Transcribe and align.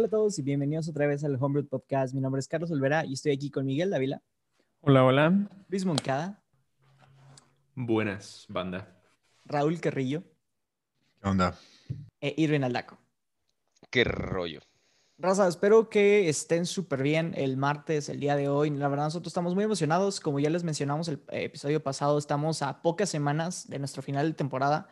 Hola 0.00 0.06
a 0.06 0.10
todos 0.12 0.38
y 0.38 0.42
bienvenidos 0.42 0.88
otra 0.88 1.06
vez 1.06 1.22
al 1.24 1.36
Homebrew 1.38 1.68
Podcast. 1.68 2.14
Mi 2.14 2.22
nombre 2.22 2.40
es 2.40 2.48
Carlos 2.48 2.70
Olvera 2.70 3.04
y 3.04 3.12
estoy 3.12 3.32
aquí 3.32 3.50
con 3.50 3.66
Miguel 3.66 3.90
Dávila. 3.90 4.22
Hola, 4.80 5.04
hola. 5.04 5.50
Luis 5.68 5.84
Moncada. 5.84 6.42
Buenas, 7.74 8.46
banda. 8.48 8.98
Raúl 9.44 9.78
Carrillo. 9.78 10.22
¿Qué 11.20 11.28
onda? 11.28 11.54
E 12.18 12.32
Irvin 12.38 12.64
Aldaco. 12.64 12.96
Qué 13.90 14.04
rollo. 14.04 14.60
Raza, 15.18 15.46
espero 15.46 15.90
que 15.90 16.30
estén 16.30 16.64
súper 16.64 17.02
bien 17.02 17.34
el 17.36 17.58
martes, 17.58 18.08
el 18.08 18.20
día 18.20 18.36
de 18.36 18.48
hoy. 18.48 18.70
La 18.70 18.88
verdad, 18.88 19.04
nosotros 19.04 19.28
estamos 19.28 19.54
muy 19.54 19.64
emocionados. 19.64 20.18
Como 20.20 20.40
ya 20.40 20.48
les 20.48 20.64
mencionamos 20.64 21.08
el 21.08 21.22
episodio 21.28 21.82
pasado, 21.82 22.16
estamos 22.16 22.62
a 22.62 22.80
pocas 22.80 23.10
semanas 23.10 23.68
de 23.68 23.78
nuestro 23.78 24.00
final 24.00 24.28
de 24.28 24.32
temporada. 24.32 24.88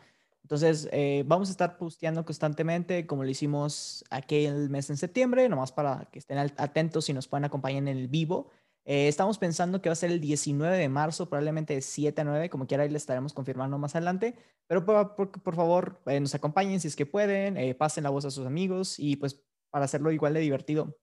Entonces, 0.49 0.89
eh, 0.91 1.23
vamos 1.27 1.49
a 1.49 1.51
estar 1.51 1.77
posteando 1.77 2.25
constantemente, 2.25 3.05
como 3.05 3.23
lo 3.23 3.29
hicimos 3.29 4.03
aquel 4.09 4.71
mes 4.71 4.89
en 4.89 4.97
septiembre, 4.97 5.47
nomás 5.47 5.71
para 5.71 6.09
que 6.11 6.17
estén 6.17 6.39
atentos 6.39 7.07
y 7.07 7.13
nos 7.13 7.27
puedan 7.27 7.45
acompañar 7.45 7.83
en 7.83 7.87
el 7.87 8.07
vivo. 8.07 8.49
Eh, 8.83 9.07
estamos 9.07 9.37
pensando 9.37 9.79
que 9.79 9.89
va 9.89 9.93
a 9.93 9.95
ser 9.95 10.09
el 10.09 10.19
19 10.19 10.75
de 10.75 10.89
marzo, 10.89 11.29
probablemente 11.29 11.75
de 11.75 11.81
7 11.83 12.21
a 12.21 12.23
9, 12.23 12.49
como 12.49 12.65
quiera, 12.65 12.81
ahí 12.81 12.89
le 12.89 12.97
estaremos 12.97 13.31
confirmando 13.31 13.77
más 13.77 13.93
adelante. 13.93 14.35
Pero 14.65 14.87
por, 14.87 15.55
favor, 15.55 16.01
eh, 16.07 16.19
nos 16.19 16.33
acompañen 16.33 16.79
si 16.79 16.87
es 16.87 16.95
que 16.95 17.05
pueden, 17.05 17.77
pasen 17.77 18.03
la 18.03 18.09
voz 18.09 18.25
a 18.25 18.31
sus 18.31 18.47
amigos 18.47 18.97
y 18.97 19.17
pues 19.17 19.43
para 19.69 19.85
hacerlo 19.85 20.11
igual 20.11 20.33
de 20.33 20.39
divertido 20.39 20.97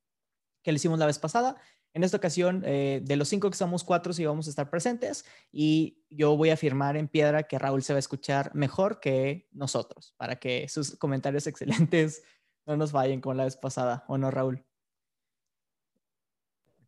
que 0.64 0.72
lo 0.72 0.76
hicimos 0.76 0.98
la 0.98 1.06
vez 1.06 1.20
pasada. 1.20 1.54
En 1.96 2.04
esta 2.04 2.18
ocasión, 2.18 2.62
eh, 2.66 3.00
de 3.02 3.16
los 3.16 3.26
cinco 3.26 3.48
que 3.48 3.56
somos, 3.56 3.82
cuatro 3.82 4.12
sí 4.12 4.22
vamos 4.26 4.46
a 4.46 4.50
estar 4.50 4.68
presentes 4.68 5.24
y 5.50 6.04
yo 6.10 6.36
voy 6.36 6.50
a 6.50 6.52
afirmar 6.52 6.94
en 6.98 7.08
piedra 7.08 7.44
que 7.44 7.58
Raúl 7.58 7.82
se 7.82 7.94
va 7.94 7.96
a 7.96 8.00
escuchar 8.00 8.54
mejor 8.54 9.00
que 9.00 9.48
nosotros, 9.52 10.12
para 10.18 10.36
que 10.36 10.68
sus 10.68 10.94
comentarios 10.96 11.46
excelentes 11.46 12.22
no 12.66 12.76
nos 12.76 12.92
vayan 12.92 13.22
como 13.22 13.32
la 13.32 13.44
vez 13.44 13.56
pasada, 13.56 14.04
¿o 14.08 14.18
no, 14.18 14.30
Raúl? 14.30 14.62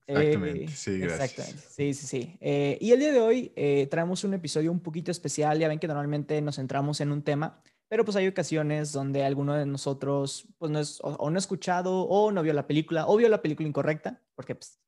Exactamente, 0.06 0.64
eh, 0.64 0.68
sí, 0.68 0.98
gracias. 0.98 1.30
Exactamente, 1.30 1.68
sí, 1.70 1.94
sí, 1.94 2.06
sí. 2.06 2.36
Eh, 2.42 2.76
y 2.78 2.92
el 2.92 3.00
día 3.00 3.12
de 3.12 3.20
hoy 3.20 3.88
traemos 3.90 4.24
un 4.24 4.34
episodio 4.34 4.70
un 4.70 4.80
poquito 4.80 5.10
especial, 5.10 5.58
ya 5.58 5.68
ven 5.68 5.78
que 5.78 5.88
normalmente 5.88 6.38
nos 6.42 6.56
centramos 6.56 7.00
en 7.00 7.12
un 7.12 7.22
tema, 7.22 7.62
pero 7.88 8.04
pues 8.04 8.14
hay 8.18 8.28
ocasiones 8.28 8.92
donde 8.92 9.24
alguno 9.24 9.54
de 9.54 9.64
nosotros 9.64 10.46
pues 10.58 10.70
no 10.70 10.78
es, 10.80 10.98
o, 11.02 11.30
no 11.30 11.36
ha 11.36 11.38
escuchado 11.38 12.02
o 12.02 12.30
no 12.30 12.42
vio 12.42 12.52
la 12.52 12.66
película 12.66 13.06
o 13.06 13.16
vio 13.16 13.30
la 13.30 13.40
película 13.40 13.66
incorrecta, 13.66 14.20
porque 14.34 14.54
pues 14.54 14.78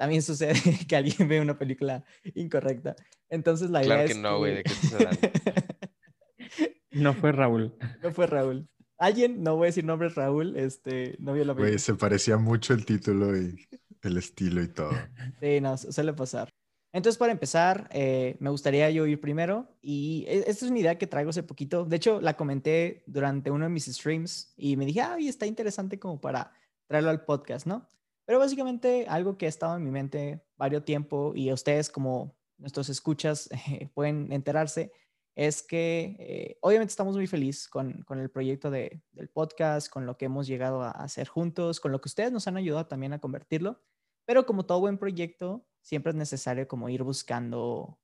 también 0.00 0.22
sucede 0.22 0.54
que 0.88 0.96
alguien 0.96 1.28
ve 1.28 1.42
una 1.42 1.58
película 1.58 2.02
incorrecta. 2.34 2.96
Entonces 3.28 3.68
la 3.68 3.84
idea 3.84 3.96
claro 3.96 4.08
que 4.08 4.14
no, 4.14 4.38
güey, 4.38 4.54
¿de 4.54 4.62
qué 4.62 4.72
estás 4.72 4.94
hablando? 4.94 5.20
no 6.92 7.12
fue 7.12 7.32
Raúl. 7.32 7.76
No 8.02 8.10
fue 8.10 8.26
Raúl. 8.26 8.66
Alguien, 8.96 9.42
no 9.42 9.56
voy 9.56 9.64
a 9.64 9.66
decir 9.66 9.84
nombre, 9.84 10.08
Raúl, 10.08 10.56
este, 10.56 11.16
no 11.18 11.34
vio 11.34 11.44
la 11.44 11.52
película. 11.52 11.72
Güey, 11.72 11.78
se 11.78 11.94
parecía 11.96 12.38
mucho 12.38 12.72
el 12.72 12.86
título 12.86 13.36
y 13.36 13.68
el 14.00 14.16
estilo 14.16 14.62
y 14.62 14.68
todo. 14.68 14.92
Sí, 15.38 15.60
no, 15.60 15.76
suele 15.76 16.14
pasar. 16.14 16.48
Entonces, 16.94 17.18
para 17.18 17.32
empezar, 17.32 17.86
eh, 17.92 18.38
me 18.40 18.48
gustaría 18.48 18.90
yo 18.90 19.06
ir 19.06 19.20
primero. 19.20 19.68
Y 19.82 20.24
e, 20.28 20.38
esta 20.46 20.64
es 20.64 20.70
una 20.70 20.80
idea 20.80 20.96
que 20.96 21.08
traigo 21.08 21.28
hace 21.28 21.42
poquito. 21.42 21.84
De 21.84 21.96
hecho, 21.96 22.22
la 22.22 22.38
comenté 22.38 23.04
durante 23.06 23.50
uno 23.50 23.66
de 23.66 23.70
mis 23.70 23.84
streams 23.84 24.54
y 24.56 24.78
me 24.78 24.86
dije, 24.86 25.02
ay, 25.02 25.28
está 25.28 25.44
interesante 25.44 25.98
como 25.98 26.22
para 26.22 26.54
traerlo 26.86 27.10
al 27.10 27.26
podcast, 27.26 27.66
¿no? 27.66 27.86
Pero 28.30 28.38
básicamente 28.38 29.06
algo 29.08 29.36
que 29.36 29.46
ha 29.46 29.48
estado 29.48 29.76
en 29.76 29.82
mi 29.82 29.90
mente 29.90 30.40
varios 30.56 30.84
tiempo 30.84 31.32
y 31.34 31.52
ustedes 31.52 31.90
como 31.90 32.38
nuestros 32.58 32.88
escuchas 32.88 33.50
pueden 33.92 34.30
enterarse 34.30 34.92
es 35.34 35.64
que 35.64 36.14
eh, 36.20 36.58
obviamente 36.60 36.92
estamos 36.92 37.16
muy 37.16 37.26
felices 37.26 37.66
con, 37.66 38.04
con, 38.04 38.20
el 38.20 38.30
proyecto 38.30 38.70
de, 38.70 39.02
del 39.10 39.30
podcast, 39.30 39.90
con 39.90 40.06
lo 40.06 40.16
que 40.16 40.26
hemos 40.26 40.46
llegado 40.46 40.80
a 40.82 40.92
hacer 40.92 41.26
juntos, 41.26 41.80
con 41.80 41.90
lo 41.90 42.00
que 42.00 42.06
ustedes 42.06 42.30
nos 42.30 42.46
han 42.46 42.56
ayudado 42.56 42.86
también 42.86 43.12
a 43.14 43.18
convertirlo. 43.18 43.82
Pero 44.26 44.46
como 44.46 44.64
todo 44.64 44.78
buen 44.78 44.96
proyecto, 44.96 45.66
siempre 45.82 46.10
es 46.10 46.16
necesario 46.16 46.68
como 46.68 46.88
ir 46.88 47.02
buscando 47.02 47.98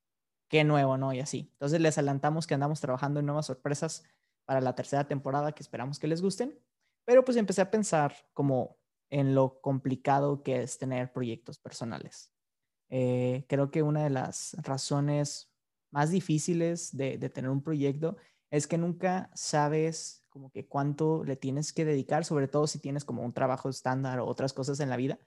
qué 0.48 0.64
nuevo, 0.64 0.98
¿no? 0.98 1.12
Y 1.12 1.20
así. 1.20 1.50
Entonces 1.52 1.80
les 1.80 1.98
adelantamos 1.98 2.48
que 2.48 2.54
andamos 2.54 2.80
trabajando 2.80 3.20
en 3.20 3.26
nuevas 3.26 3.46
sorpresas 3.46 4.02
para 4.44 4.60
la 4.60 4.74
tercera 4.74 5.06
temporada 5.06 5.52
que 5.52 5.62
esperamos 5.62 6.00
que 6.00 6.08
les 6.08 6.20
gusten. 6.20 6.58
Pero 7.04 7.24
pues 7.24 7.36
empecé 7.36 7.60
a 7.60 7.70
pensar 7.70 8.12
como 8.32 8.75
en 9.10 9.34
lo 9.34 9.60
complicado 9.60 10.42
que 10.42 10.62
es 10.62 10.78
tener 10.78 11.12
proyectos 11.12 11.58
personales. 11.58 12.32
Eh, 12.88 13.44
creo 13.48 13.70
que 13.70 13.82
una 13.82 14.04
de 14.04 14.10
las 14.10 14.56
razones 14.62 15.52
más 15.90 16.10
difíciles 16.10 16.96
de, 16.96 17.18
tener 17.30 17.50
un 17.50 17.62
proyecto 17.62 18.16
es 18.50 18.66
que 18.66 18.78
nunca 18.78 19.30
sabes 19.34 20.22
como 20.28 20.50
que 20.50 20.66
cuánto 20.66 21.24
le 21.24 21.36
tienes 21.36 21.72
que 21.72 21.84
dedicar, 21.84 22.24
sobre 22.24 22.48
todo 22.48 22.66
si 22.66 22.78
tienes 22.78 23.04
como 23.04 23.22
un 23.22 23.32
trabajo 23.32 23.68
estándar 23.68 24.20
o 24.20 24.26
otras 24.26 24.52
cosas 24.52 24.80
en 24.80 24.90
la 24.90 24.96
vida. 24.96 25.18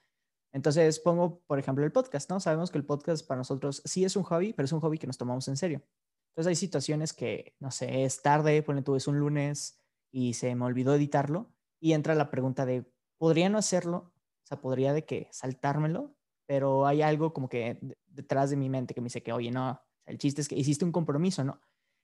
Entonces 0.51 0.99
pongo, 0.99 1.41
por 1.47 1.59
ejemplo, 1.59 1.83
el 1.83 1.91
podcast, 1.91 2.29
¿no? 2.29 2.39
Sabemos 2.39 2.71
que 2.71 2.77
el 2.77 2.85
podcast 2.85 3.25
para 3.27 3.39
nosotros 3.39 3.81
sí 3.85 4.05
es 4.05 4.15
un 4.15 4.23
hobby, 4.23 4.53
pero 4.53 4.65
es 4.65 4.71
un 4.71 4.79
hobby 4.79 4.97
que 4.97 5.07
nos 5.07 5.17
tomamos 5.17 5.47
en 5.47 5.57
serio. 5.57 5.81
Entonces 6.29 6.49
hay 6.49 6.55
situaciones 6.55 7.13
que, 7.13 7.55
no 7.59 7.71
sé, 7.71 8.03
es 8.03 8.21
tarde, 8.21 8.63
ponle 8.63 8.81
tú, 8.81 8.95
es 8.95 9.07
un 9.07 9.19
lunes 9.19 9.79
y 10.11 10.33
se 10.33 10.55
me 10.55 10.65
olvidó 10.65 10.95
editarlo 10.95 11.51
y 11.79 11.93
entra 11.93 12.15
la 12.15 12.29
pregunta 12.29 12.65
de, 12.65 12.85
podría 13.19 13.49
no 13.49 13.59
hacerlo, 13.59 14.11
o 14.43 14.47
sea, 14.47 14.59
podría 14.59 14.93
de 14.93 15.05
que 15.05 15.27
saltármelo, 15.31 16.15
pero 16.47 16.87
hay 16.87 17.03
algo 17.03 17.31
como 17.33 17.47
que 17.47 17.79
detrás 18.07 18.49
de 18.49 18.55
mi 18.55 18.69
mente 18.69 18.95
que 18.95 19.01
me 19.01 19.05
dice 19.05 19.21
que, 19.21 19.31
oye, 19.31 19.51
no, 19.51 19.79
el 20.07 20.17
chiste 20.17 20.41
es 20.41 20.47
que 20.47 20.55
hiciste 20.55 20.83
un 20.83 20.91
compromiso, 20.91 21.43
¿no? 21.43 21.61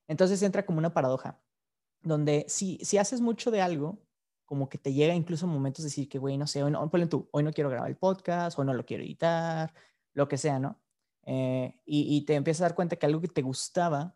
Entonces 0.08 0.44
entra 0.44 0.66
como 0.68 0.78
una 0.78 0.94
paradoja, 0.94 1.42
donde 2.04 2.46
si, 2.48 2.78
si 2.84 3.00
haces 3.00 3.22
mucho 3.22 3.50
de 3.50 3.62
algo, 3.62 4.06
como 4.46 4.70
que 4.70 4.78
te 4.78 4.94
llega 4.94 5.16
incluso 5.16 5.48
momentos 5.48 5.84
de 5.84 5.90
decir 5.90 6.08
que, 6.08 6.20
güey, 6.20 6.38
no 6.38 6.46
sé, 6.46 6.62
hoy 6.62 6.70
no, 6.70 6.88
tú, 7.10 7.28
hoy 7.32 7.44
no 7.44 7.52
quiero 7.52 7.72
grabar 7.72 7.90
el 7.90 7.98
podcast, 7.98 8.60
hoy 8.60 8.68
no 8.68 8.76
lo 8.76 8.86
quiero 8.86 9.04
editar, 9.04 9.74
lo 10.14 10.28
que 10.28 10.38
sea, 10.38 10.60
¿no? 10.60 10.80
Eh, 11.24 11.82
y, 11.86 12.16
y, 12.16 12.26
te 12.26 12.36
empiezas 12.36 12.62
a 12.62 12.66
dar 12.66 12.76
cuenta 12.76 12.98
que 12.98 13.08
algo 13.08 13.20
que 13.20 13.28
te 13.28 13.42
gustaba 13.42 14.16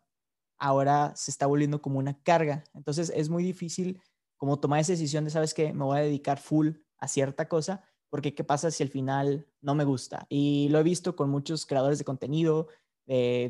ahora 0.58 1.12
se 1.16 1.32
está 1.32 1.46
volviendo 1.46 1.82
como 1.82 1.98
una 1.98 2.22
carga. 2.22 2.62
Entonces 2.72 3.10
es 3.16 3.28
muy 3.28 3.42
difícil 3.42 4.00
como 4.36 4.60
tomar 4.60 4.78
esa 4.78 4.92
decisión 4.92 5.24
de, 5.24 5.30
¿sabes 5.30 5.52
qué? 5.52 5.72
Me 5.72 5.82
voy 5.82 5.98
a 5.98 6.02
dedicar 6.02 6.38
full 6.38 6.76
a 7.00 7.08
cierta 7.08 7.48
cosa, 7.48 7.82
porque 8.08 8.34
¿qué 8.34 8.44
pasa 8.44 8.70
si 8.70 8.82
al 8.82 8.88
final 8.88 9.46
no 9.60 9.74
me 9.74 9.84
gusta? 9.84 10.26
Y 10.28 10.68
lo 10.70 10.78
he 10.78 10.82
visto 10.82 11.16
con 11.16 11.30
muchos 11.30 11.66
creadores 11.66 11.98
de 11.98 12.04
contenido, 12.04 12.68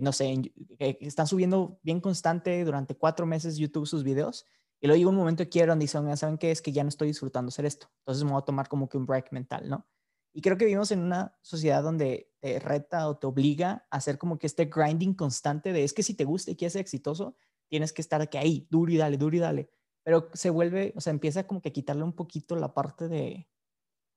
no 0.00 0.12
sé, 0.12 0.52
que 0.78 0.98
están 1.00 1.26
subiendo 1.26 1.78
bien 1.82 2.00
constante 2.00 2.64
durante 2.64 2.94
cuatro 2.94 3.26
meses 3.26 3.56
YouTube 3.56 3.86
sus 3.86 4.04
videos, 4.04 4.46
y 4.80 4.86
luego 4.86 5.10
un 5.10 5.16
momento 5.16 5.44
que 5.44 5.50
quiero 5.50 5.72
donde 5.72 5.84
dicen, 5.84 6.16
¿saben 6.16 6.38
qué? 6.38 6.50
Es 6.50 6.62
que 6.62 6.72
ya 6.72 6.82
no 6.82 6.88
estoy 6.88 7.08
disfrutando 7.08 7.50
hacer 7.50 7.66
esto, 7.66 7.90
entonces 7.98 8.24
me 8.24 8.30
voy 8.30 8.40
a 8.40 8.44
tomar 8.44 8.68
como 8.68 8.88
que 8.88 8.96
un 8.96 9.04
break 9.04 9.32
mental, 9.32 9.68
¿no? 9.68 9.86
Y 10.32 10.42
creo 10.42 10.56
que 10.56 10.64
vivimos 10.64 10.92
en 10.92 11.00
una 11.00 11.36
sociedad 11.42 11.82
donde 11.82 12.30
te 12.38 12.60
reta 12.60 13.08
o 13.08 13.18
te 13.18 13.26
obliga 13.26 13.86
a 13.90 13.96
hacer 13.96 14.16
como 14.16 14.38
que 14.38 14.46
este 14.46 14.66
grinding 14.66 15.14
constante 15.14 15.72
de 15.72 15.82
es 15.82 15.92
que 15.92 16.02
si 16.02 16.14
te 16.14 16.24
gusta 16.24 16.52
y 16.52 16.56
quieres 16.56 16.74
ser 16.74 16.82
exitoso, 16.82 17.34
tienes 17.68 17.92
que 17.92 18.00
estar 18.00 18.20
aquí 18.22 18.38
ahí, 18.38 18.66
duro 18.70 18.92
y 18.92 18.96
dale, 18.96 19.16
duro 19.16 19.36
y 19.36 19.40
dale 19.40 19.70
pero 20.02 20.30
se 20.32 20.50
vuelve, 20.50 20.92
o 20.96 21.00
sea, 21.00 21.12
empieza 21.12 21.46
como 21.46 21.60
que 21.60 21.70
a 21.70 21.72
quitarle 21.72 22.02
un 22.02 22.14
poquito 22.14 22.56
la 22.56 22.74
parte 22.74 23.08
de, 23.08 23.48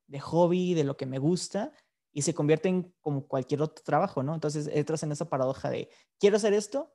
de 0.08 0.20
hobby, 0.20 0.74
de 0.74 0.84
lo 0.84 0.98
que 0.98 1.06
me 1.06 1.20
gusta, 1.20 1.74
y 2.12 2.22
se 2.22 2.34
convierte 2.34 2.70
en 2.70 2.94
como 3.02 3.28
cualquier 3.28 3.62
otro 3.62 3.84
trabajo, 3.84 4.24
¿no? 4.24 4.34
Entonces 4.34 4.70
entras 4.72 5.04
en 5.04 5.12
esa 5.12 5.30
paradoja 5.30 5.70
de, 5.70 5.90
quiero 6.20 6.38
hacer 6.38 6.54
esto 6.54 6.94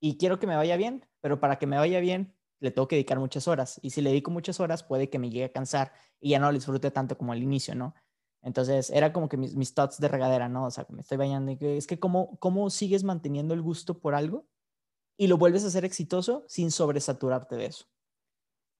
y 0.00 0.18
quiero 0.18 0.38
que 0.38 0.46
me 0.46 0.56
vaya 0.56 0.76
bien, 0.76 1.06
pero 1.20 1.40
para 1.40 1.58
que 1.58 1.66
me 1.66 1.76
vaya 1.76 2.00
bien 2.00 2.34
le 2.60 2.70
tengo 2.70 2.88
que 2.88 2.96
dedicar 2.96 3.18
muchas 3.18 3.46
horas, 3.46 3.78
y 3.82 3.90
si 3.90 4.00
le 4.00 4.10
dedico 4.10 4.30
muchas 4.30 4.58
horas 4.58 4.82
puede 4.82 5.10
que 5.10 5.18
me 5.18 5.28
llegue 5.28 5.44
a 5.44 5.52
cansar 5.52 5.92
y 6.18 6.30
ya 6.30 6.38
no 6.38 6.46
lo 6.46 6.54
disfrute 6.54 6.90
tanto 6.90 7.18
como 7.18 7.32
al 7.32 7.42
inicio, 7.42 7.74
¿no? 7.74 7.94
Entonces 8.42 8.90
era 8.90 9.12
como 9.12 9.28
que 9.28 9.36
mis, 9.36 9.54
mis 9.54 9.74
thoughts 9.74 9.98
de 9.98 10.08
regadera, 10.08 10.48
¿no? 10.48 10.66
O 10.66 10.70
sea, 10.70 10.86
me 10.90 11.00
estoy 11.00 11.16
bañando 11.16 11.52
y 11.52 11.58
es 11.60 11.86
que 11.86 11.98
cómo, 11.98 12.38
cómo 12.38 12.68
sigues 12.70 13.02
manteniendo 13.02 13.54
el 13.54 13.62
gusto 13.62 13.98
por 13.98 14.14
algo 14.14 14.46
y 15.16 15.28
lo 15.28 15.38
vuelves 15.38 15.64
a 15.64 15.70
ser 15.70 15.84
exitoso 15.84 16.44
sin 16.48 16.70
sobresaturarte 16.70 17.56
de 17.56 17.66
eso. 17.66 17.86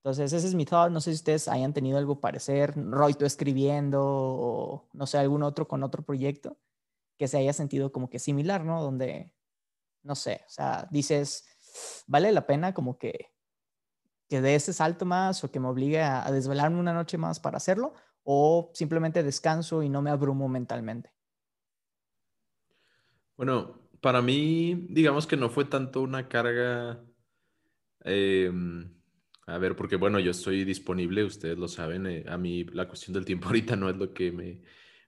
Entonces, 0.05 0.33
ese 0.33 0.45
es 0.45 0.53
mi 0.53 0.65
thought. 0.65 0.91
No 0.91 1.01
sé 1.01 1.09
si 1.09 1.15
ustedes 1.15 1.47
hayan 1.47 1.73
tenido 1.73 1.97
algo 1.97 2.19
parecer. 2.19 2.75
Roy, 2.75 3.15
tú 3.15 3.25
escribiendo 3.25 4.03
o 4.05 4.87
no 4.93 5.07
sé, 5.07 5.17
algún 5.17 5.41
otro 5.41 5.67
con 5.67 5.81
otro 5.81 6.03
proyecto 6.03 6.59
que 7.17 7.27
se 7.27 7.39
haya 7.39 7.53
sentido 7.53 7.91
como 7.91 8.07
que 8.07 8.19
similar, 8.19 8.63
¿no? 8.63 8.83
Donde, 8.83 9.33
no 10.03 10.13
sé, 10.13 10.43
o 10.45 10.49
sea, 10.49 10.87
dices, 10.91 11.47
vale 12.05 12.31
la 12.31 12.45
pena 12.45 12.71
como 12.75 12.99
que, 12.99 13.31
que 14.29 14.41
dé 14.41 14.53
ese 14.53 14.73
salto 14.73 15.05
más 15.05 15.43
o 15.43 15.49
que 15.49 15.59
me 15.59 15.69
obligue 15.69 16.03
a, 16.03 16.31
desvelarme 16.31 16.79
una 16.79 16.93
noche 16.93 17.17
más 17.17 17.39
para 17.39 17.57
hacerlo 17.57 17.95
o 18.23 18.69
simplemente 18.75 19.23
descanso 19.23 19.81
y 19.81 19.89
no 19.89 20.03
me 20.03 20.11
abrumo 20.11 20.47
mentalmente. 20.47 21.11
Bueno, 23.37 23.89
para 24.01 24.21
mí, 24.21 24.85
digamos 24.87 25.25
que 25.25 25.35
no 25.35 25.49
fue 25.49 25.65
tanto 25.65 26.03
una 26.03 26.29
carga. 26.29 27.03
Eh, 28.03 28.51
a 29.47 29.57
ver, 29.57 29.75
porque 29.75 29.95
bueno, 29.95 30.19
yo 30.19 30.31
estoy 30.31 30.63
disponible, 30.63 31.23
ustedes 31.23 31.57
lo 31.57 31.67
saben, 31.67 32.07
eh, 32.07 32.25
a 32.27 32.37
mí 32.37 32.63
la 32.65 32.87
cuestión 32.87 33.13
del 33.13 33.25
tiempo 33.25 33.47
ahorita 33.47 33.75
no 33.75 33.89
es 33.89 33.97
lo 33.97 34.13
que 34.13 34.31
me, 34.31 34.61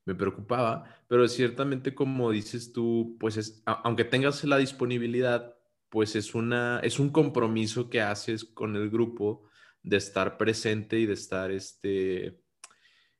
me 0.06 0.16
preocupaba, 0.16 0.86
pero 1.08 1.28
ciertamente 1.28 1.96
como 1.96 2.32
dices 2.32 2.72
tú, 2.72 3.18
pues 3.20 3.38
es, 3.38 3.64
aunque 3.66 4.06
tengas 4.06 4.44
la 4.44 4.58
disponibilidad, 4.58 5.56
pues 5.90 6.16
es, 6.16 6.36
una, 6.36 6.80
es 6.84 7.00
un 7.00 7.10
compromiso 7.10 7.90
que 7.90 8.02
haces 8.02 8.46
con 8.46 8.76
el 8.76 8.90
grupo 8.90 9.50
de 9.84 9.98
estar 9.98 10.38
presente 10.38 11.00
y 11.00 11.06
de 11.06 11.14
estar, 11.14 11.52
este, 11.52 12.42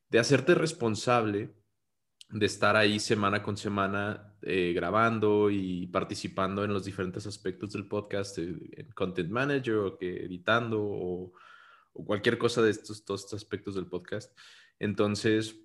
de 0.08 0.18
hacerte 0.18 0.54
responsable 0.54 1.57
de 2.30 2.46
estar 2.46 2.76
ahí 2.76 3.00
semana 3.00 3.42
con 3.42 3.56
semana 3.56 4.34
eh, 4.42 4.72
grabando 4.74 5.50
y 5.50 5.86
participando 5.86 6.64
en 6.64 6.72
los 6.72 6.84
diferentes 6.84 7.26
aspectos 7.26 7.72
del 7.72 7.86
podcast, 7.86 8.38
eh, 8.38 8.54
en 8.72 8.90
Content 8.92 9.30
Manager 9.30 9.76
o 9.76 9.98
que 9.98 10.24
editando 10.24 10.80
o, 10.80 11.32
cualquier 11.92 12.38
cosa 12.38 12.62
de 12.62 12.70
estos, 12.70 12.98
estos 12.98 13.32
aspectos 13.34 13.74
del 13.74 13.86
podcast. 13.86 14.38
Entonces, 14.78 15.56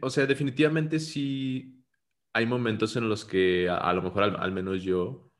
o 0.00 0.10
sea, 0.10 0.26
definitivamente 0.26 1.00
sí 1.00 1.84
hay 2.32 2.46
momentos 2.46 2.94
en 2.96 3.08
los 3.08 3.24
que 3.24 3.68
a, 3.68 3.92
lo 3.92 4.02
mejor 4.02 4.22
al, 4.24 4.52
menos 4.52 4.82
yo, 4.84 5.32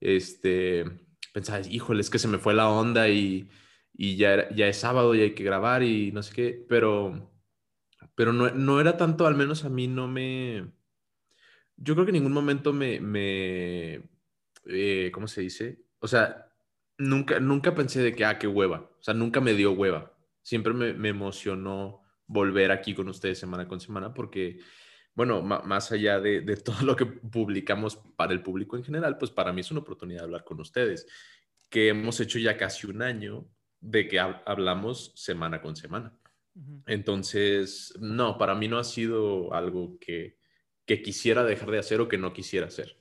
este, 0.00 0.84
pensaba, 1.32 1.60
híjole, 1.66 2.00
es 2.00 2.10
que 2.10 2.18
se 2.18 2.28
me 2.28 2.38
fue 2.38 2.54
la 2.54 2.68
onda 2.68 3.08
y, 3.08 3.48
y 3.94 4.16
ya, 4.16 4.50
ya 4.50 4.66
es 4.66 4.78
sábado 4.78 5.14
y 5.14 5.22
hay 5.22 5.34
que 5.34 5.44
grabar 5.44 5.82
y 5.82 6.12
no 6.12 6.22
sé 6.22 6.34
qué, 6.34 6.66
pero, 6.68 7.30
pero 8.20 8.32
no, 8.34 8.50
no 8.50 8.80
era 8.82 8.98
tanto, 8.98 9.26
al 9.26 9.34
menos 9.34 9.64
a 9.64 9.70
mí 9.70 9.88
no 9.88 10.06
me, 10.06 10.66
yo 11.76 11.94
creo 11.94 12.04
que 12.06 12.10
en 12.10 12.14
ningún 12.16 12.32
momento 12.32 12.72
me, 12.72 13.00
me 13.00 14.02
eh, 14.66 15.10
¿cómo 15.12 15.26
se 15.28 15.40
dice? 15.42 15.84
O 16.00 16.08
sea, 16.08 16.52
nunca, 16.98 17.40
nunca 17.40 17.74
pensé 17.74 18.02
de 18.02 18.14
que, 18.14 18.24
ah, 18.24 18.38
qué 18.38 18.46
hueva. 18.46 18.90
O 18.98 19.02
sea, 19.02 19.14
nunca 19.14 19.40
me 19.40 19.54
dio 19.54 19.72
hueva. 19.72 20.12
Siempre 20.42 20.72
me, 20.74 20.92
me 20.94 21.08
emocionó 21.10 22.02
volver 22.26 22.70
aquí 22.70 22.94
con 22.94 23.08
ustedes 23.08 23.38
semana 23.38 23.66
con 23.66 23.80
semana 23.80 24.14
porque, 24.14 24.60
bueno, 25.14 25.42
más 25.42 25.92
allá 25.92 26.20
de, 26.20 26.42
de 26.42 26.56
todo 26.56 26.82
lo 26.84 26.96
que 26.96 27.06
publicamos 27.06 27.96
para 28.16 28.32
el 28.32 28.42
público 28.42 28.76
en 28.76 28.84
general, 28.84 29.18
pues 29.18 29.30
para 29.30 29.52
mí 29.52 29.60
es 29.62 29.70
una 29.70 29.80
oportunidad 29.80 30.20
de 30.20 30.24
hablar 30.24 30.44
con 30.44 30.60
ustedes, 30.60 31.06
que 31.70 31.88
hemos 31.88 32.20
hecho 32.20 32.38
ya 32.38 32.56
casi 32.56 32.86
un 32.86 33.02
año 33.02 33.48
de 33.80 34.08
que 34.08 34.20
hab- 34.20 34.42
hablamos 34.46 35.12
semana 35.16 35.62
con 35.62 35.76
semana. 35.76 36.19
Entonces, 36.86 37.94
no, 38.00 38.38
para 38.38 38.54
mí 38.54 38.68
no 38.68 38.78
ha 38.78 38.84
sido 38.84 39.52
algo 39.52 39.98
que, 40.00 40.38
que 40.86 41.02
quisiera 41.02 41.44
dejar 41.44 41.70
de 41.70 41.78
hacer 41.78 42.00
o 42.00 42.08
que 42.08 42.18
no 42.18 42.32
quisiera 42.32 42.66
hacer. 42.66 42.96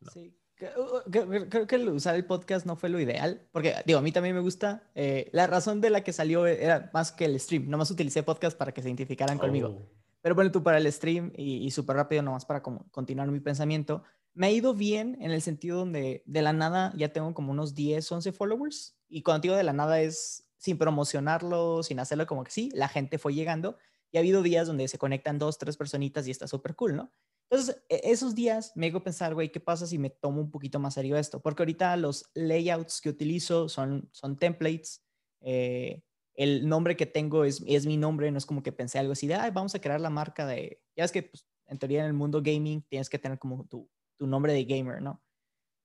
No. 0.00 0.10
Sí. 0.10 0.36
Uh, 0.60 1.10
que- 1.10 1.48
Creo 1.48 1.66
que 1.66 1.74
el 1.74 1.88
usar 1.90 2.14
el 2.14 2.24
podcast 2.26 2.64
no 2.64 2.76
fue 2.76 2.88
lo 2.88 3.00
ideal, 3.00 3.46
porque 3.52 3.74
digo, 3.84 3.98
a 3.98 4.02
mí 4.02 4.12
también 4.12 4.34
me 4.34 4.40
gusta. 4.40 4.90
eh, 4.94 5.28
la 5.32 5.46
razón 5.46 5.80
de 5.80 5.90
la 5.90 6.02
que 6.02 6.12
salió 6.12 6.46
era 6.46 6.90
más 6.94 7.12
que 7.12 7.24
el 7.26 7.38
stream, 7.38 7.68
nomás 7.68 7.90
utilicé 7.90 8.22
podcast 8.22 8.56
para 8.56 8.72
que 8.72 8.80
se 8.80 8.88
identificaran 8.88 9.36
conmigo. 9.38 9.68
Oh. 9.68 9.90
Pero 10.22 10.34
bueno, 10.34 10.50
tú 10.52 10.62
para 10.62 10.78
el 10.78 10.90
stream 10.90 11.32
y, 11.36 11.66
y 11.66 11.70
súper 11.70 11.96
rápido, 11.96 12.22
nomás 12.22 12.46
para 12.46 12.62
como 12.62 12.88
continuar 12.92 13.28
mi 13.30 13.40
pensamiento, 13.40 14.04
me 14.32 14.46
ha 14.46 14.50
ido 14.50 14.72
bien 14.74 15.18
en 15.20 15.32
el 15.32 15.42
sentido 15.42 15.78
donde 15.78 16.22
de 16.24 16.40
la 16.42 16.52
nada 16.54 16.92
ya 16.96 17.12
tengo 17.12 17.34
como 17.34 17.52
unos 17.52 17.74
10, 17.74 18.10
11 18.10 18.32
followers. 18.32 18.96
Y 19.08 19.22
cuando 19.22 19.42
digo 19.42 19.56
de 19.56 19.62
la 19.64 19.72
nada 19.74 20.00
es 20.00 20.46
sin 20.64 20.78
promocionarlo, 20.78 21.82
sin 21.82 22.00
hacerlo 22.00 22.26
como 22.26 22.44
que 22.44 22.50
sí, 22.50 22.70
la 22.74 22.88
gente 22.88 23.18
fue 23.18 23.34
llegando. 23.34 23.78
Y 24.12 24.16
ha 24.16 24.20
habido 24.20 24.42
días 24.42 24.66
donde 24.66 24.88
se 24.88 24.98
conectan 24.98 25.38
dos, 25.38 25.58
tres 25.58 25.76
personitas 25.76 26.26
y 26.26 26.30
está 26.30 26.46
súper 26.46 26.74
cool, 26.76 26.96
¿no? 26.96 27.12
Entonces, 27.50 27.82
e- 27.88 28.00
esos 28.04 28.34
días 28.34 28.72
me 28.76 28.86
hago 28.88 29.02
pensar, 29.02 29.34
güey, 29.34 29.50
¿qué 29.52 29.60
pasa 29.60 29.86
si 29.86 29.98
me 29.98 30.10
tomo 30.10 30.40
un 30.40 30.50
poquito 30.50 30.78
más 30.78 30.94
serio 30.94 31.16
esto? 31.16 31.40
Porque 31.42 31.62
ahorita 31.62 31.96
los 31.96 32.30
layouts 32.34 33.00
que 33.00 33.10
utilizo 33.10 33.68
son, 33.68 34.08
son 34.12 34.36
templates. 34.38 35.02
eh, 35.40 36.02
el 36.36 36.68
nombre 36.68 36.96
que 36.96 37.06
tengo 37.06 37.44
es, 37.44 37.62
es 37.66 37.86
mi 37.86 37.96
nombre, 37.96 38.30
no 38.32 38.38
es 38.38 38.46
como 38.46 38.62
que 38.62 38.72
pensé 38.72 38.98
algo 38.98 39.12
así 39.12 39.26
de, 39.28 39.34
"Ay, 39.36 39.50
vamos 39.52 39.74
a 39.76 39.80
crear 39.80 40.00
la 40.00 40.10
marca 40.10 40.46
de, 40.46 40.82
ya 40.96 41.04
es 41.04 41.12
que 41.12 41.22
pues, 41.22 41.46
en 41.66 41.78
teoría 41.78 42.00
en 42.00 42.06
el 42.06 42.12
mundo 42.14 42.42
gaming 42.42 42.82
tienes 42.88 43.08
que 43.08 43.18
tener 43.20 43.38
como 43.38 43.64
tu, 43.66 43.88
tu 44.16 44.26
nombre 44.26 44.52
de 44.52 44.64
gamer, 44.64 45.00
¿no? 45.02 45.22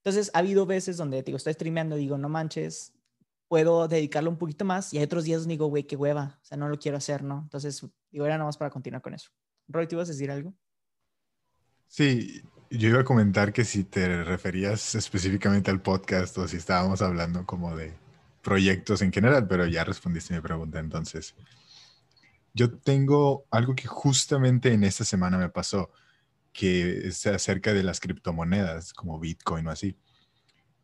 Entonces 0.04 0.31
ha 0.34 0.40
habido 0.40 0.66
veces 0.66 0.98
donde 0.98 1.24
digo, 1.24 1.38
estoy 1.38 1.54
streameando 1.54 1.98
y 1.98 2.02
digo, 2.02 2.18
no 2.18 2.30
manches, 2.30 2.94
puedo 3.50 3.88
dedicarlo 3.88 4.30
un 4.30 4.38
poquito 4.38 4.63
más 4.63 4.94
y 4.94 5.00
hay 5.00 5.04
otros 5.04 5.25
días 5.25 5.42
donde 5.42 5.56
digo, 5.56 5.66
güey, 5.66 5.84
qué 5.84 5.98
hueva, 5.98 6.40
o 6.42 6.46
sea, 6.46 6.57
no 6.57 6.69
lo 6.69 6.78
quiero 6.80 6.98
hacer, 6.98 7.24
¿no? 7.24 7.40
Entonces, 7.40 7.86
digo, 8.12 8.25
era 8.25 8.36
nada 8.36 8.46
más 8.46 8.57
para 8.57 8.69
continuar 8.69 9.01
con 9.01 9.13
eso. 9.13 9.31
Roy, 9.68 9.88
¿tú 9.88 9.96
ibas 9.96 10.07
a 10.07 10.13
decir 10.13 10.31
algo? 10.31 10.54
Sí, 11.88 12.44
yo 12.69 12.90
iba 12.90 13.01
a 13.01 13.04
comentar 13.04 13.51
que 13.51 13.66
si 13.66 13.84
te 13.84 14.24
referías 14.24 14.94
específicamente 14.94 15.72
al 15.72 15.81
podcast 15.81 16.38
o 16.38 16.48
si 16.48 16.57
estábamos 16.57 17.01
hablando 17.01 17.46
como 17.46 17.75
de 17.75 17.94
proyectos 18.44 19.01
en 19.01 19.12
general, 19.12 19.48
pero 19.48 19.66
ya 19.66 19.84
respondiste 19.84 20.36
mi 20.36 20.42
pregunta. 20.42 20.80
Entonces, 20.80 21.34
yo 22.54 22.72
tengo 22.72 23.45
algo 23.50 23.75
que 23.75 23.88
justamente 23.88 24.72
en 24.72 24.84
esta 24.84 25.04
semana 25.04 25.40
me 25.40 25.50
pasó, 25.50 25.92
que 26.54 27.07
es 27.07 27.25
acerca 27.25 27.74
de 27.74 27.81
las 27.81 28.00
criptomonedas, 28.00 28.94
como 28.94 29.19
Bitcoin 29.19 29.66
o 29.66 29.72
así. 29.72 29.98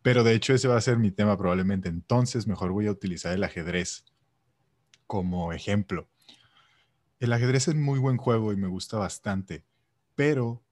Pero 0.06 0.24
de 0.24 0.36
hecho 0.36 0.54
ese 0.54 0.68
va 0.68 0.78
a 0.78 0.81
ser 0.81 1.00
mi 1.00 1.10
tema 1.10 1.36
probablemente. 1.36 1.90
Entonces, 1.90 2.46
mejor 2.46 2.72
voy 2.72 2.86
a 2.86 2.92
utilizar 2.92 3.34
el 3.34 3.44
ajedrez 3.44 4.06
como 5.07 5.52
ejemplo. 5.52 6.07
El 7.19 7.34
ajedrez 7.34 7.69
es 7.69 7.74
muy 7.74 7.98
buen 7.98 8.18
juego 8.18 8.54
y 8.54 8.56
me 8.56 8.68
gusta 8.68 9.00
bastante, 9.00 9.66
pero 10.13 10.63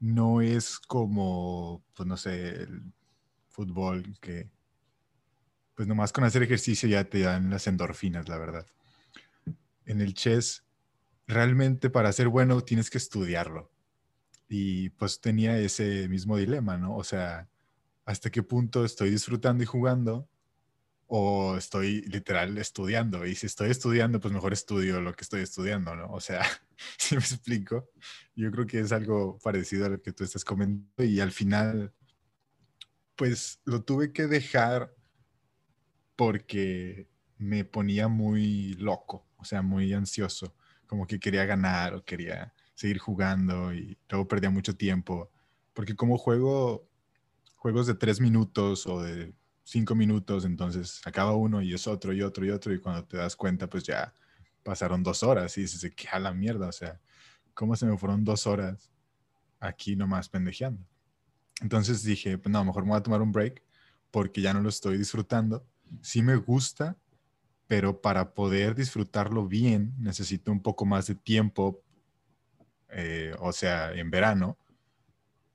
no 0.00 0.40
es 0.40 0.80
como, 0.80 1.84
pues 1.94 2.08
no 2.08 2.16
sé, 2.16 2.62
el 2.64 2.92
fútbol 3.48 4.18
que, 4.20 4.50
pues 5.76 5.86
nomás 5.86 6.12
con 6.12 6.24
hacer 6.24 6.42
ejercicio 6.42 6.88
ya 6.88 7.04
te 7.04 7.20
dan 7.20 7.48
las 7.48 7.68
endorfinas, 7.68 8.28
la 8.28 8.38
verdad. 8.38 8.66
En 9.84 10.00
el 10.00 10.14
chess, 10.14 10.64
realmente 11.28 11.90
para 11.90 12.12
ser 12.12 12.26
bueno 12.26 12.60
tienes 12.62 12.90
que 12.90 12.98
estudiarlo. 12.98 13.70
Y 14.48 14.88
pues 14.90 15.20
tenía 15.20 15.56
ese 15.60 16.08
mismo 16.08 16.36
dilema, 16.36 16.76
¿no? 16.76 16.96
O 16.96 17.04
sea, 17.04 17.48
¿hasta 18.06 18.30
qué 18.30 18.42
punto 18.42 18.84
estoy 18.84 19.10
disfrutando 19.10 19.62
y 19.62 19.66
jugando? 19.66 20.28
O 21.08 21.56
estoy 21.56 22.02
literal 22.02 22.56
estudiando. 22.58 23.26
Y 23.26 23.34
si 23.34 23.46
estoy 23.46 23.70
estudiando, 23.70 24.20
pues 24.20 24.32
mejor 24.32 24.52
estudio 24.52 25.00
lo 25.00 25.12
que 25.14 25.22
estoy 25.22 25.42
estudiando, 25.42 25.94
¿no? 25.94 26.10
O 26.12 26.20
sea, 26.20 26.42
si 26.98 27.16
me 27.16 27.20
explico, 27.20 27.90
yo 28.34 28.50
creo 28.50 28.66
que 28.66 28.80
es 28.80 28.92
algo 28.92 29.38
parecido 29.42 29.86
a 29.86 29.90
lo 29.90 30.00
que 30.00 30.12
tú 30.12 30.24
estás 30.24 30.44
comentando. 30.44 31.04
Y 31.04 31.20
al 31.20 31.32
final, 31.32 31.92
pues 33.16 33.60
lo 33.64 33.82
tuve 33.82 34.12
que 34.12 34.26
dejar 34.26 34.94
porque 36.14 37.08
me 37.38 37.64
ponía 37.64 38.08
muy 38.08 38.74
loco, 38.74 39.26
o 39.36 39.44
sea, 39.44 39.62
muy 39.62 39.92
ansioso, 39.92 40.54
como 40.86 41.06
que 41.06 41.20
quería 41.20 41.44
ganar 41.44 41.94
o 41.94 42.04
quería 42.04 42.54
seguir 42.74 42.98
jugando 42.98 43.74
y 43.74 43.98
luego 44.08 44.28
perdía 44.28 44.50
mucho 44.50 44.76
tiempo, 44.76 45.30
porque 45.74 45.94
como 45.94 46.16
juego 46.16 46.88
juegos 47.66 47.88
de 47.88 47.96
tres 47.96 48.20
minutos 48.20 48.86
o 48.86 49.02
de 49.02 49.34
cinco 49.64 49.96
minutos, 49.96 50.44
entonces 50.44 51.00
acaba 51.04 51.34
uno 51.34 51.60
y 51.60 51.74
es 51.74 51.88
otro 51.88 52.12
y 52.12 52.22
otro 52.22 52.46
y 52.46 52.50
otro 52.50 52.72
y 52.72 52.78
cuando 52.78 53.04
te 53.04 53.16
das 53.16 53.34
cuenta, 53.34 53.68
pues 53.68 53.82
ya 53.82 54.14
pasaron 54.62 55.02
dos 55.02 55.24
horas 55.24 55.58
y 55.58 55.62
dices, 55.62 55.92
¿qué 55.96 56.06
a 56.06 56.20
la 56.20 56.32
mierda? 56.32 56.68
O 56.68 56.72
sea, 56.72 57.00
¿cómo 57.54 57.74
se 57.74 57.84
me 57.84 57.98
fueron 57.98 58.22
dos 58.22 58.46
horas 58.46 58.92
aquí 59.58 59.96
nomás 59.96 60.28
pendejeando? 60.28 60.86
Entonces 61.60 62.04
dije, 62.04 62.38
pues 62.38 62.52
no, 62.52 62.64
mejor 62.64 62.84
me 62.84 62.90
voy 62.90 62.98
a 62.98 63.02
tomar 63.02 63.20
un 63.20 63.32
break 63.32 63.60
porque 64.12 64.40
ya 64.40 64.54
no 64.54 64.60
lo 64.60 64.68
estoy 64.68 64.96
disfrutando. 64.96 65.66
Sí 66.02 66.22
me 66.22 66.36
gusta, 66.36 66.96
pero 67.66 68.00
para 68.00 68.32
poder 68.32 68.76
disfrutarlo 68.76 69.48
bien 69.48 69.92
necesito 69.98 70.52
un 70.52 70.62
poco 70.62 70.86
más 70.86 71.08
de 71.08 71.16
tiempo, 71.16 71.82
eh, 72.90 73.34
o 73.40 73.50
sea, 73.52 73.92
en 73.92 74.08
verano, 74.08 74.56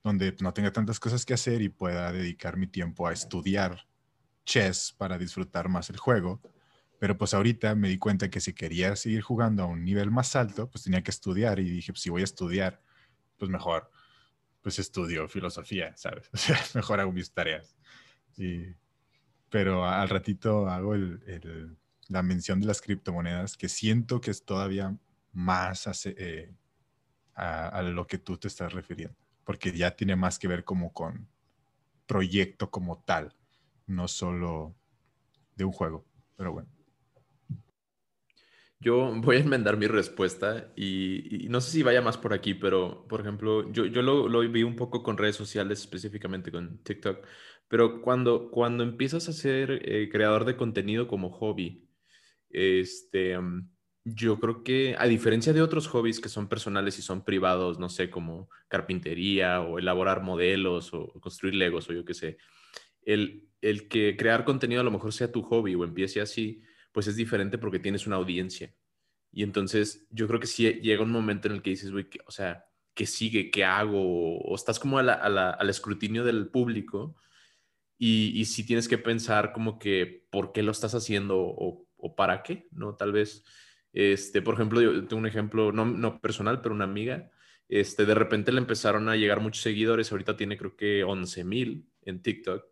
donde 0.04 0.36
no 0.40 0.54
tenga 0.54 0.72
tantas 0.72 1.00
cosas 1.00 1.26
que 1.26 1.34
hacer 1.34 1.62
y 1.62 1.70
pueda 1.70 2.12
dedicar 2.12 2.58
mi 2.58 2.68
tiempo 2.68 3.08
a 3.08 3.14
estudiar 3.14 3.86
chess 4.46 4.94
para 4.98 5.18
disfrutar 5.18 5.70
más 5.70 5.90
el 5.90 5.98
juego. 5.98 6.42
Pero 7.00 7.18
pues 7.18 7.34
ahorita 7.34 7.74
me 7.76 7.90
di 7.90 7.98
cuenta 7.98 8.30
que 8.30 8.40
si 8.40 8.54
quería 8.54 8.96
seguir 8.96 9.22
jugando 9.22 9.64
a 9.64 9.66
un 9.66 9.84
nivel 9.84 10.12
más 10.12 10.36
alto, 10.36 10.70
pues 10.70 10.84
tenía 10.84 11.04
que 11.04 11.12
estudiar 11.12 11.60
y 11.60 11.70
dije, 11.70 11.94
pues 11.94 12.02
si 12.02 12.10
voy 12.10 12.22
a 12.22 12.26
estudiar, 12.26 12.82
pues 13.38 13.50
mejor, 13.50 13.90
pues 14.62 14.78
estudio 14.80 15.28
filosofía, 15.28 15.96
¿sabes? 15.98 16.30
O 16.34 16.38
sea, 16.38 16.60
mejor 16.76 17.00
hago 17.00 17.12
mis 17.12 17.32
tareas. 17.34 17.76
Y, 18.38 18.76
pero 19.50 19.86
al 19.86 20.10
ratito 20.10 20.70
hago 20.70 20.96
la 22.08 22.24
mención 22.24 22.60
de 22.60 22.68
las 22.68 22.82
criptomonedas, 22.82 23.58
que 23.58 23.70
siento 23.70 24.22
que 24.22 24.32
es 24.32 24.46
todavía 24.46 24.96
más 25.34 26.06
eh, 26.06 26.54
a, 27.36 27.68
a, 27.68 27.82
lo 27.82 28.06
que 28.06 28.18
tú 28.18 28.38
te 28.38 28.48
estás 28.48 28.74
refiriendo, 28.74 29.18
porque 29.52 29.74
ya 29.74 29.92
tiene 29.92 30.16
más 30.16 30.40
que 30.40 30.48
ver 30.48 30.64
como 30.64 30.94
con 30.94 31.28
proyecto 32.08 32.72
como 32.72 33.04
tal, 33.04 33.36
no 33.86 34.08
solo 34.08 34.78
de 35.58 35.66
un 35.66 35.74
juego, 35.74 36.06
pero 36.38 36.54
bueno. 36.54 36.70
Yo 38.80 39.14
voy 39.14 39.36
a 39.36 39.40
enmendar 39.42 39.76
mi 39.76 39.88
respuesta 39.88 40.72
y, 40.78 41.48
no 41.50 41.60
sé 41.60 41.72
si 41.72 41.84
vaya 41.84 42.02
más 42.02 42.18
por 42.18 42.32
aquí, 42.34 42.54
pero 42.54 43.06
por 43.10 43.20
ejemplo, 43.20 43.70
yo, 43.74 43.88
yo 43.88 44.02
lo, 44.02 44.30
lo, 44.30 44.40
vi 44.40 44.64
un 44.64 44.78
poco 44.78 45.04
con 45.04 45.18
redes 45.18 45.36
sociales, 45.36 45.82
específicamente 45.82 46.50
con 46.50 46.78
TikTok, 46.82 47.28
pero 47.68 48.02
cuando, 48.02 48.52
cuando 48.52 48.86
empiezas 48.86 49.28
a 49.28 49.34
ser 49.34 49.82
eh, 49.84 50.08
creador 50.10 50.46
de 50.46 50.56
contenido 50.56 51.10
como 51.10 51.30
hobby, 51.30 51.90
este, 52.50 53.38
um, 53.38 53.68
yo 54.04 54.40
creo 54.40 54.64
que 54.64 54.96
a 54.98 55.06
diferencia 55.06 55.54
de 55.54 55.62
otros 55.62 55.88
hobbies 55.88 56.20
que 56.20 56.30
son 56.30 56.48
personales 56.50 56.98
y 57.00 57.02
son 57.04 57.24
privados, 57.24 57.80
no 57.80 57.90
sé, 57.90 58.10
como 58.10 58.50
carpintería 58.68 59.62
o 59.62 59.80
elaborar 59.80 60.24
modelos 60.24 60.94
o 60.94 61.08
construir 61.22 61.56
legos 61.56 61.90
o 61.90 61.94
yo 61.94 62.04
qué 62.06 62.14
sé, 62.16 62.38
el, 63.04 63.50
el 63.62 63.88
que 63.90 64.18
crear 64.18 64.46
contenido 64.46 64.82
a 64.82 64.84
lo 64.84 64.92
mejor 64.92 65.14
sea 65.14 65.32
tu 65.32 65.44
hobby 65.44 65.76
o 65.76 65.84
empiece 65.84 66.22
así, 66.22 66.62
pues 66.92 67.08
es 67.08 67.16
diferente 67.16 67.58
porque 67.58 67.80
tienes 67.80 68.08
una 68.08 68.18
audiencia. 68.18 68.76
Y 69.32 69.44
entonces 69.44 70.08
yo 70.12 70.28
creo 70.28 70.40
que 70.40 70.48
sí 70.48 70.66
llega 70.82 71.04
un 71.04 71.12
momento 71.12 71.48
en 71.48 71.56
el 71.56 71.62
que 71.62 71.72
dices, 71.72 71.92
güey, 71.92 72.08
o 72.28 72.32
sea, 72.32 72.66
¿qué 72.94 73.06
sigue? 73.06 73.52
¿Qué 73.52 73.66
hago? 73.66 74.40
O 74.40 74.56
estás 74.56 74.80
como 74.80 75.00
a 75.00 75.04
la- 75.04 75.14
a 75.14 75.30
la- 75.30 75.52
al 75.52 75.70
escrutinio 75.70 76.24
del 76.26 76.50
público 76.50 77.16
y, 77.98 78.40
y 78.40 78.46
sí 78.46 78.66
tienes 78.66 78.88
que 78.88 78.98
pensar 78.98 79.54
como 79.54 79.80
que 79.80 80.28
por 80.32 80.52
qué 80.54 80.64
lo 80.64 80.72
estás 80.72 80.96
haciendo 80.96 81.40
o, 81.40 81.88
o 81.98 82.16
para 82.16 82.44
qué, 82.44 82.68
¿no? 82.72 82.96
Tal 82.96 83.12
vez, 83.12 83.44
este, 83.94 84.42
por 84.42 84.56
ejemplo, 84.56 84.82
yo 84.82 85.08
tengo 85.08 85.20
un 85.20 85.28
ejemplo, 85.28 85.72
no, 85.72 85.86
no 85.86 86.20
personal, 86.22 86.62
pero 86.62 86.76
una 86.76 86.86
amiga, 86.86 87.32
este, 87.70 88.06
de 88.06 88.16
repente 88.16 88.52
le 88.52 88.60
empezaron 88.60 89.10
a 89.10 89.16
llegar 89.16 89.40
muchos 89.42 89.64
seguidores, 89.64 90.12
ahorita 90.12 90.38
tiene 90.38 90.58
creo 90.58 90.76
que 90.76 91.04
11 91.04 91.44
mil 91.44 91.90
en 92.04 92.22
TikTok. 92.22 92.66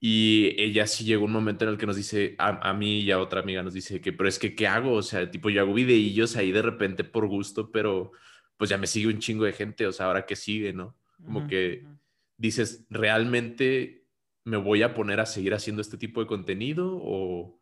Y 0.00 0.54
ella 0.62 0.86
sí 0.86 1.04
llegó 1.04 1.24
un 1.24 1.32
momento 1.32 1.64
en 1.64 1.72
el 1.72 1.78
que 1.78 1.86
nos 1.86 1.96
dice, 1.96 2.36
a, 2.38 2.68
a 2.70 2.72
mí 2.74 3.00
y 3.00 3.10
a 3.10 3.18
otra 3.20 3.40
amiga 3.40 3.62
nos 3.64 3.74
dice 3.74 4.00
que, 4.00 4.12
pero 4.12 4.28
es 4.28 4.38
que, 4.38 4.54
¿qué 4.54 4.66
hago? 4.68 4.92
O 4.94 5.02
sea, 5.02 5.28
tipo, 5.30 5.50
yo 5.50 5.60
hago 5.62 5.74
videillos 5.74 6.36
ahí 6.36 6.52
de 6.52 6.62
repente 6.62 7.02
por 7.04 7.26
gusto, 7.26 7.72
pero 7.72 8.12
pues 8.56 8.70
ya 8.70 8.78
me 8.78 8.86
sigue 8.86 9.08
un 9.08 9.18
chingo 9.18 9.44
de 9.44 9.52
gente, 9.52 9.86
o 9.86 9.92
sea, 9.92 10.06
ahora 10.06 10.24
que 10.26 10.36
sigue, 10.36 10.72
¿no? 10.72 10.96
Como 11.22 11.44
Ujú, 11.44 11.44
que 11.46 11.90
dices, 12.36 12.86
¿realmente 12.90 14.06
me 14.44 14.56
voy 14.56 14.82
a 14.82 14.94
poner 14.94 15.18
a 15.20 15.26
seguir 15.26 15.52
haciendo 15.54 15.82
este 15.82 15.98
tipo 15.98 16.20
de 16.20 16.26
contenido? 16.28 16.96
O, 17.02 17.57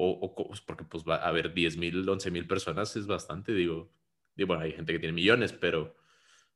o, 0.00 0.34
pues, 0.34 0.60
porque 0.60 0.84
pues 0.84 1.04
va 1.04 1.16
a 1.16 1.28
haber 1.28 1.54
10 1.54 1.76
mil, 1.76 2.08
11 2.08 2.30
mil 2.30 2.46
personas, 2.46 2.94
es 2.96 3.06
bastante, 3.06 3.52
digo, 3.52 3.92
y 4.36 4.44
bueno, 4.44 4.62
hay 4.62 4.72
gente 4.72 4.92
que 4.92 4.98
tiene 5.00 5.12
millones, 5.14 5.52
pero 5.52 5.96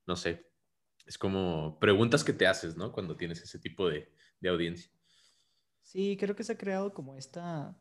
no 0.07 0.17
sé, 0.17 0.53
es 1.07 1.19
como 1.19 1.79
preguntas 1.81 2.25
que 2.25 2.33
te 2.33 2.47
haces, 2.47 2.77
¿no? 2.77 2.93
Cuando 2.93 3.17
tienes 3.17 3.43
ese 3.43 3.59
tipo 3.59 3.89
de, 3.89 4.13
de 4.41 4.49
audiencia. 4.49 4.93
Sí, 5.83 6.17
creo 6.19 6.35
que 6.35 6.43
se 6.45 6.53
ha 6.53 6.59
creado 6.59 6.93
como 6.95 7.15
esta 7.17 7.81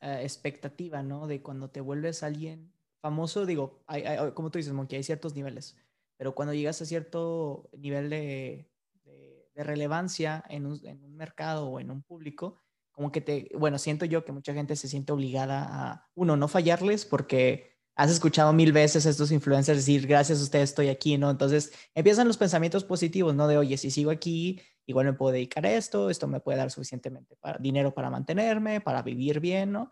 eh, 0.00 0.20
expectativa, 0.22 1.02
¿no? 1.02 1.26
De 1.26 1.42
cuando 1.42 1.70
te 1.70 1.80
vuelves 1.80 2.22
alguien 2.22 2.72
famoso, 3.00 3.46
digo, 3.46 3.84
como 4.34 4.50
tú 4.50 4.58
dices, 4.58 4.72
Monkey, 4.72 4.96
hay 4.98 5.02
ciertos 5.04 5.34
niveles, 5.34 5.76
pero 6.16 6.34
cuando 6.34 6.54
llegas 6.54 6.82
a 6.82 6.84
cierto 6.86 7.70
nivel 7.76 8.10
de, 8.10 8.70
de- 9.04 9.50
de 9.54 9.64
relevancia 9.64 10.42
en 10.48 10.66
un, 10.66 10.84
en 10.86 11.02
un 11.04 11.16
mercado 11.16 11.68
o 11.68 11.80
en 11.80 11.90
un 11.90 12.02
público, 12.02 12.56
como 12.98 13.12
que 13.12 13.20
te, 13.20 13.48
bueno, 13.54 13.78
siento 13.78 14.06
yo 14.06 14.24
que 14.24 14.32
mucha 14.32 14.52
gente 14.52 14.74
se 14.74 14.88
siente 14.88 15.12
obligada 15.12 15.68
a, 15.70 16.10
uno, 16.16 16.36
no 16.36 16.48
fallarles 16.48 17.04
porque 17.04 17.78
has 17.94 18.10
escuchado 18.10 18.52
mil 18.52 18.72
veces 18.72 19.06
a 19.06 19.10
estos 19.10 19.30
influencers 19.30 19.78
decir, 19.78 20.04
gracias 20.04 20.40
a 20.40 20.42
ustedes 20.42 20.70
estoy 20.70 20.88
aquí, 20.88 21.16
¿no? 21.16 21.30
Entonces 21.30 21.72
empiezan 21.94 22.26
los 22.26 22.36
pensamientos 22.36 22.82
positivos, 22.82 23.36
¿no? 23.36 23.46
De, 23.46 23.56
oye, 23.56 23.76
si 23.76 23.92
sigo 23.92 24.10
aquí, 24.10 24.60
igual 24.84 25.06
me 25.06 25.12
puedo 25.12 25.30
dedicar 25.30 25.64
a 25.64 25.74
esto, 25.74 26.10
esto 26.10 26.26
me 26.26 26.40
puede 26.40 26.58
dar 26.58 26.72
suficientemente 26.72 27.36
para, 27.36 27.56
dinero 27.58 27.94
para 27.94 28.10
mantenerme, 28.10 28.80
para 28.80 29.02
vivir 29.02 29.38
bien, 29.38 29.70
¿no? 29.70 29.90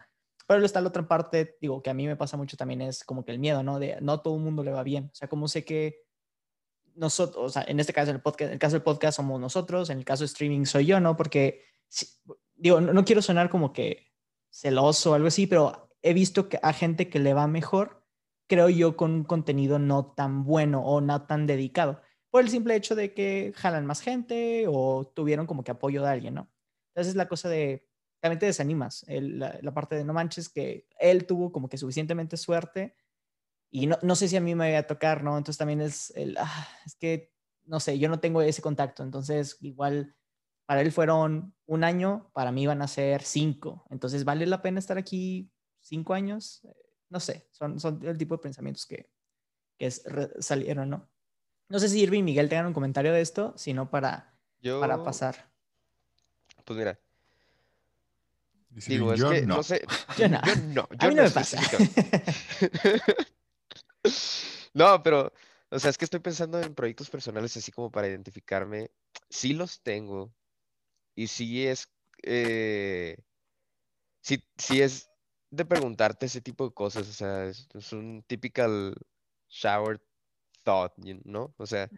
Pero 0.48 0.64
está 0.64 0.80
la 0.80 0.88
otra 0.88 1.06
parte, 1.06 1.56
digo, 1.60 1.80
que 1.84 1.90
a 1.90 1.94
mí 1.94 2.08
me 2.08 2.16
pasa 2.16 2.36
mucho 2.36 2.56
también 2.56 2.82
es 2.82 3.04
como 3.04 3.24
que 3.24 3.30
el 3.30 3.38
miedo, 3.38 3.62
¿no? 3.62 3.78
De 3.78 3.98
no 4.00 4.20
todo 4.20 4.34
el 4.34 4.42
mundo 4.42 4.64
le 4.64 4.72
va 4.72 4.82
bien. 4.82 5.10
O 5.12 5.14
sea, 5.14 5.28
como 5.28 5.46
sé 5.46 5.64
que 5.64 6.00
nosotros, 6.96 7.44
o 7.44 7.50
sea, 7.50 7.64
en 7.68 7.78
este 7.78 7.92
caso, 7.92 8.10
el, 8.10 8.20
podcast, 8.20 8.48
en 8.48 8.54
el 8.54 8.58
caso 8.58 8.74
del 8.74 8.82
podcast 8.82 9.18
somos 9.18 9.40
nosotros, 9.40 9.90
en 9.90 9.98
el 9.98 10.04
caso 10.04 10.24
de 10.24 10.26
streaming 10.26 10.64
soy 10.64 10.86
yo, 10.86 10.98
¿no? 10.98 11.16
Porque, 11.16 11.62
digo, 12.56 12.80
no, 12.80 12.92
no 12.92 13.04
quiero 13.04 13.22
sonar 13.22 13.50
como 13.50 13.72
que 13.72 14.12
celoso 14.50 15.12
o 15.12 15.14
algo 15.14 15.28
así, 15.28 15.46
pero 15.46 15.90
he 16.02 16.14
visto 16.14 16.48
que 16.48 16.58
a 16.62 16.72
gente 16.72 17.08
que 17.08 17.18
le 17.18 17.34
va 17.34 17.46
mejor, 17.46 18.04
creo 18.48 18.68
yo, 18.68 18.96
con 18.96 19.12
un 19.12 19.24
contenido 19.24 19.78
no 19.78 20.12
tan 20.14 20.44
bueno 20.44 20.80
o 20.84 21.00
no 21.00 21.26
tan 21.26 21.46
dedicado 21.46 22.00
por 22.30 22.42
el 22.42 22.50
simple 22.50 22.74
hecho 22.76 22.94
de 22.94 23.14
que 23.14 23.52
jalan 23.56 23.86
más 23.86 24.00
gente 24.00 24.66
o 24.68 25.06
tuvieron 25.14 25.46
como 25.46 25.64
que 25.64 25.70
apoyo 25.70 26.02
de 26.02 26.08
alguien, 26.10 26.34
¿no? 26.34 26.52
Entonces 26.94 27.14
la 27.16 27.28
cosa 27.28 27.48
de, 27.48 27.88
también 28.20 28.38
te 28.38 28.46
desanimas, 28.46 29.04
el- 29.08 29.38
la, 29.38 29.58
la 29.62 29.74
parte 29.74 29.94
de 29.96 30.04
no 30.04 30.12
manches 30.12 30.48
que 30.48 30.86
él 30.98 31.26
tuvo 31.26 31.52
como 31.52 31.68
que 31.68 31.78
suficientemente 31.78 32.36
suerte 32.36 32.94
y 33.70 33.86
no, 33.86 33.98
no 34.02 34.16
sé 34.16 34.28
si 34.28 34.36
a 34.36 34.40
mí 34.40 34.54
me 34.54 34.66
vaya 34.66 34.80
a 34.80 34.86
tocar, 34.86 35.22
¿no? 35.24 35.36
Entonces 35.38 35.58
también 35.58 35.80
es 35.80 36.10
el, 36.16 36.36
ah, 36.38 36.68
es 36.86 36.94
que, 36.96 37.32
no 37.64 37.80
sé, 37.80 37.98
yo 37.98 38.08
no 38.08 38.20
tengo 38.20 38.42
ese 38.42 38.62
contacto, 38.62 39.02
entonces 39.02 39.58
igual 39.60 40.16
para 40.66 40.80
él 40.82 40.92
fueron 40.92 41.54
un 41.66 41.84
año, 41.84 42.30
para 42.34 42.52
mí 42.52 42.66
van 42.66 42.82
a 42.82 42.88
ser 42.88 43.22
cinco, 43.22 43.86
entonces 43.90 44.24
vale 44.24 44.46
la 44.46 44.62
pena 44.62 44.78
estar 44.78 44.98
aquí 44.98 45.50
cinco 45.80 46.12
años, 46.14 46.60
Eh, 46.64 46.74
no 47.08 47.20
sé, 47.20 47.48
son, 47.52 47.78
son 47.78 48.04
el 48.04 48.18
tipo 48.18 48.34
de 48.36 48.42
pensamientos 48.42 48.84
que, 48.84 49.08
que 49.78 49.86
es- 49.86 50.02
salieron, 50.40 50.90
¿no? 50.90 51.08
No 51.68 51.78
sé 51.78 51.88
si 51.88 52.00
Irving 52.02 52.20
y 52.20 52.22
Miguel 52.24 52.48
tengan 52.48 52.66
un 52.66 52.72
comentario 52.74 53.12
de 53.12 53.20
esto, 53.20 53.54
sino 53.56 53.90
para, 53.90 54.36
Yo, 54.60 54.80
para 54.80 55.02
pasar. 55.02 55.50
pues 56.64 56.76
mira, 56.78 56.98
Dice 58.70 58.92
digo, 58.92 59.12
es 59.12 59.20
yo 59.20 59.30
que 59.30 59.42
no. 59.46 59.56
no 59.56 59.62
sé, 59.62 59.82
Yo 60.18 60.28
no. 60.28 60.40
yo 60.44 60.56
no, 60.56 60.88
A 60.98 61.08
mí 61.08 61.14
no 61.14 61.22
no 61.22 61.28
me 61.28 61.30
pasa. 61.30 61.60
No, 64.74 65.02
pero, 65.02 65.32
o 65.70 65.78
sea, 65.78 65.90
es 65.90 65.98
que 65.98 66.04
estoy 66.04 66.20
pensando 66.20 66.60
en 66.60 66.74
proyectos 66.74 67.08
personales 67.10 67.56
así 67.56 67.72
como 67.72 67.90
para 67.90 68.08
identificarme. 68.08 68.90
Sí 69.30 69.54
los 69.54 69.80
tengo. 69.82 70.32
Y 71.16 71.26
sí 71.26 71.66
es, 71.66 71.88
eh, 72.22 73.16
sí 74.20 74.80
es 74.80 75.10
de 75.50 75.64
preguntarte 75.64 76.26
ese 76.26 76.40
tipo 76.40 76.68
de 76.68 76.74
cosas. 76.74 77.08
O 77.08 77.12
sea, 77.12 77.46
es, 77.46 77.68
es 77.74 77.92
un 77.92 78.22
typical 78.28 78.94
shower 79.48 80.00
thought, 80.62 80.92
¿no? 81.24 81.54
O 81.58 81.66
sea, 81.66 81.88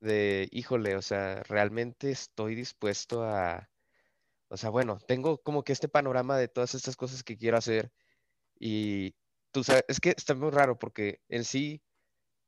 de, 0.00 0.48
híjole, 0.52 0.96
o 0.96 1.02
sea, 1.02 1.42
realmente 1.44 2.10
estoy 2.10 2.54
dispuesto 2.54 3.24
a, 3.24 3.70
o 4.48 4.56
sea, 4.56 4.70
bueno, 4.70 4.98
tengo 5.08 5.38
como 5.42 5.64
que 5.64 5.72
este 5.72 5.88
panorama 5.88 6.36
de 6.36 6.48
todas 6.48 6.74
estas 6.74 6.96
cosas 6.96 7.24
que 7.24 7.38
quiero 7.38 7.56
hacer 7.56 7.92
y 8.58 9.14
tú 9.52 9.64
sabes, 9.64 9.84
es 9.88 10.00
que 10.00 10.10
está 10.10 10.34
muy 10.34 10.50
raro 10.50 10.78
porque 10.78 11.20
en 11.28 11.44
sí, 11.44 11.82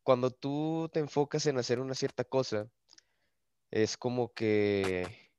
cuando 0.02 0.30
tú 0.30 0.90
te 0.92 1.00
enfocas 1.00 1.46
en 1.46 1.58
hacer 1.58 1.80
una 1.80 1.94
cierta 1.94 2.24
cosa, 2.24 2.68
es 3.70 3.96
como 3.96 4.32
que 4.34 5.31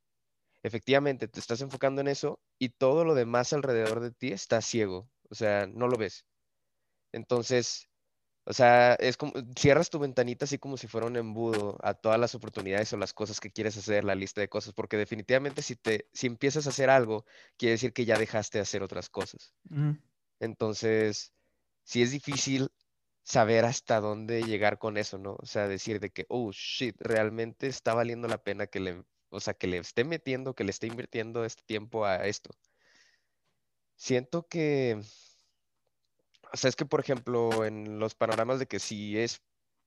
efectivamente 0.63 1.27
te 1.27 1.39
estás 1.39 1.62
enfocando 1.62 2.01
en 2.01 2.08
eso 2.08 2.39
y 2.58 2.70
todo 2.70 3.05
lo 3.05 3.13
demás 3.13 3.53
alrededor 3.53 4.00
de 4.00 4.12
ti 4.12 4.32
está 4.32 4.62
ciego, 4.62 5.10
o 5.29 5.36
sea, 5.36 5.67
no 5.67 5.88
lo 5.88 5.98
ves. 5.98 6.25
Entonces, 7.12 7.89
o 8.46 8.53
sea, 8.53 8.96
es 8.96 9.17
como, 9.17 9.34
cierras 9.58 9.89
tu 9.89 10.00
ventanita 10.00 10.46
así 10.46 10.58
como 10.58 10.77
si 10.77 10.88
fuera 10.88 11.08
un 11.08 11.17
embudo 11.17 11.77
a 11.82 11.93
todas 11.93 12.20
las 12.20 12.34
oportunidades 12.36 12.91
o 12.93 12.98
las 12.98 13.13
cosas 13.13 13.39
que 13.39 13.51
quieres 13.51 13.77
hacer, 13.77 14.03
la 14.03 14.15
lista 14.15 14.41
de 14.41 14.50
cosas, 14.50 14.74
porque 14.74 14.98
definitivamente 14.98 15.62
si 15.62 15.75
te, 15.75 16.08
si 16.13 16.27
empiezas 16.27 16.65
a 16.65 16.70
hacer 16.70 16.89
algo, 16.89 17.25
quiere 17.58 17.74
decir 17.74 17.93
que 17.93 18.05
ya 18.05 18.17
dejaste 18.17 18.58
de 18.58 18.63
hacer 18.63 18.84
otras 18.84 19.10
cosas. 19.10 19.53
Entonces, 20.39 21.34
sí 21.84 22.01
es 22.01 22.12
difícil 22.12 22.70
saber 23.24 23.65
hasta 23.65 24.01
dónde 24.01 24.43
llegar 24.43 24.77
con 24.77 24.98
eso, 24.98 25.17
¿no? 25.17 25.36
O 25.39 25.46
sea, 25.46 25.67
decir 25.67 26.00
de 26.00 26.10
que, 26.10 26.25
oh, 26.27 26.51
shit, 26.51 26.96
realmente 27.00 27.67
está 27.67 27.93
valiendo 27.93 28.27
la 28.27 28.43
pena 28.43 28.67
que 28.67 28.79
le, 28.82 29.03
o 29.34 29.40
sea, 29.40 29.54
que 29.54 29.68
le 29.68 29.78
esté 29.78 30.04
metiendo, 30.04 30.56
que 30.56 30.63
le 30.63 30.72
esté 30.72 30.88
invirtiendo 30.88 31.46
este 31.46 31.63
tiempo 31.66 32.06
a 32.06 32.28
esto. 32.28 32.52
Siento 33.96 34.48
que, 34.48 35.02
o 36.52 36.58
sea, 36.58 36.70
es 36.70 36.75
que, 36.75 36.86
por 36.86 37.00
ejemplo, 37.00 37.66
en 37.66 38.00
los 38.00 38.16
panoramas 38.16 38.60
de 38.60 38.68
que 38.68 38.80
si 38.80 39.18
es 39.18 39.42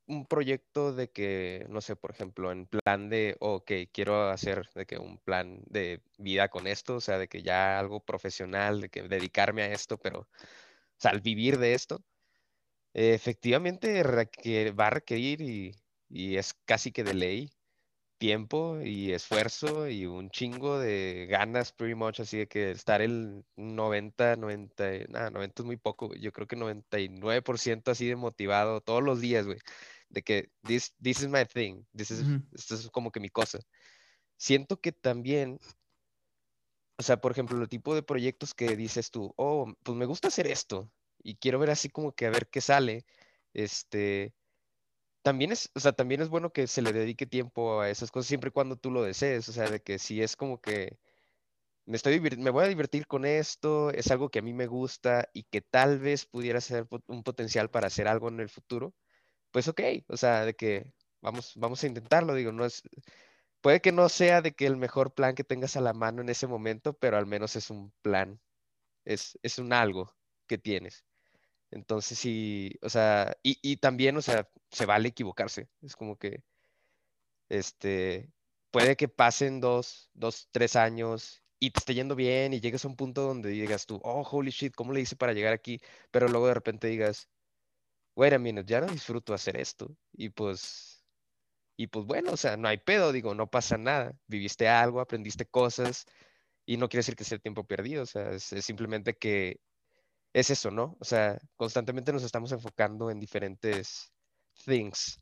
un 0.07 0.27
proyecto 0.27 0.93
de 0.95 1.11
que, 1.11 1.67
no 1.69 1.81
sé, 1.81 1.97
por 1.97 2.13
ejemplo, 2.13 2.53
en 2.53 2.67
plan 2.67 3.09
de, 3.09 3.37
ok, 3.41 3.73
quiero 3.93 4.31
hacer 4.31 4.69
de 4.75 4.87
que 4.87 4.99
un 4.99 5.19
plan 5.19 5.63
de 5.67 6.03
vida 6.19 6.49
con 6.49 6.67
esto, 6.67 6.97
o 6.97 7.01
sea, 7.01 7.19
de 7.19 7.29
que 7.29 7.43
ya 7.43 7.79
algo 7.79 8.01
profesional, 8.05 8.81
de 8.81 8.89
que 8.91 9.03
dedicarme 9.03 9.63
a 9.63 9.73
esto, 9.73 9.99
pero, 9.99 10.21
o 10.21 10.29
sea, 10.99 11.11
al 11.13 11.21
vivir 11.21 11.59
de 11.59 11.75
esto, 11.75 12.05
efectivamente 12.95 14.03
va 14.73 14.87
a 14.89 14.91
requerir 14.91 15.41
y, 15.43 15.75
y 16.09 16.37
es 16.37 16.55
casi 16.65 16.93
que 16.93 17.05
de 17.05 17.15
ley 17.15 17.56
tiempo 18.19 18.81
y 18.83 19.13
esfuerzo 19.13 19.89
y 19.89 20.07
un 20.07 20.31
chingo 20.31 20.79
de 20.79 21.27
ganas, 21.31 21.73
pretty 21.73 21.95
much, 21.95 22.21
así 22.21 22.39
de 22.39 22.49
que 22.49 22.71
estar 22.71 23.03
el 23.03 23.45
90, 23.57 24.37
90, 24.37 24.85
nada, 25.09 25.31
90 25.31 25.63
es 25.63 25.67
muy 25.67 25.77
poco, 25.77 26.09
güey, 26.09 26.21
yo 26.21 26.33
creo 26.33 26.47
que 26.47 26.57
99% 26.57 27.91
así 27.91 28.07
de 28.07 28.17
motivado 28.17 28.81
todos 28.81 29.03
los 29.03 29.21
días, 29.21 29.47
güey, 29.47 29.59
de 30.09 30.23
que 30.23 30.51
this, 30.63 30.95
this 31.03 31.21
is 31.21 31.29
my 31.29 31.45
thing, 31.45 31.83
this 31.95 32.11
is, 32.11 32.21
Ujú. 32.21 32.43
esto 32.53 32.75
es 32.75 32.91
como 32.91 33.11
que 33.11 33.21
mi 33.21 33.29
cosa. 33.29 33.59
Siento 34.37 34.81
que 34.81 34.93
también, 34.93 35.59
o 36.99 37.03
sea, 37.03 37.21
por 37.21 37.33
ejemplo, 37.33 37.61
el 37.61 37.69
tipo 37.69 37.95
de 37.95 38.03
proyectos 38.03 38.55
que 38.55 38.77
dices 38.77 39.11
tú, 39.11 39.33
oh, 39.37 39.73
pues 39.83 39.97
me 39.97 40.07
gusta 40.07 40.29
hacer 40.29 40.47
esto 40.47 40.91
y 41.23 41.37
quiero 41.37 41.59
ver 41.59 41.71
así 41.71 41.89
como 41.91 42.13
que 42.13 42.27
a 42.27 42.31
ver 42.31 42.49
qué 42.49 42.61
sale, 42.61 43.05
este 43.53 44.35
también 45.27 45.51
es, 45.51 45.71
o 45.75 45.81
sea, 45.81 45.93
también 45.93 46.21
es 46.23 46.29
bueno 46.29 46.53
que 46.53 46.69
se 46.69 46.83
le 46.83 46.93
dedique 46.93 47.27
tiempo 47.27 47.81
a 47.81 47.91
esas 47.91 48.13
cosas 48.13 48.29
siempre 48.29 48.51
y 48.51 48.53
cuando 48.53 48.77
tú 48.77 48.93
lo 48.93 49.03
desees, 49.03 49.49
o 49.49 49.53
sea, 49.53 49.69
de 49.69 49.81
que 49.83 49.99
si 49.99 50.23
es 50.23 50.37
como 50.37 50.61
que 50.61 51.01
me 51.87 51.97
estoy 51.97 52.21
me 52.21 52.51
voy 52.51 52.65
a 52.65 52.69
divertir 52.69 53.07
con 53.09 53.25
esto, 53.27 53.91
es 53.91 54.11
algo 54.13 54.31
que 54.31 54.41
a 54.41 54.43
mí 54.43 54.53
me 54.55 54.67
gusta 54.69 55.29
y 55.35 55.45
que 55.45 55.63
tal 55.63 55.99
vez 56.01 56.27
pudiera 56.27 56.61
ser 56.61 56.87
un 57.09 57.25
potencial 57.25 57.71
para 57.71 57.89
hacer 57.89 58.09
algo 58.09 58.29
en 58.29 58.41
el 58.41 58.49
futuro, 58.49 58.95
pues 59.53 59.69
ok, 59.69 59.81
o 60.09 60.17
sea, 60.19 60.45
de 60.47 60.55
que 60.55 60.95
vamos, 61.23 61.55
vamos 61.57 61.83
a 61.85 61.89
intentarlo, 61.89 62.35
digo, 62.35 62.53
no 62.53 62.65
es, 62.67 62.83
puede 63.63 63.81
que 63.83 63.93
no 63.93 64.09
sea 64.09 64.43
de 64.43 64.55
que 64.55 64.67
el 64.67 64.77
mejor 64.77 65.15
plan 65.15 65.35
que 65.37 65.45
tengas 65.45 65.77
a 65.77 65.83
la 65.83 65.95
mano 65.95 66.23
en 66.23 66.31
ese 66.31 66.47
momento, 66.49 66.95
pero 66.95 67.19
al 67.19 67.27
menos 67.27 67.57
es 67.57 67.71
un 67.71 67.93
plan, 68.03 68.41
es, 69.05 69.39
es 69.43 69.59
un 69.59 69.73
algo 69.73 70.17
que 70.49 70.59
tienes. 70.59 71.05
Entonces 71.71 72.19
sí, 72.19 72.73
o 72.83 72.89
sea, 72.89 73.37
y, 73.43 73.59
y 73.63 73.77
también, 73.79 74.17
o 74.17 74.23
sea, 74.23 74.49
se 74.71 74.87
vale 74.87 75.09
equivocarse. 75.09 75.69
Es 75.83 75.97
como 75.97 76.17
que, 76.17 76.43
este, 77.49 78.33
puede 78.71 78.97
que 78.97 79.09
pasen 79.09 79.61
dos, 79.61 80.11
dos, 80.15 80.49
tres 80.53 80.77
años 80.77 81.43
y 81.59 81.71
te 81.71 81.79
esté 81.81 81.95
yendo 81.95 82.15
bien 82.17 82.53
y 82.53 82.61
llegues 82.61 82.85
a 82.85 82.89
un 82.89 82.97
punto 82.97 83.23
donde 83.23 83.51
digas 83.51 83.87
tú, 83.87 84.01
oh, 84.05 84.23
holy 84.23 84.51
shit, 84.51 84.75
¿cómo 84.75 84.93
le 84.93 85.01
hice 85.01 85.17
para 85.17 85.33
llegar 85.33 85.53
aquí? 85.53 85.81
Pero 86.11 86.29
luego 86.29 86.49
de 86.49 86.55
repente 86.55 86.89
digas, 86.89 87.29
wait 88.17 88.33
a 88.35 88.39
minute, 88.39 88.71
ya 88.71 88.81
no 88.81 88.89
disfruto 88.89 89.35
hacer 89.35 89.57
esto. 89.59 89.97
Y 90.13 90.31
pues, 90.31 91.05
y 91.77 91.89
pues 91.89 92.07
bueno, 92.07 92.33
o 92.33 92.37
sea, 92.37 92.57
no 92.57 92.69
hay 92.69 92.79
pedo, 92.79 93.13
digo, 93.13 93.35
no 93.35 93.49
pasa 93.51 93.79
nada. 93.79 94.15
Viviste 94.27 94.69
algo, 94.69 95.01
aprendiste 95.01 95.47
cosas 95.47 96.07
y 96.67 96.77
no 96.79 96.89
quiere 96.89 97.01
decir 97.01 97.17
que 97.17 97.25
sea 97.25 97.39
tiempo 97.39 97.65
perdido, 97.67 98.03
o 98.05 98.07
sea, 98.07 98.31
es, 98.33 98.53
es 98.53 98.65
simplemente 98.65 99.15
que 99.17 99.61
es 100.41 100.51
eso, 100.51 100.71
¿no? 100.71 100.97
O 101.01 101.05
sea, 101.05 101.39
constantemente 101.57 102.13
nos 102.13 102.23
estamos 102.25 102.53
enfocando 102.53 103.11
en 103.11 103.21
diferentes 103.21 104.13
things. 104.65 105.21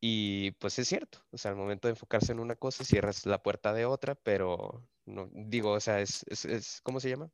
Y 0.00 0.52
pues 0.52 0.78
es 0.78 0.88
cierto, 0.88 1.20
o 1.30 1.38
sea, 1.38 1.50
al 1.52 1.56
momento 1.58 1.88
de 1.88 1.92
enfocarse 1.92 2.32
en 2.32 2.40
una 2.40 2.56
cosa, 2.56 2.84
cierras 2.84 3.26
la 3.26 3.42
puerta 3.42 3.72
de 3.74 3.86
otra, 3.86 4.14
pero 4.14 4.88
no, 5.06 5.28
digo, 5.32 5.72
o 5.72 5.80
sea, 5.80 6.00
es, 6.00 6.24
es, 6.28 6.44
es 6.46 6.80
¿cómo 6.82 7.00
se 7.00 7.10
llama? 7.10 7.30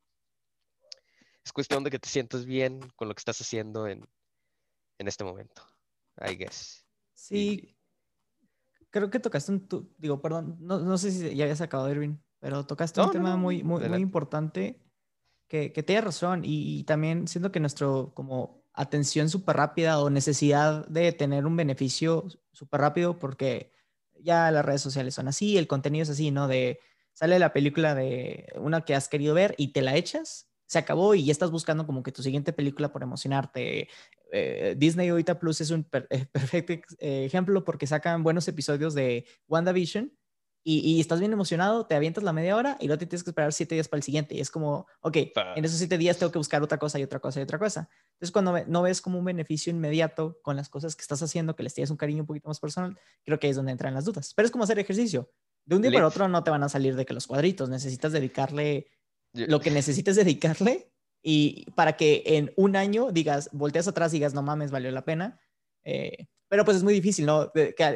Es 1.45 1.53
cuestión 1.53 1.83
de 1.85 1.91
que 1.91 1.99
te 1.99 2.09
sientas 2.11 2.45
bien 2.45 2.81
con 2.97 3.09
lo 3.09 3.15
que 3.15 3.21
estás 3.21 3.41
haciendo 3.41 3.87
en, 3.87 4.07
en 4.99 5.09
este 5.09 5.25
momento, 5.25 5.63
I 6.19 6.37
guess. 6.37 6.87
Sí, 7.15 7.77
creo 8.91 9.11
que 9.11 9.21
tocaste 9.21 9.53
un, 9.53 9.69
tu- 9.69 9.95
digo, 9.99 10.21
perdón, 10.23 10.57
no, 10.61 10.79
no 10.81 10.99
sé 10.99 11.11
si 11.11 11.35
ya 11.37 11.45
habías 11.45 11.61
acabado, 11.61 11.91
Irving, 11.91 12.19
pero 12.39 12.67
tocaste 12.67 13.01
No, 13.01 13.07
un 13.07 13.11
no, 13.13 13.13
tema 13.13 13.37
muy, 13.37 13.63
muy, 13.63 13.85
muy 13.85 14.01
importante 14.01 14.86
que, 15.49 15.73
que 15.73 16.01
razón 16.01 16.43
y, 16.45 16.85
también 16.85 17.29
siento 17.29 17.53
que 17.53 17.61
nuestro 17.61 18.13
como 18.15 18.65
atención 18.75 19.29
súper 19.29 19.57
rápida 19.57 20.01
o 20.01 20.11
necesidad 20.11 20.87
de 20.89 21.13
tener 21.13 21.47
un 21.47 21.57
beneficio 21.57 22.27
súper 22.53 22.81
rápido 22.81 23.19
porque 23.19 23.73
ya 24.21 24.51
las 24.51 24.65
redes 24.65 24.83
sociales 24.83 25.15
son 25.15 25.29
así, 25.29 25.57
el 25.57 25.67
contenido 25.67 26.03
es 26.03 26.11
así, 26.11 26.31
¿no? 26.31 26.49
De 26.49 26.81
sale 27.13 27.39
la 27.39 27.53
película 27.53 27.95
de 27.95 28.47
una 28.57 28.83
que 28.83 28.95
has 28.95 29.09
querido 29.09 29.35
ver 29.35 29.55
y 29.57 29.69
te 29.69 29.83
la 29.83 29.97
echas, 29.97 30.51
se 30.67 30.79
acabó 30.79 31.15
y 31.15 31.25
ya 31.25 31.33
estás 31.33 31.51
buscando 31.51 31.87
como 31.87 32.03
que 32.03 32.13
tu 32.13 32.23
siguiente 32.23 32.53
película 32.53 32.93
por 32.93 33.03
emocionarte. 33.03 33.89
Eh, 34.33 34.75
Disney 34.77 35.09
ahorita 35.09 35.39
Plus 35.39 35.61
es 35.61 35.71
un 35.71 35.85
per- 35.85 36.09
perfecto 36.33 36.95
eh, 36.99 37.25
ejemplo 37.25 37.65
porque 37.65 37.87
sacan 37.87 38.23
buenos 38.23 38.49
episodios 38.49 38.95
de 38.95 39.25
WandaVision 39.49 40.13
y, 40.69 40.81
y 40.97 41.01
estás 41.01 41.21
bien 41.21 41.33
emocionado, 41.33 41.87
te 41.87 41.95
avientas 41.95 42.25
la 42.25 42.33
media 42.33 42.57
hora 42.57 42.77
y 42.81 42.87
luego 42.89 42.99
te 42.99 43.07
tienes 43.07 43.23
que 43.23 43.31
esperar 43.31 43.53
siete 43.53 43.77
días 43.77 43.87
para 43.89 43.99
el 43.99 44.03
siguiente. 44.03 44.35
Y 44.35 44.41
es 44.41 44.51
como, 44.51 44.87
ok, 45.01 45.17
en 45.55 45.65
esos 45.65 45.79
siete 45.79 45.97
días 45.97 46.19
tengo 46.19 46.33
que 46.33 46.39
buscar 46.39 46.63
otra 46.63 46.79
cosa 46.79 46.99
y 46.99 47.05
otra 47.05 47.21
cosa 47.21 47.39
y 47.39 47.45
otra 47.45 47.59
cosa. 47.59 47.89
Entonces, 48.15 48.33
cuando 48.33 48.53
no 48.67 48.83
ves 48.83 49.01
como 49.01 49.19
un 49.19 49.25
beneficio 49.25 49.71
inmediato 49.71 50.41
con 50.43 50.57
las 50.57 50.69
cosas 50.69 50.97
que 50.97 51.03
estás 51.03 51.23
haciendo, 51.23 51.55
que 51.55 51.63
les 51.63 51.73
tienes 51.75 51.91
un 51.91 51.97
cariño 51.97 52.23
un 52.23 52.27
poquito 52.27 52.49
más 52.49 52.59
personal, 52.59 52.99
creo 53.25 53.39
que 53.39 53.47
ahí 53.47 53.51
es 53.53 53.57
donde 53.57 53.73
entran 53.73 53.95
las 53.95 54.05
dudas. 54.07 54.33
Pero 54.35 54.47
es 54.47 54.51
como 54.53 54.65
hacer 54.65 54.79
ejercicio. 54.81 55.31
De 55.65 55.77
un 55.77 55.83
día 55.83 55.91
para 55.93 56.07
otro 56.09 56.27
no 56.29 56.43
te 56.43 56.51
van 56.51 56.63
a 56.65 56.69
salir 56.69 56.97
de 56.97 57.07
que 57.07 57.15
los 57.15 57.27
cuadritos, 57.29 57.69
necesitas 57.69 58.13
dedicarle 58.13 58.89
Yo- 59.33 59.47
lo 59.49 59.61
que 59.61 59.71
necesites 59.71 60.17
dedicarle 60.17 60.91
y 61.23 61.71
para 61.73 61.97
que 61.97 62.23
en 62.27 62.53
un 62.57 62.77
año 62.77 63.13
digas, 63.13 63.51
volteas 63.53 63.87
atrás 63.89 64.13
y 64.13 64.17
digas, 64.17 64.35
no 64.35 64.43
mames, 64.43 64.71
valió 64.71 64.91
la 64.91 65.05
pena. 65.05 65.41
Eh, 65.85 66.27
pero 66.49 66.65
pues 66.65 66.77
es 66.77 66.83
muy 66.85 66.95
difícil, 66.95 67.27
¿no? 67.27 67.39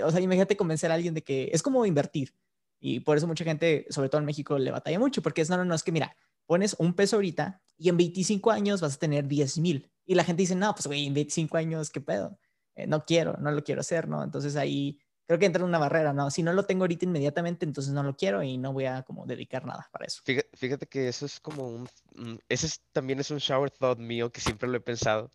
O 0.04 0.10
sea, 0.10 0.20
imagínate 0.20 0.56
convencer 0.56 0.90
a 0.90 0.94
alguien 0.94 1.14
de 1.14 1.22
que 1.22 1.50
es 1.52 1.62
como 1.62 1.86
invertir. 1.86 2.34
Y 2.80 3.00
por 3.00 3.16
eso 3.16 3.26
mucha 3.26 3.44
gente, 3.44 3.86
sobre 3.90 4.08
todo 4.08 4.20
en 4.20 4.24
México, 4.26 4.58
le 4.58 4.70
batalla 4.70 4.98
mucho, 4.98 5.22
porque 5.22 5.42
es, 5.42 5.50
no, 5.50 5.56
no, 5.58 5.64
no, 5.64 5.74
es 5.74 5.82
que 5.82 5.92
mira, 5.92 6.16
pones 6.46 6.74
un 6.78 6.94
peso 6.94 7.16
ahorita 7.16 7.60
y 7.76 7.88
en 7.90 7.96
25 7.96 8.50
años 8.50 8.80
vas 8.80 8.96
a 8.96 8.98
tener 8.98 9.28
10 9.28 9.58
mil. 9.58 9.90
Y 10.06 10.14
la 10.14 10.24
gente 10.24 10.42
dice, 10.42 10.54
no, 10.54 10.74
pues 10.74 10.86
güey, 10.86 11.06
en 11.06 11.14
25 11.14 11.56
años, 11.56 11.90
¿qué 11.90 12.00
pedo? 12.00 12.38
Eh, 12.74 12.86
no 12.86 13.04
quiero, 13.04 13.36
no 13.38 13.50
lo 13.52 13.62
quiero 13.62 13.82
hacer, 13.82 14.08
¿no? 14.08 14.22
Entonces 14.24 14.56
ahí 14.56 14.98
creo 15.26 15.38
que 15.38 15.46
entra 15.46 15.64
una 15.64 15.78
barrera, 15.78 16.12
¿no? 16.12 16.30
Si 16.30 16.42
no 16.42 16.52
lo 16.52 16.64
tengo 16.64 16.82
ahorita 16.84 17.04
inmediatamente, 17.04 17.64
entonces 17.64 17.92
no 17.92 18.02
lo 18.02 18.16
quiero 18.16 18.42
y 18.42 18.58
no 18.58 18.72
voy 18.72 18.86
a 18.86 19.02
como 19.02 19.26
dedicar 19.26 19.64
nada 19.64 19.88
para 19.92 20.06
eso. 20.06 20.22
Fíjate, 20.24 20.48
fíjate 20.56 20.86
que 20.86 21.06
eso 21.08 21.26
es 21.26 21.38
como 21.38 21.68
un, 21.68 21.88
un- 22.16 22.40
ese 22.48 22.66
es- 22.66 22.80
también 22.92 23.20
es 23.20 23.30
un 23.30 23.38
shower 23.38 23.70
thought 23.70 23.98
mío 23.98 24.32
que 24.32 24.40
siempre 24.40 24.68
lo 24.68 24.76
he 24.76 24.80
pensado, 24.80 25.30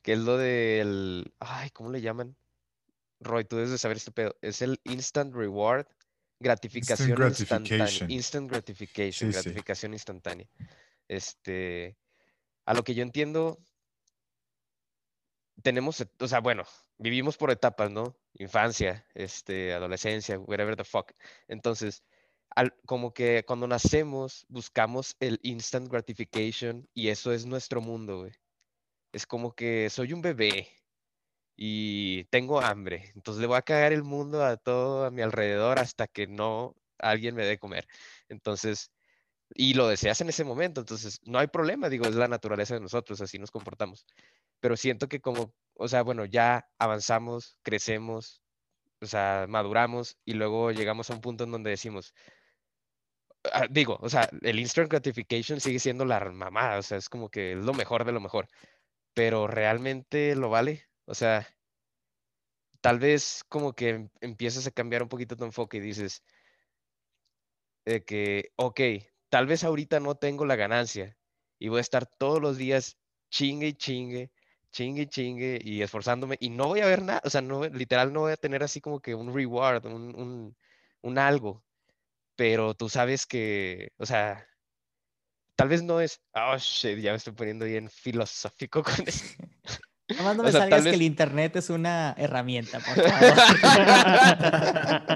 que 0.00 0.14
es 0.14 0.18
lo 0.20 0.38
del, 0.38 1.34
ay, 1.40 1.70
¿cómo 1.70 1.90
le 1.90 2.00
llaman? 2.00 2.36
Roy, 3.20 3.44
tú 3.44 3.56
debes 3.56 3.70
de 3.70 3.78
saber 3.78 3.96
este 3.96 4.10
pedo. 4.12 4.36
Es 4.40 4.62
el 4.62 4.80
instant 4.84 5.34
reward, 5.34 5.86
gratificación 6.44 7.22
instantánea, 7.22 8.06
instant 8.10 8.50
gratification, 8.50 9.32
Sí, 9.32 9.32
sí. 9.32 9.32
gratificación 9.32 9.92
instantánea. 9.94 10.46
Este, 11.08 11.96
a 12.66 12.74
lo 12.74 12.84
que 12.84 12.94
yo 12.94 13.02
entiendo, 13.02 13.58
tenemos, 15.62 16.00
et- 16.00 16.22
o 16.22 16.28
sea, 16.28 16.40
bueno, 16.40 16.64
vivimos 16.98 17.36
por 17.36 17.50
etapas, 17.50 17.90
¿no? 17.90 18.16
Infancia, 18.34 19.06
este, 19.14 19.72
adolescencia, 19.72 20.38
whatever 20.38 20.76
the 20.76 20.84
fuck. 20.84 21.12
Entonces, 21.48 22.02
al- 22.50 22.74
como 22.86 23.12
que 23.12 23.44
cuando 23.46 23.66
nacemos 23.66 24.46
buscamos 24.48 25.16
el 25.20 25.38
instant 25.42 25.88
gratification 25.90 26.88
y 26.94 27.08
eso 27.08 27.32
es 27.32 27.46
nuestro 27.46 27.80
mundo, 27.80 28.18
güey. 28.20 28.32
Es 29.12 29.26
como 29.26 29.52
que 29.54 29.88
soy 29.90 30.12
un 30.12 30.22
bebé 30.22 30.68
y 31.56 32.24
tengo 32.26 32.60
hambre, 32.60 33.12
entonces 33.14 33.40
le 33.40 33.46
voy 33.46 33.58
a 33.58 33.62
cagar 33.62 33.92
el 33.92 34.02
mundo 34.04 34.44
a 34.44 34.56
todo 34.56 35.04
a 35.04 35.10
mi 35.10 35.22
alrededor 35.22 35.78
hasta 35.78 36.06
que 36.08 36.26
no 36.26 36.74
alguien 36.98 37.34
me 37.34 37.44
dé 37.44 37.58
comer. 37.58 37.86
Entonces, 38.28 38.90
y 39.54 39.74
lo 39.74 39.88
deseas 39.88 40.20
en 40.20 40.28
ese 40.30 40.44
momento, 40.44 40.80
entonces 40.80 41.20
no 41.24 41.38
hay 41.38 41.46
problema, 41.48 41.88
digo, 41.88 42.06
es 42.06 42.14
la 42.16 42.28
naturaleza 42.28 42.74
de 42.74 42.80
nosotros, 42.80 43.20
así 43.20 43.38
nos 43.38 43.50
comportamos. 43.50 44.06
Pero 44.60 44.76
siento 44.76 45.08
que 45.08 45.20
como, 45.20 45.54
o 45.74 45.88
sea, 45.88 46.02
bueno, 46.02 46.24
ya 46.24 46.66
avanzamos, 46.78 47.58
crecemos, 47.62 48.42
o 49.00 49.06
sea, 49.06 49.46
maduramos 49.48 50.18
y 50.24 50.34
luego 50.34 50.72
llegamos 50.72 51.10
a 51.10 51.14
un 51.14 51.20
punto 51.20 51.44
en 51.44 51.52
donde 51.52 51.70
decimos, 51.70 52.14
ah, 53.52 53.66
digo, 53.70 53.98
o 54.00 54.08
sea, 54.08 54.28
el 54.42 54.58
instant 54.58 54.90
gratification 54.90 55.60
sigue 55.60 55.78
siendo 55.78 56.04
la 56.04 56.20
mamada, 56.30 56.78
o 56.78 56.82
sea, 56.82 56.98
es 56.98 57.08
como 57.08 57.28
que 57.28 57.52
es 57.52 57.58
lo 57.64 57.74
mejor 57.74 58.04
de 58.04 58.12
lo 58.12 58.20
mejor, 58.20 58.48
pero 59.14 59.46
realmente 59.46 60.34
lo 60.36 60.50
vale, 60.50 60.88
o 61.06 61.14
sea, 61.14 61.46
tal 62.80 62.98
vez 62.98 63.44
como 63.48 63.72
que 63.74 63.88
em- 63.90 64.10
empiezas 64.20 64.66
a 64.66 64.70
cambiar 64.70 65.02
un 65.02 65.08
poquito 65.08 65.36
tu 65.36 65.44
enfoque 65.44 65.78
y 65.78 65.80
dices 65.80 66.22
de 67.84 68.04
que, 68.04 68.52
ok, 68.56 68.80
tal 69.28 69.46
vez 69.46 69.64
ahorita 69.64 70.00
no 70.00 70.14
tengo 70.16 70.44
la 70.46 70.56
ganancia 70.56 71.18
y 71.58 71.68
voy 71.68 71.78
a 71.78 71.80
estar 71.82 72.06
todos 72.06 72.40
los 72.40 72.56
días 72.56 72.98
chingue 73.30 73.68
y 73.68 73.74
chingue, 73.74 74.32
chingue 74.72 75.02
y 75.02 75.06
chingue 75.06 75.58
y 75.62 75.82
esforzándome 75.82 76.36
y 76.40 76.50
no 76.50 76.68
voy 76.68 76.80
a 76.80 76.86
ver 76.86 77.02
nada, 77.02 77.20
o 77.24 77.30
sea, 77.30 77.40
no, 77.42 77.64
literal 77.66 78.12
no 78.12 78.20
voy 78.20 78.32
a 78.32 78.36
tener 78.36 78.62
así 78.62 78.80
como 78.80 79.00
que 79.00 79.14
un 79.14 79.34
reward, 79.34 79.86
un, 79.86 80.14
un, 80.16 80.56
un 81.02 81.18
algo, 81.18 81.64
pero 82.36 82.74
tú 82.74 82.88
sabes 82.90 83.26
que, 83.26 83.90
o 83.98 84.06
sea, 84.06 84.48
tal 85.56 85.68
vez 85.68 85.82
no 85.82 86.00
es, 86.00 86.20
oh 86.34 86.56
shit, 86.58 86.98
ya 86.98 87.12
me 87.12 87.16
estoy 87.16 87.32
poniendo 87.34 87.64
bien 87.64 87.88
filosófico 87.90 88.82
con 88.82 88.94
eso. 90.08 90.18
Nomás 90.22 90.36
no 90.36 90.42
O 90.42 90.46
me 90.46 90.52
sea, 90.52 90.60
salgas 90.62 90.78
tal 90.78 90.84
que 90.84 90.90
vez- 90.90 90.94
el 90.94 91.02
internet 91.02 91.56
es 91.56 91.70
una 91.70 92.14
herramienta, 92.18 92.78
por 92.80 92.94
favor. 92.94 93.34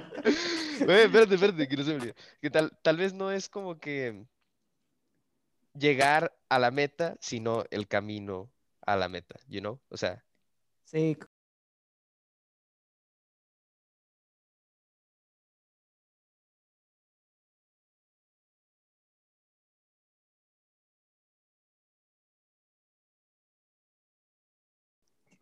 Güey, 0.81 1.01
espérate, 1.07 1.35
espérate, 1.35 1.69
que 1.69 1.77
no 1.77 1.83
se 1.83 1.91
me 1.91 1.97
olvide. 1.97 2.15
Que 2.41 2.51
tal, 2.51 2.71
tal 2.83 2.97
vez 2.97 3.13
no 3.13 3.31
es 3.33 3.49
como 3.49 3.79
que 3.79 4.25
llegar 5.75 6.37
a 6.49 6.59
la 6.59 6.71
meta, 6.71 7.17
sino 7.21 7.65
el 7.71 7.89
camino 7.89 8.51
a 8.87 8.97
la 8.97 9.09
meta, 9.09 9.39
you 9.49 9.61
know? 9.61 9.81
O 9.89 9.97
sea, 9.97 10.25
sí, 10.85 11.17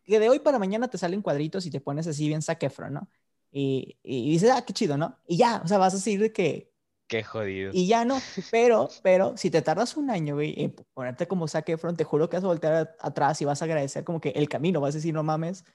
que 0.07 0.19
de 0.19 0.29
hoy 0.29 0.39
para 0.39 0.59
mañana 0.59 0.89
te 0.89 0.97
salen 0.97 1.21
cuadritos 1.21 1.65
y 1.65 1.71
te 1.71 1.81
pones 1.81 2.07
así 2.07 2.27
bien 2.27 2.41
Zac 2.41 2.63
Efron, 2.63 2.93
¿no? 2.93 3.09
Y, 3.51 3.99
y 4.03 4.31
dices, 4.31 4.51
ah, 4.51 4.63
qué 4.65 4.73
chido, 4.73 4.97
¿no? 4.97 5.19
Y 5.27 5.37
ya, 5.37 5.61
o 5.63 5.67
sea, 5.67 5.77
vas 5.77 5.93
a 5.93 5.99
seguir 5.99 6.21
de 6.21 6.33
que, 6.33 6.73
qué 7.07 7.23
jodido. 7.23 7.73
y 7.73 7.87
ya 7.87 8.05
no, 8.05 8.33
pero, 8.49 8.89
pero 9.03 9.35
si 9.37 9.51
te 9.51 9.61
tardas 9.61 9.97
un 9.97 10.09
año, 10.09 10.35
güey, 10.35 10.53
en 10.63 10.75
ponerte 10.93 11.27
como 11.27 11.47
Zac 11.47 11.69
Efron, 11.69 11.97
te 11.97 12.03
juro 12.05 12.29
que 12.29 12.37
vas 12.37 12.43
a 12.43 12.47
voltear 12.47 12.95
atrás 12.99 13.41
y 13.41 13.45
vas 13.45 13.61
a 13.61 13.65
agradecer 13.65 14.03
como 14.03 14.21
que 14.21 14.29
el 14.29 14.49
camino, 14.49 14.81
vas 14.81 14.95
a 14.95 14.99
decir, 14.99 15.13
no 15.13 15.23
mames, 15.23 15.65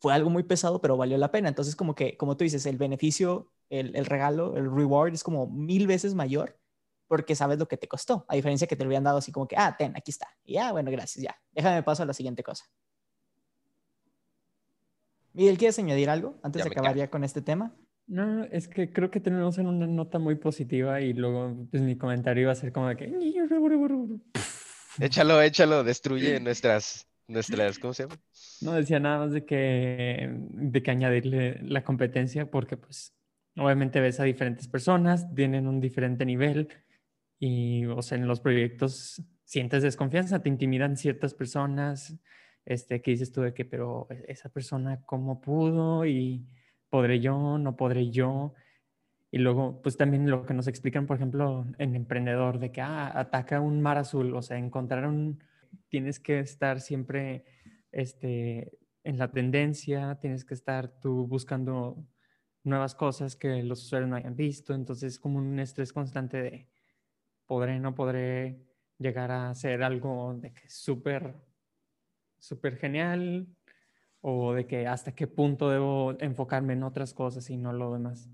fue 0.00 0.14
algo 0.14 0.30
muy 0.30 0.42
pesado, 0.44 0.80
pero 0.80 0.96
valió 0.96 1.18
la 1.18 1.30
pena. 1.30 1.48
Entonces, 1.48 1.76
como 1.76 1.94
que, 1.94 2.16
como 2.16 2.36
tú 2.36 2.44
dices, 2.44 2.66
el 2.66 2.78
beneficio, 2.78 3.52
el, 3.70 3.96
el 3.96 4.06
regalo, 4.06 4.56
el 4.56 4.70
reward 4.74 5.14
es 5.14 5.24
como 5.24 5.46
mil 5.48 5.86
veces 5.86 6.14
mayor 6.14 6.58
porque 7.06 7.34
sabes 7.36 7.58
lo 7.58 7.68
que 7.68 7.76
te 7.76 7.88
costó, 7.88 8.24
a 8.28 8.34
diferencia 8.34 8.66
que 8.66 8.76
te 8.76 8.84
lo 8.84 8.88
hubieran 8.88 9.04
dado 9.04 9.18
así 9.18 9.30
como 9.32 9.46
que, 9.46 9.56
ah, 9.58 9.76
ten, 9.78 9.96
aquí 9.96 10.10
está. 10.10 10.28
Y 10.44 10.54
ya, 10.54 10.72
bueno, 10.72 10.90
gracias, 10.90 11.22
ya. 11.22 11.36
Déjame 11.52 11.82
paso 11.82 12.02
a 12.02 12.06
la 12.06 12.14
siguiente 12.14 12.42
cosa. 12.42 12.64
Miguel, 15.34 15.58
¿quieres 15.58 15.78
añadir 15.78 16.08
algo 16.08 16.38
antes 16.42 16.60
Ya 16.60 16.64
de 16.64 16.70
acabar 16.70 16.96
ya 16.96 17.10
con 17.10 17.24
este 17.24 17.42
tema? 17.42 17.74
No, 18.06 18.44
es 18.44 18.68
que 18.68 18.92
creo 18.92 19.10
que 19.10 19.20
tenemos 19.20 19.58
en 19.58 19.66
una 19.66 19.86
nota 19.86 20.18
muy 20.18 20.36
positiva 20.36 21.00
y 21.00 21.12
luego 21.12 21.66
pues 21.70 21.82
mi 21.82 21.96
comentario 21.96 22.42
iba 22.42 22.52
a 22.52 22.54
ser 22.54 22.72
como 22.72 22.88
de 22.88 22.96
que... 22.96 23.06
Échalo, 25.00 25.42
échalo, 25.42 25.82
destruye 25.82 26.38
nuestras 26.38 27.08
nuestras, 27.26 27.78
¿cómo 27.78 27.94
se 27.94 28.04
llama? 28.04 28.20
No 28.60 28.72
decía 28.72 29.00
nada 29.00 29.18
más 29.18 29.32
de 29.32 29.44
que, 29.44 30.28
de 30.30 30.82
que 30.82 30.90
añadirle 30.90 31.58
la 31.62 31.82
competencia 31.82 32.50
porque 32.50 32.76
pues 32.76 33.14
obviamente 33.56 34.00
ves 34.00 34.20
a 34.20 34.24
diferentes 34.24 34.68
personas, 34.68 35.32
tienen 35.34 35.66
un 35.66 35.80
diferente 35.80 36.24
nivel 36.24 36.68
y 37.38 37.86
o 37.86 38.02
sea, 38.02 38.18
en 38.18 38.26
los 38.26 38.40
proyectos 38.40 39.22
sientes 39.44 39.82
desconfianza, 39.82 40.42
te 40.42 40.48
intimidan 40.48 40.96
ciertas 40.96 41.34
personas, 41.34 42.14
este, 42.66 43.02
que 43.02 43.12
dices 43.12 43.32
tú 43.32 43.42
de 43.42 43.54
que, 43.54 43.64
pero 43.64 44.06
e, 44.10 44.24
esa 44.28 44.48
persona, 44.48 45.02
¿cómo 45.06 45.40
pudo? 45.40 46.06
Y 46.06 46.46
podré 46.90 47.20
yo, 47.20 47.58
no 47.58 47.76
podré 47.76 48.10
yo. 48.10 48.54
Y 49.30 49.38
luego, 49.38 49.82
pues 49.82 49.96
también 49.96 50.30
lo 50.30 50.46
que 50.46 50.54
nos 50.54 50.68
explican, 50.68 51.06
por 51.06 51.16
ejemplo, 51.16 51.66
en 51.78 51.96
Emprendedor, 51.96 52.58
de 52.58 52.70
que, 52.72 52.80
ah, 52.80 53.10
ataca 53.18 53.60
un 53.60 53.82
mar 53.82 53.98
azul, 53.98 54.34
o 54.34 54.42
sea, 54.42 54.58
encontrar 54.58 55.06
un, 55.06 55.42
tienes 55.88 56.20
que 56.20 56.40
estar 56.40 56.80
siempre, 56.80 57.44
este, 57.92 58.78
en 59.04 59.18
la 59.18 59.30
tendencia, 59.30 60.18
tienes 60.20 60.44
que 60.44 60.54
estar 60.54 60.88
tú 61.00 61.26
buscando 61.26 62.06
nuevas 62.64 62.94
cosas 62.94 63.36
que 63.36 63.62
los 63.62 63.84
usuarios 63.84 64.08
no 64.10 64.16
hayan 64.16 64.36
visto, 64.36 64.74
entonces 64.74 65.14
es 65.14 65.18
como 65.18 65.38
un 65.38 65.58
estrés 65.60 65.92
constante 65.92 66.42
de, 66.42 66.68
podré, 67.46 67.78
no 67.78 67.94
podré 67.94 68.58
llegar 68.98 69.30
a 69.30 69.50
hacer 69.50 69.82
algo 69.82 70.34
de 70.40 70.52
que 70.52 70.68
súper, 70.68 71.34
súper 72.44 72.76
genial, 72.76 73.46
o 74.20 74.54
de 74.54 74.66
que 74.66 74.86
hasta 74.86 75.14
qué 75.14 75.26
punto 75.26 75.68
debo 75.68 76.14
enfocarme 76.20 76.72
en 76.72 76.82
otras 76.82 77.12
cosas 77.12 77.50
y 77.50 77.56
no 77.56 77.72
lo 77.72 77.92
demás. 77.92 78.28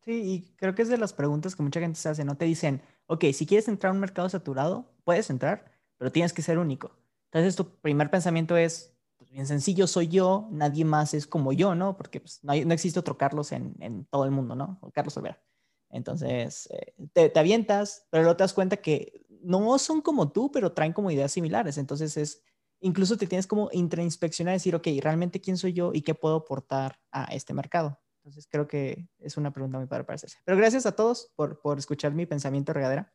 Sí, 0.00 0.22
y 0.22 0.54
creo 0.56 0.74
que 0.74 0.82
es 0.82 0.88
de 0.88 0.98
las 0.98 1.12
preguntas 1.12 1.54
que 1.54 1.62
mucha 1.62 1.80
gente 1.80 1.98
se 1.98 2.08
hace, 2.08 2.24
¿no? 2.24 2.36
Te 2.36 2.44
dicen, 2.44 2.82
ok, 3.06 3.26
si 3.32 3.46
quieres 3.46 3.68
entrar 3.68 3.90
a 3.90 3.94
un 3.94 4.00
mercado 4.00 4.28
saturado, 4.28 4.90
puedes 5.04 5.28
entrar, 5.30 5.70
pero 5.96 6.12
tienes 6.12 6.32
que 6.32 6.42
ser 6.42 6.58
único. 6.58 6.92
Entonces 7.26 7.56
tu 7.56 7.68
primer 7.80 8.10
pensamiento 8.10 8.56
es, 8.56 8.94
pues 9.16 9.30
bien 9.30 9.46
sencillo, 9.46 9.86
soy 9.86 10.08
yo, 10.08 10.48
nadie 10.50 10.84
más 10.84 11.14
es 11.14 11.26
como 11.26 11.52
yo, 11.52 11.74
¿no? 11.74 11.96
Porque 11.96 12.20
pues, 12.20 12.42
no, 12.42 12.54
no 12.54 12.74
existe 12.74 13.00
otro 13.00 13.18
Carlos 13.18 13.52
en, 13.52 13.76
en 13.80 14.04
todo 14.06 14.24
el 14.24 14.30
mundo, 14.30 14.54
¿no? 14.54 14.78
O 14.80 14.90
Carlos 14.90 15.16
Olvera. 15.16 15.42
Entonces, 15.90 16.68
eh, 16.70 16.94
te, 17.12 17.28
te 17.28 17.38
avientas, 17.40 18.06
pero 18.10 18.22
luego 18.22 18.36
te 18.36 18.44
das 18.44 18.54
cuenta 18.54 18.78
que 18.78 19.26
no 19.48 19.78
son 19.78 20.02
como 20.02 20.30
tú, 20.30 20.52
pero 20.52 20.72
traen 20.72 20.92
como 20.92 21.10
ideas 21.10 21.32
similares. 21.32 21.78
Entonces, 21.78 22.16
es, 22.18 22.42
incluso 22.80 23.16
te 23.16 23.26
tienes 23.26 23.46
como 23.46 23.70
introinspeccionar 23.72 24.52
y 24.52 24.56
decir, 24.56 24.74
ok, 24.74 24.86
¿realmente 25.00 25.40
quién 25.40 25.56
soy 25.56 25.72
yo 25.72 25.92
y 25.94 26.02
qué 26.02 26.14
puedo 26.14 26.36
aportar 26.36 27.00
a 27.10 27.24
este 27.24 27.54
mercado? 27.54 27.98
Entonces, 28.18 28.46
creo 28.50 28.68
que 28.68 29.08
es 29.18 29.38
una 29.38 29.50
pregunta 29.50 29.78
muy 29.78 29.86
padre 29.86 30.04
para 30.04 30.16
hacerse. 30.16 30.36
Pero 30.44 30.58
gracias 30.58 30.84
a 30.84 30.92
todos 30.92 31.32
por, 31.34 31.60
por 31.62 31.78
escuchar 31.78 32.12
mi 32.12 32.26
pensamiento 32.26 32.74
regadera. 32.74 33.10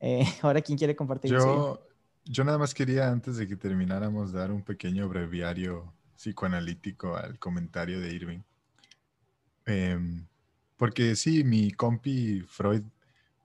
Eh, 0.00 0.22
ahora, 0.42 0.60
¿quién 0.60 0.76
quiere 0.76 0.94
compartir? 0.94 1.30
Yo, 1.30 1.80
yo 2.26 2.44
nada 2.44 2.58
más 2.58 2.74
quería, 2.74 3.10
antes 3.10 3.38
de 3.38 3.48
que 3.48 3.56
termináramos, 3.56 4.32
dar 4.32 4.52
un 4.52 4.62
pequeño 4.62 5.08
breviario 5.08 5.94
psicoanalítico 6.14 7.16
al 7.16 7.38
comentario 7.38 8.00
de 8.00 8.12
Irving. 8.12 8.40
Em, 9.64 10.26
porque 10.76 11.16
sí, 11.16 11.42
mi 11.42 11.70
compi 11.70 12.42
Freud, 12.42 12.82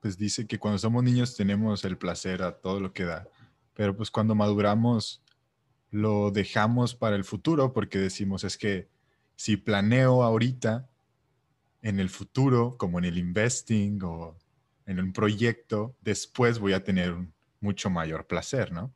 pues 0.00 0.16
dice 0.16 0.46
que 0.46 0.58
cuando 0.58 0.78
somos 0.78 1.04
niños 1.04 1.36
tenemos 1.36 1.84
el 1.84 1.98
placer 1.98 2.42
a 2.42 2.52
todo 2.52 2.80
lo 2.80 2.92
que 2.92 3.04
da, 3.04 3.28
pero 3.74 3.96
pues 3.96 4.10
cuando 4.10 4.34
maduramos 4.34 5.22
lo 5.90 6.30
dejamos 6.30 6.94
para 6.94 7.16
el 7.16 7.24
futuro 7.24 7.72
porque 7.72 7.98
decimos 7.98 8.44
es 8.44 8.56
que 8.56 8.88
si 9.36 9.56
planeo 9.56 10.22
ahorita, 10.22 10.88
en 11.82 11.98
el 11.98 12.10
futuro, 12.10 12.76
como 12.76 12.98
en 12.98 13.06
el 13.06 13.16
investing 13.16 14.00
o 14.02 14.36
en 14.86 15.00
un 15.00 15.12
proyecto, 15.12 15.96
después 16.02 16.58
voy 16.58 16.74
a 16.74 16.84
tener 16.84 17.12
un 17.12 17.32
mucho 17.60 17.90
mayor 17.90 18.26
placer, 18.26 18.72
¿no? 18.72 18.92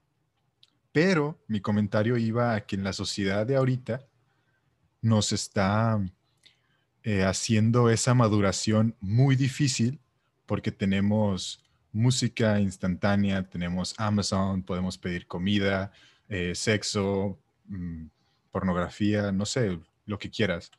Pero 0.93 1.43
mi 1.49 1.61
comentario 1.61 2.17
iba 2.17 2.55
a 2.55 2.67
que 2.67 2.77
en 2.77 2.85
la 2.85 2.93
sociedad 2.93 3.47
de 3.47 3.57
ahorita 3.57 4.07
nos 5.03 5.33
está 5.33 6.01
eh, 7.03 7.25
haciendo 7.25 7.91
esa 7.91 8.15
maduración 8.15 8.97
muy 9.01 9.37
difícil 9.37 10.01
porque 10.47 10.73
tenemos 10.73 11.65
música 11.93 12.61
instantánea, 12.61 13.49
tenemos 13.49 13.95
Amazon, 13.99 14.63
podemos 14.63 14.99
pedir 14.99 15.27
comida, 15.27 15.93
eh, 16.29 16.55
sexo, 16.55 17.39
mm, 17.67 18.07
pornografía, 18.51 19.33
no 19.33 19.47
sé, 19.47 19.79
lo 20.07 20.19
que 20.19 20.31
quieras. 20.31 20.71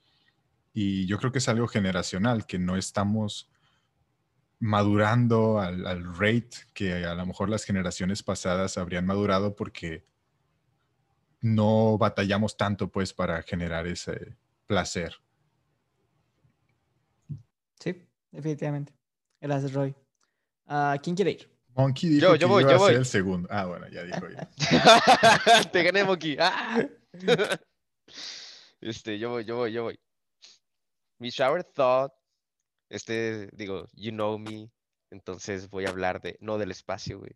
Y 0.73 1.05
yo 1.05 1.17
creo 1.17 1.31
que 1.31 1.39
es 1.39 1.49
algo 1.49 1.67
generacional, 1.67 2.45
que 2.45 2.59
no 2.59 2.75
estamos 2.75 3.49
madurando 4.59 5.59
al, 5.59 5.85
al 5.85 6.15
rate 6.15 6.67
que 6.73 7.05
a 7.05 7.15
lo 7.15 7.25
mejor 7.25 7.49
las 7.49 7.65
generaciones 7.65 8.23
pasadas 8.23 8.77
habrían 8.77 9.05
madurado 9.05 9.55
porque 9.55 10.05
no 11.41 11.97
batallamos 11.97 12.57
tanto 12.57 12.89
pues 12.89 13.13
para 13.13 13.41
generar 13.43 13.85
ese 13.87 14.35
placer. 14.65 15.15
Sí, 17.79 18.01
definitivamente. 18.31 18.94
Gracias, 19.45 19.73
Roy. 19.73 19.95
Ah, 20.65 20.97
¿Quién 21.03 21.15
quiere 21.15 21.31
ir? 21.31 21.47
Monkey 21.75 22.09
dijo 22.09 22.27
Yo- 22.29 22.33
que 22.33 22.39
yo 22.39 22.47
voy, 22.47 22.63
iba 22.63 22.71
yo 22.71 22.77
a 22.77 22.79
ser 22.79 22.87
voy. 22.87 22.95
el 22.95 23.05
segundo. 23.05 23.47
Ah, 23.51 23.65
bueno, 23.65 23.87
ya 23.89 24.01
dijo 24.01 24.27
ya. 24.29 24.49
Te 25.71 25.83
gané, 25.83 26.03
Monkey. 26.03 26.35
¡Ah! 26.39 26.83
Este, 28.81 29.17
yo 29.17 29.29
voy, 29.31 29.45
yo 29.45 29.55
voy, 29.55 29.71
yo 29.71 29.83
voy. 29.83 29.99
Mi 31.19 31.29
shower 31.29 31.63
thought, 31.63 32.11
este, 32.89 33.49
digo, 33.53 33.87
you 33.93 34.11
know 34.11 34.37
me, 34.37 34.69
entonces 35.09 35.69
voy 35.69 35.85
a 35.85 35.89
hablar 35.89 36.21
de, 36.21 36.37
no 36.41 36.57
del 36.59 36.69
espacio, 36.71 37.17
güey. 37.19 37.31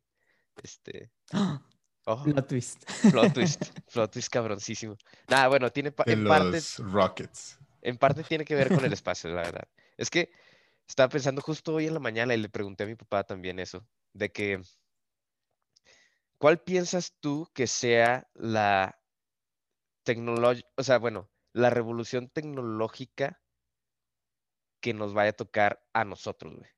Este, 0.62 1.12
oh, 2.06 2.24
Plot 2.24 2.48
twist. 2.48 2.84
plot 3.10 3.34
twist, 3.34 3.64
plot 3.94 4.12
twist 4.12 4.30
cabroncísimo. 4.32 4.96
Nada, 5.28 5.48
bueno, 5.48 5.72
tiene, 5.72 5.92
pa- 5.92 6.04
De 6.04 6.14
en 6.14 6.28
parte, 6.28 6.52
los 6.52 6.78
Rockets. 6.80 7.58
en 7.82 7.98
parte 7.98 8.24
tiene 8.24 8.46
que 8.46 8.56
ver 8.56 8.68
con 8.70 8.84
el 8.86 8.94
espacio, 8.94 9.30
la 9.32 9.42
verdad. 9.44 9.68
Es 9.98 10.10
que 10.12 10.30
estaba 10.90 11.10
pensando 11.10 11.42
justo 11.42 11.76
hoy 11.76 11.88
en 11.88 11.94
la 11.94 12.00
mañana 12.00 12.34
y 12.34 12.38
le 12.38 12.50
pregunté 12.50 12.84
a 12.84 12.88
mi 12.88 12.96
papá 12.96 13.24
también 13.24 13.60
eso, 13.60 13.88
de 14.14 14.32
que, 14.32 14.62
¿cuál 16.40 16.62
piensas 16.64 17.16
tú 17.20 17.48
que 17.54 17.68
sea 17.68 18.28
la 18.34 19.00
tecnología, 20.04 20.66
o 20.76 20.84
sea, 20.84 20.98
bueno, 21.00 21.30
la 21.54 21.70
revolución 21.70 22.30
tecnológica 22.30 23.42
que 24.82 24.94
nos 24.94 25.14
vaya 25.14 25.30
a 25.32 25.34
tocar 25.34 25.86
a 25.94 26.04
nosotros, 26.06 26.56
güey? 26.56 26.70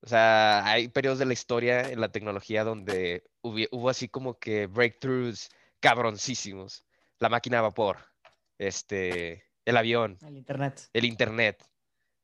O 0.00 0.08
sea, 0.08 0.64
hay 0.66 0.88
periodos 0.88 1.18
de 1.20 1.26
la 1.26 1.32
historia 1.32 1.90
en 1.90 2.00
la 2.00 2.10
tecnología 2.10 2.64
donde 2.64 3.24
hubi- 3.42 3.68
hubo 3.70 3.88
así 3.88 4.08
como 4.08 4.38
que 4.38 4.66
breakthroughs 4.66 5.48
cabroncísimos. 5.80 6.84
La 7.18 7.28
máquina 7.28 7.58
de 7.58 7.62
vapor, 7.62 7.98
este, 8.58 9.44
el 9.64 9.76
avión, 9.76 10.18
El 10.26 10.36
internet. 10.36 10.88
el 10.92 11.04
internet. 11.04 11.64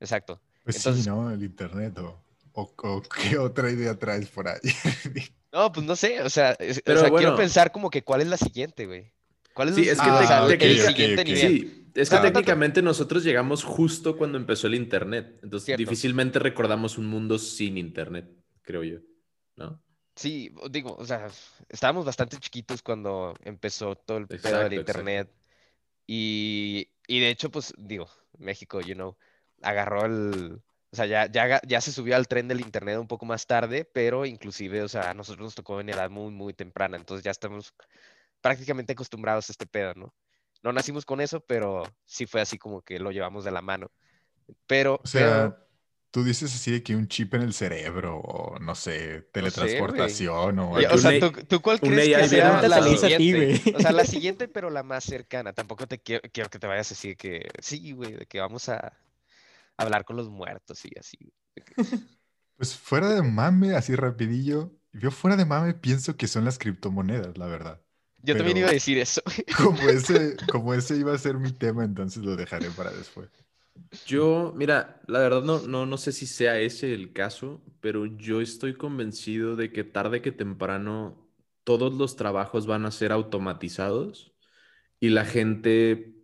Exacto. 0.01 0.41
Pues 0.65 0.77
Entonces- 0.77 1.05
sí, 1.05 1.11
¿no? 1.11 1.31
El 1.31 1.43
internet 1.43 1.99
o, 1.99 2.23
o- 2.53 2.73
o 2.77 3.03
qué 3.03 3.39
otra 3.39 3.71
idea 3.71 3.99
traes 3.99 4.29
por 4.29 4.49
ahí. 4.49 4.61
No, 5.51 5.73
pues 5.73 5.87
no 5.87 5.97
sé, 5.97 6.21
o 6.21 6.29
sea, 6.29 6.53
es- 6.59 6.77
o 6.79 6.81
Pero 6.85 7.15
quiero 7.17 7.35
pensar 7.35 7.73
como 7.73 7.89
que 7.89 8.03
cuál 8.05 8.21
es 8.21 8.27
la 8.29 8.37
siguiente, 8.37 8.85
güey. 8.87 9.11
¿Cuál 9.55 9.71
es, 9.71 9.77
Sí, 9.77 9.87
la- 9.87 9.93
es 9.93 9.99
que 10.01 10.07
Ah, 10.11 10.27
sea, 10.27 10.47
te- 10.47 10.53
el 10.53 10.59
técnica- 10.59 10.87
siguiente 10.89 11.23
ok, 11.23 11.27
ok. 11.29 11.35
nivel? 11.35 11.59
Sí, 11.61 11.91
es 11.95 12.11
que 12.11 12.17
Ah. 12.17 12.23
técnicamente 12.23 12.83
nosotros 12.83 13.25
llegamos 13.25 13.65
justo 13.65 14.19
cuando 14.19 14.37
empezó 14.37 14.67
el 14.67 14.75
Internet. 14.75 15.41
Entonces 15.43 15.65
Cierto. 15.65 15.81
difícilmente 15.81 16.39
recordamos 16.39 16.99
un 16.99 17.07
mundo 17.07 17.39
sin 17.39 17.79
Internet, 17.79 18.29
creo 18.61 18.85
yo. 18.85 18.99
¿No? 19.57 19.83
Sí, 20.17 20.53
digo, 20.71 20.95
o 20.99 21.05
sea, 21.07 21.29
estábamos 21.71 22.05
bastante 22.05 22.37
chiquitos 22.37 22.83
cuando 22.83 23.35
empezó 23.43 23.95
todo 23.97 24.19
el 24.19 24.27
pedo 24.29 24.43
del 24.43 24.53
exacto. 24.75 24.75
internet. 24.75 25.31
Y, 26.07 26.89
y 27.09 27.19
de 27.19 27.31
hecho, 27.31 27.51
pues, 27.51 27.75
digo, 27.77 28.09
México, 28.39 28.81
you 28.81 28.95
know, 28.95 29.17
agarró 29.63 30.05
el, 30.05 30.63
o 30.93 30.97
sea, 30.97 31.07
ya, 31.07 31.27
ya, 31.27 31.61
ya 31.67 31.81
se 31.81 31.91
subió 31.91 32.15
al 32.15 32.29
tren 32.29 32.47
del 32.47 32.61
internet 32.61 32.99
un 32.99 33.09
poco 33.09 33.27
más 33.27 33.47
tarde, 33.47 33.85
pero 33.85 34.25
inclusive, 34.25 34.83
o 34.83 34.89
sea, 34.89 35.11
a 35.11 35.15
nosotros 35.15 35.43
nos 35.45 35.55
tocó 35.57 35.81
en 35.81 35.89
edad 35.89 36.11
muy, 36.11 36.31
muy 36.31 36.55
temprana, 36.55 36.97
entonces 36.97 37.25
ya 37.25 37.33
estamos 37.33 37.75
prácticamente 38.41 38.93
acostumbrados 38.93 39.49
a 39.49 39.53
este 39.53 39.67
pedo, 39.67 39.95
¿no? 39.95 40.15
No 40.63 40.73
nacimos 40.73 41.05
con 41.05 41.21
eso, 41.21 41.41
pero 41.41 41.83
sí 42.05 42.27
fue 42.27 42.41
así 42.41 42.59
como 42.59 42.83
que 42.83 42.99
lo 42.99 43.11
llevamos 43.11 43.45
de 43.45 43.51
la 43.51 43.63
mano. 43.63 43.91
Pero, 44.67 45.01
O 45.03 45.07
sea, 45.07 45.25
pero- 45.27 45.68
tú 46.11 46.25
dices 46.25 46.55
así 46.55 46.71
de 46.73 46.83
que 46.83 46.97
un 46.97 47.09
chip 47.09 47.35
en 47.35 47.43
el 47.43 47.53
cerebro 47.55 48.19
o 48.21 48.59
no 48.61 48.75
sé, 48.75 49.23
teletransportación 49.33 50.59
o 50.59 50.77
y- 50.77 50.85
algo 50.85 50.95
o 50.95 50.99
sea, 50.99 51.13
¿tú, 51.19 51.33
tú 51.33 51.61
cuál 51.61 51.83
crees 51.83 52.09
que 52.09 52.25
sea 52.25 52.63
la 52.63 52.83
ti, 52.83 52.97
siguiente? 52.97 53.49
O 53.73 53.81
sea, 53.81 53.93
la 53.93 54.05
siguiente, 54.05 54.49
pero 54.49 54.71
la 54.71 54.83
más 54.83 55.05
cercana. 55.05 55.53
Tampoco 55.53 55.87
te 55.87 55.99
quiero, 56.01 56.29
quiero 56.33 56.51
que 56.51 56.59
te 56.59 56.67
vayas 56.67 56.93
así 56.93 57.09
de 57.11 57.17
que, 57.17 57.49
sí, 57.61 57.93
güey, 57.93 58.13
de 58.15 58.27
que 58.27 58.41
vamos 58.41 58.69
a 58.69 58.93
hablar 59.77 60.05
con 60.05 60.17
los 60.17 60.31
muertos 60.31 60.85
y 60.87 60.91
así. 60.99 61.19
Pues 62.57 62.77
fuera 62.77 63.09
de 63.11 63.23
mame, 63.23 63.75
así 63.75 63.95
rapidillo. 63.97 64.73
Yo 64.93 65.11
fuera 65.11 65.37
de 65.37 65.45
mame 65.45 65.75
pienso 65.75 66.17
que 66.17 66.27
son 66.29 66.45
las 66.45 66.59
criptomonedas, 66.59 67.39
la 67.39 67.47
verdad. 67.47 67.83
Yo 68.23 68.37
también 68.37 68.57
iba 68.59 68.69
a 68.69 68.73
decir 68.73 68.99
eso. 68.99 69.23
Como 69.53 69.89
ese, 69.91 70.47
como 70.49 70.75
ese 70.75 70.97
iba 70.97 71.13
a 71.15 71.19
ser 71.19 71.37
mi 71.39 71.53
tema, 71.53 71.85
entonces 71.85 72.23
lo 72.25 72.37
dejaré 72.37 72.71
para 72.71 72.93
después. 72.93 73.31
Yo, 74.07 74.53
mira, 74.57 75.01
la 75.07 75.21
verdad 75.21 75.43
no, 75.43 75.61
no, 75.61 75.87
no 75.87 75.97
sé 75.99 76.13
si 76.13 76.27
sea 76.27 76.61
ese 76.61 76.95
el 76.95 77.13
caso, 77.13 77.63
pero 77.81 78.07
yo 78.07 78.41
estoy 78.41 78.75
convencido 78.75 79.57
de 79.57 79.73
que 79.73 79.85
tarde 79.85 80.23
que 80.23 80.33
temprano 80.33 81.29
todos 81.65 81.95
los 81.95 82.17
trabajos 82.17 82.67
van 82.67 82.87
a 82.87 82.91
ser 82.91 83.13
automatizados 83.13 84.35
y 85.01 85.11
la 85.11 85.25
gente, 85.25 86.17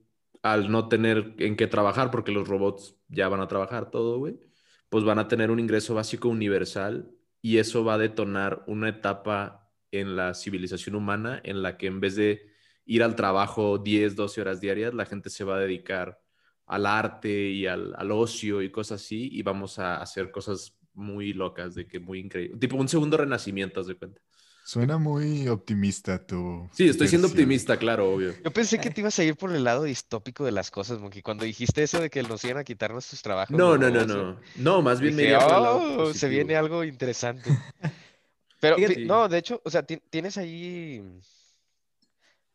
al 0.42 0.70
no 0.70 0.88
tener 0.88 1.34
en 1.38 1.56
qué 1.56 1.66
trabajar, 1.66 2.10
porque 2.10 2.32
los 2.32 2.48
robots 2.48 2.96
ya 3.08 3.28
van 3.28 3.40
a 3.40 3.48
trabajar 3.48 3.90
todo, 3.90 4.18
güey, 4.18 4.40
pues 4.88 5.04
van 5.04 5.18
a 5.18 5.28
tener 5.28 5.50
un 5.50 5.60
ingreso 5.60 5.94
básico 5.94 6.28
universal 6.28 7.10
y 7.42 7.58
eso 7.58 7.84
va 7.84 7.94
a 7.94 7.98
detonar 7.98 8.64
una 8.66 8.88
etapa 8.90 9.70
en 9.90 10.16
la 10.16 10.34
civilización 10.34 10.96
humana 10.96 11.40
en 11.44 11.62
la 11.62 11.76
que 11.78 11.86
en 11.88 12.00
vez 12.00 12.16
de 12.16 12.52
ir 12.86 13.02
al 13.02 13.16
trabajo 13.16 13.78
10, 13.78 14.16
12 14.16 14.40
horas 14.40 14.60
diarias, 14.60 14.94
la 14.94 15.06
gente 15.06 15.30
se 15.30 15.44
va 15.44 15.56
a 15.56 15.60
dedicar 15.60 16.20
al 16.66 16.86
arte 16.86 17.30
y 17.50 17.66
al, 17.66 17.94
al 17.96 18.10
ocio 18.12 18.62
y 18.62 18.70
cosas 18.70 19.02
así 19.02 19.28
y 19.32 19.42
vamos 19.42 19.78
a 19.78 20.00
hacer 20.00 20.30
cosas 20.30 20.74
muy 20.94 21.32
locas, 21.32 21.74
de 21.74 21.86
que 21.86 21.98
muy 22.00 22.20
increíble. 22.20 22.56
Tipo 22.58 22.76
un 22.76 22.88
segundo 22.88 23.16
renacimiento, 23.16 23.80
haz 23.80 23.86
de 23.88 23.96
cuenta. 23.96 24.20
Suena 24.64 24.96
muy 24.96 25.46
optimista 25.48 26.26
tu. 26.26 26.70
Sí, 26.72 26.88
estoy 26.88 27.06
siendo 27.08 27.28
optimista, 27.28 27.76
claro, 27.76 28.14
obvio. 28.14 28.32
Yo 28.42 28.50
pensé 28.50 28.78
que 28.80 28.88
te 28.90 29.02
ibas 29.02 29.18
a 29.18 29.24
ir 29.24 29.36
por 29.36 29.54
el 29.54 29.62
lado 29.62 29.82
distópico 29.82 30.42
de 30.46 30.52
las 30.52 30.70
cosas, 30.70 31.00
Monkey. 31.00 31.20
Cuando 31.20 31.44
dijiste 31.44 31.82
eso 31.82 32.00
de 32.00 32.08
que 32.08 32.22
nos 32.22 32.42
iban 32.44 32.56
a 32.58 32.64
quitar 32.64 32.90
nuestros 32.90 33.20
trabajos. 33.20 33.54
No, 33.54 33.76
no, 33.76 33.90
no, 33.90 34.06
no. 34.06 34.40
No, 34.56 34.80
más 34.80 35.02
bien 35.02 35.16
me 35.16 35.22
Dije, 35.22 35.34
lado 35.34 35.76
"Oh, 35.76 35.90
se 35.90 35.96
positivo". 36.06 36.30
viene 36.30 36.56
algo 36.56 36.82
interesante. 36.82 37.50
Pero, 38.60 38.76
Fíjate- 38.76 39.04
no, 39.04 39.28
de 39.28 39.36
hecho, 39.36 39.60
o 39.62 39.68
sea, 39.70 39.82
ti- 39.82 40.00
tienes 40.08 40.38
ahí, 40.38 41.02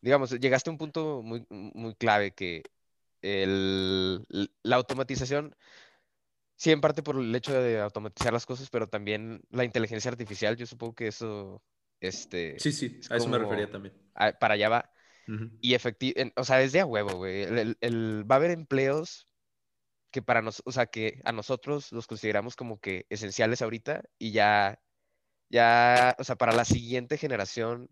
digamos, 0.00 0.32
llegaste 0.32 0.68
a 0.70 0.72
un 0.72 0.78
punto 0.78 1.22
muy, 1.22 1.46
muy 1.48 1.94
clave 1.94 2.32
que 2.32 2.64
el, 3.22 4.24
la 4.62 4.76
automatización, 4.76 5.54
sí, 6.56 6.70
en 6.72 6.80
parte 6.80 7.02
por 7.02 7.16
el 7.16 7.34
hecho 7.34 7.52
de 7.60 7.80
automatizar 7.80 8.32
las 8.32 8.46
cosas, 8.46 8.70
pero 8.70 8.88
también 8.88 9.42
la 9.50 9.64
inteligencia 9.64 10.10
artificial, 10.10 10.56
yo 10.56 10.66
supongo 10.66 10.94
que 10.94 11.08
eso, 11.08 11.62
este, 12.00 12.64
Sí, 12.64 12.72
sí, 12.72 12.98
es 13.00 13.10
a 13.10 13.16
eso 13.16 13.28
me 13.30 13.38
refería 13.38 13.70
también. 13.70 13.94
a- 14.14 14.32
para 14.32 14.54
allá 14.54 14.68
va. 14.68 14.90
Y 15.60 15.74
efectivamente, 15.74 16.34
o 16.40 16.44
sea, 16.44 16.62
es 16.62 16.72
de 16.72 16.80
a 16.80 16.86
huevo, 16.86 17.16
güey. 17.18 17.42
El, 17.44 17.58
el- 17.58 17.78
el- 17.82 18.30
va 18.30 18.36
a 18.36 18.38
haber 18.38 18.50
empleos 18.52 19.28
que 20.10 20.22
para 20.22 20.42
nos, 20.42 20.62
o 20.66 20.72
sea, 20.72 20.86
que 20.86 21.20
a 21.24 21.32
nosotros 21.32 21.92
los 21.92 22.06
consideramos 22.06 22.56
como 22.56 22.80
que 22.80 23.06
esenciales 23.10 23.62
ahorita 23.62 24.04
y 24.18 24.32
ya, 24.32 24.80
ya, 25.50 26.16
o 26.18 26.24
sea, 26.24 26.36
para 26.36 26.52
la 26.52 26.64
siguiente 26.66 27.18
generación, 27.18 27.90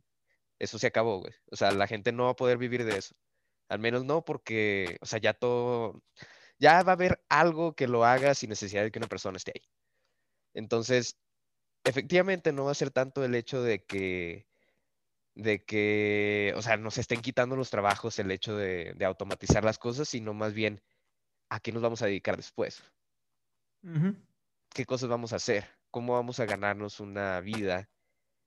eso 0.59 0.79
se 0.79 0.89
acabó, 0.89 1.21
güey. 1.21 1.33
O 1.53 1.57
sea, 1.57 1.73
la 1.73 1.87
gente 1.89 2.13
no 2.13 2.27
va 2.27 2.33
a 2.33 2.37
poder 2.37 2.59
vivir 2.59 2.85
de 2.85 2.99
eso. 2.99 3.15
Al 3.69 3.79
menos 3.81 4.05
no 4.05 4.25
porque, 4.25 4.99
o 5.01 5.07
sea, 5.07 5.21
ya 5.21 5.35
todo, 5.35 6.03
ya 6.59 6.83
va 6.83 6.93
a 6.93 6.95
haber 6.95 7.23
algo 7.29 7.75
que 7.75 7.89
lo 7.89 8.05
haga 8.05 8.35
sin 8.35 8.51
necesidad 8.51 8.83
de 8.83 8.91
que 8.91 8.99
una 8.99 9.09
persona 9.09 9.37
esté 9.37 9.53
ahí. 9.55 9.69
Entonces, 10.55 11.19
efectivamente 11.85 12.53
no 12.53 12.65
va 12.67 12.73
a 12.73 12.75
ser 12.75 12.91
tanto 12.91 13.25
el 13.25 13.35
hecho 13.35 13.63
de 13.63 13.85
que 13.85 14.47
de 15.35 15.65
que, 15.65 16.53
o 16.57 16.63
sea, 16.63 16.77
nos 16.77 16.99
estén 16.99 17.21
quitando 17.21 17.55
los 17.57 17.71
trabajos 17.71 18.19
el 18.19 18.31
hecho 18.33 18.57
de, 18.57 18.93
de 18.97 19.05
automatizar 19.05 19.65
las 19.65 19.79
cosas, 19.79 20.09
sino 20.09 20.35
más 20.35 20.53
bien 20.53 20.83
a 21.49 21.61
qué 21.61 21.73
nos 21.73 21.83
vamos 21.83 22.03
a 22.03 22.07
dedicar 22.07 22.37
después, 22.37 22.83
qué 24.71 24.85
cosas 24.85 25.09
vamos 25.09 25.33
a 25.33 25.37
hacer, 25.37 25.69
cómo 25.91 26.15
vamos 26.15 26.41
a 26.41 26.47
ganarnos 26.47 27.01
una 27.01 27.41
vida, 27.41 27.89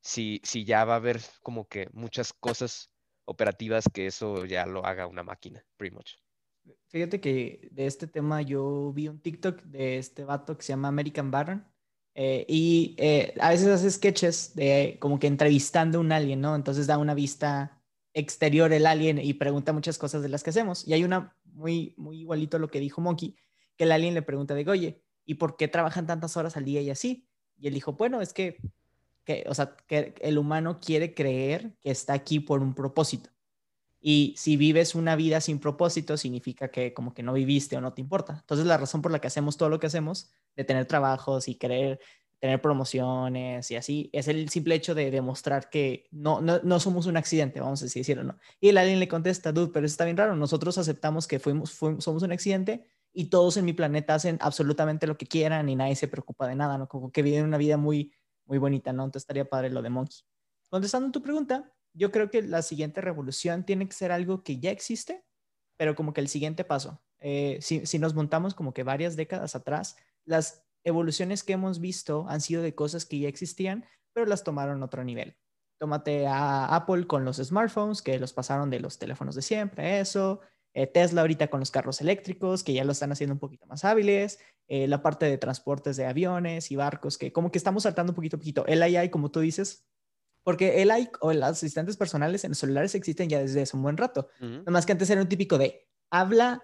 si, 0.01 0.41
si 0.43 0.65
ya 0.65 0.83
va 0.85 0.93
a 0.93 0.97
haber 0.97 1.21
como 1.41 1.67
que 1.67 1.87
muchas 1.93 2.33
cosas 2.33 2.90
operativas 3.31 3.85
que 3.91 4.07
eso 4.07 4.45
ya 4.45 4.65
lo 4.65 4.85
haga 4.85 5.07
una 5.07 5.23
máquina, 5.23 5.63
pretty 5.77 5.95
much. 5.95 6.11
Fíjate 6.87 7.19
que 7.19 7.69
de 7.71 7.87
este 7.87 8.07
tema 8.07 8.41
yo 8.41 8.91
vi 8.93 9.07
un 9.07 9.19
TikTok 9.19 9.63
de 9.63 9.97
este 9.97 10.23
vato 10.25 10.57
que 10.57 10.63
se 10.63 10.73
llama 10.73 10.89
American 10.89 11.31
Baron 11.31 11.65
eh, 12.13 12.45
y 12.47 12.95
eh, 12.97 13.33
a 13.39 13.49
veces 13.49 13.67
hace 13.67 13.89
sketches 13.89 14.53
de 14.55 14.97
como 14.99 15.17
que 15.17 15.27
entrevistando 15.27 15.97
a 15.97 16.01
un 16.01 16.11
alien, 16.11 16.41
¿no? 16.41 16.55
Entonces 16.55 16.87
da 16.87 16.97
una 16.97 17.13
vista 17.13 17.81
exterior 18.13 18.73
el 18.73 18.85
alien 18.85 19.19
y 19.19 19.33
pregunta 19.33 19.73
muchas 19.73 19.97
cosas 19.97 20.21
de 20.21 20.29
las 20.29 20.43
que 20.43 20.49
hacemos. 20.49 20.87
Y 20.87 20.93
hay 20.93 21.03
una 21.03 21.37
muy, 21.45 21.93
muy 21.97 22.19
igualito 22.19 22.57
a 22.57 22.59
lo 22.59 22.69
que 22.69 22.79
dijo 22.79 23.01
Monkey, 23.01 23.35
que 23.77 23.85
el 23.85 23.91
alien 23.91 24.13
le 24.13 24.21
pregunta 24.21 24.53
de, 24.53 24.69
oye, 24.69 25.01
¿y 25.25 25.35
por 25.35 25.55
qué 25.55 25.67
trabajan 25.67 26.07
tantas 26.07 26.35
horas 26.37 26.57
al 26.57 26.65
día 26.65 26.81
y 26.81 26.89
así? 26.89 27.27
Y 27.57 27.67
él 27.67 27.73
dijo, 27.73 27.93
bueno, 27.93 28.21
es 28.21 28.33
que, 28.33 28.57
que 29.23 29.43
o 29.47 29.53
sea, 29.53 29.75
que 29.87 30.15
el 30.21 30.37
humano 30.37 30.79
quiere 30.79 31.13
creer 31.13 31.73
que 31.81 31.91
está 31.91 32.13
aquí 32.13 32.39
por 32.39 32.61
un 32.61 32.73
propósito. 32.73 33.29
Y 34.03 34.33
si 34.35 34.57
vives 34.57 34.95
una 34.95 35.15
vida 35.15 35.41
sin 35.41 35.59
propósito, 35.59 36.17
significa 36.17 36.69
que 36.69 36.93
como 36.93 37.13
que 37.13 37.21
no 37.21 37.33
viviste 37.33 37.77
o 37.77 37.81
no 37.81 37.93
te 37.93 38.01
importa. 38.01 38.37
Entonces 38.39 38.65
la 38.65 38.77
razón 38.77 39.03
por 39.03 39.11
la 39.11 39.19
que 39.19 39.27
hacemos 39.27 39.57
todo 39.57 39.69
lo 39.69 39.79
que 39.79 39.87
hacemos, 39.87 40.31
de 40.55 40.63
tener 40.63 40.87
trabajos 40.87 41.47
y 41.47 41.55
querer 41.55 41.99
tener 42.41 42.59
promociones 42.59 43.69
y 43.69 43.75
así, 43.75 44.09
es 44.13 44.27
el 44.27 44.49
simple 44.49 44.73
hecho 44.73 44.95
de 44.95 45.11
demostrar 45.11 45.69
que 45.69 46.07
no, 46.09 46.41
no, 46.41 46.59
no 46.63 46.79
somos 46.79 47.05
un 47.05 47.15
accidente, 47.15 47.61
vamos 47.61 47.83
a 47.83 47.85
así 47.85 47.99
decirlo, 47.99 48.23
¿no? 48.23 48.39
Y 48.59 48.69
el 48.69 48.79
alien 48.79 48.99
le 48.99 49.07
contesta, 49.07 49.51
dude, 49.51 49.71
pero 49.71 49.85
eso 49.85 49.93
está 49.93 50.05
bien 50.05 50.17
raro, 50.17 50.35
nosotros 50.35 50.79
aceptamos 50.79 51.27
que 51.27 51.37
fuimos, 51.37 51.71
fuimos, 51.71 52.03
somos 52.03 52.23
un 52.23 52.31
accidente 52.31 52.83
y 53.13 53.25
todos 53.25 53.57
en 53.57 53.65
mi 53.65 53.73
planeta 53.73 54.15
hacen 54.15 54.39
absolutamente 54.41 55.05
lo 55.05 55.17
que 55.19 55.27
quieran 55.27 55.69
y 55.69 55.75
nadie 55.75 55.95
se 55.95 56.07
preocupa 56.07 56.47
de 56.47 56.55
nada, 56.55 56.79
¿no? 56.79 56.87
Como 56.87 57.11
que 57.11 57.21
viven 57.21 57.45
una 57.45 57.59
vida 57.59 57.77
muy, 57.77 58.11
muy 58.51 58.57
bonita, 58.57 58.91
¿no? 58.91 59.05
Entonces 59.05 59.23
estaría 59.23 59.49
padre 59.49 59.69
lo 59.69 59.81
de 59.81 59.89
Monkey. 59.89 60.17
Contestando 60.69 61.09
tu 61.09 61.21
pregunta, 61.21 61.71
yo 61.93 62.11
creo 62.11 62.29
que 62.29 62.41
la 62.41 62.61
siguiente 62.61 62.99
revolución 62.99 63.65
tiene 63.65 63.87
que 63.87 63.93
ser 63.93 64.11
algo 64.11 64.43
que 64.43 64.59
ya 64.59 64.71
existe, 64.71 65.23
pero 65.77 65.95
como 65.95 66.11
que 66.11 66.19
el 66.19 66.27
siguiente 66.27 66.65
paso. 66.65 67.01
Eh, 67.21 67.59
si, 67.61 67.85
si 67.85 67.97
nos 67.97 68.13
montamos 68.13 68.53
como 68.53 68.73
que 68.73 68.83
varias 68.83 69.15
décadas 69.15 69.55
atrás, 69.55 69.95
las 70.25 70.65
evoluciones 70.83 71.45
que 71.45 71.53
hemos 71.53 71.79
visto 71.79 72.25
han 72.27 72.41
sido 72.41 72.61
de 72.61 72.75
cosas 72.75 73.05
que 73.05 73.19
ya 73.19 73.29
existían, 73.29 73.85
pero 74.11 74.25
las 74.25 74.43
tomaron 74.43 74.81
a 74.81 74.85
otro 74.85 75.05
nivel. 75.05 75.37
Tómate 75.79 76.27
a 76.27 76.75
Apple 76.75 77.07
con 77.07 77.23
los 77.23 77.37
smartphones, 77.37 78.01
que 78.01 78.19
los 78.19 78.33
pasaron 78.33 78.69
de 78.69 78.81
los 78.81 78.99
teléfonos 78.99 79.33
de 79.33 79.43
siempre, 79.43 80.01
eso. 80.01 80.41
Eh, 80.73 80.87
Tesla 80.87 81.21
ahorita 81.21 81.49
con 81.49 81.59
los 81.59 81.71
carros 81.71 82.01
eléctricos, 82.01 82.63
que 82.63 82.73
ya 82.73 82.85
lo 82.85 82.93
están 82.93 83.11
haciendo 83.11 83.33
un 83.33 83.39
poquito 83.39 83.65
más 83.65 83.83
hábiles. 83.83 84.39
Eh, 84.67 84.87
la 84.87 85.01
parte 85.03 85.25
de 85.25 85.37
transportes 85.37 85.97
de 85.97 86.05
aviones 86.05 86.71
y 86.71 86.77
barcos, 86.77 87.17
que 87.17 87.33
como 87.33 87.51
que 87.51 87.57
estamos 87.57 87.83
saltando 87.83 88.11
un 88.11 88.15
poquito 88.15 88.37
a 88.37 88.39
poquito. 88.39 88.65
El 88.67 88.81
AI, 88.81 89.09
como 89.09 89.29
tú 89.29 89.41
dices, 89.41 89.85
porque 90.43 90.81
el 90.81 90.91
AI 90.91 91.09
o 91.19 91.33
los 91.33 91.43
asistentes 91.43 91.97
personales 91.97 92.43
en 92.45 92.51
los 92.51 92.59
celulares 92.59 92.95
existen 92.95 93.27
ya 93.27 93.39
desde 93.39 93.61
hace 93.63 93.75
un 93.75 93.83
buen 93.83 93.97
rato. 93.97 94.29
Nada 94.39 94.71
más 94.71 94.85
que 94.85 94.93
antes 94.93 95.09
era 95.09 95.21
un 95.21 95.27
típico 95.27 95.57
de 95.57 95.87
habla 96.09 96.63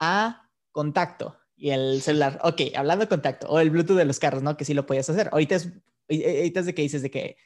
a 0.00 0.50
contacto 0.72 1.38
y 1.56 1.70
el 1.70 2.02
celular, 2.02 2.40
ok, 2.42 2.60
hablando 2.74 3.04
a 3.04 3.08
contacto, 3.08 3.46
o 3.48 3.60
el 3.60 3.70
Bluetooth 3.70 3.96
de 3.96 4.04
los 4.04 4.18
carros, 4.18 4.42
¿no? 4.42 4.56
Que 4.56 4.64
sí 4.64 4.74
lo 4.74 4.84
podías 4.84 5.08
hacer. 5.08 5.28
Ahorita 5.30 5.54
es, 5.54 5.68
ahorita 6.08 6.60
es 6.60 6.66
de 6.66 6.74
que 6.74 6.82
dices 6.82 7.02
de 7.02 7.10
que, 7.12 7.36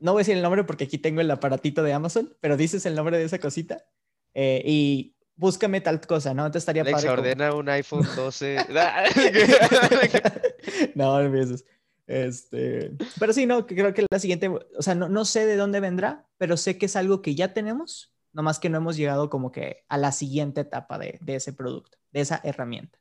no 0.00 0.12
voy 0.12 0.20
a 0.20 0.22
decir 0.22 0.36
el 0.36 0.42
nombre 0.42 0.64
porque 0.64 0.84
aquí 0.84 0.96
tengo 0.96 1.20
el 1.20 1.30
aparatito 1.30 1.82
de 1.82 1.92
Amazon, 1.92 2.34
pero 2.40 2.56
dices 2.56 2.86
el 2.86 2.94
nombre 2.94 3.18
de 3.18 3.24
esa 3.24 3.38
cosita 3.38 3.84
eh, 4.32 4.62
y 4.64 5.16
búscame 5.38 5.80
tal 5.80 6.00
cosa, 6.02 6.34
¿no? 6.34 6.42
Entonces 6.44 6.62
estaría 6.62 6.84
padre. 6.84 7.06
como- 7.08 7.12
ordena 7.20 7.54
un 7.54 7.68
iPhone 7.70 8.06
12. 8.16 8.56
no, 10.94 11.18
no 11.18 11.20
empieces. 11.20 11.64
Este, 12.06 12.92
pero 13.20 13.32
sí, 13.34 13.44
no, 13.46 13.66
que 13.66 13.74
creo 13.74 13.92
que 13.92 14.06
la 14.10 14.18
siguiente, 14.18 14.48
o 14.48 14.82
sea, 14.82 14.94
no, 14.94 15.08
no 15.08 15.24
sé 15.26 15.44
de 15.46 15.56
dónde 15.56 15.80
vendrá, 15.80 16.26
pero 16.38 16.56
sé 16.56 16.78
que 16.78 16.86
es 16.86 16.96
algo 16.96 17.20
que 17.20 17.34
ya 17.34 17.52
tenemos, 17.52 18.14
nomás 18.32 18.58
que 18.58 18.70
no 18.70 18.78
hemos 18.78 18.96
llegado 18.96 19.28
como 19.28 19.52
que 19.52 19.84
a 19.88 19.98
la 19.98 20.12
siguiente 20.12 20.62
etapa 20.62 20.98
de, 20.98 21.18
de 21.20 21.34
ese 21.34 21.52
producto, 21.52 21.98
de 22.12 22.20
esa 22.20 22.40
herramienta. 22.44 22.98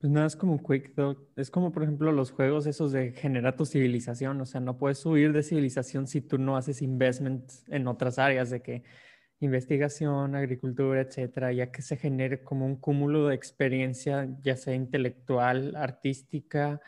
Pues 0.00 0.12
nada, 0.12 0.26
es 0.26 0.34
como 0.34 0.60
Quick 0.60 0.96
Dog. 0.96 1.28
Es 1.36 1.48
como, 1.48 1.70
por 1.70 1.84
ejemplo, 1.84 2.10
los 2.10 2.32
juegos 2.32 2.66
esos 2.66 2.90
de 2.90 3.12
generar 3.12 3.54
tu 3.54 3.64
civilización. 3.64 4.40
O 4.40 4.46
sea, 4.46 4.60
no 4.60 4.76
puedes 4.76 4.98
subir 4.98 5.32
de 5.32 5.44
civilización 5.44 6.08
si 6.08 6.20
tú 6.20 6.38
no 6.38 6.56
haces 6.56 6.82
investment 6.82 7.44
en 7.68 7.86
otras 7.86 8.18
áreas 8.18 8.50
de 8.50 8.62
que 8.62 8.82
investigación, 9.44 10.34
agricultura, 10.34 11.00
etcétera, 11.00 11.52
ya 11.52 11.70
que 11.70 11.82
se 11.82 11.96
genere 11.96 12.42
como 12.42 12.66
un 12.66 12.76
cúmulo 12.76 13.28
de 13.28 13.34
experiencia, 13.34 14.28
ya 14.42 14.56
sea 14.56 14.74
intelectual, 14.74 15.74
artística, 15.76 16.80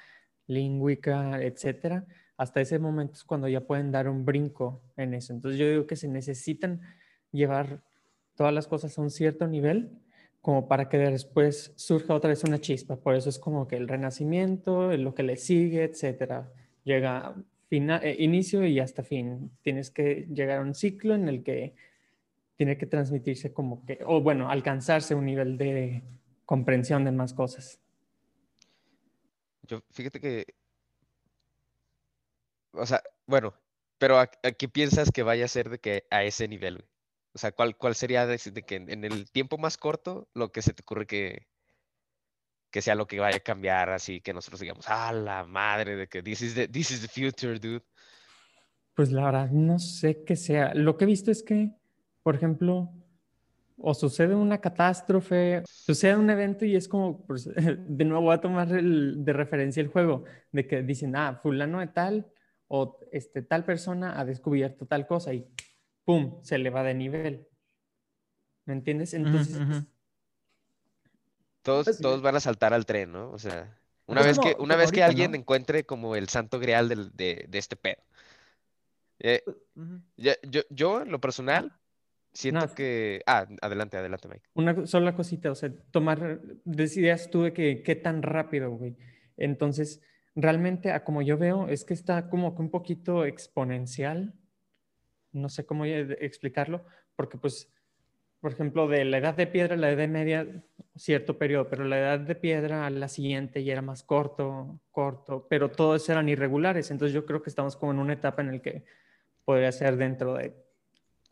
lingüítica, 0.47 1.43
etcétera. 1.43 2.07
Hasta 2.37 2.61
ese 2.61 2.79
momento 2.79 3.15
es 3.15 3.25
cuando 3.25 3.49
ya 3.49 3.61
pueden 3.61 3.91
dar 3.93 4.09
un 4.09 4.25
brinco 4.25 4.83
en 4.97 5.15
eso. 5.15 5.33
Entonces 5.33 5.59
yo 5.59 5.69
digo 5.69 5.87
que 5.87 5.97
se 5.97 6.09
necesitan 6.09 6.81
llevar 7.33 7.83
todas 8.35 8.53
las 8.53 8.67
cosas 8.67 8.99
a 8.99 9.03
un 9.03 9.11
cierto 9.11 9.47
nivel 9.47 9.91
como 10.41 10.69
para 10.69 10.89
que 10.89 10.99
después 10.99 11.73
surja 11.77 12.15
otra 12.15 12.29
vez 12.29 12.45
una 12.45 12.61
chispa. 12.61 12.97
Por 12.97 13.15
eso 13.15 13.31
es 13.31 13.39
como 13.39 13.67
que 13.67 13.77
el 13.77 13.89
renacimiento, 13.89 14.95
lo 14.97 15.15
que 15.15 15.23
le 15.23 15.37
sigue, 15.37 15.85
etcétera. 15.85 16.53
Llega 16.85 17.35
fina- 17.71 18.01
eh, 18.03 18.17
inicio 18.19 18.67
y 18.67 18.79
hasta 18.79 19.03
fin. 19.03 19.51
Tienes 19.63 19.91
que 19.91 20.27
llegar 20.33 20.59
a 20.59 20.63
un 20.63 20.75
ciclo 20.75 21.15
en 21.15 21.29
el 21.29 21.43
que 21.43 21.75
tiene 22.57 22.79
que 22.79 22.87
transmitirse 22.87 23.53
como 23.53 23.85
que, 23.85 24.01
o 24.07 24.21
bueno, 24.21 24.51
alcanzarse 24.51 25.15
un 25.15 25.27
nivel 25.27 25.59
de 25.59 26.03
comprensión 26.45 27.05
de 27.05 27.13
más 27.13 27.35
cosas. 27.35 27.81
Yo, 29.63 29.83
fíjate 29.91 30.21
que, 30.21 30.47
o 32.73 32.85
sea, 32.87 33.03
bueno, 33.27 33.55
pero 33.99 34.19
¿a, 34.19 34.23
a 34.23 34.53
qué 34.53 34.69
piensas 34.69 35.11
que 35.11 35.23
vaya 35.23 35.47
a 35.47 35.49
ser 35.49 35.71
de 35.71 35.79
que 35.79 36.05
a 36.11 36.23
ese 36.25 36.49
nivel, 36.49 36.77
güey? 36.79 36.89
O 37.35 37.39
sea, 37.39 37.51
¿cuál, 37.51 37.77
cuál 37.77 37.97
sería 37.97 38.27
de, 38.27 38.39
de 38.39 38.63
que 38.63 38.77
en, 38.77 38.89
en 38.89 39.05
el 39.05 39.29
tiempo 39.31 39.59
más 39.59 39.77
corto 39.77 40.29
lo 40.35 40.53
que 40.53 40.63
se 40.63 40.73
te 40.73 40.83
ocurre 40.83 41.07
que, 41.07 41.49
que 42.71 42.81
sea 42.81 42.95
lo 42.95 43.09
que 43.09 43.19
vaya 43.19 43.39
a 43.39 43.41
cambiar, 43.41 43.91
así 43.91 44.21
que 44.21 44.33
nosotros 44.33 44.61
digamos, 44.61 44.85
ah, 44.89 45.13
la 45.13 45.45
madre 45.45 45.97
de 45.97 46.07
que 46.07 46.23
this 46.23 46.43
is 46.43 46.55
the, 46.55 46.69
this 46.69 46.93
is 46.93 47.01
the 47.01 47.09
future, 47.09 47.59
dude. 47.59 47.85
Pues 48.95 49.11
la 49.11 49.25
verdad, 49.25 49.51
no 49.51 49.81
sé 49.81 50.23
qué 50.25 50.37
sea. 50.37 50.75
Lo 50.75 50.97
que 50.97 51.05
he 51.05 51.07
visto 51.09 51.33
es 51.33 51.43
que, 51.43 51.71
por 52.25 52.35
ejemplo, 52.35 52.91
o 53.77 53.93
sucede 53.95 54.35
una 54.35 54.59
catástrofe, 54.61 55.63
sucede 55.69 56.17
un 56.17 56.31
evento 56.31 56.65
y 56.65 56.75
es 56.75 56.89
como, 56.89 57.25
pues, 57.27 57.45
de 57.55 58.05
nuevo 58.05 58.23
voy 58.25 58.35
a 58.35 58.41
tomar 58.41 58.73
el- 58.73 59.25
de 59.25 59.33
referencia 59.33 59.81
el 59.81 59.89
juego, 59.89 60.25
de 60.51 60.67
que 60.67 60.83
dicen, 60.83 61.15
ah, 61.17 61.39
fulano 61.43 61.81
de 61.81 61.89
tal 61.89 62.27
o 62.67 62.99
este, 63.13 63.43
tal 63.43 63.65
persona 63.65 64.19
ha 64.19 64.25
descubierto 64.25 64.87
tal 64.87 65.07
cosa 65.07 65.35
y 65.35 65.47
¡pum! 66.05 66.41
se 66.43 66.57
le 66.59 66.71
va 66.71 66.83
de 66.83 66.95
nivel. 66.95 67.47
¿Me 68.65 68.73
entiendes? 68.73 69.13
Entonces. 69.13 69.59
Todos, 71.63 71.85
Pues, 71.85 71.99
todos 72.01 72.23
van 72.23 72.37
a 72.37 72.41
saltar 72.41 72.73
al 72.75 72.87
tren, 72.87 73.13
¿no? 73.13 73.31
O 73.31 73.39
sea, 73.39 73.79
una 74.07 74.23
vez 74.23 74.39
como- 74.39 74.49
que, 74.57 74.63
una 74.63 74.77
vez 74.77 74.93
que 74.93 75.03
ahorita, 75.03 75.07
alguien 75.11 75.31
¿no? 75.33 75.37
encuentre 75.37 75.85
como 75.85 76.17
el 76.17 76.29
santo 76.29 76.59
grial 76.59 76.89
del- 76.89 77.11
de, 77.15 77.47
de 77.49 77.59
este 77.59 77.77
pedo. 77.77 78.03
Eh, 79.19 79.43
yo, 80.17 80.61
yo, 80.71 81.03
en 81.03 81.11
lo 81.11 81.21
personal, 81.21 81.73
siento 82.35 82.65
es- 82.67 82.73
que... 82.73 83.23
Ah, 83.27 83.47
adelante, 83.63 83.97
adelante, 83.97 84.29
Mike. 84.29 84.49
Una 84.55 84.87
sola 84.87 85.15
cosita, 85.15 85.51
o 85.51 85.55
sea, 85.55 85.73
tomar, 85.91 86.41
decidas 86.65 87.31
tú 87.31 87.43
de 87.43 87.53
que 87.53 87.83
qué 87.83 87.95
tan 87.97 88.23
rápido, 88.23 88.71
güey. 88.73 88.97
Entonces, 89.37 90.03
realmente, 90.35 90.93
a 90.93 91.05
como 91.05 91.23
yo 91.23 91.39
veo, 91.39 91.69
es 91.69 91.85
que 91.85 91.95
está 91.95 92.29
como 92.29 92.55
que 92.55 92.63
un 92.63 92.71
poquito 92.71 93.25
exponencial. 93.25 94.35
No 95.33 95.49
sé 95.49 95.65
cómo 95.67 95.85
explicarlo, 95.85 96.85
porque 97.17 97.39
pues, 97.39 97.73
por 98.41 98.53
ejemplo, 98.53 98.87
de 98.89 99.05
la 99.05 99.19
edad 99.19 99.35
de 99.35 99.47
piedra 99.47 99.75
a 99.75 99.79
la 99.79 99.91
edad 99.91 100.07
media, 100.07 100.47
cierto 100.97 101.39
periodo, 101.39 101.69
pero 101.69 101.85
la 101.85 101.99
edad 101.99 102.21
de 102.21 102.35
piedra 102.35 102.87
a 102.87 102.91
la 102.91 103.09
siguiente 103.09 103.65
ya 103.65 103.73
era 103.73 103.83
más 103.83 104.03
corto, 104.05 104.81
corto, 104.91 105.47
pero 105.49 105.71
todos 105.71 106.09
eran 106.09 106.29
irregulares. 106.29 106.91
Entonces, 106.91 107.15
yo 107.15 107.25
creo 107.27 107.43
que 107.43 107.51
estamos 107.51 107.77
como 107.77 107.93
en 107.93 107.99
una 107.99 108.13
etapa 108.13 108.43
en 108.43 108.53
la 108.53 108.59
que 108.61 108.85
podría 109.45 109.73
ser 109.73 109.97
dentro 109.97 110.35
de 110.35 110.55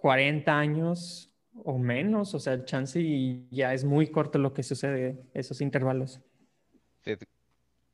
40 0.03 0.59
años 0.59 1.31
o 1.65 1.79
menos, 1.79 2.35
o 2.35 2.41
sea, 2.41 2.55
el 2.55 2.65
chance 2.65 3.01
y 3.01 3.47
ya 3.53 3.73
es 3.73 3.85
muy 3.85 4.09
corto 4.11 4.37
lo 4.37 4.53
que 4.53 4.65
sucede 4.65 5.23
esos 5.33 5.61
intervalos. 5.61 6.21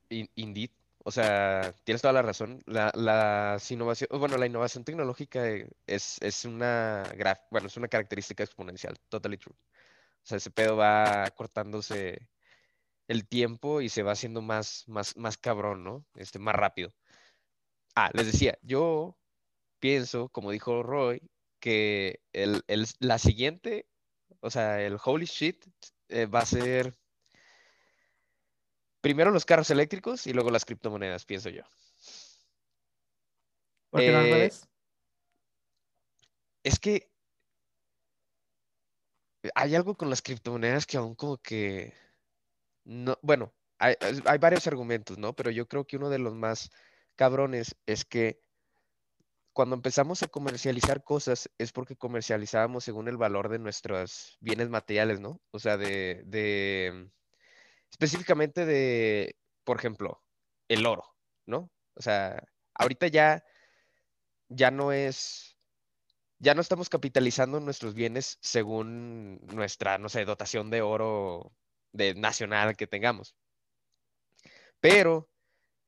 Indeed. 0.09 0.71
O 1.05 1.11
sea, 1.11 1.75
tienes 1.85 2.01
toda 2.01 2.15
la 2.15 2.23
razón. 2.23 2.63
La, 2.65 3.59
innovación, 3.69 4.09
bueno, 4.19 4.39
la 4.39 4.47
innovación 4.47 4.85
tecnológica 4.85 5.47
eh, 5.51 5.69
es, 5.87 6.17
es 6.23 6.47
una 6.47 7.05
graf- 7.15 7.47
bueno, 7.51 7.67
es 7.67 7.77
una 7.77 7.89
característica 7.89 8.43
exponencial. 8.43 8.97
Totally 9.11 9.37
true. 9.37 9.55
O 9.55 10.27
sea, 10.27 10.39
ese 10.39 10.51
pedo 10.51 10.79
va 10.79 11.31
cortándose 11.37 12.27
el 13.07 13.29
tiempo 13.29 13.83
y 13.83 13.91
se 13.91 14.03
va 14.03 14.13
haciendo 14.13 14.41
más, 14.41 14.85
más, 14.89 15.15
más 15.19 15.37
cabrón, 15.37 15.85
¿no? 15.85 16.07
Este, 16.15 16.39
más 16.39 16.55
rápido. 16.55 16.91
Ah, 17.95 18.11
les 18.15 18.33
decía, 18.33 18.57
yo 18.63 19.19
pienso, 19.79 20.31
como 20.31 20.51
dijo 20.53 20.83
Roy, 20.83 21.21
que 21.61 22.21
el, 22.33 22.63
el- 22.69 22.87
la 23.01 23.19
siguiente, 23.19 23.89
o 24.41 24.51
sea, 24.51 24.83
el 24.83 24.99
holy 25.03 25.27
shit, 25.27 25.65
eh, 26.09 26.27
va 26.27 26.41
a 26.41 26.47
ser 26.47 26.95
primero 29.01 29.31
los 29.31 29.45
carros 29.45 29.71
eléctricos 29.71 30.27
y 30.27 30.33
luego 30.33 30.51
las 30.51 30.65
criptomonedas, 30.65 31.25
pienso 31.25 31.51
yo. 31.51 31.63
¿Por 33.91 34.03
qué 34.03 34.13
no 34.13 34.19
al 34.19 34.25
Eh, 34.25 34.31
revés? 34.31 34.69
Es 36.63 36.79
que 36.79 37.11
hay 39.55 39.75
algo 39.75 39.97
con 39.97 40.11
las 40.11 40.23
criptomonedas 40.23 40.87
que 40.87 40.97
aún 40.97 41.15
como 41.15 41.39
que 41.39 41.95
no, 42.85 43.19
bueno, 43.23 43.55
hay, 43.79 43.95
hay 44.27 44.39
varios 44.39 44.67
argumentos, 44.67 45.19
¿no? 45.19 45.35
Pero 45.35 45.51
yo 45.51 45.69
creo 45.69 45.87
que 45.87 45.97
uno 45.97 46.11
de 46.11 46.19
los 46.19 46.35
más 46.35 46.71
cabrones 47.17 47.77
es 47.87 48.05
que 48.05 48.41
cuando 49.59 49.75
empezamos 49.75 50.23
a 50.23 50.29
comercializar 50.29 51.03
cosas 51.03 51.51
es 51.59 51.73
porque 51.73 51.97
comercializábamos 51.97 52.85
según 52.85 53.09
el 53.09 53.17
valor 53.17 53.49
de 53.49 53.59
nuestros 53.59 54.39
bienes 54.39 54.69
materiales, 54.69 55.19
¿no? 55.19 55.41
O 55.51 55.59
sea, 55.59 55.77
de, 55.77 57.11
específicamente 57.91 58.65
de, 58.65 59.35
por 59.65 59.77
ejemplo, 59.77 60.23
el 60.69 60.87
oro, 60.87 61.13
¿no? 61.45 61.73
O 61.95 62.01
sea, 62.01 62.41
ahorita 62.73 63.09
ya, 63.09 63.43
ya 64.49 64.71
no 64.71 64.93
es, 64.93 65.57
ya 66.39 66.55
no 66.55 66.61
estamos 66.61 66.89
capitalizando 66.89 67.59
nuestros 67.59 67.95
bienes 67.95 68.39
según 68.41 69.41
nuestra, 69.49 69.99
no 69.99 70.09
sé, 70.09 70.25
dotación 70.25 70.71
de 70.71 70.83
oro 70.83 71.53
de 71.91 72.15
nacional 72.15 72.77
que 72.77 72.87
tengamos. 72.87 73.35
Pero, 74.79 75.29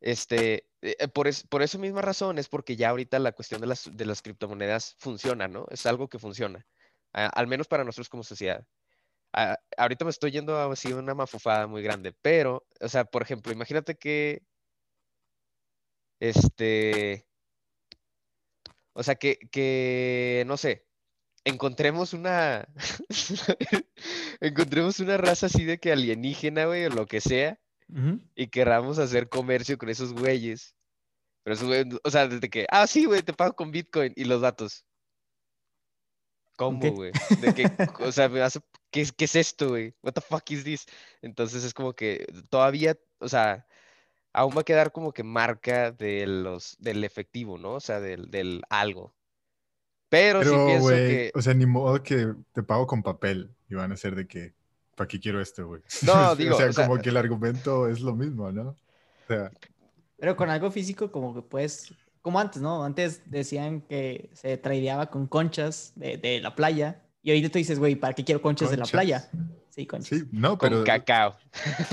este, 0.01 0.69
eh, 0.83 1.09
por, 1.09 1.29
es- 1.29 1.45
por 1.47 1.63
esa 1.63 1.79
misma 1.79 2.03
razón 2.03 2.39
es 2.39 2.49
porque 2.49 2.77
ya 2.77 2.91
ahorita 2.91 3.19
la 3.19 3.33
cuestión 3.33 3.61
de 3.61 3.67
las, 3.69 3.91
de 3.97 4.05
las 4.07 4.23
criptomonedas 4.23 4.95
funciona, 4.99 5.49
¿no? 5.49 5.67
Es 5.71 5.87
algo 5.87 6.09
que 6.09 6.19
funciona, 6.19 6.67
al 7.13 7.47
menos 7.47 7.69
para 7.69 7.85
nosotros 7.85 8.09
como 8.09 8.23
sociedad. 8.25 8.67
A- 9.35 9.59
ahorita 9.79 10.05
me 10.07 10.11
estoy 10.13 10.33
yendo 10.33 10.57
a 10.59 10.73
así 10.73 10.93
una 10.93 11.15
mafufada 11.15 11.67
muy 11.69 11.83
grande, 11.83 12.15
pero, 12.23 12.67
o 12.81 12.89
sea, 12.89 13.05
por 13.05 13.23
ejemplo, 13.23 13.53
imagínate 13.53 13.97
que, 13.99 14.43
este, 16.21 17.27
o 18.93 19.03
sea, 19.03 19.15
que, 19.17 19.39
que, 19.51 20.45
no 20.47 20.57
sé, 20.57 20.87
encontremos 21.45 22.15
una, 22.15 22.69
encontremos 24.41 25.01
una 25.01 25.17
raza 25.17 25.47
así 25.47 25.65
de 25.65 25.79
que 25.81 25.93
alienígena, 25.93 26.67
güey, 26.67 26.87
o 26.87 26.91
lo 26.91 27.07
que 27.07 27.21
sea, 27.21 27.61
Y 28.35 28.48
querramos 28.48 28.98
hacer 28.98 29.29
comercio 29.29 29.76
con 29.79 29.88
esos 29.88 30.12
güeyes. 30.12 30.74
Pero 31.42 31.55
esos 31.55 31.66
güeyes, 31.68 31.87
o 32.05 32.11
sea, 32.11 32.29
desde 32.29 32.48
que, 32.50 32.66
ah, 32.70 32.87
sí, 32.87 33.05
güey, 33.07 33.22
te 33.22 33.33
pago 33.33 33.55
con 33.55 33.70
Bitcoin 33.70 34.12
y 34.16 34.24
los 34.24 34.40
datos. 34.42 34.85
¿Cómo, 36.57 36.79
güey? 36.92 37.12
De 37.40 37.55
que, 37.55 37.70
o 38.00 38.12
sea, 38.12 38.29
me 38.29 38.42
hace- 38.42 38.61
¿qué, 38.90 39.00
es- 39.00 39.12
qué 39.12 39.24
es 39.24 39.35
esto, 39.37 39.70
güey? 39.70 39.94
What 40.03 40.12
the 40.12 40.20
fuck 40.20 40.48
is 40.50 40.62
this? 40.64 40.87
Entonces 41.22 41.64
es 41.64 41.72
como 41.72 41.94
que 41.94 42.26
todavía, 42.50 42.96
o 43.18 43.29
sea, 43.29 43.66
aún 44.35 44.55
va 44.55 44.61
a 44.61 44.64
quedar 44.64 44.92
como 44.92 45.12
que 45.12 45.22
marca 45.22 45.90
de 45.90 46.26
los, 46.26 46.76
del 46.79 47.03
efectivo, 47.05 47.57
¿no? 47.57 47.74
O 47.74 47.81
sea, 47.81 47.98
del, 48.00 48.31
del 48.31 48.62
algo. 48.68 49.14
Pero, 50.11 50.42
sí 50.42 50.50
Pero, 50.50 50.66
pienso 50.66 50.83
güey, 50.83 51.09
que, 51.09 51.33
o 51.35 51.40
sea, 51.40 51.55
ni 51.55 51.64
modo 51.66 52.03
que 52.03 52.35
te 52.53 52.62
pago 52.62 52.87
con 52.87 53.03
papel 53.03 53.55
y 53.68 53.74
van 53.76 53.92
a 53.92 53.96
ser 53.96 54.14
de 54.14 54.26
que, 54.26 54.55
¿para 55.01 55.09
qué 55.09 55.19
quiero 55.19 55.41
esto, 55.41 55.67
güey? 55.67 55.81
No, 56.03 56.33
O 56.33 56.37
digo, 56.37 56.57
sea, 56.59 56.69
o 56.69 56.73
sea- 56.75 56.87
como 56.87 57.01
que 57.01 57.09
el 57.09 57.17
argumento 57.17 57.89
es 57.89 58.01
lo 58.01 58.15
mismo, 58.15 58.53
¿no? 58.53 58.69
O 58.71 58.77
sea, 59.27 59.51
Pero 60.19 60.37
con 60.37 60.51
algo 60.51 60.71
físico, 60.71 61.11
como 61.11 61.35
que 61.35 61.41
puedes, 61.41 61.95
como 62.21 62.39
antes, 62.39 62.61
¿no? 62.61 62.85
Antes 62.85 63.23
decían 63.31 63.81
que 63.81 64.29
se 64.35 64.59
tradeaba 64.59 65.07
con 65.09 65.27
conchas 65.27 65.93
de, 65.97 66.19
de 66.19 66.41
la 66.43 66.55
playa. 66.55 67.03
Y 67.23 67.31
ahorita 67.31 67.49
tú 67.49 67.57
dices, 67.59 67.79
güey, 67.79 67.97
¿para 67.97 68.13
qué 68.13 68.25
quiero 68.25 68.43
conchas, 68.43 68.71
de 68.71 68.77
la 68.77 68.83
¿Conchas? 68.83 68.93
playa? 68.93 69.31
Sí, 69.71 69.87
conchas. 69.87 70.19
sí, 70.19 70.25
no, 70.33 70.59
con 70.59 70.69
pero, 70.69 70.85
cacao, 70.85 71.37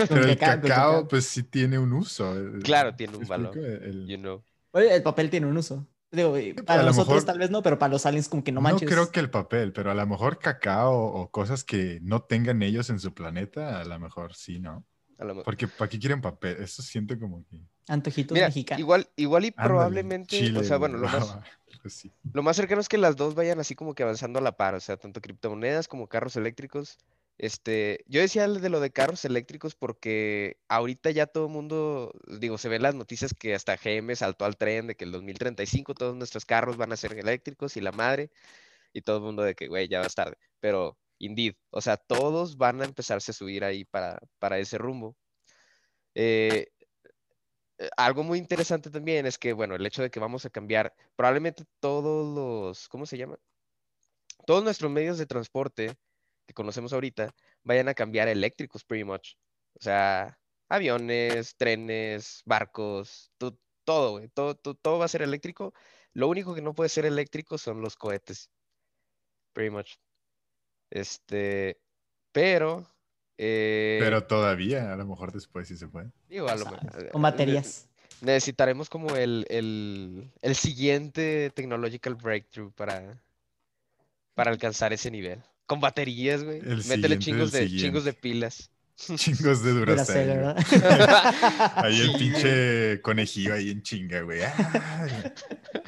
pero 0.09 0.25
el 0.25 0.37
cacao, 0.37 0.59
con 0.59 0.69
cacao, 0.69 1.07
pues 1.07 1.25
sí 1.27 1.43
tiene 1.43 1.79
un 1.79 1.93
uso. 1.93 2.37
eh, 2.37 2.59
Claro, 2.61 2.93
tiene 2.93 3.15
un 3.15 3.21
¿me 3.23 3.27
valor? 3.29 3.57
El- 3.57 4.05
you 4.05 4.17
know. 4.17 4.43
Oye, 4.71 4.93
el 4.93 5.03
papel 5.03 5.29
tiene 5.29 5.47
un 5.47 5.55
uso. 5.55 5.87
Digo, 6.11 6.37
y 6.37 6.53
para 6.53 6.83
nosotros 6.83 7.07
mejor- 7.09 7.25
tal 7.25 7.39
vez 7.39 7.49
no, 7.49 7.61
pero 7.61 7.77
para 7.77 7.91
los 7.91 8.05
aliens 8.05 8.29
como 8.29 8.43
que 8.43 8.51
no 8.51 8.61
No 8.61 8.69
manches. 8.69 8.89
creo 8.89 9.11
que 9.11 9.19
el 9.19 9.29
papel, 9.29 9.73
pero 9.73 9.91
a 9.91 9.93
lo 9.93 10.07
mejor 10.07 10.39
cacao 10.39 10.95
o 10.95 11.29
cosas 11.31 11.63
que 11.63 11.99
no 12.01 12.21
tengan 12.21 12.61
ellos 12.63 12.89
en 12.89 12.99
su 12.99 13.13
planeta, 13.13 13.81
a 13.81 13.85
lo 13.85 13.99
mejor 13.99 14.33
sí, 14.33 14.59
¿no? 14.59 14.85
A 15.17 15.23
lo 15.25 15.29
mejor. 15.35 15.43
Porque 15.45 15.67
¿para 15.67 15.89
qué 15.89 15.99
quieren 15.99 16.21
papel? 16.21 16.57
Eso 16.61 16.81
siento 16.81 17.19
como 17.19 17.43
que... 17.49 17.59
Antojitos 17.89 18.35
Mira, 18.35 18.47
mexicanos. 18.47 18.79
igual, 18.79 19.09
igual 19.15 19.45
y 19.45 19.47
ándale, 19.49 19.67
probablemente, 19.67 20.37
chile, 20.37 20.59
o 20.59 20.63
sea, 20.63 20.77
bueno, 20.77 20.97
lo 20.97 21.07
más, 21.07 21.37
así. 21.85 22.11
lo 22.33 22.43
más 22.43 22.55
cercano 22.55 22.79
es 22.81 22.89
que 22.89 22.97
las 22.97 23.15
dos 23.15 23.35
vayan 23.35 23.59
así 23.59 23.75
como 23.75 23.93
que 23.93 24.03
avanzando 24.03 24.39
a 24.39 24.41
la 24.41 24.53
par, 24.57 24.75
o 24.75 24.79
sea, 24.79 24.97
tanto 24.97 25.21
criptomonedas 25.21 25.87
como 25.87 26.07
carros 26.07 26.35
eléctricos. 26.35 26.97
Este, 27.37 28.03
yo 28.07 28.21
decía 28.21 28.47
de 28.47 28.69
lo 28.69 28.79
de 28.79 28.91
carros 28.91 29.23
eléctricos 29.23 29.75
porque 29.75 30.57
ahorita 30.69 31.11
ya 31.11 31.27
todo 31.27 31.45
el 31.45 31.51
mundo, 31.51 32.11
digo, 32.39 32.57
se 32.57 32.69
ven 32.69 32.81
las 32.81 32.95
noticias 32.95 33.33
que 33.33 33.53
hasta 33.53 33.77
GM 33.77 34.15
saltó 34.15 34.45
al 34.45 34.57
tren 34.57 34.87
de 34.87 34.95
que 34.95 35.05
el 35.05 35.11
2035 35.11 35.93
todos 35.93 36.15
nuestros 36.15 36.45
carros 36.45 36.77
van 36.77 36.91
a 36.93 36.97
ser 36.97 37.13
eléctricos 37.13 37.77
y 37.77 37.81
la 37.81 37.91
madre, 37.91 38.31
y 38.93 39.01
todo 39.01 39.17
el 39.17 39.23
mundo 39.23 39.43
de 39.43 39.55
que, 39.55 39.67
güey, 39.67 39.87
ya 39.89 39.99
vas 40.01 40.15
tarde. 40.15 40.37
Pero, 40.59 40.97
indeed, 41.19 41.55
o 41.71 41.81
sea, 41.81 41.97
todos 41.97 42.57
van 42.57 42.81
a 42.81 42.85
empezarse 42.85 43.31
a 43.31 43.33
subir 43.35 43.63
ahí 43.63 43.85
para, 43.85 44.19
para 44.39 44.59
ese 44.59 44.77
rumbo. 44.79 45.15
Eh, 46.15 46.67
eh, 47.79 47.89
algo 47.97 48.23
muy 48.23 48.39
interesante 48.39 48.89
también 48.89 49.25
es 49.25 49.37
que, 49.37 49.53
bueno, 49.53 49.75
el 49.75 49.85
hecho 49.85 50.01
de 50.01 50.09
que 50.09 50.19
vamos 50.19 50.45
a 50.45 50.49
cambiar 50.49 50.93
probablemente 51.15 51.65
todos 51.79 52.35
los, 52.35 52.87
¿cómo 52.89 53.05
se 53.05 53.17
llama? 53.17 53.37
Todos 54.47 54.63
nuestros 54.63 54.91
medios 54.91 55.17
de 55.17 55.25
transporte 55.27 55.97
que 56.47 56.53
conocemos 56.53 56.93
ahorita 56.93 57.33
vayan 57.63 57.89
a 57.89 57.93
cambiar 57.93 58.27
a 58.27 58.31
eléctricos, 58.31 58.83
pretty 58.83 59.03
much. 59.03 59.35
O 59.79 59.83
sea, 59.83 60.39
aviones, 60.69 61.55
trenes, 61.55 62.41
barcos, 62.45 63.31
to- 63.37 63.59
todo, 63.83 64.11
güey, 64.13 64.29
todo, 64.29 64.55
to- 64.55 64.75
todo 64.75 64.97
va 64.97 65.05
a 65.05 65.09
ser 65.09 65.21
eléctrico. 65.21 65.73
Lo 66.13 66.27
único 66.27 66.55
que 66.55 66.61
no 66.61 66.73
puede 66.73 66.89
ser 66.89 67.05
eléctrico 67.05 67.57
son 67.57 67.81
los 67.81 67.95
cohetes, 67.95 68.49
pretty 69.53 69.69
much. 69.69 69.91
Este, 70.89 71.79
pero, 72.31 72.87
eh, 73.37 73.97
Pero 73.99 74.25
todavía, 74.25 74.93
a 74.93 74.95
lo 74.95 75.05
mejor 75.05 75.31
después 75.31 75.67
sí 75.67 75.77
se 75.77 75.87
puede. 75.87 76.11
digo, 76.27 76.47
a 76.47 76.55
lo 76.55 76.65
mejor, 76.65 77.11
Con 77.11 77.21
eh, 77.21 77.23
baterías. 77.23 77.89
Necesitaremos 78.21 78.89
como 78.89 79.15
el, 79.15 79.45
el, 79.49 80.31
el 80.41 80.55
siguiente 80.55 81.51
technological 81.51 82.15
breakthrough 82.15 82.71
para, 82.73 83.21
para 84.33 84.49
alcanzar 84.49 84.91
ese 84.91 85.11
nivel. 85.11 85.43
Con 85.67 85.79
baterías, 85.79 86.43
güey. 86.43 86.59
El 86.59 86.83
Métele 86.85 87.19
chingos 87.19 87.51
de, 87.51 87.67
chingos 87.69 88.03
de 88.05 88.13
pilas. 88.13 88.71
Chingos 89.15 89.61
de 89.63 89.71
Duracell. 89.73 90.27
¿verdad? 90.27 90.57
Ahí 91.75 91.99
el 92.01 92.17
pinche 92.17 92.99
conejillo 93.03 93.53
ahí 93.53 93.69
en 93.69 93.83
chinga, 93.83 94.21
güey. 94.21 94.41
Ay. 94.41 95.33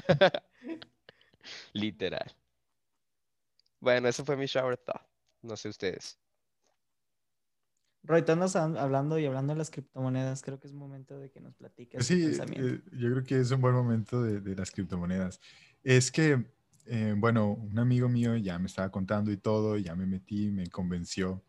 Literal. 1.74 2.36
Bueno, 3.80 4.08
eso 4.10 4.24
fue 4.26 4.36
mi 4.38 4.46
shower 4.46 4.78
thought. 4.78 5.02
No 5.42 5.56
sé 5.58 5.70
ustedes. 5.70 6.20
Roy, 8.04 8.24
tú 8.24 8.32
andas 8.34 8.56
hab- 8.56 8.78
hablando 8.78 9.18
y 9.20 9.26
hablando 9.26 9.54
de 9.54 9.58
las 9.58 9.72
criptomonedas. 9.72 10.42
Creo 10.42 10.60
que 10.60 10.68
es 10.68 10.74
momento 10.74 11.18
de 11.18 11.32
que 11.32 11.40
nos 11.40 11.56
platiques 11.56 12.06
Sí, 12.06 12.22
pensamiento. 12.28 12.68
eh, 12.68 12.82
yo 12.94 13.10
creo 13.12 13.24
que 13.24 13.40
es 13.40 13.52
un 13.52 13.62
buen 13.62 13.74
momento 13.74 14.22
de, 14.22 14.40
de 14.42 14.56
las 14.56 14.72
criptomonedas. 14.72 15.40
Es 15.84 16.12
que, 16.12 16.46
eh, 16.90 17.14
bueno, 17.16 17.52
un 17.54 17.78
amigo 17.78 18.10
mío 18.10 18.36
ya 18.36 18.58
me 18.58 18.66
estaba 18.66 18.90
contando 18.90 19.32
y 19.32 19.38
todo, 19.38 19.78
y 19.78 19.84
ya 19.84 19.96
me 19.96 20.08
metí, 20.08 20.52
me 20.52 20.68
convenció 20.68 21.44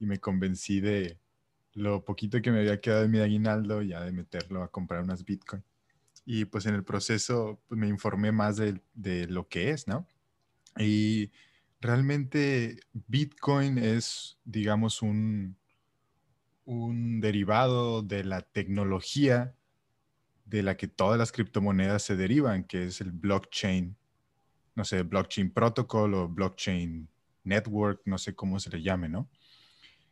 y 0.00 0.06
me 0.06 0.18
convencí 0.18 0.80
de 0.80 1.18
lo 1.74 2.04
poquito 2.04 2.42
que 2.42 2.50
me 2.50 2.58
había 2.58 2.80
quedado 2.80 3.02
de 3.02 3.08
mi 3.08 3.20
aguinaldo, 3.20 3.82
ya 3.82 4.02
de 4.02 4.10
meterlo 4.12 4.62
a 4.62 4.70
comprar 4.72 5.04
unas 5.04 5.24
Bitcoin. 5.24 5.62
Y 6.24 6.46
pues 6.46 6.66
en 6.66 6.74
el 6.74 6.84
proceso 6.84 7.60
pues, 7.68 7.78
me 7.78 7.86
informé 7.86 8.32
más 8.32 8.56
de, 8.56 8.80
de 8.94 9.28
lo 9.28 9.48
que 9.48 9.70
es, 9.70 9.86
¿no? 9.86 10.06
Y 10.76 11.30
realmente 11.80 12.80
Bitcoin 13.06 13.78
es, 13.78 14.38
digamos, 14.44 15.00
un, 15.00 15.56
un 16.64 17.20
derivado 17.20 18.02
de 18.02 18.24
la 18.24 18.42
tecnología 18.42 19.54
de 20.44 20.62
la 20.64 20.76
que 20.76 20.88
todas 20.88 21.18
las 21.18 21.30
criptomonedas 21.30 22.02
se 22.02 22.16
derivan, 22.16 22.64
que 22.64 22.84
es 22.84 23.00
el 23.00 23.12
blockchain, 23.12 23.96
no 24.74 24.84
sé, 24.84 25.02
blockchain 25.02 25.50
protocol 25.52 26.14
o 26.14 26.28
blockchain 26.28 27.08
network, 27.44 28.02
no 28.04 28.18
sé 28.18 28.34
cómo 28.34 28.58
se 28.60 28.70
le 28.70 28.82
llame, 28.82 29.08
¿no? 29.08 29.28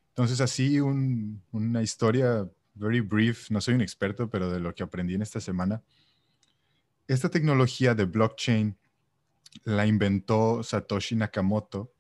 Entonces 0.09 0.41
así 0.41 0.81
un- 0.81 1.43
una 1.53 1.83
historia 1.83 2.49
very 2.75 3.01
brief, 3.01 3.51
no 3.51 3.61
soy 3.61 3.75
un 3.75 3.81
experto, 3.81 4.29
pero 4.29 4.51
de 4.51 4.61
lo 4.61 4.75
que 4.75 4.83
aprendí 4.83 5.15
en 5.15 5.23
esta 5.23 5.41
semana, 5.41 5.83
esta 7.09 7.29
tecnología 7.29 7.95
de 7.95 8.05
blockchain 8.05 8.77
la 9.65 9.87
inventó 9.87 10.63
Satoshi 10.63 11.17
Nakamoto, 11.17 11.93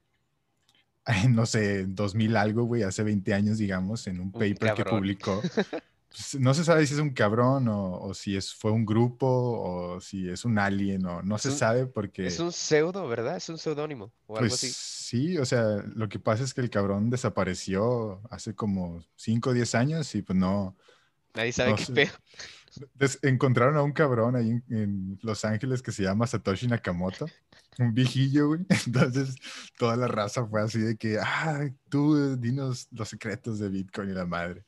en, 1.07 1.35
no 1.35 1.47
sé, 1.47 1.87
2000 1.87 2.37
algo, 2.37 2.65
güey, 2.65 2.83
hace 2.83 3.03
20 3.03 3.35
años, 3.35 3.59
digamos, 3.59 4.07
en 4.07 4.21
un 4.21 4.31
paper 4.33 4.75
que 4.75 4.83
cabrón. 4.85 5.01
publicó. 5.01 5.43
Pues, 6.11 6.35
no 6.41 6.55
se 6.55 6.65
sabe 6.65 6.87
si 6.87 6.95
es 6.95 7.01
un 7.01 7.11
cabrón 7.15 7.69
o, 7.69 8.01
o 8.01 8.15
si 8.15 8.37
es, 8.37 8.53
fue 8.55 8.73
un 8.73 8.85
grupo 8.85 9.27
o 9.27 10.01
si 10.01 10.29
es 10.29 10.45
un 10.45 10.59
alien 10.59 11.07
o 11.07 11.23
no 11.23 11.37
Es 11.37 11.43
se 11.43 11.51
un- 11.51 11.57
sabe 11.57 11.87
porque... 11.87 12.27
Es 12.27 12.39
un 12.41 12.53
pseudo, 12.53 13.07
¿verdad? 13.09 13.37
Es 13.37 13.49
un 13.49 13.59
seudónimo 13.59 14.13
o 14.27 14.39
algo 14.39 14.49
Pues 14.49 14.55
así. 14.57 14.71
sí, 14.71 15.39
o 15.39 15.45
sea, 15.45 15.63
lo 15.95 16.09
que 16.09 16.19
pasa 16.19 16.45
es 16.45 16.55
que 16.55 16.61
el 16.63 16.71
cabrón 16.71 17.11
desapareció 17.11 18.23
hace 18.31 18.55
como 18.55 19.05
5 19.17 19.51
o 19.51 19.53
10 19.53 19.75
años 19.75 20.15
y 20.15 20.23
pues 20.23 20.39
no, 20.39 20.77
Nadie 21.35 21.53
sabe 21.53 21.71
no 21.71 21.77
qué 21.77 21.85
sé. 21.85 21.93
pedo. 21.93 22.13
Des- 22.95 23.19
encontraron 23.23 23.77
a 23.77 23.83
un 23.83 23.93
cabrón 23.93 24.37
ahí 24.37 24.51
en, 24.51 24.65
en 24.71 25.19
Los 25.23 25.45
Ángeles 25.45 25.83
que 25.83 25.93
se 25.93 26.03
llama 26.05 26.27
Satoshi 26.27 26.67
Nakamoto, 26.69 27.27
un 27.79 27.93
viejillo, 27.95 28.49
güey. 28.49 28.61
Entonces, 28.87 29.37
toda 29.79 29.97
la 29.97 30.07
raza 30.09 30.47
fue 30.47 30.63
así 30.63 30.79
de 30.81 30.97
que, 30.97 31.19
ah, 31.21 31.69
tú 31.89 32.37
dinos 32.37 32.89
los 32.93 33.09
secretos 33.09 33.59
de 33.59 33.69
Bitcoin 33.69 34.11
y 34.11 34.13
la 34.15 34.27
madre. 34.27 34.65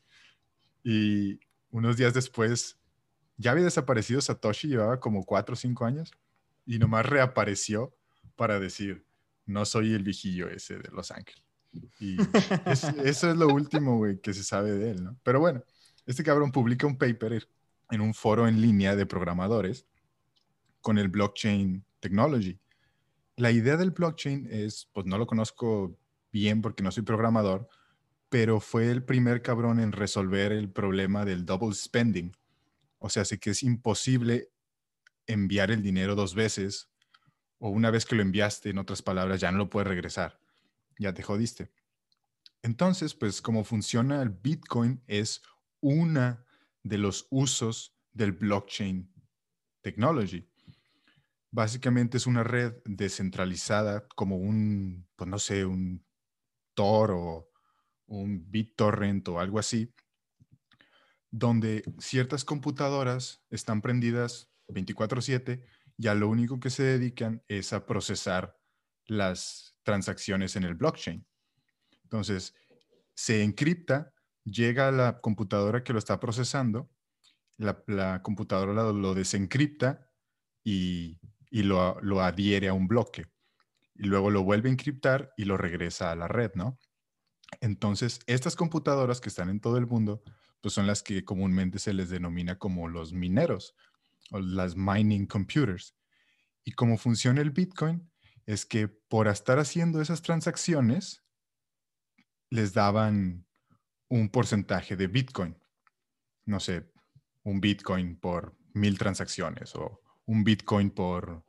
Y 0.82 1.40
unos 1.70 1.96
días 1.96 2.14
después, 2.14 2.78
ya 3.36 3.52
había 3.52 3.64
desaparecido 3.64 4.20
Satoshi, 4.20 4.68
llevaba 4.68 5.00
como 5.00 5.24
cuatro 5.24 5.54
o 5.54 5.56
cinco 5.56 5.84
años, 5.84 6.12
y 6.66 6.78
nomás 6.78 7.06
reapareció 7.06 7.94
para 8.36 8.60
decir, 8.60 9.04
no 9.46 9.64
soy 9.64 9.94
el 9.94 10.02
viejillo 10.02 10.48
ese 10.48 10.78
de 10.78 10.90
Los 10.90 11.10
Ángeles. 11.10 11.42
Y 11.98 12.16
es- 12.66 12.84
eso 13.04 13.30
es 13.30 13.36
lo 13.36 13.48
último, 13.48 13.96
güey, 13.96 14.20
que 14.20 14.34
se 14.34 14.44
sabe 14.44 14.72
de 14.72 14.90
él, 14.90 15.02
¿no? 15.04 15.16
Pero 15.22 15.40
bueno, 15.40 15.64
este 16.06 16.22
cabrón 16.22 16.52
publica 16.52 16.86
un 16.86 16.98
paper 16.98 17.48
en 17.90 18.00
un 18.00 18.14
foro 18.14 18.46
en 18.48 18.60
línea 18.60 18.94
de 18.96 19.06
programadores 19.06 19.86
con 20.80 20.98
el 20.98 21.08
blockchain 21.08 21.84
technology. 22.00 22.58
La 23.36 23.50
idea 23.50 23.76
del 23.76 23.92
blockchain 23.92 24.48
es, 24.50 24.88
pues 24.92 25.06
no 25.06 25.16
lo 25.16 25.26
conozco 25.26 25.96
bien 26.32 26.60
porque 26.60 26.82
no 26.82 26.90
soy 26.90 27.02
programador, 27.02 27.68
pero 28.32 28.60
fue 28.60 28.90
el 28.90 29.04
primer 29.04 29.42
cabrón 29.42 29.78
en 29.78 29.92
resolver 29.92 30.52
el 30.52 30.70
problema 30.70 31.26
del 31.26 31.44
double 31.44 31.74
spending. 31.74 32.34
O 32.96 33.10
sea, 33.10 33.26
sí 33.26 33.36
que 33.36 33.50
es 33.50 33.62
imposible 33.62 34.48
enviar 35.26 35.70
el 35.70 35.82
dinero 35.82 36.14
dos 36.14 36.34
veces 36.34 36.90
o 37.58 37.68
una 37.68 37.90
vez 37.90 38.06
que 38.06 38.14
lo 38.14 38.22
enviaste, 38.22 38.70
en 38.70 38.78
otras 38.78 39.02
palabras, 39.02 39.38
ya 39.38 39.52
no 39.52 39.58
lo 39.58 39.68
puedes 39.68 39.86
regresar. 39.86 40.40
Ya 40.98 41.12
te 41.12 41.22
jodiste. 41.22 41.72
Entonces, 42.62 43.14
pues 43.14 43.42
como 43.42 43.64
funciona 43.64 44.22
el 44.22 44.30
Bitcoin 44.30 45.02
es 45.06 45.42
una 45.80 46.42
de 46.82 46.96
los 46.96 47.26
usos 47.28 47.94
del 48.14 48.32
blockchain 48.32 49.12
technology. 49.82 50.48
Básicamente 51.50 52.16
es 52.16 52.26
una 52.26 52.44
red 52.44 52.76
descentralizada 52.86 54.08
como 54.08 54.38
un, 54.38 55.06
pues 55.16 55.28
no 55.28 55.38
sé, 55.38 55.66
un 55.66 56.02
Tor 56.72 57.10
o 57.10 57.51
un 58.12 58.50
BitTorrent 58.50 59.26
o 59.28 59.40
algo 59.40 59.58
así, 59.58 59.92
donde 61.30 61.82
ciertas 61.98 62.44
computadoras 62.44 63.42
están 63.50 63.80
prendidas 63.80 64.50
24/7 64.68 65.62
y 65.96 66.06
a 66.08 66.14
lo 66.14 66.28
único 66.28 66.60
que 66.60 66.70
se 66.70 66.82
dedican 66.82 67.42
es 67.48 67.72
a 67.72 67.86
procesar 67.86 68.58
las 69.06 69.76
transacciones 69.82 70.56
en 70.56 70.64
el 70.64 70.74
blockchain. 70.74 71.26
Entonces, 72.04 72.54
se 73.14 73.42
encripta, 73.42 74.12
llega 74.44 74.88
a 74.88 74.92
la 74.92 75.20
computadora 75.20 75.82
que 75.82 75.92
lo 75.92 75.98
está 75.98 76.20
procesando, 76.20 76.90
la, 77.56 78.22
computadora 78.22 78.72
lo, 78.72 78.92
lo 78.92 79.14
desencripta 79.14 80.10
y, 80.64 81.18
y 81.50 81.62
lo, 81.62 81.98
lo 82.02 82.20
adhiere 82.20 82.68
a 82.68 82.74
un 82.74 82.88
bloque. 82.88 83.26
Y 83.94 84.04
luego 84.04 84.30
lo 84.30 84.42
vuelve 84.42 84.68
a 84.68 84.72
encriptar 84.72 85.32
y 85.36 85.44
lo 85.44 85.56
regresa 85.56 86.10
a 86.10 86.16
la 86.16 86.28
red, 86.28 86.52
¿no? 86.54 86.78
Entonces, 87.60 88.20
estas 88.26 88.56
computadoras 88.56 89.20
que 89.20 89.28
están 89.28 89.48
en 89.48 89.60
todo 89.60 89.76
el 89.76 89.86
mundo, 89.86 90.22
pues 90.60 90.74
son 90.74 90.86
las 90.86 91.02
que 91.02 91.24
comúnmente 91.24 91.78
se 91.78 91.92
les 91.92 92.08
denomina 92.08 92.58
como 92.58 92.88
los 92.88 93.12
mineros 93.12 93.74
o 94.30 94.40
las 94.40 94.76
mining 94.76 95.26
computers. 95.26 95.94
Y 96.64 96.72
cómo 96.72 96.96
funciona 96.96 97.40
el 97.40 97.50
Bitcoin 97.50 98.08
es 98.46 98.64
que 98.64 98.88
por 98.88 99.28
estar 99.28 99.58
haciendo 99.58 100.00
esas 100.00 100.22
transacciones, 100.22 101.22
les 102.50 102.72
daban 102.72 103.46
un 104.08 104.28
porcentaje 104.28 104.96
de 104.96 105.06
Bitcoin. 105.06 105.56
No 106.44 106.60
sé, 106.60 106.90
un 107.44 107.60
Bitcoin 107.60 108.16
por 108.16 108.56
mil 108.74 108.98
transacciones 108.98 109.74
o 109.74 110.00
un 110.26 110.44
Bitcoin 110.44 110.90
por 110.90 111.44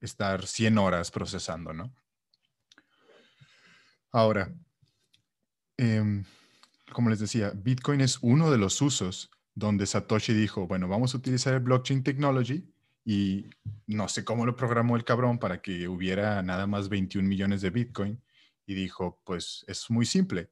estar 0.00 0.46
100 0.46 0.78
horas 0.78 1.10
procesando, 1.10 1.72
¿no? 1.72 1.94
Ahora, 4.12 4.52
em, 5.76 6.24
como 6.92 7.10
les 7.10 7.18
decía, 7.18 7.50
Bitcoin 7.54 8.00
es 8.00 8.18
uno 8.22 8.50
de 8.50 8.58
los 8.58 8.80
usos 8.80 9.30
donde 9.54 9.86
Satoshi 9.86 10.34
dijo, 10.34 10.66
bueno, 10.66 10.88
vamos 10.88 11.14
a 11.14 11.18
utilizar 11.18 11.54
el 11.54 11.60
blockchain 11.60 12.02
technology 12.02 12.70
y 13.04 13.46
no 13.86 14.08
sé 14.08 14.24
cómo 14.24 14.44
lo 14.46 14.56
programó 14.56 14.96
el 14.96 15.04
cabrón 15.04 15.38
para 15.38 15.62
que 15.62 15.88
hubiera 15.88 16.42
nada 16.42 16.66
más 16.66 16.88
21 16.88 17.26
millones 17.26 17.62
de 17.62 17.70
Bitcoin 17.70 18.22
y 18.66 18.74
dijo, 18.74 19.20
pues 19.24 19.64
es 19.68 19.90
muy 19.90 20.06
simple, 20.06 20.50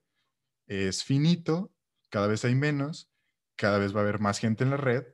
es 0.67 1.05
finito, 1.05 1.73
cada 2.11 2.27
vez 2.27 2.45
hay 2.45 2.55
menos, 2.55 3.11
cada 3.57 3.79
vez 3.79 3.95
va 3.95 4.01
a 4.01 4.03
haber 4.05 4.21
más 4.21 4.39
gente 4.39 4.65
en 4.65 4.71
la 4.71 4.77
red, 4.77 5.05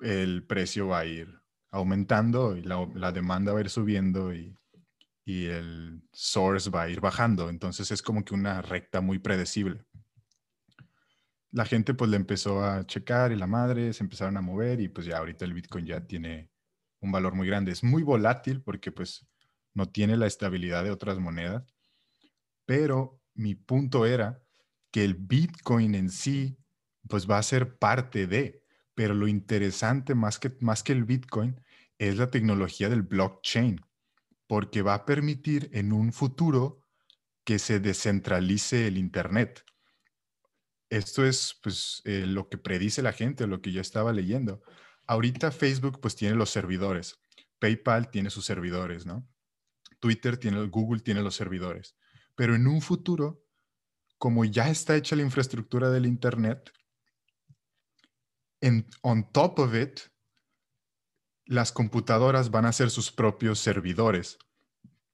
el 0.00 0.44
precio 0.44 0.88
va 0.88 1.00
a 1.00 1.06
ir 1.06 1.40
aumentando 1.70 2.56
y 2.56 2.62
la, 2.62 2.88
la 2.94 3.12
demanda 3.12 3.52
va 3.52 3.58
a 3.58 3.62
ir 3.62 3.70
subiendo 3.70 4.32
y, 4.32 4.56
y 5.26 5.46
el 5.46 6.02
source 6.12 6.70
va 6.70 6.82
a 6.82 6.88
ir 6.88 7.00
bajando. 7.00 7.50
Entonces 7.50 7.90
es 7.90 8.00
como 8.00 8.24
que 8.24 8.32
una 8.32 8.62
recta 8.62 9.00
muy 9.00 9.18
predecible. 9.18 9.84
La 11.50 11.64
gente 11.64 11.94
pues 11.94 12.10
le 12.10 12.16
empezó 12.16 12.64
a 12.64 12.86
checar 12.86 13.32
y 13.32 13.36
la 13.36 13.48
madre 13.48 13.92
se 13.92 14.04
empezaron 14.04 14.36
a 14.36 14.40
mover 14.40 14.80
y 14.80 14.88
pues 14.88 15.06
ya 15.06 15.18
ahorita 15.18 15.44
el 15.44 15.52
Bitcoin 15.52 15.84
ya 15.84 16.06
tiene 16.06 16.48
un 17.00 17.10
valor 17.10 17.34
muy 17.34 17.48
grande. 17.48 17.72
Es 17.72 17.82
muy 17.82 18.04
volátil 18.04 18.62
porque 18.62 18.92
pues 18.92 19.26
no 19.74 19.88
tiene 19.88 20.16
la 20.16 20.26
estabilidad 20.26 20.84
de 20.84 20.92
otras 20.92 21.18
monedas, 21.18 21.74
pero 22.64 23.20
mi 23.34 23.56
punto 23.56 24.06
era 24.06 24.40
que 24.92 25.04
el 25.04 25.14
Bitcoin 25.14 25.96
en 25.96 26.08
sí 26.08 26.56
pues 27.08 27.28
va 27.28 27.38
a 27.38 27.42
ser 27.42 27.78
parte 27.78 28.28
de, 28.28 28.62
pero 28.94 29.12
lo 29.12 29.26
interesante 29.26 30.14
más 30.14 30.38
que, 30.38 30.56
más 30.60 30.84
que 30.84 30.92
el 30.92 31.04
Bitcoin 31.04 31.60
es 31.98 32.16
la 32.16 32.30
tecnología 32.30 32.88
del 32.88 33.02
blockchain, 33.02 33.80
porque 34.46 34.82
va 34.82 34.94
a 34.94 35.04
permitir 35.04 35.70
en 35.72 35.92
un 35.92 36.12
futuro 36.12 36.80
que 37.44 37.58
se 37.58 37.80
descentralice 37.80 38.86
el 38.86 38.98
Internet. 38.98 39.64
Esto 40.90 41.24
es 41.24 41.58
pues 41.62 42.02
eh, 42.04 42.24
lo 42.26 42.48
que 42.48 42.58
predice 42.58 43.02
la 43.02 43.12
gente, 43.12 43.46
lo 43.46 43.60
que 43.60 43.72
yo 43.72 43.80
estaba 43.80 44.12
leyendo. 44.12 44.62
Ahorita 45.06 45.50
Facebook 45.50 46.00
pues 46.00 46.16
tiene 46.16 46.36
los 46.36 46.50
servidores, 46.50 47.18
PayPal 47.58 48.10
tiene 48.10 48.30
sus 48.30 48.44
servidores, 48.44 49.06
¿no? 49.06 49.28
Twitter 50.00 50.36
tiene, 50.36 50.66
Google 50.66 51.00
tiene 51.00 51.22
los 51.22 51.34
servidores. 51.34 51.96
Pero 52.34 52.54
en 52.54 52.66
un 52.66 52.80
futuro, 52.80 53.42
como 54.18 54.44
ya 54.44 54.68
está 54.68 54.96
hecha 54.96 55.16
la 55.16 55.22
infraestructura 55.22 55.90
del 55.90 56.06
Internet, 56.06 56.70
en, 58.60 58.86
on 59.02 59.30
top 59.32 59.58
of 59.60 59.74
it, 59.74 60.00
las 61.46 61.72
computadoras 61.72 62.50
van 62.50 62.66
a 62.66 62.72
ser 62.72 62.90
sus 62.90 63.10
propios 63.10 63.58
servidores 63.58 64.38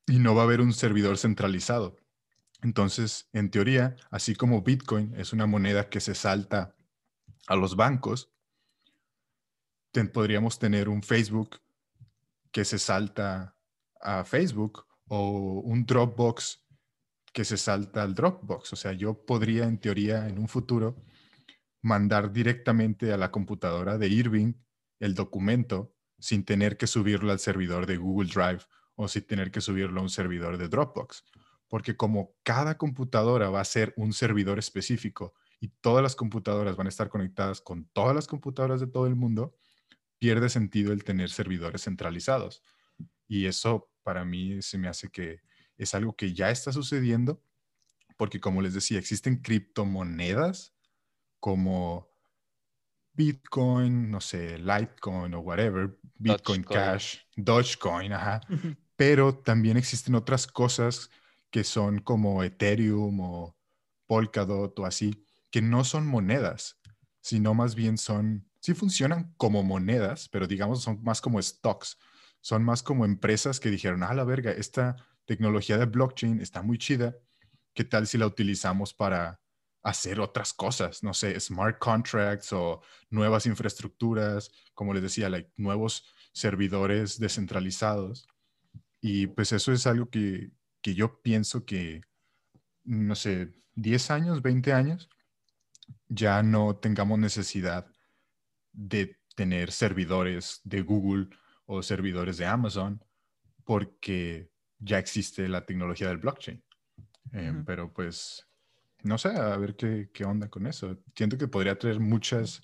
y 0.06 0.18
no 0.18 0.34
va 0.34 0.42
a 0.42 0.44
haber 0.44 0.60
un 0.60 0.72
servidor 0.72 1.18
centralizado. 1.18 1.96
Entonces, 2.62 3.28
en 3.32 3.50
teoría, 3.50 3.96
así 4.10 4.34
como 4.34 4.62
Bitcoin 4.62 5.14
es 5.16 5.32
una 5.32 5.46
moneda 5.46 5.88
que 5.88 6.00
se 6.00 6.14
salta 6.14 6.74
a 7.46 7.56
los 7.56 7.76
bancos, 7.76 8.32
podríamos 10.12 10.58
tener 10.58 10.88
un 10.88 11.02
Facebook 11.02 11.60
que 12.50 12.64
se 12.64 12.78
salta 12.78 13.56
a 14.00 14.24
Facebook 14.24 14.86
o 15.08 15.60
un 15.60 15.84
Dropbox 15.84 16.60
que 17.32 17.44
se 17.44 17.56
salta 17.56 18.02
al 18.02 18.14
Dropbox. 18.14 18.72
O 18.72 18.76
sea, 18.76 18.92
yo 18.92 19.24
podría 19.24 19.64
en 19.64 19.78
teoría 19.78 20.28
en 20.28 20.38
un 20.38 20.48
futuro 20.48 20.96
mandar 21.82 22.32
directamente 22.32 23.12
a 23.12 23.16
la 23.16 23.30
computadora 23.30 23.98
de 23.98 24.08
Irving 24.08 24.54
el 25.00 25.14
documento 25.14 25.91
sin 26.22 26.44
tener 26.44 26.76
que 26.76 26.86
subirlo 26.86 27.32
al 27.32 27.40
servidor 27.40 27.84
de 27.84 27.96
Google 27.96 28.30
Drive 28.32 28.60
o 28.94 29.08
sin 29.08 29.26
tener 29.26 29.50
que 29.50 29.60
subirlo 29.60 29.98
a 30.00 30.04
un 30.04 30.08
servidor 30.08 30.56
de 30.56 30.68
Dropbox. 30.68 31.24
Porque 31.66 31.96
como 31.96 32.36
cada 32.44 32.78
computadora 32.78 33.50
va 33.50 33.60
a 33.60 33.64
ser 33.64 33.92
un 33.96 34.12
servidor 34.12 34.60
específico 34.60 35.34
y 35.58 35.68
todas 35.80 36.00
las 36.00 36.14
computadoras 36.14 36.76
van 36.76 36.86
a 36.86 36.90
estar 36.90 37.08
conectadas 37.08 37.60
con 37.60 37.86
todas 37.92 38.14
las 38.14 38.28
computadoras 38.28 38.80
de 38.80 38.86
todo 38.86 39.08
el 39.08 39.16
mundo, 39.16 39.56
pierde 40.18 40.48
sentido 40.48 40.92
el 40.92 41.02
tener 41.02 41.30
servidores 41.30 41.82
centralizados. 41.82 42.62
Y 43.26 43.46
eso 43.46 43.90
para 44.04 44.24
mí 44.24 44.62
se 44.62 44.78
me 44.78 44.86
hace 44.86 45.10
que 45.10 45.40
es 45.76 45.92
algo 45.94 46.14
que 46.14 46.34
ya 46.34 46.50
está 46.50 46.70
sucediendo, 46.70 47.42
porque 48.16 48.38
como 48.38 48.62
les 48.62 48.74
decía, 48.74 49.00
existen 49.00 49.42
criptomonedas 49.42 50.72
como 51.40 52.11
Bitcoin, 53.14 54.10
no 54.10 54.20
sé, 54.20 54.58
Litecoin 54.58 55.34
o 55.34 55.40
whatever, 55.40 55.98
Bitcoin 56.14 56.62
Cash, 56.62 57.18
Dogecoin, 57.36 58.12
ajá. 58.12 58.40
Pero 58.96 59.34
también 59.34 59.76
existen 59.76 60.14
otras 60.14 60.46
cosas 60.46 61.10
que 61.50 61.64
son 61.64 61.98
como 61.98 62.42
Ethereum 62.42 63.20
o 63.20 63.56
Polkadot 64.06 64.78
o 64.78 64.86
así, 64.86 65.26
que 65.50 65.60
no 65.60 65.84
son 65.84 66.06
monedas, 66.06 66.80
sino 67.20 67.52
más 67.54 67.74
bien 67.74 67.98
son, 67.98 68.48
sí 68.60 68.72
funcionan 68.72 69.34
como 69.36 69.62
monedas, 69.62 70.28
pero 70.30 70.46
digamos 70.46 70.82
son 70.82 71.02
más 71.02 71.20
como 71.20 71.40
stocks, 71.40 71.98
son 72.40 72.64
más 72.64 72.82
como 72.82 73.04
empresas 73.04 73.60
que 73.60 73.70
dijeron, 73.70 74.02
ah, 74.02 74.14
la 74.14 74.24
verga, 74.24 74.50
esta 74.50 74.96
tecnología 75.26 75.76
de 75.76 75.84
blockchain 75.84 76.40
está 76.40 76.62
muy 76.62 76.78
chida, 76.78 77.14
¿qué 77.74 77.84
tal 77.84 78.06
si 78.06 78.16
la 78.16 78.26
utilizamos 78.26 78.94
para 78.94 79.41
hacer 79.82 80.20
otras 80.20 80.52
cosas, 80.52 81.02
no 81.02 81.12
sé, 81.12 81.38
smart 81.40 81.78
contracts 81.78 82.52
o 82.52 82.82
nuevas 83.10 83.46
infraestructuras, 83.46 84.52
como 84.74 84.94
les 84.94 85.02
decía, 85.02 85.30
nuevos 85.56 86.14
servidores 86.32 87.18
descentralizados. 87.18 88.28
Y 89.00 89.26
pues 89.26 89.52
eso 89.52 89.72
es 89.72 89.86
algo 89.86 90.08
que, 90.08 90.52
que 90.80 90.94
yo 90.94 91.20
pienso 91.20 91.64
que, 91.64 92.02
no 92.84 93.14
sé, 93.16 93.52
10 93.74 94.10
años, 94.10 94.42
20 94.42 94.72
años, 94.72 95.08
ya 96.08 96.42
no 96.42 96.76
tengamos 96.76 97.18
necesidad 97.18 97.86
de 98.72 99.18
tener 99.34 99.72
servidores 99.72 100.60
de 100.64 100.82
Google 100.82 101.28
o 101.66 101.82
servidores 101.82 102.36
de 102.36 102.46
Amazon 102.46 103.02
porque 103.64 104.50
ya 104.78 104.98
existe 104.98 105.48
la 105.48 105.64
tecnología 105.64 106.08
del 106.08 106.18
blockchain. 106.18 106.62
Em, 107.32 107.64
pero 107.64 107.92
pues 107.92 108.46
no 109.02 109.18
sé, 109.18 109.28
a 109.28 109.56
ver 109.56 109.76
qué, 109.76 110.10
qué, 110.12 110.24
onda 110.24 110.48
con 110.48 110.66
eso. 110.66 110.98
Siento 111.14 111.38
que 111.38 111.48
podría 111.48 111.78
traer 111.78 112.00
muchos 112.00 112.62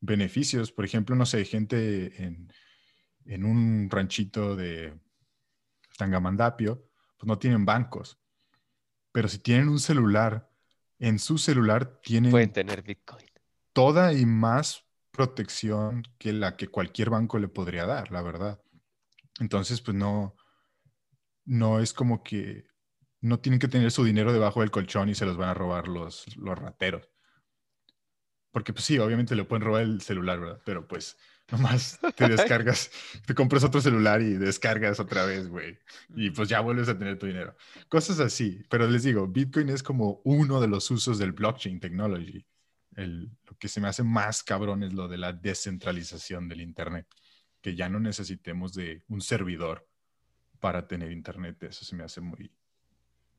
beneficios. 0.00 0.72
Por 0.72 0.84
ejemplo, 0.84 1.16
no 1.16 1.26
sé, 1.26 1.44
gente 1.44 2.22
en, 2.22 2.52
en 3.24 3.44
un 3.44 3.88
ranchito 3.90 4.56
de 4.56 4.94
Tangamandapio, 5.96 6.88
pues 7.16 7.26
no 7.26 7.38
tienen 7.38 7.64
bancos. 7.64 8.18
Pero 9.12 9.28
si 9.28 9.38
tienen 9.38 9.68
un 9.68 9.80
celular, 9.80 10.50
en 10.98 11.18
su 11.18 11.38
celular 11.38 12.00
tienen... 12.02 12.30
Pueden 12.30 12.52
tener 12.52 12.82
Bitcoin. 12.82 13.26
Toda 13.72 14.12
y 14.12 14.26
más 14.26 14.84
protección 15.10 16.04
que 16.18 16.32
la 16.32 16.56
que 16.56 16.68
cualquier 16.68 17.10
banco 17.10 17.38
le 17.38 17.48
podría 17.48 17.86
dar, 17.86 18.10
la 18.12 18.22
verdad. 18.22 18.60
Entonces, 19.40 19.80
pues 19.80 19.96
no, 19.96 20.36
no 21.44 21.80
es 21.80 21.92
como 21.92 22.22
que 22.22 22.66
no 23.20 23.40
tienen 23.40 23.58
que 23.58 23.68
tener 23.68 23.90
su 23.90 24.04
dinero 24.04 24.32
debajo 24.32 24.60
del 24.60 24.70
colchón 24.70 25.08
y 25.08 25.14
se 25.14 25.26
los 25.26 25.36
van 25.36 25.48
a 25.50 25.54
robar 25.54 25.88
los, 25.88 26.36
los 26.36 26.58
rateros. 26.58 27.08
Porque 28.50 28.72
pues 28.72 28.84
sí, 28.84 28.98
obviamente 28.98 29.36
le 29.36 29.44
pueden 29.44 29.64
robar 29.64 29.82
el 29.82 30.00
celular, 30.00 30.40
¿verdad? 30.40 30.62
Pero 30.64 30.86
pues 30.88 31.16
nomás 31.50 31.98
te 32.16 32.28
descargas, 32.28 32.90
te 33.26 33.34
compras 33.34 33.64
otro 33.64 33.80
celular 33.80 34.20
y 34.20 34.34
descargas 34.34 35.00
otra 35.00 35.24
vez, 35.24 35.48
güey. 35.48 35.78
Y 36.14 36.30
pues 36.30 36.48
ya 36.48 36.60
vuelves 36.60 36.88
a 36.88 36.98
tener 36.98 37.18
tu 37.18 37.26
dinero. 37.26 37.56
Cosas 37.88 38.20
así. 38.20 38.62
Pero 38.68 38.88
les 38.88 39.02
digo, 39.02 39.26
Bitcoin 39.26 39.68
es 39.70 39.82
como 39.82 40.20
uno 40.24 40.60
de 40.60 40.68
los 40.68 40.90
usos 40.90 41.18
del 41.18 41.32
blockchain 41.32 41.80
technology. 41.80 42.46
El, 42.96 43.30
lo 43.46 43.56
que 43.58 43.68
se 43.68 43.80
me 43.80 43.88
hace 43.88 44.02
más 44.02 44.42
cabrón 44.42 44.82
es 44.82 44.92
lo 44.92 45.08
de 45.08 45.18
la 45.18 45.32
descentralización 45.32 46.48
del 46.48 46.60
Internet. 46.60 47.06
Que 47.60 47.74
ya 47.74 47.88
no 47.88 48.00
necesitemos 48.00 48.74
de 48.74 49.04
un 49.08 49.20
servidor 49.20 49.88
para 50.60 50.86
tener 50.86 51.12
Internet. 51.12 51.62
Eso 51.62 51.84
se 51.84 51.96
me 51.96 52.04
hace 52.04 52.20
muy, 52.20 52.50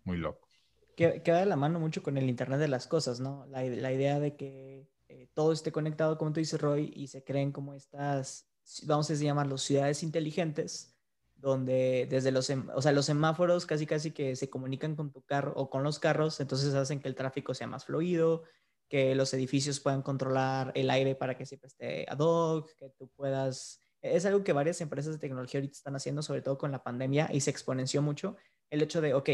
muy 0.04 0.18
loco. 0.18 0.47
Que, 0.95 1.22
queda 1.22 1.39
de 1.39 1.45
la 1.45 1.56
mano 1.56 1.80
mucho 1.80 2.04
con 2.04 2.18
el 2.18 2.30
Internet 2.30 2.60
de 2.60 2.68
las 2.68 2.88
cosas, 2.88 3.20
¿no? 3.20 3.45
La, 3.47 3.64
la 3.64 3.93
idea 3.93 4.20
de 4.20 4.36
que 4.36 4.89
eh, 5.10 5.28
todo 5.34 5.52
esté 5.52 5.72
conectado, 5.72 6.18
como 6.18 6.32
tú 6.32 6.39
dices, 6.39 6.62
Roy, 6.62 6.91
y 6.95 7.08
se 7.08 7.24
creen 7.24 7.52
como 7.52 7.74
estas, 7.74 8.47
vamos 8.84 9.10
a 9.10 9.16
llamarlos 9.16 9.64
ciudades 9.64 10.04
inteligentes, 10.04 10.95
donde 11.36 12.08
desde 12.10 12.32
los, 12.32 12.50
o 12.50 12.82
sea, 12.82 12.91
los 12.91 13.06
semáforos 13.06 13.66
casi 13.66 13.86
casi 13.86 14.12
que 14.12 14.36
se 14.36 14.50
comunican 14.50 14.95
con 14.95 15.12
tu 15.12 15.22
carro 15.24 15.54
o 15.56 15.70
con 15.70 15.84
los 15.84 15.97
carros, 15.97 16.39
entonces 16.39 16.74
hacen 16.76 17.00
que 17.00 17.08
el 17.08 17.16
tráfico 17.16 17.54
sea 17.54 17.66
más 17.66 17.86
fluido, 17.86 18.43
que 18.88 19.16
los 19.16 19.34
edificios 19.34 19.80
puedan 19.80 20.02
controlar 20.02 20.72
el 20.76 20.89
aire 20.89 21.16
para 21.16 21.36
que 21.38 21.45
siempre 21.45 21.68
esté 21.68 22.06
ad 22.10 22.20
hoc, 22.20 22.70
que 22.76 22.89
tú 22.89 23.10
puedas... 23.16 23.82
Es 24.02 24.26
algo 24.26 24.43
que 24.43 24.54
varias 24.54 24.80
empresas 24.82 25.14
de 25.14 25.20
tecnología 25.20 25.60
ahorita 25.60 25.74
están 25.74 25.95
haciendo, 25.95 26.22
sobre 26.22 26.41
todo 26.41 26.58
con 26.58 26.72
la 26.72 26.84
pandemia, 26.84 27.30
y 27.32 27.41
se 27.41 27.50
exponenció 27.52 28.02
mucho 28.02 28.38
el 28.70 28.82
hecho 28.82 29.02
de, 29.02 29.14
ok, 29.14 29.30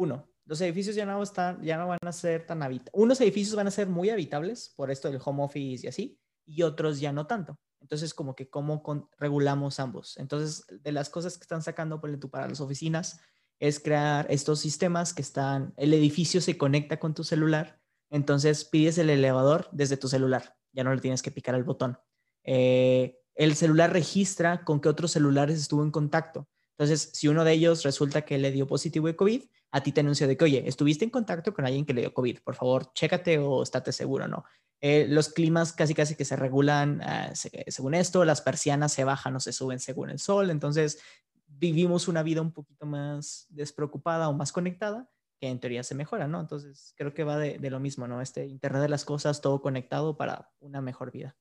uno, 0.00 0.28
los 0.46 0.60
edificios 0.62 0.96
ya 0.96 1.06
no, 1.06 1.22
están, 1.22 1.62
ya 1.62 1.76
no 1.76 1.88
van 1.88 1.98
a 2.04 2.12
ser 2.12 2.46
tan 2.46 2.62
habitables. 2.62 2.92
Unos 2.94 3.20
edificios 3.20 3.54
van 3.54 3.68
a 3.68 3.70
ser 3.70 3.86
muy 3.86 4.10
habitables 4.10 4.72
por 4.74 4.90
esto 4.90 5.10
del 5.10 5.20
home 5.24 5.44
office 5.44 5.86
y 5.86 5.88
así, 5.88 6.18
y 6.46 6.62
otros 6.62 7.00
ya 7.00 7.12
no 7.12 7.26
tanto. 7.26 7.58
Entonces, 7.80 8.14
como 8.14 8.34
que 8.34 8.48
cómo 8.48 8.82
regulamos 9.18 9.78
ambos. 9.78 10.16
Entonces, 10.16 10.66
de 10.68 10.92
las 10.92 11.08
cosas 11.08 11.38
que 11.38 11.42
están 11.42 11.62
sacando 11.62 12.00
por 12.00 12.30
para 12.30 12.48
las 12.48 12.60
oficinas 12.60 13.20
es 13.58 13.78
crear 13.78 14.26
estos 14.30 14.58
sistemas 14.58 15.14
que 15.14 15.22
están, 15.22 15.74
el 15.76 15.92
edificio 15.92 16.40
se 16.40 16.56
conecta 16.56 16.98
con 16.98 17.14
tu 17.14 17.24
celular, 17.24 17.78
entonces 18.08 18.64
pides 18.64 18.96
el 18.98 19.10
elevador 19.10 19.68
desde 19.70 19.98
tu 19.98 20.08
celular, 20.08 20.56
ya 20.72 20.82
no 20.82 20.94
le 20.94 21.00
tienes 21.00 21.22
que 21.22 21.30
picar 21.30 21.54
el 21.54 21.64
botón. 21.64 21.98
Eh, 22.42 23.18
el 23.34 23.54
celular 23.54 23.92
registra 23.92 24.64
con 24.64 24.80
qué 24.80 24.88
otros 24.88 25.12
celulares 25.12 25.60
estuvo 25.60 25.82
en 25.82 25.90
contacto. 25.90 26.48
Entonces, 26.72 27.10
si 27.12 27.28
uno 27.28 27.44
de 27.44 27.52
ellos 27.52 27.84
resulta 27.84 28.22
que 28.22 28.38
le 28.38 28.50
dio 28.50 28.66
positivo 28.66 29.06
de 29.06 29.14
COVID, 29.16 29.42
a 29.72 29.82
ti 29.82 29.92
te 29.92 30.00
anuncia 30.00 30.26
de 30.26 30.36
que, 30.36 30.44
oye, 30.44 30.68
estuviste 30.68 31.04
en 31.04 31.10
contacto 31.10 31.54
con 31.54 31.64
alguien 31.64 31.84
que 31.84 31.94
le 31.94 32.02
dio 32.02 32.14
COVID, 32.14 32.40
por 32.40 32.54
favor, 32.54 32.92
chécate 32.92 33.38
o 33.38 33.62
estate 33.62 33.92
seguro, 33.92 34.26
¿no? 34.26 34.44
Eh, 34.80 35.06
los 35.08 35.28
climas 35.28 35.72
casi 35.72 35.94
casi 35.94 36.14
que 36.14 36.24
se 36.24 36.36
regulan 36.36 37.02
ah, 37.02 37.32
según 37.34 37.94
esto, 37.94 38.24
las 38.24 38.40
persianas 38.40 38.92
se 38.92 39.04
bajan 39.04 39.36
o 39.36 39.40
se 39.40 39.52
suben 39.52 39.78
según 39.78 40.08
el 40.08 40.18
sol, 40.18 40.50
entonces 40.50 41.00
vivimos 41.46 42.08
una 42.08 42.22
vida 42.22 42.40
un 42.40 42.52
poquito 42.52 42.86
más 42.86 43.46
despreocupada 43.50 44.28
o 44.28 44.32
más 44.32 44.52
conectada, 44.52 45.10
que 45.38 45.48
en 45.48 45.60
teoría 45.60 45.82
se 45.82 45.94
mejora, 45.94 46.28
¿no? 46.28 46.40
Entonces 46.40 46.94
creo 46.96 47.12
que 47.12 47.24
va 47.24 47.36
de, 47.36 47.58
de 47.58 47.70
lo 47.70 47.80
mismo, 47.80 48.08
¿no? 48.08 48.20
Este 48.20 48.46
Internet 48.46 48.82
de 48.82 48.88
las 48.88 49.04
cosas, 49.04 49.40
todo 49.40 49.60
conectado 49.60 50.16
para 50.16 50.50
una 50.60 50.80
mejor 50.80 51.12
vida. 51.12 51.36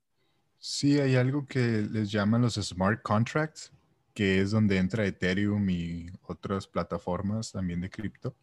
Sí, 0.58 1.00
hay 1.00 1.16
algo 1.16 1.46
que 1.48 1.88
les 1.90 2.12
llaman 2.12 2.42
los 2.42 2.56
smart 2.56 3.02
contracts, 3.02 3.72
que 4.14 4.42
es 4.42 4.52
donde 4.52 4.78
entra 4.78 5.06
Ethereum 5.06 5.70
y 5.70 6.08
otras 6.24 6.68
plataformas 6.68 7.52
también 7.52 7.82
de 7.82 7.90
cripto, 7.90 8.36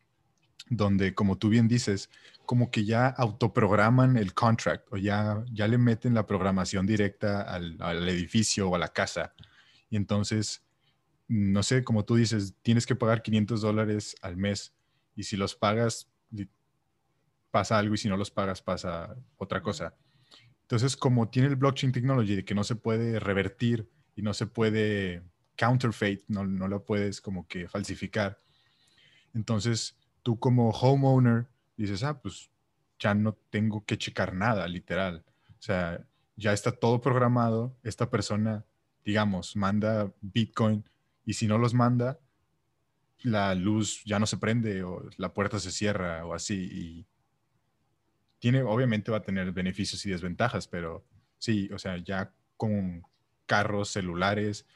donde, 0.68 1.14
como 1.14 1.38
tú 1.38 1.48
bien 1.48 1.68
dices, 1.68 2.10
como 2.44 2.70
que 2.70 2.84
ya 2.84 3.08
autoprograman 3.08 4.16
el 4.16 4.34
contract 4.34 4.86
o 4.92 4.96
ya, 4.96 5.44
ya 5.52 5.68
le 5.68 5.78
meten 5.78 6.14
la 6.14 6.26
programación 6.26 6.86
directa 6.86 7.42
al, 7.42 7.76
al 7.80 8.08
edificio 8.08 8.68
o 8.68 8.74
a 8.74 8.78
la 8.78 8.88
casa. 8.88 9.34
Y 9.90 9.96
entonces, 9.96 10.64
no 11.28 11.62
sé, 11.62 11.84
como 11.84 12.04
tú 12.04 12.16
dices, 12.16 12.54
tienes 12.62 12.86
que 12.86 12.96
pagar 12.96 13.22
500 13.22 13.60
dólares 13.60 14.16
al 14.22 14.36
mes 14.36 14.74
y 15.14 15.24
si 15.24 15.36
los 15.36 15.54
pagas 15.54 16.08
pasa 17.50 17.78
algo 17.78 17.94
y 17.94 17.98
si 17.98 18.08
no 18.08 18.18
los 18.18 18.30
pagas 18.30 18.60
pasa 18.60 19.16
otra 19.38 19.62
cosa. 19.62 19.94
Entonces, 20.62 20.96
como 20.96 21.30
tiene 21.30 21.48
el 21.48 21.56
blockchain 21.56 21.90
technology 21.90 22.36
de 22.36 22.44
que 22.44 22.54
no 22.54 22.64
se 22.64 22.74
puede 22.74 23.18
revertir 23.18 23.88
y 24.14 24.22
no 24.22 24.34
se 24.34 24.46
puede 24.46 25.22
counterfeit, 25.57 26.22
no, 26.28 26.44
no 26.44 26.68
lo 26.68 26.84
puedes 26.84 27.20
como 27.20 27.46
que 27.48 27.68
falsificar, 27.68 28.40
entonces 29.34 29.96
tú 30.22 30.38
como 30.38 30.70
homeowner 30.70 31.46
dices, 31.76 32.02
ah, 32.02 32.20
pues 32.20 32.50
ya 32.98 33.14
no 33.14 33.34
tengo 33.50 33.84
que 33.84 33.98
checar 33.98 34.34
nada, 34.34 34.66
literal. 34.66 35.24
O 35.50 35.62
sea, 35.62 36.04
ya 36.36 36.52
está 36.52 36.72
todo 36.72 37.00
programado, 37.00 37.76
esta 37.82 38.11
persona, 38.11 38.64
digamos, 39.04 39.57
manda 39.57 40.12
Bitcoin 40.20 40.84
y 41.24 41.34
si 41.34 41.46
no 41.46 41.59
los 41.59 41.74
manda, 41.74 42.18
la 43.22 43.54
luz 43.54 44.02
ya 44.04 44.18
no 44.18 44.26
se 44.26 44.36
prende 44.36 44.82
o 44.84 45.09
la 45.16 45.32
puerta 45.32 45.59
se 45.59 45.70
cierra 45.70 46.24
o 46.24 46.34
así. 46.34 46.68
Y 46.72 47.07
tiene, 48.38 48.62
obviamente 48.62 49.11
va 49.11 49.18
a 49.18 49.22
tener 49.22 49.52
beneficios 49.52 50.04
y 50.07 50.11
desventajas, 50.11 50.68
pero 50.68 51.04
sí, 51.38 51.68
o 51.72 51.78
sea, 51.78 51.96
ya 51.98 52.32
con 52.57 53.02
carros, 53.46 53.90
celulares, 53.90 54.66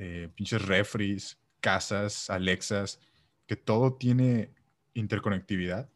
eh, 0.00 0.28
pinches 0.32 0.62
refries, 0.62 1.38
casas, 1.60 2.30
Alexas, 2.30 3.00
que 3.48 3.56
todo 3.56 3.94
tiene 3.94 4.54
interconectividad. 4.94 5.90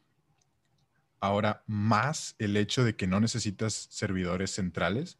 Ahora, 1.20 1.62
más 1.68 2.34
el 2.40 2.56
hecho 2.56 2.82
de 2.82 2.96
que 2.96 3.06
no 3.06 3.20
necesitas 3.20 3.86
servidores 3.90 4.50
centrales. 4.50 5.18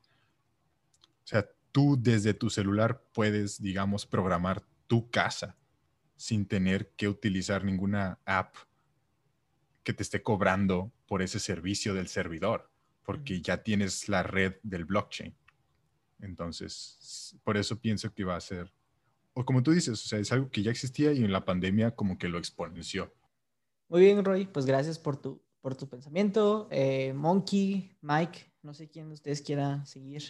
O 1.24 1.26
sea, 1.26 1.48
tú 1.70 1.96
desde 1.96 2.34
tu 2.34 2.50
celular 2.50 3.04
puedes, 3.12 3.62
digamos, 3.62 4.04
programar 4.04 4.64
tu 4.88 5.10
casa 5.10 5.56
sin 6.16 6.46
tener 6.46 6.90
que 6.96 7.06
utilizar 7.06 7.64
ninguna 7.64 8.18
app 8.24 8.56
que 9.84 9.92
te 9.92 10.02
esté 10.02 10.24
cobrando 10.24 10.92
por 11.06 11.22
ese 11.22 11.38
servicio 11.38 11.94
del 11.94 12.08
servidor, 12.08 12.68
porque 13.04 13.40
ya 13.40 13.62
tienes 13.62 14.08
la 14.08 14.24
red 14.24 14.54
del 14.64 14.84
blockchain. 14.84 15.36
Entonces, 16.22 17.36
por 17.44 17.56
eso 17.56 17.78
pienso 17.78 18.12
que 18.14 18.24
va 18.24 18.36
a 18.36 18.40
ser, 18.40 18.72
o 19.34 19.44
como 19.44 19.62
tú 19.62 19.72
dices, 19.72 20.02
o 20.04 20.08
sea, 20.08 20.18
es 20.18 20.32
algo 20.32 20.50
que 20.50 20.62
ya 20.62 20.70
existía 20.70 21.12
y 21.12 21.24
en 21.24 21.32
la 21.32 21.44
pandemia 21.44 21.94
como 21.94 22.16
que 22.16 22.28
lo 22.28 22.38
exponenció. 22.38 23.12
Muy 23.88 24.00
bien, 24.00 24.24
Roy, 24.24 24.46
pues 24.46 24.64
gracias 24.64 24.98
por 24.98 25.16
tu, 25.20 25.42
por 25.60 25.74
tu 25.74 25.88
pensamiento. 25.88 26.68
Eh, 26.70 27.12
Monkey, 27.12 27.96
Mike, 28.00 28.52
no 28.62 28.72
sé 28.72 28.88
quién 28.88 29.08
de 29.08 29.14
ustedes 29.14 29.42
quiera 29.42 29.84
seguir. 29.84 30.22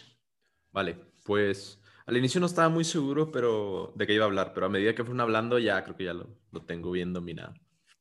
Vale, 0.71 0.97
pues 1.23 1.79
al 2.05 2.17
inicio 2.17 2.41
no 2.41 2.47
estaba 2.47 2.67
muy 2.67 2.83
seguro 2.83 3.31
pero 3.31 3.93
de 3.95 4.05
qué 4.07 4.13
iba 4.13 4.25
a 4.25 4.27
hablar, 4.27 4.53
pero 4.53 4.65
a 4.65 4.69
medida 4.69 4.95
que 4.95 5.03
fueron 5.03 5.21
hablando 5.21 5.59
ya 5.59 5.83
creo 5.83 5.95
que 5.95 6.05
ya 6.05 6.13
lo, 6.13 6.27
lo 6.51 6.65
tengo 6.65 6.91
bien 6.91 7.13
dominado. 7.13 7.53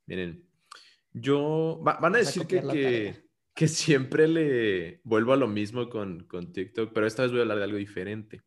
Miren, 0.07 0.49
yo, 1.13 1.79
van 1.83 2.15
a 2.15 2.19
decir 2.19 2.47
que, 2.47 2.63
que, 2.63 3.31
siempre 3.57 4.29
le 4.29 5.01
vuelvo 5.05 5.33
a 5.33 5.37
lo 5.37 5.49
mismo 5.49 5.89
con, 5.89 6.25
con 6.25 6.53
TikTok, 6.53 6.93
pero 6.93 7.07
esta 7.07 7.23
vez 7.23 7.31
voy 7.31 7.41
a 7.41 7.43
hablar 7.43 7.59
de 7.59 7.65
algo 7.65 7.79
diferente. 7.79 8.43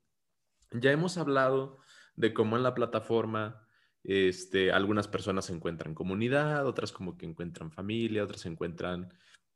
Ya 0.71 0.91
hemos 0.91 1.17
hablado 1.17 1.79
de 2.15 2.33
cómo 2.33 2.57
en 2.57 2.63
la 2.63 2.73
plataforma 2.73 3.65
este, 4.03 4.71
algunas 4.71 5.07
personas 5.07 5.49
encuentran 5.49 5.95
comunidad, 5.95 6.67
otras 6.67 6.91
como 6.91 7.17
que 7.17 7.25
encuentran 7.25 7.71
familia, 7.71 8.23
otras 8.23 8.45
encuentran 8.45 9.13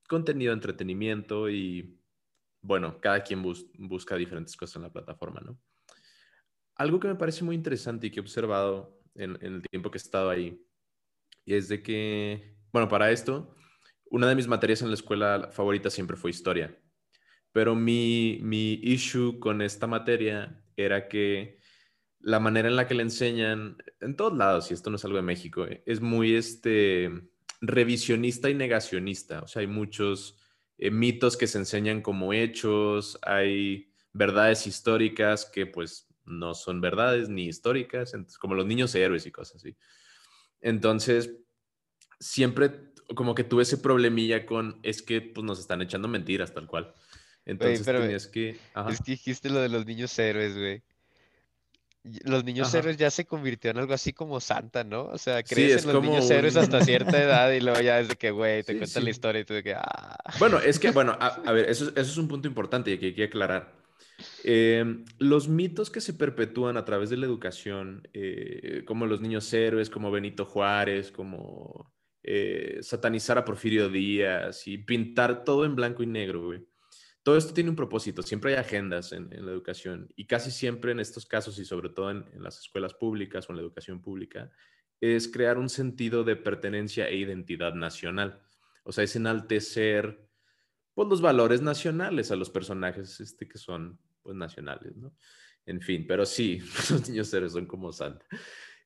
contenido, 0.07 0.53
entretenimiento 0.53 1.49
y 1.49 1.99
bueno, 2.61 2.99
cada 2.99 3.23
quien 3.23 3.41
busca 3.43 4.15
diferentes 4.15 4.57
cosas 4.57 4.77
en 4.77 4.81
la 4.83 4.91
plataforma, 4.91 5.39
¿no? 5.39 5.57
Algo 6.75 6.99
que 6.99 7.07
me 7.07 7.15
parece 7.15 7.43
muy 7.43 7.55
interesante 7.55 8.07
y 8.07 8.11
que 8.11 8.19
he 8.19 8.23
observado 8.23 8.99
en, 9.15 9.37
el 9.41 9.61
tiempo 9.69 9.91
que 9.91 9.97
he 9.97 10.01
estado 10.01 10.29
ahí 10.29 10.65
es 11.45 11.67
de 11.67 11.83
que, 11.83 12.57
bueno, 12.71 12.87
para 12.87 13.11
esto, 13.11 13.55
una 14.09 14.27
de 14.27 14.35
mis 14.35 14.47
materias 14.47 14.81
en 14.81 14.89
la 14.89 14.95
escuela 14.95 15.49
favorita 15.51 15.89
siempre 15.89 16.17
fue 16.17 16.31
historia, 16.31 16.77
pero 17.51 17.75
mi, 17.75 18.39
mi 18.41 18.73
issue 18.83 19.39
con 19.39 19.61
esta 19.61 19.87
materia 19.87 20.63
era 20.75 21.07
que 21.07 21.59
la 22.21 22.39
manera 22.39 22.67
en 22.67 22.75
la 22.75 22.87
que 22.87 22.95
le 22.95 23.03
enseñan, 23.03 23.77
en 24.01 24.15
todos 24.15 24.37
lados, 24.37 24.69
y 24.69 24.73
esto 24.73 24.89
no 24.89 24.97
es 24.97 25.05
algo 25.05 25.17
de 25.17 25.23
México, 25.23 25.65
eh, 25.65 25.83
es 25.85 26.01
muy 26.01 26.35
este, 26.35 27.11
revisionista 27.61 28.49
y 28.49 28.55
negacionista. 28.55 29.41
O 29.41 29.47
sea, 29.47 29.61
hay 29.61 29.67
muchos 29.67 30.37
eh, 30.77 30.91
mitos 30.91 31.37
que 31.37 31.47
se 31.47 31.57
enseñan 31.57 32.01
como 32.01 32.33
hechos, 32.33 33.17
hay 33.21 33.93
verdades 34.13 34.67
históricas 34.67 35.45
que 35.45 35.65
pues 35.65 36.07
no 36.25 36.53
son 36.53 36.81
verdades 36.81 37.29
ni 37.29 37.47
históricas, 37.47 38.13
como 38.39 38.55
los 38.55 38.65
niños 38.65 38.93
héroes 38.95 39.25
y 39.25 39.31
cosas 39.31 39.57
así. 39.57 39.75
Entonces, 40.61 41.31
siempre 42.19 42.69
como 43.15 43.35
que 43.35 43.43
tuve 43.43 43.63
ese 43.63 43.77
problemilla 43.77 44.45
con, 44.45 44.79
es 44.83 45.01
que 45.01 45.21
pues 45.21 45.43
nos 45.45 45.59
están 45.59 45.81
echando 45.81 46.07
mentiras 46.07 46.53
tal 46.53 46.67
cual. 46.67 46.93
Entonces 47.45 47.83
tenías 47.85 48.27
que... 48.27 48.57
Es 48.89 49.01
que 49.01 49.11
dijiste 49.11 49.49
lo 49.49 49.59
de 49.59 49.69
los 49.69 49.85
niños 49.85 50.17
héroes, 50.19 50.55
güey. 50.55 50.83
Los 52.23 52.43
niños 52.43 52.73
héroes 52.73 52.97
ya 52.97 53.11
se 53.11 53.25
convirtió 53.25 53.71
en 53.71 53.77
algo 53.77 53.93
así 53.93 54.13
como 54.13 54.39
Santa, 54.39 54.83
¿no? 54.83 55.03
O 55.05 55.17
sea, 55.17 55.43
crees 55.43 55.83
en 55.83 55.93
los 55.93 56.01
niños 56.01 56.29
héroes 56.29 56.55
hasta 56.55 56.83
cierta 56.83 57.17
edad 57.23 57.51
y 57.51 57.59
luego 57.59 57.81
ya 57.81 57.99
es 57.99 58.07
de 58.07 58.15
que, 58.15 58.31
güey, 58.31 58.63
te 58.63 58.77
cuentan 58.77 59.03
la 59.03 59.09
historia 59.09 59.41
y 59.41 59.45
tú 59.45 59.53
de 59.53 59.63
que, 59.63 59.73
ah. 59.73 60.17
Bueno, 60.39 60.59
es 60.59 60.79
que, 60.79 60.91
bueno, 60.91 61.17
a, 61.19 61.51
ver, 61.51 61.69
eso, 61.69 61.89
eso, 61.89 61.99
es 61.99 62.17
un 62.17 62.27
punto 62.27 62.47
importante 62.47 62.91
y 62.91 62.97
que 62.97 63.07
hay 63.07 63.15
que 63.15 63.25
aclarar. 63.25 63.73
Em, 64.43 65.05
los 65.17 65.49
mitos 65.49 65.89
que 65.89 66.01
se 66.01 66.13
perpetúan 66.13 66.77
a 66.77 66.85
través 66.85 67.09
de 67.09 67.17
la 67.17 67.25
educación, 67.25 68.07
eh, 68.13 68.83
como 68.85 69.05
los 69.05 69.21
niños 69.21 69.51
héroes, 69.53 69.89
como 69.89 70.11
Benito 70.11 70.45
Juárez, 70.45 71.11
como 71.11 71.91
eh, 72.23 72.79
satanizar 72.81 73.37
a 73.37 73.45
Porfirio 73.45 73.89
Díaz 73.89 74.67
y 74.67 74.77
pintar 74.77 75.43
todo 75.43 75.65
en 75.65 75.75
blanco 75.75 76.03
y 76.03 76.07
negro, 76.07 76.45
güey 76.45 76.65
todo 77.23 77.37
esto 77.37 77.53
tiene 77.53 77.69
un 77.69 77.75
propósito, 77.75 78.23
siempre 78.23 78.53
hay 78.53 78.59
agendas 78.59 79.11
en, 79.11 79.29
la 79.29 79.51
educación 79.51 80.11
y 80.15 80.25
casi 80.25 80.51
siempre 80.51 80.91
en 80.91 80.99
estos 80.99 81.25
casos 81.25 81.59
y 81.59 81.65
sobre 81.65 81.89
todo 81.89 82.11
en, 82.11 82.25
las 82.39 82.59
escuelas 82.59 82.93
públicas 82.93 83.47
o 83.47 83.51
en 83.51 83.57
la 83.57 83.61
educación 83.61 84.01
pública, 84.01 84.49
es 85.01 85.27
crear 85.27 85.57
un 85.57 85.69
sentido 85.69 86.23
de 86.23 86.35
pertenencia 86.35 87.07
e 87.07 87.17
identidad 87.17 87.73
nacional. 87.73 88.41
O 88.83 88.91
sea, 88.91 89.03
es 89.03 89.15
enaltecer 89.15 90.27
pues, 90.93 91.07
los 91.07 91.21
valores 91.21 91.61
nacionales 91.61 92.31
a 92.31 92.35
los 92.35 92.49
personajes 92.49 93.19
este, 93.19 93.47
que 93.47 93.57
son 93.57 93.99
pues, 94.23 94.35
nacionales, 94.35 94.95
¿no? 94.95 95.13
En 95.65 95.81
fin, 95.81 96.05
pero 96.07 96.25
sí, 96.25 96.59
los 96.89 97.07
niños 97.07 97.33
héroes 97.33 97.53
son 97.53 97.65
como 97.65 97.91
Santa. 97.91 98.25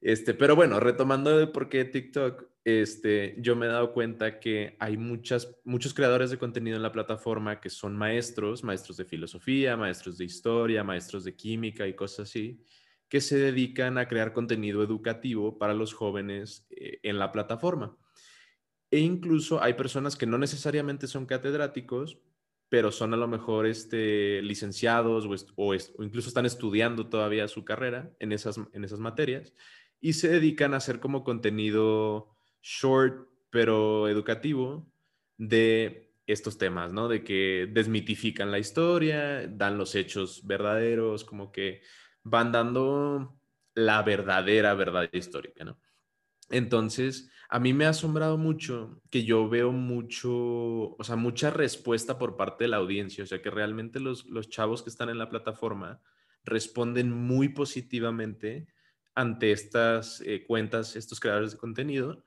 Este, 0.01 0.33
pero 0.33 0.55
bueno, 0.55 0.79
retomando 0.79 1.37
de 1.37 1.47
por 1.47 1.69
qué 1.69 1.85
TikTok, 1.85 2.45
este, 2.65 3.35
yo 3.39 3.55
me 3.55 3.65
he 3.65 3.69
dado 3.69 3.91
cuenta 3.91 4.39
que 4.39 4.77
hay 4.79 4.95
muchas, 4.95 5.57
muchos 5.65 5.93
creadores 5.93 6.31
de 6.31 6.37
contenido 6.37 6.77
en 6.77 6.83
la 6.83 6.93
plataforma 6.93 7.59
que 7.59 7.69
son 7.69 7.97
maestros, 7.97 8.63
maestros 8.63 8.97
de 8.97 9.05
filosofía, 9.05 9.75
maestros 9.75 10.17
de 10.17 10.25
historia, 10.25 10.83
maestros 10.83 11.25
de 11.25 11.35
química 11.35 11.87
y 11.87 11.93
cosas 11.93 12.29
así, 12.29 12.63
que 13.09 13.19
se 13.19 13.37
dedican 13.37 13.97
a 13.97 14.07
crear 14.07 14.31
contenido 14.31 14.81
educativo 14.81 15.57
para 15.57 15.73
los 15.73 15.93
jóvenes 15.93 16.65
eh, 16.69 16.99
en 17.03 17.19
la 17.19 17.31
plataforma. 17.31 17.97
E 18.89 18.99
incluso 18.99 19.61
hay 19.61 19.73
personas 19.73 20.15
que 20.15 20.25
no 20.25 20.37
necesariamente 20.37 21.07
son 21.07 21.25
catedráticos, 21.25 22.19
pero 22.69 22.91
son 22.91 23.13
a 23.13 23.17
lo 23.17 23.27
mejor 23.27 23.67
este, 23.67 24.41
licenciados 24.41 25.25
o, 25.25 25.65
o, 25.67 25.73
incluso 26.03 26.29
están 26.29 26.45
estudiando 26.45 27.07
todavía 27.07 27.47
su 27.47 27.65
carrera 27.65 28.11
en 28.19 28.31
esas, 28.31 28.59
en 28.71 28.83
esas 28.83 28.99
materias 28.99 29.53
y 29.99 30.13
se 30.13 30.27
dedican 30.27 30.73
a 30.73 30.77
hacer 30.77 30.99
como 30.99 31.23
contenido 31.23 32.32
short, 32.63 33.27
pero 33.51 34.07
educativo 34.07 34.89
de 35.37 36.11
estos 36.25 36.57
temas, 36.57 36.93
¿no? 36.93 37.07
De 37.07 37.23
que 37.23 37.69
desmitifican 37.69 38.49
la 38.49 38.59
historia, 38.59 39.47
dan 39.47 39.77
los 39.77 39.93
hechos 39.93 40.47
verdaderos, 40.47 41.25
como 41.25 41.51
que 41.51 41.81
van 42.23 42.51
dando 42.51 43.39
la 43.75 44.01
verdadera 44.01 44.73
verdad 44.73 45.09
histórica, 45.11 45.65
¿no? 45.65 45.77
Entonces, 46.49 47.29
a 47.49 47.59
mí 47.59 47.73
me 47.73 47.85
ha 47.85 47.89
asombrado 47.89 48.37
mucho 48.37 49.01
que 49.09 49.23
yo 49.23 49.49
veo 49.49 49.71
mucho, 49.71 50.31
o 50.95 51.03
sea, 51.03 51.15
mucha 51.15 51.51
respuesta 51.51 52.17
por 52.17 52.37
parte 52.37 52.63
de 52.63 52.69
la 52.69 52.77
audiencia, 52.77 53.23
o 53.23 53.27
sea, 53.27 53.41
que 53.41 53.49
realmente 53.49 53.99
los, 53.99 54.25
los 54.25 54.49
chavos 54.49 54.81
que 54.81 54.89
están 54.89 55.09
en 55.09 55.17
la 55.17 55.29
plataforma 55.29 56.01
responden 56.45 57.11
muy 57.11 57.49
positivamente 57.49 58.67
ante 59.15 59.51
estas 59.51 60.21
eh, 60.21 60.45
cuentas, 60.45 60.95
estos 60.95 61.19
creadores 61.19 61.51
de 61.51 61.57
contenido, 61.57 62.23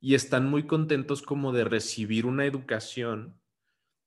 y 0.00 0.14
están 0.14 0.48
muy 0.48 0.66
contentos 0.66 1.22
como 1.22 1.52
de 1.52 1.64
recibir 1.64 2.26
una 2.26 2.44
educación 2.44 3.40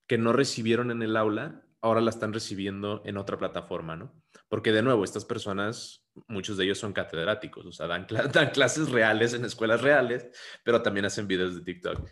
que 0.08 0.18
no 0.18 0.34
recibieron 0.34 0.92
en 0.92 1.02
el 1.02 1.16
aula, 1.16 1.64
ahora 1.82 2.02
la 2.02 2.10
están 2.10 2.34
recibiendo 2.34 3.02
en 3.06 3.18
otra 3.18 3.38
plataforma, 3.38 3.96
¿no? 3.96 4.14
Porque 4.48 4.72
de 4.72 4.82
nuevo, 4.82 5.04
estas 5.04 5.26
personas, 5.26 6.04
muchos 6.28 6.58
de 6.58 6.66
ellos 6.66 6.80
son 6.80 6.94
catedráticos, 6.94 7.66
o 7.66 7.72
sea, 7.72 7.88
dan, 7.88 8.06
clases 8.06 8.90
reales 8.90 9.34
en 9.34 9.46
escuelas 9.46 9.82
reales, 9.82 10.28
pero 10.64 10.82
también 10.82 11.06
hacen 11.06 11.28
videos 11.28 11.56
de 11.56 11.62
TikTok. 11.62 12.08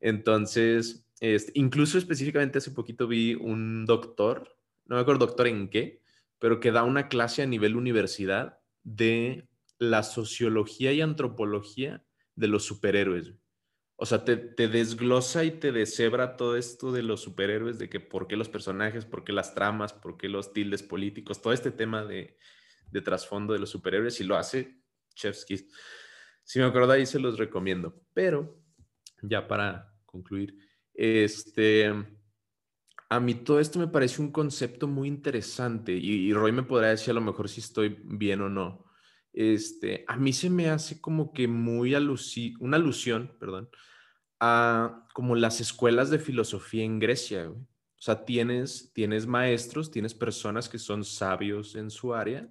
Entonces, 0.00 1.06
este, 1.20 1.52
incluso 1.54 1.98
específicamente 1.98 2.58
hace 2.58 2.72
poquito 2.72 3.06
vi 3.06 3.34
un 3.34 3.86
doctor, 3.86 4.56
no 4.86 4.96
me 4.96 5.02
acuerdo 5.02 5.26
doctor 5.26 5.46
en 5.46 5.68
qué, 5.68 6.02
pero 6.38 6.58
que 6.58 6.72
da 6.72 6.82
una 6.82 7.08
clase 7.08 7.42
a 7.42 7.46
nivel 7.46 7.76
universidad 7.76 8.58
de 8.82 9.48
la 9.78 10.02
sociología 10.02 10.92
y 10.92 11.00
antropología 11.00 12.04
de 12.34 12.48
los 12.48 12.64
superhéroes. 12.64 13.34
O 13.96 14.06
sea, 14.06 14.24
te, 14.24 14.36
te, 14.36 14.68
desglosa 14.68 15.44
y 15.44 15.52
te 15.52 15.70
deshebra 15.70 16.36
todo 16.36 16.56
esto 16.56 16.90
de 16.90 17.02
los 17.02 17.20
superhéroes, 17.20 17.78
de 17.78 17.88
que 17.88 18.00
por 18.00 18.26
qué 18.26 18.36
los 18.36 18.48
personajes, 18.48 19.04
por 19.04 19.22
qué 19.22 19.32
las 19.32 19.54
tramas, 19.54 19.92
por 19.92 20.16
qué 20.16 20.28
los 20.28 20.52
tildes 20.52 20.82
políticos, 20.82 21.40
todo 21.40 21.52
este 21.52 21.70
tema 21.70 22.04
de, 22.04 22.36
de 22.90 23.00
trasfondo 23.00 23.52
de 23.52 23.58
los 23.58 23.70
superhéroes 23.70 24.20
y 24.20 24.24
lo 24.24 24.36
hace 24.36 24.82
Chevsky. 25.14 25.68
Si 26.44 26.58
me 26.58 26.64
acuerdo 26.64 26.92
ahí 26.92 27.06
se 27.06 27.18
los 27.18 27.38
recomiendo. 27.38 27.94
Pero, 28.12 28.60
ya 29.22 29.46
para 29.46 29.94
concluir, 30.04 30.56
este, 30.94 31.92
a 33.08 33.20
mí 33.20 33.34
todo 33.34 33.60
esto 33.60 33.78
me 33.78 33.88
parece 33.88 34.20
un 34.20 34.32
concepto 34.32 34.86
muy 34.86 35.08
interesante 35.08 35.92
y, 35.92 36.28
y 36.28 36.32
Roy 36.32 36.52
me 36.52 36.62
podrá 36.62 36.88
decir 36.88 37.10
a 37.12 37.14
lo 37.14 37.20
mejor 37.20 37.48
si 37.48 37.60
estoy 37.60 38.00
bien 38.04 38.40
o 38.40 38.48
no. 38.48 38.84
Este, 39.32 40.04
a 40.08 40.16
mí 40.16 40.32
se 40.32 40.50
me 40.50 40.68
hace 40.68 41.00
como 41.00 41.32
que 41.32 41.48
muy 41.48 41.94
alusi 41.94 42.54
una 42.60 42.76
alusión, 42.76 43.34
perdón, 43.40 43.70
a 44.40 45.06
como 45.14 45.36
las 45.36 45.60
escuelas 45.60 46.10
de 46.10 46.18
filosofía 46.18 46.84
en 46.84 46.98
Grecia. 46.98 47.48
O 47.50 48.04
sea, 48.04 48.24
tienes, 48.24 48.92
tienes 48.92 49.26
maestros, 49.26 49.90
tienes 49.90 50.14
personas 50.14 50.68
que 50.68 50.78
son 50.78 51.04
sabios 51.04 51.76
en 51.76 51.90
su 51.90 52.14
área, 52.14 52.48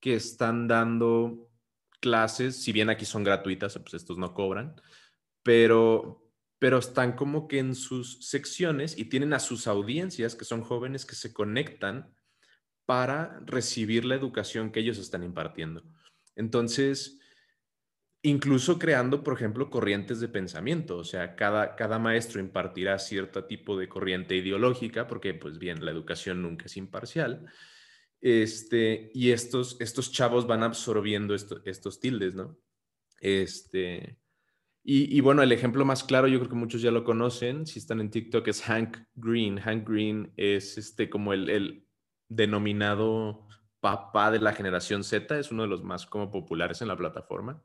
que 0.00 0.14
están 0.14 0.68
dando 0.68 1.48
clases, 2.00 2.62
si 2.62 2.72
bien 2.72 2.90
aquí 2.90 3.04
son 3.04 3.24
gratuitas, 3.24 3.78
pues 3.78 3.94
estos 3.94 4.18
no 4.18 4.34
cobran, 4.34 4.74
pero, 5.42 6.28
pero 6.58 6.78
están 6.78 7.12
como 7.12 7.48
que 7.48 7.60
en 7.60 7.74
sus 7.74 8.18
secciones 8.28 8.98
y 8.98 9.06
tienen 9.06 9.32
a 9.32 9.38
sus 9.38 9.66
audiencias, 9.66 10.34
que 10.34 10.44
son 10.44 10.62
jóvenes 10.62 11.06
que 11.06 11.14
se 11.14 11.32
conectan 11.32 12.12
para 12.84 13.40
recibir 13.46 14.04
la 14.04 14.16
educación 14.16 14.72
que 14.72 14.80
ellos 14.80 14.98
están 14.98 15.22
impartiendo. 15.22 15.84
Entonces, 16.36 17.20
incluso 18.22 18.78
creando, 18.78 19.22
por 19.22 19.34
ejemplo, 19.34 19.68
corrientes 19.70 20.20
de 20.20 20.28
pensamiento. 20.28 20.96
O 20.96 21.04
sea, 21.04 21.34
cada, 21.34 21.74
cada 21.76 21.98
maestro 21.98 22.40
impartirá 22.40 22.98
cierto 22.98 23.44
tipo 23.44 23.76
de 23.76 23.88
corriente 23.88 24.36
ideológica, 24.36 25.06
porque, 25.06 25.34
pues 25.34 25.58
bien, 25.58 25.84
la 25.84 25.90
educación 25.90 26.42
nunca 26.42 26.66
es 26.66 26.76
imparcial. 26.76 27.46
Este, 28.20 29.10
y 29.12 29.32
estos, 29.32 29.76
estos 29.80 30.12
chavos 30.12 30.46
van 30.46 30.62
absorbiendo 30.62 31.34
estos 31.34 32.00
tildes, 32.00 32.34
¿no? 32.34 32.56
Este, 33.20 34.18
y, 34.84 35.16
y, 35.16 35.20
bueno, 35.20 35.42
el 35.42 35.52
ejemplo 35.52 35.84
más 35.84 36.04
claro, 36.04 36.28
yo 36.28 36.38
creo 36.38 36.50
que 36.50 36.56
muchos 36.56 36.82
ya 36.82 36.92
lo 36.92 37.04
conocen, 37.04 37.66
si 37.66 37.80
están 37.80 38.00
en 38.00 38.10
TikTok, 38.10 38.46
es 38.48 38.62
Hank 38.62 38.98
Green. 39.14 39.58
Hank 39.58 39.88
Green 39.88 40.32
es 40.36 40.78
este, 40.78 41.10
como 41.10 41.32
el, 41.32 41.50
el 41.50 41.86
denominado 42.28 43.46
papá 43.82 44.30
de 44.30 44.38
la 44.38 44.52
generación 44.52 45.02
Z, 45.02 45.40
es 45.40 45.50
uno 45.50 45.62
de 45.62 45.68
los 45.68 45.82
más 45.82 46.06
como 46.06 46.30
populares 46.30 46.80
en 46.82 46.88
la 46.88 46.96
plataforma 46.96 47.60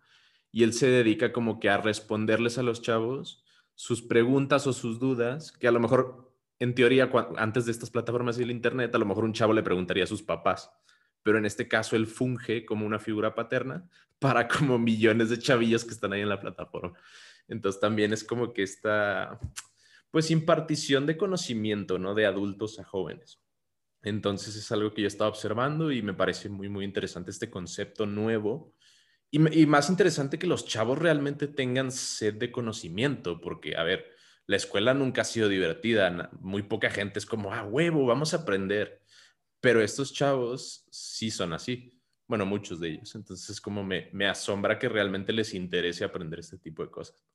y 0.52 0.64
él 0.64 0.74
se 0.74 0.88
dedica 0.88 1.32
como 1.32 1.60
que 1.60 1.70
a 1.70 1.78
responderles 1.78 2.58
a 2.58 2.64
los 2.64 2.82
chavos 2.82 3.46
sus 3.76 4.02
preguntas 4.02 4.66
o 4.66 4.74
sus 4.74 5.00
dudas, 5.00 5.52
que 5.52 5.68
a 5.68 5.72
lo 5.72 5.80
mejor 5.80 6.34
en 6.58 6.74
teoría 6.74 7.12
antes 7.38 7.68
de 7.68 7.72
estas 7.72 7.92
plataformas 7.92 8.40
y 8.40 8.42
el 8.42 8.50
internet, 8.50 8.96
a 8.96 8.98
lo 8.98 9.06
mejor 9.06 9.26
un 9.26 9.34
chavo 9.34 9.54
le 9.54 9.62
preguntaría 9.62 10.06
a 10.06 10.08
sus 10.08 10.24
papás, 10.24 10.72
pero 11.22 11.38
en 11.38 11.46
este 11.46 11.68
caso 11.68 11.96
él 11.96 12.08
funge 12.08 12.66
como 12.66 12.88
una 12.88 12.98
figura 12.98 13.36
paterna 13.36 13.88
para 14.20 14.48
como 14.48 14.80
millones 14.80 15.30
de 15.30 15.38
chavillos 15.38 15.86
que 15.86 15.92
están 15.92 16.14
ahí 16.14 16.22
en 16.22 16.30
la 16.30 16.40
plataforma. 16.40 16.98
Entonces 17.48 17.80
también 17.80 18.12
es 18.12 18.24
como 18.24 18.54
que 18.54 18.64
esta, 18.64 19.40
pues 20.10 20.32
impartición 20.32 21.06
de 21.06 21.16
conocimiento, 21.16 22.00
¿no? 22.00 22.16
De 22.16 22.26
adultos 22.26 22.80
a 22.80 22.84
jóvenes. 22.84 23.40
Entonces 24.08 24.56
es 24.56 24.72
algo 24.72 24.94
que 24.94 25.02
yo 25.02 25.08
estaba 25.08 25.30
observando 25.30 25.92
y 25.92 26.02
me 26.02 26.14
parece 26.14 26.50
muy, 26.50 26.70
muy 26.70 26.86
interesante 26.86 27.32
este 27.32 27.50
concepto 27.50 28.06
nuevo 28.06 28.74
y, 29.30 29.66
más 29.66 29.90
interesante 29.90 30.40
que 30.40 30.48
los 30.48 30.66
chavos 30.66 30.98
realmente 30.98 31.48
tengan 31.48 31.92
sed 31.92 32.36
de 32.36 32.52
conocimiento, 32.52 33.42
porque, 33.42 33.76
a 33.76 33.84
ver, 33.84 34.06
la 34.46 34.56
escuela 34.56 34.94
nunca 34.94 35.22
ha 35.22 35.26
sido 35.26 35.50
divertida, 35.50 36.32
muy 36.40 36.64
poca 36.64 36.90
gente 36.90 37.20
es 37.20 37.26
como, 37.26 37.54
ah, 37.54 37.64
huevo, 37.64 38.06
vamos 38.06 38.34
a 38.34 38.38
aprender. 38.38 39.02
Pero 39.60 39.82
estos 39.82 40.14
chavos 40.14 40.86
sí 40.92 41.30
son 41.32 41.52
así, 41.54 42.00
bueno, 42.28 42.46
muchos 42.46 42.80
de 42.80 42.90
ellos. 42.92 43.16
Entonces, 43.16 43.60
como 43.60 43.84
me, 43.84 44.10
me 44.14 44.28
asombra 44.28 44.80
que 44.80 44.88
realmente 44.88 45.34
les 45.34 45.54
interese 45.54 46.06
aprender 46.06 46.40
este 46.40 46.58
tipo 46.58 46.84
de 46.84 46.92
cosas. 46.92 47.26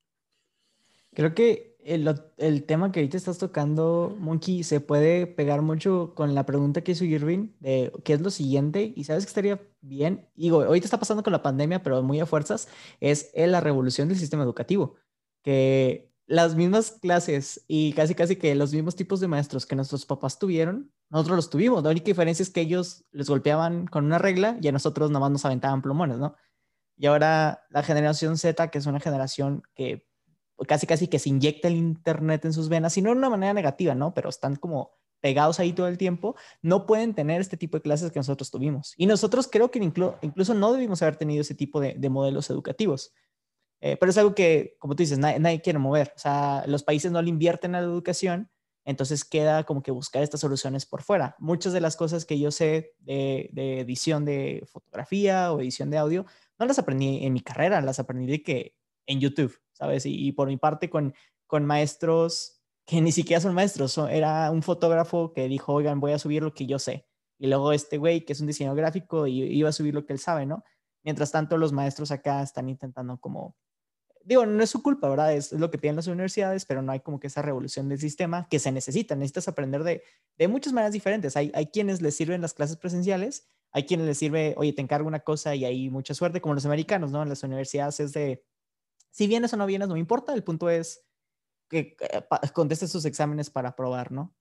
Creo 1.14 1.34
que 1.34 1.76
el, 1.84 2.08
el, 2.38 2.64
tema 2.64 2.92
que 2.92 3.00
ahorita 3.00 3.16
estás 3.16 3.38
tocando, 3.38 4.16
Monkey, 4.18 4.62
se 4.62 4.80
puede 4.80 5.26
pegar 5.26 5.62
mucho 5.62 6.14
con 6.14 6.34
la 6.34 6.46
pregunta 6.46 6.82
que 6.82 6.92
hizo 6.92 7.04
Irving 7.04 7.50
de 7.60 7.92
qué 8.04 8.14
es 8.14 8.20
lo 8.20 8.30
siguiente. 8.30 8.92
Y 8.96 9.04
sabes 9.04 9.24
que 9.24 9.28
estaría 9.30 9.60
bien, 9.80 10.28
digo, 10.34 10.62
ahorita 10.62 10.86
está 10.86 10.98
pasando 10.98 11.22
con 11.22 11.32
la 11.32 11.42
pandemia, 11.42 11.82
pero 11.82 12.02
muy 12.02 12.20
a 12.20 12.26
fuerzas, 12.26 12.68
es 13.00 13.30
la 13.34 13.60
revolución 13.60 14.08
del 14.08 14.18
sistema 14.18 14.42
educativo. 14.44 14.96
Que 15.42 16.12
las 16.26 16.54
mismas 16.54 16.92
clases 16.92 17.64
y 17.68 17.92
casi 17.92 18.14
casi 18.14 18.36
que 18.36 18.54
los 18.54 18.72
mismos 18.72 18.96
tipos 18.96 19.20
de 19.20 19.28
maestros 19.28 19.66
que 19.66 19.76
nuestros 19.76 20.06
papás 20.06 20.38
tuvieron, 20.38 20.92
nosotros 21.10 21.36
los 21.36 21.50
tuvimos. 21.50 21.82
La 21.82 21.90
única 21.90 22.06
diferencia 22.06 22.42
es 22.42 22.50
que 22.50 22.62
ellos 22.62 23.04
les 23.10 23.28
golpeaban 23.28 23.86
con 23.86 24.04
una 24.06 24.18
regla 24.18 24.56
y 24.62 24.68
a 24.68 24.72
nosotros 24.72 25.10
nada 25.10 25.20
más 25.20 25.30
nos 25.32 25.44
aventaban 25.44 25.82
plumones, 25.82 26.18
¿no? 26.18 26.34
Y 26.96 27.06
ahora 27.06 27.64
la 27.70 27.82
generación 27.82 28.38
Z, 28.38 28.70
que 28.70 28.78
es 28.78 28.86
una 28.86 29.00
generación 29.00 29.62
que 29.74 30.06
casi 30.66 30.86
casi 30.86 31.08
que 31.08 31.18
se 31.18 31.28
inyecta 31.28 31.68
el 31.68 31.76
Internet 31.76 32.44
en 32.44 32.52
sus 32.52 32.68
venas, 32.68 32.96
y 32.96 33.02
no 33.02 33.10
de 33.10 33.16
una 33.16 33.30
manera 33.30 33.54
negativa, 33.54 33.94
¿no? 33.94 34.14
Pero 34.14 34.28
están 34.28 34.56
como 34.56 34.92
pegados 35.22 35.60
ahí 35.60 35.72
todo 35.72 35.88
el 35.88 35.96
tiempo, 35.96 36.34
no 36.60 36.84
pueden 36.84 37.14
tener 37.14 37.40
este 37.40 37.56
tipo 37.56 37.78
de 37.78 37.82
clases 37.82 38.10
que 38.10 38.18
nosotros 38.18 38.50
tuvimos. 38.50 38.92
Y 38.98 39.06
nosotros 39.06 39.48
creo 39.50 39.70
que 39.70 39.78
incluso 39.78 40.52
no 40.52 40.72
debimos 40.72 41.00
haber 41.00 41.16
tenido 41.16 41.40
ese 41.40 41.54
tipo 41.54 41.80
de, 41.80 41.96
modelos 42.10 42.50
educativos. 42.50 43.14
Eh, 43.80 43.96
pero 43.96 44.10
es 44.10 44.18
algo 44.18 44.34
que, 44.34 44.76
como 44.78 44.94
tú 44.94 45.02
dices, 45.02 45.18
nadie, 45.18 45.62
quiere 45.62 45.78
mover. 45.78 46.12
O 46.16 46.18
sea, 46.18 46.64
los 46.66 46.82
países 46.82 47.10
no 47.12 47.22
le 47.22 47.30
invierten 47.30 47.74
a 47.74 47.80
la 47.80 47.86
educación, 47.86 48.50
entonces 48.84 49.24
queda 49.24 49.62
como 49.62 49.82
que 49.82 49.92
buscar 49.92 50.24
estas 50.24 50.40
soluciones 50.40 50.86
por 50.86 51.02
fuera. 51.02 51.36
Muchas 51.38 51.72
de 51.72 51.80
las 51.80 51.96
cosas 51.96 52.24
que 52.24 52.38
yo 52.40 52.50
sé 52.50 52.94
de, 52.98 53.48
de 53.52 53.80
edición 53.80 54.24
de 54.24 54.64
fotografía 54.66 55.52
o 55.52 55.60
edición 55.60 55.88
de 55.90 55.98
audio, 55.98 56.26
no 56.58 56.66
las 56.66 56.80
aprendí 56.80 57.24
en 57.24 57.32
mi 57.32 57.40
carrera, 57.40 57.80
las 57.80 58.00
aprendí 58.00 58.26
de 58.26 58.42
que 58.42 58.76
en 59.06 59.20
YouTube. 59.20 59.56
¿Sabes? 59.82 60.06
Y, 60.06 60.30
por 60.30 60.46
mi 60.46 60.56
parte 60.56 60.88
con, 60.88 61.12
con 61.48 61.64
maestros 61.64 62.62
que 62.86 63.00
ni 63.00 63.10
siquiera 63.10 63.40
son 63.40 63.52
maestros, 63.52 63.98
era 63.98 64.48
un 64.50 64.62
fotógrafo 64.62 65.32
que 65.32 65.48
dijo, 65.48 65.72
oigan, 65.72 65.98
voy 65.98 66.12
a 66.12 66.18
subir 66.20 66.42
lo 66.42 66.54
que 66.54 66.66
yo 66.66 66.78
sé. 66.78 67.06
Y 67.38 67.48
luego 67.48 67.72
este 67.72 67.98
güey, 67.98 68.24
que 68.24 68.32
es 68.32 68.40
un 68.40 68.46
diseñador 68.46 68.78
gráfico, 68.78 69.26
y 69.26 69.42
iba 69.42 69.68
a 69.68 69.72
subir 69.72 69.92
lo 69.92 70.06
que 70.06 70.12
él 70.12 70.20
sabe, 70.20 70.46
¿no? 70.46 70.62
Mientras 71.02 71.32
tanto, 71.32 71.56
los 71.56 71.72
maestros 71.72 72.12
acá 72.12 72.42
están 72.42 72.68
intentando 72.68 73.18
como, 73.18 73.56
digo, 74.24 74.46
no 74.46 74.62
es 74.62 74.70
su 74.70 74.84
culpa, 74.84 75.08
¿verdad? 75.08 75.34
Es, 75.34 75.50
lo 75.52 75.68
que 75.68 75.78
piden 75.78 75.96
las 75.96 76.06
universidades, 76.06 76.64
pero 76.64 76.80
no 76.80 76.92
hay 76.92 77.00
como 77.00 77.18
que 77.18 77.26
esa 77.26 77.42
revolución 77.42 77.88
del 77.88 77.98
sistema 77.98 78.46
que 78.48 78.60
se 78.60 78.70
necesita. 78.70 79.16
Necesitas 79.16 79.48
aprender 79.48 79.82
de, 79.82 80.04
de 80.38 80.46
muchas 80.46 80.72
maneras 80.72 80.92
diferentes. 80.92 81.36
Hay, 81.36 81.50
hay 81.54 81.66
quienes 81.66 82.02
les 82.02 82.14
sirven 82.14 82.40
las 82.40 82.54
clases 82.54 82.76
presenciales, 82.76 83.48
hay 83.72 83.84
quienes 83.84 84.06
les 84.06 84.18
sirve, 84.18 84.54
oye, 84.58 84.72
te 84.72 84.82
encargo 84.82 85.08
una 85.08 85.20
cosa 85.20 85.56
y 85.56 85.64
hay 85.64 85.90
mucha 85.90 86.14
suerte, 86.14 86.40
como 86.40 86.54
los 86.54 86.66
americanos, 86.66 87.10
¿no? 87.10 87.22
En 87.22 87.28
las 87.28 87.42
universidades 87.42 87.98
es 87.98 88.12
de, 88.12 88.44
si 89.12 89.26
vienes 89.26 89.52
o 89.52 89.56
no 89.56 89.66
vienes, 89.66 89.88
no 89.88 89.96
importa. 89.96 90.34
El 90.34 90.42
punto 90.42 90.68
es 90.68 91.06
que 91.68 91.96
eh, 92.00 92.24
contestes 92.52 92.90
sus 92.90 93.04
exámenes 93.04 93.50
para 93.50 93.76
probar, 93.76 94.10
¿no? 94.10 94.34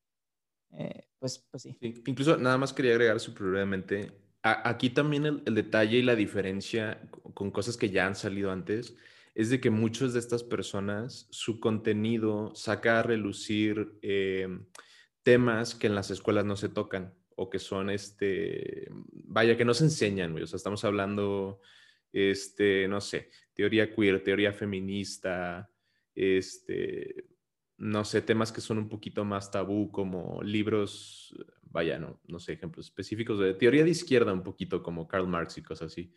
Eh, 0.72 1.08
pues, 1.20 1.46
pues 1.52 1.64
sí. 1.64 1.78
Incluso 1.82 2.38
nada 2.38 2.58
más 2.58 2.74
quería 2.74 2.94
agregar 2.94 3.20
súper 3.20 3.48
brevemente. 3.48 4.12
aquí 4.42 4.90
también 4.90 5.44
el, 5.46 5.54
detalle 5.54 5.98
y 5.98 6.02
la 6.02 6.16
diferencia 6.16 7.02
con 7.34 7.52
cosas 7.52 7.78
que 7.78 7.90
ya 7.90 8.08
han 8.08 8.16
salido 8.16 8.52
antes 8.52 8.96
es 9.36 9.50
de 9.50 9.62
que 9.62 9.70
muchas 9.70 10.14
de 10.14 10.20
estas 10.20 10.44
personas, 10.44 11.28
su 11.32 11.60
contenido 11.60 12.54
saca 12.56 13.00
a 13.00 13.04
relucir 13.04 13.98
em, 14.02 14.66
temas 15.24 15.76
que 15.76 15.88
en 15.88 15.96
las 15.96 16.12
escuelas 16.12 16.46
no 16.46 16.56
se 16.56 16.70
tocan 16.70 17.14
o 17.36 17.50
que 17.50 17.60
son, 17.60 17.90
este, 17.90 18.88
vaya, 19.12 19.58
que 19.58 19.66
no 19.66 19.74
se 19.74 19.86
enseñan, 19.86 20.36
O 20.42 20.48
sea, 20.48 20.58
estamos 20.58 20.84
hablando 20.84 21.62
este, 22.12 22.88
no 22.88 23.01
sé, 23.01 23.30
teoría 23.53 23.93
queer, 23.93 24.24
teoría 24.24 24.53
feminista, 24.53 25.70
este, 26.16 27.26
no 27.78 28.03
sé, 28.03 28.22
temas 28.22 28.51
que 28.51 28.62
son 28.62 28.78
un 28.78 28.89
poquito 28.89 29.26
más 29.26 29.51
tabú 29.51 29.91
como 29.91 30.41
libros, 30.43 31.36
vaya, 31.64 31.97
no, 31.99 32.20
no 32.28 32.39
sé, 32.39 32.53
ejemplos 32.53 32.88
específicos 32.88 33.39
de 33.39 33.53
teoría 33.53 33.84
de 33.84 33.89
izquierda 33.89 34.34
un 34.34 34.43
poquito 34.43 34.84
como 34.84 35.07
Karl 35.07 35.28
Marx 35.28 35.57
y 35.57 35.64
cosas 35.64 35.91
así, 35.91 36.14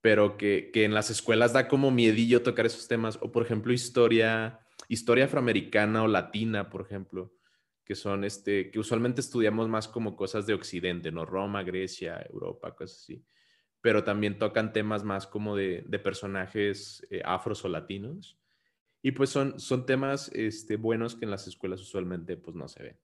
pero 0.00 0.36
que, 0.36 0.70
que 0.72 0.84
en 0.84 0.94
las 0.94 1.10
escuelas 1.10 1.52
da 1.52 1.68
como 1.68 1.90
miedillo 1.90 2.42
tocar 2.42 2.66
esos 2.66 2.88
temas, 2.88 3.18
o 3.20 3.30
por 3.30 3.44
ejemplo 3.44 3.72
historia, 3.72 4.60
historia 4.88 5.26
afroamericana 5.26 6.02
o 6.02 6.08
latina, 6.08 6.70
por 6.70 6.82
ejemplo, 6.82 7.32
que 7.84 7.94
son, 7.94 8.24
este, 8.24 8.70
que 8.70 8.80
usualmente 8.80 9.20
estudiamos 9.20 9.68
más 9.68 9.86
como 9.86 10.16
cosas 10.16 10.44
de 10.44 10.54
Occidente, 10.54 11.12
¿no? 11.12 11.24
Roma, 11.24 11.62
Grecia, 11.62 12.20
Europa, 12.28 12.74
cosas 12.74 12.98
así 12.98 13.24
pero 13.86 14.02
también 14.02 14.36
tocan 14.36 14.72
temas 14.72 15.04
más 15.04 15.28
como 15.28 15.54
de, 15.54 15.84
personajes 16.02 17.06
eh, 17.08 17.22
afros 17.24 17.64
o 17.64 17.68
latinos. 17.68 18.36
Y 19.00 19.12
pues 19.12 19.30
son, 19.30 19.60
son 19.60 19.86
temas 19.86 20.28
este, 20.34 20.74
buenos 20.74 21.14
que 21.14 21.24
en 21.24 21.30
las 21.30 21.46
escuelas 21.46 21.80
usualmente 21.80 22.36
pues 22.36 22.56
no 22.56 22.66
se 22.66 22.82
ven. 22.82 23.00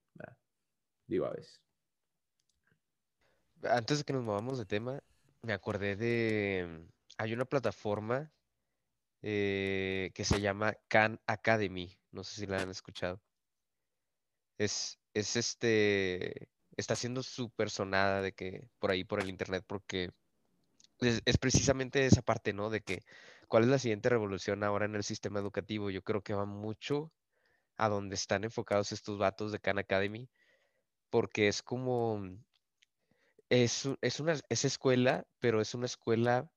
Digo 1.07 1.27
a 1.27 1.31
veces. 1.31 1.63
Antes 3.63 3.99
de 3.99 4.05
que 4.05 4.13
nos 4.13 4.25
movamos 4.25 4.59
de 4.59 4.65
tema, 4.65 4.99
me 5.43 5.53
acordé 5.53 5.95
de... 5.95 6.85
Hay 7.17 7.33
una 7.33 7.45
plataforma 7.45 8.33
eh, 9.23 10.11
que 10.15 10.25
se 10.25 10.41
llama 10.41 10.75
Khan 10.89 11.21
Academy. 11.29 11.97
No 12.11 12.25
sé 12.25 12.41
si 12.41 12.47
la 12.49 12.61
han 12.61 12.71
escuchado. 12.71 13.23
Es, 14.59 14.99
es 15.15 15.37
este, 15.37 16.49
está 16.77 16.97
siendo 16.97 17.23
súper 17.23 17.71
sonada 17.71 18.21
de 18.21 18.33
que 18.33 18.69
por 18.81 18.91
ahí, 18.91 19.05
por 19.05 19.21
el 19.21 19.29
internet, 19.29 19.63
porque 19.65 20.11
es, 21.03 21.23
es 21.27 21.39
precisamente 21.39 22.07
esa 22.07 22.23
parte, 22.23 22.53
¿no? 22.53 22.71
De 22.71 22.83
que, 22.83 23.03
¿cuál 23.49 23.65
es 23.65 23.69
la 23.71 23.79
siguiente 23.79 24.09
revolución 24.09 24.65
ahora 24.65 24.87
en 24.87 24.95
el 24.97 25.05
sistema 25.05 25.41
educativo? 25.41 25.91
Yo 25.91 26.03
creo 26.03 26.23
que 26.23 26.35
va 26.35 26.45
mucho 26.47 27.13
a 27.77 27.89
donde 27.91 28.17
están 28.17 28.45
enfocados 28.45 28.93
estos 28.93 29.19
vatos 29.19 29.53
de 29.53 29.61
Khan 29.61 29.79
Academy, 29.81 30.31
porque 31.11 31.49
es 31.49 31.63
como, 31.63 32.23
es, 33.51 33.85
u- 33.87 33.97
es 34.01 34.21
una 34.21 34.35
es 34.49 34.65
escuela, 34.65 35.25
pero 35.39 35.61
es 35.61 35.75
una 35.75 35.87
escuela 35.87 36.51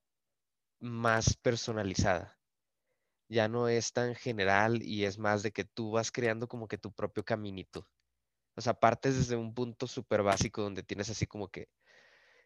más 0.79 1.37
personalizada. 1.37 2.37
Ya 3.29 3.47
no 3.49 3.69
es 3.69 3.93
tan 3.93 4.15
general 4.15 4.81
y 4.83 5.05
es 5.05 5.17
más 5.19 5.43
de 5.43 5.51
que 5.51 5.65
tú 5.65 5.91
vas 5.91 6.11
creando 6.11 6.47
como 6.47 6.67
que 6.67 6.77
tu 6.79 6.91
propio 6.93 7.23
caminito. 7.25 7.87
O 8.55 8.61
sea, 8.61 8.75
partes 8.75 9.17
desde 9.17 9.37
un 9.37 9.53
punto 9.55 9.87
súper 9.87 10.23
básico 10.23 10.61
donde 10.63 10.83
tienes 10.83 11.09
así 11.09 11.27
como 11.27 11.49
que, 11.49 11.69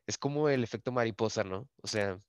es 0.09 0.17
como 0.17 0.49
el 0.49 0.63
efecto 0.63 0.91
mariposa, 0.91 1.43
¿no? 1.43 1.69
O 1.83 1.87
sea, 1.87 2.19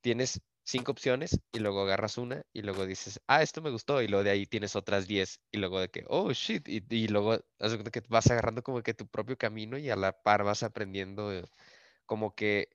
tienes 0.00 0.40
cinco 0.64 0.92
opciones 0.92 1.40
y 1.52 1.58
luego 1.58 1.82
agarras 1.82 2.18
una 2.18 2.44
y 2.52 2.62
luego 2.62 2.86
dices, 2.86 3.20
ah, 3.26 3.42
esto 3.42 3.62
me 3.62 3.70
gustó 3.70 4.02
y 4.02 4.08
luego 4.08 4.24
de 4.24 4.30
ahí 4.30 4.46
tienes 4.46 4.76
otras 4.76 5.06
10 5.08 5.40
y 5.50 5.58
luego 5.58 5.80
de 5.80 5.90
que, 5.90 6.04
oh, 6.08 6.32
shit, 6.32 6.68
y, 6.68 7.08
luego 7.08 7.38
que 7.92 8.02
vas 8.08 8.30
agarrando 8.30 8.62
como 8.62 8.82
que 8.82 8.94
tu 8.94 9.08
propio 9.08 9.36
camino 9.36 9.78
y 9.78 9.90
a 9.90 9.96
la 9.96 10.12
par 10.12 10.44
vas 10.44 10.62
aprendiendo 10.62 11.32
eh, 11.32 11.44
como 12.06 12.34
que 12.34 12.68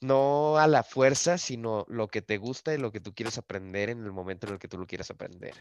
no 0.00 0.58
a 0.58 0.66
la 0.66 0.82
fuerza, 0.82 1.38
sino 1.38 1.86
lo 1.88 2.08
que 2.08 2.22
te 2.22 2.38
gusta 2.38 2.74
y 2.74 2.78
lo 2.78 2.92
que 2.92 3.00
tú 3.00 3.14
quieres 3.14 3.38
aprender 3.38 3.90
en 3.90 4.04
el 4.04 4.12
momento 4.12 4.46
en 4.46 4.54
el 4.54 4.58
que 4.58 4.68
tú 4.68 4.78
lo 4.78 4.86
quieras 4.86 5.10
aprender. 5.10 5.54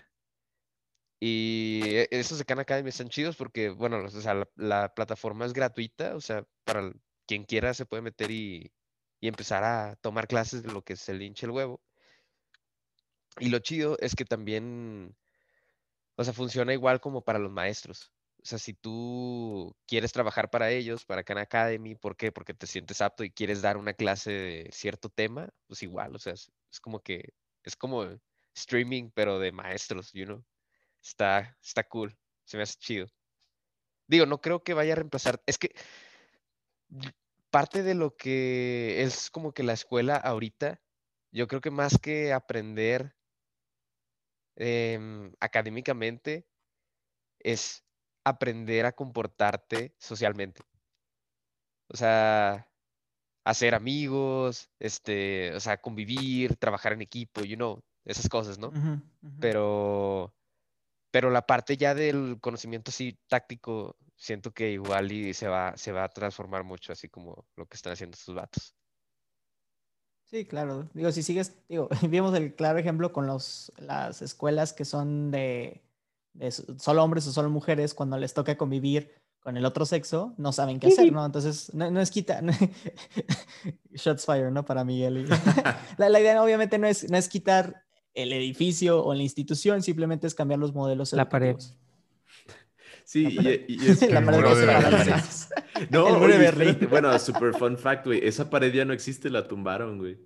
Y 1.22 1.82
e- 1.86 2.08
esos 2.12 2.40
de 2.40 2.46
Khan 2.46 2.60
Academy 2.60 2.90
están 2.90 3.10
chidos 3.10 3.36
porque, 3.36 3.70
bueno, 3.70 4.04
o 4.04 4.10
sea, 4.10 4.34
la, 4.34 4.50
la 4.56 4.94
plataforma 4.94 5.46
es 5.46 5.54
gratuita, 5.54 6.16
o 6.16 6.22
sea, 6.22 6.44
para 6.66 6.92
quien 7.32 7.46
quiera 7.46 7.74
se 7.74 7.86
puede 7.86 8.02
meter 8.02 8.30
y, 8.30 8.74
y 9.22 9.30
empezar 9.30 9.64
a 9.64 9.96
tomar 10.02 10.28
clases 10.28 10.64
de 10.64 10.72
lo 10.74 10.84
que 10.84 10.98
se 10.98 11.14
le 11.14 11.24
hinche 11.24 11.46
el 11.46 11.54
huevo. 11.54 11.82
Y 13.40 13.48
lo 13.48 13.60
chido 13.60 13.98
es 14.02 14.16
que 14.16 14.26
también, 14.26 15.16
o 16.18 16.26
sea, 16.26 16.34
funciona 16.34 16.74
igual 16.74 17.00
como 17.00 17.24
para 17.24 17.40
los 17.40 17.50
maestros. 17.50 18.12
O 18.44 18.46
sea, 18.46 18.58
si 18.60 18.74
tú 18.74 19.74
quieres 19.88 20.12
trabajar 20.12 20.50
para 20.50 20.72
ellos, 20.72 21.06
para 21.06 21.24
Khan 21.24 21.38
Academy, 21.38 21.96
¿por 21.96 22.18
qué? 22.18 22.34
Porque 22.34 22.54
te 22.54 22.68
sientes 22.68 23.00
apto 23.00 23.24
y 23.24 23.32
quieres 23.32 23.62
dar 23.62 23.78
una 23.78 23.94
clase 23.94 24.32
de 24.32 24.70
cierto 24.74 25.08
tema, 25.08 25.48
pues 25.68 25.84
igual, 25.84 26.14
o 26.14 26.20
sea, 26.20 26.34
es, 26.34 26.52
es 26.70 26.82
como 26.82 27.00
que, 27.00 27.30
es 27.64 27.78
como 27.78 28.10
streaming, 28.56 29.10
pero 29.14 29.40
de 29.40 29.54
maestros, 29.54 30.12
you 30.12 30.26
know. 30.26 30.44
Está, 31.02 31.58
está 31.64 31.88
cool, 31.88 32.14
se 32.44 32.58
me 32.58 32.64
hace 32.64 32.76
chido. 32.78 33.08
Digo, 34.08 34.26
no 34.26 34.42
creo 34.42 34.64
que 34.64 34.74
vaya 34.74 34.92
a 34.92 34.96
reemplazar, 34.98 35.42
es 35.46 35.58
que 35.58 35.74
parte 37.52 37.84
de 37.84 37.94
lo 37.96 38.16
que 38.16 39.04
es 39.04 39.30
como 39.30 39.54
que 39.54 39.64
la 39.64 39.74
escuela 39.74 40.16
ahorita, 40.16 40.82
yo 41.32 41.48
creo 41.48 41.62
que 41.62 41.72
más 41.72 41.98
que 42.00 42.34
aprender 42.34 43.16
em, 44.56 45.34
académicamente, 45.40 46.48
es 47.40 47.84
aprender 48.24 48.86
a 48.86 48.92
comportarte 48.94 49.96
socialmente. 49.98 50.62
O 51.90 51.98
sea, 51.98 52.70
hacer 53.44 53.76
amigos, 53.76 54.70
este, 54.80 55.54
o 55.56 55.60
sea, 55.60 55.82
convivir, 55.82 56.56
trabajar 56.56 56.94
en 56.94 57.02
equipo, 57.02 57.42
you 57.42 57.56
know, 57.56 57.84
esas 58.06 58.30
cosas, 58.30 58.58
¿no? 58.60 58.72
Pero, 59.40 60.34
pero 61.12 61.30
la 61.30 61.46
parte 61.46 61.78
ya 61.78 61.94
del 61.94 62.40
conocimiento 62.42 62.90
así 62.90 63.18
táctico, 63.28 63.98
siento 64.16 64.52
que 64.52 64.72
igual 64.72 65.12
y 65.12 65.34
se 65.34 65.48
va, 65.48 65.76
se 65.78 65.92
va 65.92 66.06
a 66.06 66.10
transformar 66.10 66.64
mucho, 66.64 66.94
así 66.94 67.10
como 67.10 67.46
lo 67.56 67.66
que 67.66 67.76
están 67.76 67.94
haciendo 67.94 68.16
estos 68.16 68.34
vatos. 68.36 68.76
Sí, 70.26 70.46
claro. 70.46 70.90
Digo, 70.94 71.12
si 71.12 71.24
sigues, 71.24 71.58
digo, 71.68 71.90
vimos 72.10 72.34
el 72.36 72.56
claro 72.56 72.80
ejemplo 72.80 73.12
con 73.12 73.28
los, 73.28 73.72
las 73.78 74.22
escuelas 74.22 74.72
que 74.74 74.86
son 74.86 75.30
de, 75.32 75.82
de 76.34 76.52
solo 76.52 77.04
hombres 77.04 77.28
o 77.28 77.32
solo 77.34 77.50
mujeres, 77.50 77.94
cuando 77.94 78.18
les 78.18 78.34
toca 78.34 78.58
convivir 78.58 79.14
con 79.42 79.58
el 79.58 79.66
otro 79.66 79.86
sexo, 79.86 80.34
no 80.38 80.54
saben 80.54 80.80
qué 80.80 80.88
hacer, 80.88 81.12
¿no? 81.12 81.26
Entonces, 81.26 81.74
no, 81.74 81.92
no 81.92 82.00
es 82.00 82.12
quitar, 82.12 82.44
shots 83.92 84.26
fire, 84.26 84.52
¿no? 84.52 84.64
Para 84.64 84.86
Miguel. 84.86 85.18
y- 85.18 85.26
la, 85.98 86.08
la 86.10 86.20
idea 86.22 86.42
obviamente 86.42 86.78
no 86.78 86.88
es, 86.88 87.10
no 87.10 87.18
es 87.18 87.28
quitar 87.28 87.84
el 88.14 88.34
edificio 88.34 89.04
o 89.04 89.14
la 89.14 89.24
institución, 89.24 89.82
simplemente 89.84 90.28
es 90.28 90.36
cambiar 90.36 90.60
los 90.60 90.74
modelos 90.74 91.14
La 91.14 91.30
pared. 91.30 91.56
Sí, 93.04 93.28
y, 93.30 93.66
y 93.74 93.90
es 93.90 94.02
La 94.12 94.24
pared 94.24 94.44
de 94.58 94.66
las- 94.66 95.50
No, 95.90 96.08
El 96.08 96.14
muro 96.14 96.26
oye, 96.26 96.38
de 96.38 96.46
espérate, 96.46 96.66
Berlín. 96.74 96.90
Bueno, 96.90 97.20
super 97.20 97.54
fun 97.54 97.78
fact, 97.78 98.06
güey. 98.06 98.26
Esa 98.26 98.50
pared 98.50 98.72
ya 98.74 98.86
no 98.86 98.94
existe, 98.94 99.30
la 99.30 99.48
tumbaron, 99.48 99.98
güey. 99.98 100.18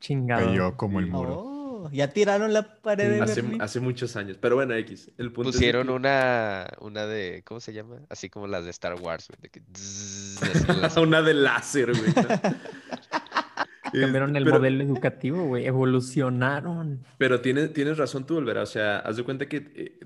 Chingado. 0.00 0.46
Cayó 0.46 0.76
como 0.76 1.00
el 1.00 1.06
muro. 1.06 1.34
Oh, 1.44 1.90
ya 1.92 2.08
tiraron 2.12 2.52
la 2.52 2.80
pared 2.80 3.10
de 3.12 3.20
Hace, 3.22 3.40
Berlín. 3.42 3.62
hace 3.62 3.80
muchos 3.80 4.16
años. 4.16 4.36
Pero 4.40 4.56
bueno, 4.56 4.74
X. 4.74 5.10
El 5.16 5.32
punto 5.32 5.50
es 5.50 5.54
de 5.54 5.58
Pusieron 5.58 5.86
que- 5.86 5.92
una, 5.92 6.68
una 6.80 7.06
de, 7.06 7.42
¿cómo 7.46 7.60
se 7.60 7.72
llama? 7.72 8.00
Así 8.08 8.28
como 8.28 8.46
las 8.48 8.64
de 8.64 8.70
Star 8.70 8.94
Wars, 9.00 9.28
güey, 9.28 9.40
de 9.42 9.48
que 9.50 9.62
una 11.00 11.22
de 11.22 11.34
láser, 11.34 11.92
güey. 11.96 12.12
Cambiaron 13.92 14.36
el 14.36 14.44
Pero- 14.44 14.56
modelo 14.56 14.82
educativo, 14.84 15.44
güey. 15.44 15.66
Evolucionaron. 15.66 17.04
Pero 17.18 17.40
tienes, 17.40 17.72
tienes 17.72 17.98
razón 17.98 18.26
tú, 18.26 18.36
Olvera. 18.36 18.62
O 18.62 18.66
sea, 18.66 18.98
haz 18.98 19.16
de 19.16 19.22
cuenta 19.24 19.48
que 19.48 19.56
eh, 19.74 19.98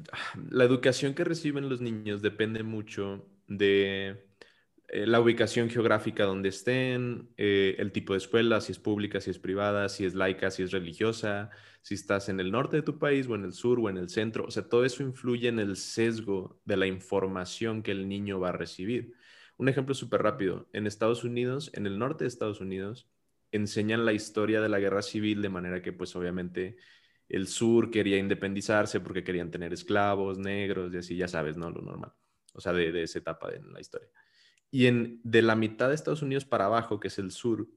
la 0.51 0.64
educación 0.64 1.14
que 1.14 1.24
reciben 1.24 1.68
los 1.68 1.80
niños 1.80 2.22
depende 2.22 2.62
mucho 2.62 3.26
de 3.49 4.26
eh, 4.89 5.07
la 5.07 5.20
ubicación 5.20 5.70
geográfica 5.70 6.24
donde 6.24 6.49
estén, 6.51 7.30
eh, 7.37 7.76
el 7.78 7.93
tipo 7.93 8.12
de 8.12 8.18
escuela, 8.18 8.61
si 8.61 8.72
es 8.72 8.78
pública, 8.78 9.20
si 9.20 9.30
es 9.30 9.39
privada, 9.39 9.89
si 9.89 10.05
es 10.05 10.14
laica, 10.14 10.51
si 10.51 10.62
es 10.62 10.70
religiosa, 10.70 11.51
si 11.83 11.95
estás 11.95 12.28
en 12.28 12.41
el 12.41 12.51
norte 12.51 12.76
de 12.76 12.83
tu 12.83 12.99
país 12.99 13.26
o 13.28 13.35
en 13.35 13.45
el 13.45 13.53
sur 13.53 13.80
o 13.80 13.89
en 13.89 13.97
el 13.97 14.09
centro. 14.09 14.45
O 14.45 14.51
sea, 14.51 14.68
todo 14.68 14.85
eso 14.85 15.03
influye 15.03 15.49
en 15.49 15.59
el 15.59 15.76
sesgo 15.76 16.61
de 16.64 16.76
la 16.76 16.87
información 16.87 17.83
que 17.83 17.91
el 17.93 18.09
niño 18.09 18.39
va 18.39 18.51
a 18.51 18.53
recibir. 18.53 19.14
Un 19.57 19.68
ejemplo 19.68 19.95
súper 19.95 20.22
rápido. 20.22 20.68
En 20.72 20.87
Estados 20.87 21.24
Unidos, 21.24 21.70
en 21.74 21.87
el 21.87 21.99
norte 21.99 22.24
de 22.24 22.28
Estados 22.28 22.61
Unidos, 22.61 23.09
enseñan 23.53 24.05
la 24.05 24.12
historia 24.12 24.61
de 24.61 24.68
la 24.68 24.80
guerra 24.80 25.03
civil 25.03 25.42
de 25.42 25.48
manera 25.48 25.82
que 25.82 25.92
pues 25.92 26.16
obviamente 26.16 26.76
el 27.28 27.46
sur 27.46 27.90
quería 27.90 28.18
independizarse 28.18 29.00
porque 29.00 29.24
querían 29.24 29.50
tener 29.50 29.72
esclavos 29.72 30.38
negros 30.38 30.92
y 30.94 30.98
así, 30.98 31.16
ya 31.16 31.28
sabes, 31.28 31.57
¿no? 31.57 31.70
Lo 31.70 31.82
normal. 31.82 32.12
O 32.55 32.61
sea, 32.61 32.72
de, 32.72 32.92
de 32.92 33.05
esa 33.05 33.18
etapa 33.20 33.50
de 33.50 33.62
la 33.62 33.80
historia. 33.80 34.09
Y 34.70 34.86
en, 34.86 35.20
de 35.24 35.42
la 35.42 35.57
mitad 35.57 35.88
de 35.88 35.94
Estados 35.94 36.22
Unidos 36.22 36.44
para 36.44 36.66
abajo, 36.66 37.00
que 37.00 37.09
es 37.09 37.18
el 37.18 37.30
sur, 37.30 37.68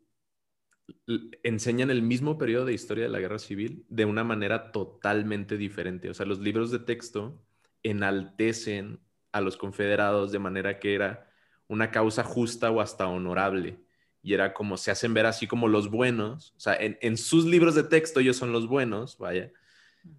enseñan 1.43 1.89
el 1.91 2.01
mismo 2.01 2.38
periodo 2.38 2.65
de 2.65 2.73
historia 2.73 3.05
de 3.05 3.09
la 3.09 3.19
guerra 3.19 3.39
civil 3.39 3.86
de 3.89 4.05
una 4.05 4.23
manera 4.23 4.71
totalmente 4.71 5.57
diferente. 5.57 6.09
O 6.09 6.13
sea, 6.13 6.26
los 6.26 6.39
libros 6.39 6.71
de 6.71 6.80
texto 6.80 7.43
enaltecen 7.84 8.99
a 9.32 9.41
los 9.41 9.57
confederados 9.57 10.32
de 10.32 10.39
manera 10.39 10.80
que 10.80 10.95
era 10.95 11.30
una 11.67 11.91
causa 11.91 12.23
justa 12.23 12.71
o 12.71 12.82
hasta 12.82 13.07
honorable. 13.07 13.84
Y 14.26 14.34
era 14.34 14.55
como 14.55 14.76
se 14.76 14.89
hacen 14.89 15.13
ver 15.13 15.28
así 15.28 15.45
como 15.45 15.67
los 15.67 15.91
buenos. 15.91 16.55
O 16.57 16.59
sea, 16.59 16.76
en, 16.76 16.97
en 17.01 17.15
sus 17.15 17.45
libros 17.45 17.76
de 17.76 17.84
texto 17.84 18.19
ellos 18.19 18.36
son 18.36 18.51
los 18.51 18.67
buenos, 18.67 19.19
vaya. 19.19 19.51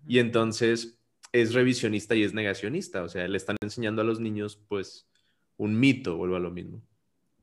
Y 0.06 0.20
entonces 0.20 1.00
es 1.32 1.54
revisionista 1.54 2.14
y 2.14 2.22
es 2.22 2.32
negacionista. 2.32 3.02
O 3.02 3.08
sea, 3.08 3.26
le 3.26 3.36
están 3.36 3.56
enseñando 3.60 4.02
a 4.02 4.04
los 4.04 4.20
niños, 4.20 4.62
pues, 4.68 5.08
un 5.56 5.80
mito, 5.80 6.16
vuelvo 6.16 6.36
a 6.36 6.40
lo 6.40 6.52
mismo. 6.52 6.80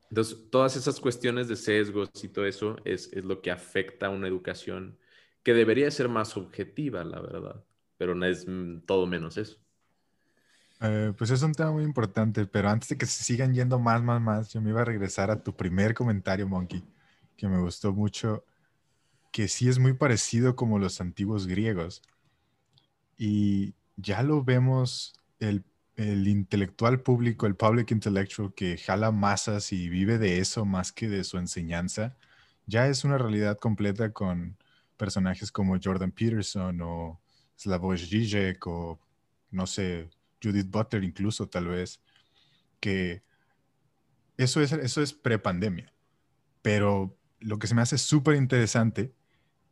Entonces, 0.08 0.38
todas 0.50 0.74
esas 0.76 1.00
cuestiones 1.00 1.48
de 1.48 1.56
sesgos 1.56 2.08
y 2.22 2.28
todo 2.28 2.46
eso 2.46 2.76
es, 2.86 3.12
es 3.12 3.26
lo 3.26 3.42
que 3.42 3.50
afecta 3.50 4.06
a 4.06 4.10
una 4.10 4.26
educación 4.26 4.98
que 5.42 5.52
debería 5.52 5.90
ser 5.90 6.08
más 6.08 6.34
objetiva, 6.38 7.04
la 7.04 7.20
verdad. 7.20 7.62
Pero 7.98 8.14
no 8.14 8.24
es 8.24 8.48
mm, 8.48 8.86
todo 8.86 9.06
menos 9.06 9.36
eso. 9.36 9.58
Eh, 10.86 11.14
pues 11.16 11.30
es 11.30 11.42
un 11.42 11.52
tema 11.52 11.72
muy 11.72 11.82
importante, 11.82 12.44
pero 12.46 12.68
antes 12.68 12.90
de 12.90 12.98
que 12.98 13.06
se 13.06 13.24
sigan 13.24 13.54
yendo 13.54 13.78
más, 13.78 14.02
más, 14.02 14.20
más, 14.20 14.52
yo 14.52 14.60
me 14.60 14.68
iba 14.70 14.82
a 14.82 14.84
regresar 14.84 15.30
a 15.30 15.42
tu 15.42 15.56
primer 15.56 15.94
comentario, 15.94 16.46
Monkey, 16.46 16.84
que 17.38 17.48
me 17.48 17.58
gustó 17.58 17.94
mucho, 17.94 18.44
que 19.32 19.48
sí 19.48 19.68
es 19.68 19.78
muy 19.78 19.94
parecido 19.94 20.56
como 20.56 20.78
los 20.78 21.00
antiguos 21.00 21.46
griegos. 21.46 22.02
Y 23.16 23.74
ya 23.96 24.22
lo 24.22 24.44
vemos, 24.44 25.14
el, 25.40 25.64
el 25.96 26.28
intelectual 26.28 27.00
público, 27.00 27.46
el 27.46 27.56
public 27.56 27.90
intellectual 27.92 28.52
que 28.54 28.76
jala 28.76 29.10
masas 29.10 29.72
y 29.72 29.88
vive 29.88 30.18
de 30.18 30.38
eso 30.38 30.66
más 30.66 30.92
que 30.92 31.08
de 31.08 31.24
su 31.24 31.38
enseñanza, 31.38 32.16
ya 32.66 32.88
es 32.88 33.04
una 33.04 33.18
realidad 33.18 33.58
completa 33.58 34.12
con 34.12 34.58
personajes 34.98 35.52
como 35.52 35.78
Jordan 35.82 36.12
Peterson 36.12 36.80
o 36.82 37.20
Slavoj 37.56 37.96
Žižek 37.96 38.66
o 38.66 39.00
no 39.50 39.66
sé, 39.66 40.10
Judith 40.44 40.70
Butler 40.70 41.02
incluso 41.02 41.48
tal 41.48 41.68
vez, 41.68 42.00
que 42.80 43.24
eso 44.36 44.60
es, 44.60 44.72
eso 44.72 45.02
es 45.02 45.12
prepandemia. 45.12 45.92
Pero 46.62 47.16
lo 47.40 47.58
que 47.58 47.66
se 47.66 47.74
me 47.74 47.82
hace 47.82 47.98
súper 47.98 48.36
interesante 48.36 49.14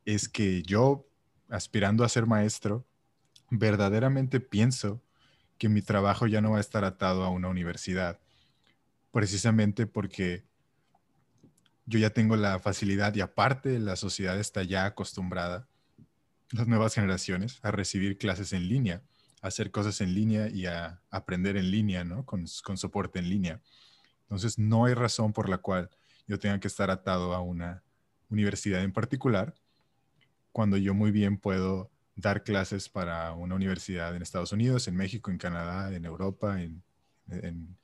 es 0.05 0.29
que 0.29 0.63
yo, 0.63 1.09
aspirando 1.49 2.05
a 2.05 2.09
ser 2.09 2.27
maestro, 2.27 2.87
verdaderamente 3.51 4.41
pienso 4.41 5.03
que 5.59 5.69
mi 5.69 5.83
trabajo 5.83 6.27
ya 6.27 6.41
no 6.41 6.53
va 6.53 6.59
a 6.59 6.61
estar 6.61 6.85
atado 6.85 7.25
a 7.25 7.31
una 7.31 7.49
universidad, 7.49 8.21
precisamente 9.13 9.87
porque 9.87 10.45
yo 11.87 11.99
ya 11.99 12.11
tengo 12.11 12.37
la 12.37 12.59
facilidad 12.59 13.15
y 13.15 13.21
aparte 13.21 13.79
la 13.79 13.97
sociedad 13.97 14.39
está 14.39 14.63
ya 14.63 14.87
acostumbrada, 14.87 15.69
las 16.51 16.67
nuevas 16.67 16.95
generaciones, 16.95 17.59
a 17.63 17.71
recibir 17.71 18.19
clases 18.19 18.53
en 18.53 18.69
línea, 18.69 19.03
hacer 19.43 19.71
cosas 19.71 20.01
en 20.01 20.15
línea 20.15 20.49
y 20.49 20.67
a 20.67 21.03
aprender 21.11 21.57
en 21.57 21.71
línea, 21.71 22.05
¿no? 22.05 22.25
Con, 22.25 22.47
con 22.65 22.79
soporte 22.79 23.19
en 23.19 23.29
línea. 23.29 23.61
Entonces, 24.23 24.59
no 24.59 24.87
hay 24.87 24.95
razón 24.95 25.33
por 25.33 25.49
la 25.49 25.59
cual 25.59 25.91
yo 26.27 26.39
tenga 26.39 26.59
que 26.61 26.69
estar 26.69 26.91
atado 26.91 27.35
a 27.35 27.41
una 27.41 27.83
universidad 28.31 28.83
en 28.83 28.93
particular, 28.93 29.55
cuando 30.53 30.77
yo 30.77 30.95
muy 30.95 31.11
bien 31.11 31.37
puedo 31.37 31.91
dar 32.15 32.45
clases 32.45 32.89
para 32.89 33.33
una 33.33 33.55
universidad 33.55 34.15
en 34.15 34.23
Estados 34.23 34.53
Unidos, 34.53 34.89
en 34.89 34.97
México, 34.97 35.31
en 35.31 35.39
Canadá, 35.39 35.95
en 35.95 36.05
Europa, 36.05 36.63
en, 36.63 36.83
en 37.29 37.77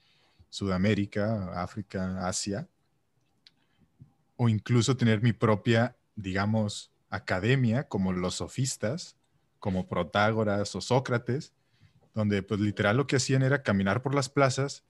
Sudamérica, 0.48 1.61
África, 1.62 2.26
Asia, 2.26 2.68
o 4.36 4.48
incluso 4.48 4.96
tener 4.96 5.22
mi 5.22 5.32
propia, 5.32 5.96
digamos, 6.14 6.92
academia, 7.11 7.88
como 7.88 8.12
los 8.12 8.36
sofistas, 8.36 9.17
como 9.59 9.88
Protágoras 9.88 10.74
o 10.74 10.80
Sócrates, 10.80 11.52
donde 12.14 12.42
pues 12.42 12.61
literal 12.61 12.96
lo 12.96 13.06
que 13.06 13.16
hacían 13.16 13.42
era 13.42 13.62
caminar 13.62 14.02
por 14.02 14.14
las 14.14 14.28
plazas 14.28 14.84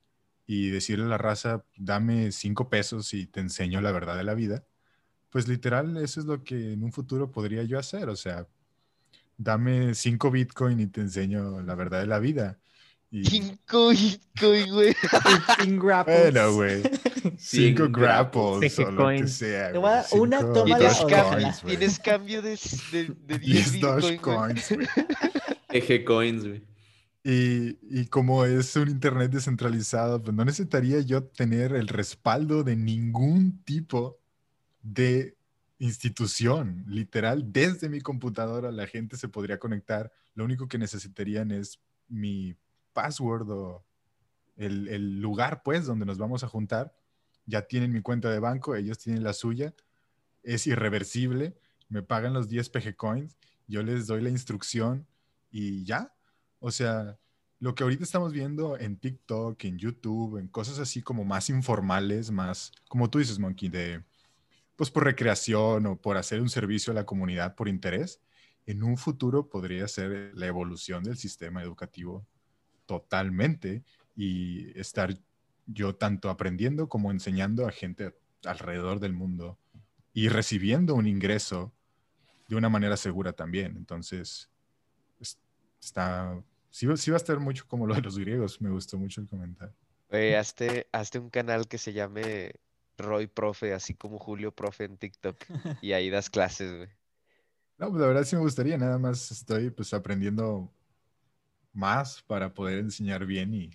y 0.46 0.70
decirle 0.70 1.04
a 1.04 1.08
la 1.08 1.18
raza, 1.18 1.64
dame 1.76 2.32
cinco 2.32 2.70
pesos 2.70 3.12
y 3.12 3.26
te 3.26 3.40
enseño 3.40 3.80
la 3.80 3.92
verdad 3.92 4.16
de 4.16 4.24
la 4.24 4.34
vida. 4.34 4.64
Pues 5.30 5.46
literal 5.46 5.96
eso 5.98 6.20
es 6.20 6.26
lo 6.26 6.42
que 6.42 6.72
en 6.72 6.82
un 6.82 6.92
futuro 6.92 7.30
podría 7.30 7.62
yo 7.64 7.78
hacer, 7.78 8.08
o 8.08 8.16
sea, 8.16 8.46
dame 9.36 9.94
cinco 9.94 10.30
Bitcoin 10.30 10.80
y 10.80 10.86
te 10.86 11.02
enseño 11.02 11.60
la 11.62 11.74
verdad 11.74 12.00
de 12.00 12.06
la 12.06 12.18
vida. 12.18 12.58
Y, 13.10 13.24
Cinco 13.24 13.90
Bitcoin, 13.90 14.72
güey. 14.72 14.94
Sin 15.62 15.78
grapples. 15.78 16.32
bueno, 16.32 16.52
güey, 16.54 16.82
Cinco 17.38 17.84
cinco 17.86 17.98
grapples 18.00 18.74
Cinco 18.74 18.88
o 18.88 18.92
lo 18.92 18.98
que 18.98 19.04
coins. 19.04 19.32
sea. 19.32 19.72
Te 19.72 19.78
voy 19.78 19.88
a 19.90 19.92
dar 19.94 20.06
güey, 20.10 20.22
una 20.22 20.52
toma 20.52 20.78
de 20.78 20.88
güey. 20.88 21.76
tienes 21.76 21.98
cambio 21.98 22.42
de, 22.42 22.58
de, 22.92 23.16
de 23.26 23.38
10 23.38 23.40
10 23.40 23.72
Bitcoin, 23.72 24.00
güey. 24.00 24.16
Dogecoins, 24.18 24.72
güey. 24.72 24.88
Eje 25.70 26.04
Coins, 26.04 26.46
güey. 26.46 26.62
Y, 27.24 27.78
y 27.82 28.06
como 28.06 28.44
es 28.44 28.74
un 28.76 28.88
internet 28.88 29.30
descentralizado, 29.30 30.22
pues 30.22 30.34
no 30.34 30.44
necesitaría 30.44 31.00
yo 31.00 31.24
tener 31.24 31.74
el 31.74 31.88
respaldo 31.88 32.64
de 32.64 32.76
ningún 32.76 33.62
tipo 33.64 34.18
de 34.82 35.36
institución. 35.78 36.84
Literal, 36.88 37.52
desde 37.52 37.88
mi 37.88 38.00
computadora 38.00 38.72
la 38.72 38.86
gente 38.86 39.16
se 39.16 39.28
podría 39.28 39.58
conectar. 39.58 40.10
Lo 40.34 40.44
único 40.44 40.68
que 40.68 40.78
necesitarían 40.78 41.50
es 41.50 41.80
mi 42.08 42.54
password 42.94 43.50
o 43.50 43.84
el, 44.56 44.88
el 44.88 45.20
lugar, 45.20 45.62
pues, 45.62 45.86
donde 45.86 46.06
nos 46.06 46.18
vamos 46.18 46.42
a 46.44 46.48
juntar. 46.48 46.94
Ya 47.48 47.62
tienen 47.62 47.92
mi 47.92 48.02
cuenta 48.02 48.30
de 48.30 48.40
banco, 48.40 48.76
ellos 48.76 48.98
tienen 48.98 49.24
la 49.24 49.32
suya. 49.32 49.74
Es 50.42 50.66
irreversible. 50.66 51.56
Me 51.88 52.02
pagan 52.02 52.34
los 52.34 52.48
10 52.48 52.68
PG 52.68 52.94
coins. 52.94 53.38
Yo 53.66 53.82
les 53.82 54.06
doy 54.06 54.20
la 54.20 54.28
instrucción 54.28 55.06
y 55.50 55.82
ya. 55.84 56.12
O 56.60 56.70
sea, 56.70 57.18
lo 57.58 57.74
que 57.74 57.84
ahorita 57.84 58.04
estamos 58.04 58.32
viendo 58.32 58.78
en 58.78 58.98
TikTok, 58.98 59.64
en 59.64 59.78
YouTube, 59.78 60.36
en 60.36 60.48
cosas 60.48 60.78
así 60.78 61.00
como 61.00 61.24
más 61.24 61.48
informales, 61.48 62.30
más, 62.30 62.70
como 62.86 63.08
tú 63.08 63.18
dices, 63.18 63.38
Monkey, 63.38 63.70
de, 63.70 64.04
pues 64.76 64.90
por 64.90 65.04
recreación 65.04 65.86
o 65.86 65.96
por 65.96 66.18
hacer 66.18 66.42
un 66.42 66.50
servicio 66.50 66.90
a 66.90 66.94
la 66.94 67.06
comunidad 67.06 67.54
por 67.54 67.66
interés, 67.66 68.20
en 68.66 68.82
un 68.82 68.98
futuro 68.98 69.48
podría 69.48 69.88
ser 69.88 70.32
la 70.34 70.46
evolución 70.46 71.02
del 71.02 71.16
sistema 71.16 71.62
educativo 71.62 72.26
totalmente 72.84 73.82
y 74.14 74.78
estar 74.78 75.18
yo 75.68 75.96
tanto 75.96 76.30
aprendiendo 76.30 76.88
como 76.90 77.12
enseñando 77.12 77.68
a 77.68 77.72
gente 77.72 78.16
alrededor 78.44 79.00
del 79.00 79.14
mundo 79.14 79.58
y 80.14 80.28
recibiendo 80.28 80.96
un 80.96 81.08
ingreso 81.08 81.72
de 82.48 82.56
una 82.56 82.68
manera 82.70 82.96
segura 82.96 83.32
también. 83.34 83.76
Entonces, 83.76 84.50
es- 85.20 85.38
está, 85.80 86.42
sí, 86.70 86.86
va- 86.86 86.96
sí 86.98 87.10
va 87.12 87.16
a 87.16 87.18
estar 87.18 87.40
mucho 87.40 87.66
como 87.68 87.86
lo 87.86 87.94
de 87.96 88.02
los 88.02 88.18
griegos. 88.18 88.60
Me 88.62 88.70
gustó 88.70 88.98
mucho 88.98 89.20
el 89.22 89.28
comentario. 89.28 89.74
Hazte, 90.38 90.86
hazte 90.92 91.18
un 91.18 91.30
canal 91.30 91.66
que 91.68 91.78
se 91.78 91.92
llame 91.92 92.52
Roy 92.98 93.26
Profe, 93.26 93.72
así 93.74 93.94
como 93.94 94.18
Julio 94.18 94.52
Profe 94.54 94.84
en 94.84 94.98
TikTok. 94.98 95.36
Y 95.82 95.92
ahí 95.92 96.10
das 96.10 96.30
clases, 96.30 96.76
güey. 96.76 96.88
No, 97.78 97.90
pues 97.90 98.00
la 98.00 98.08
verdad 98.08 98.24
sí 98.24 98.34
me 98.36 98.42
gustaría, 98.42 98.76
nada 98.76 98.98
más 98.98 99.30
estoy 99.30 99.70
pues 99.70 99.94
aprendiendo 99.94 100.72
más 101.72 102.22
para 102.22 102.52
poder 102.52 102.78
enseñar 102.80 103.24
bien 103.26 103.54
y 103.54 103.70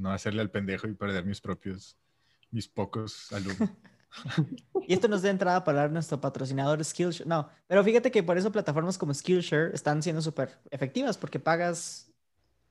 no 0.00 0.12
hacerle 0.12 0.40
al 0.40 0.50
pendejo 0.50 0.88
y 0.88 0.94
perder 0.94 1.24
mis 1.24 1.40
propios, 1.40 1.96
mis 2.50 2.68
pocos 2.68 3.32
alumnos. 3.32 3.70
Y 4.88 4.94
esto 4.94 5.06
nos 5.06 5.22
da 5.22 5.30
entrada 5.30 5.62
para 5.62 5.82
dar 5.82 5.92
nuestro 5.92 6.20
patrocinador 6.20 6.84
Skillshare. 6.84 7.28
No, 7.28 7.48
pero 7.68 7.84
fíjate 7.84 8.10
que 8.10 8.24
por 8.24 8.36
eso 8.36 8.50
plataformas 8.50 8.98
como 8.98 9.14
Skillshare 9.14 9.72
están 9.72 10.02
siendo 10.02 10.20
súper 10.20 10.58
efectivas 10.68 11.16
porque 11.16 11.38
pagas, 11.38 12.12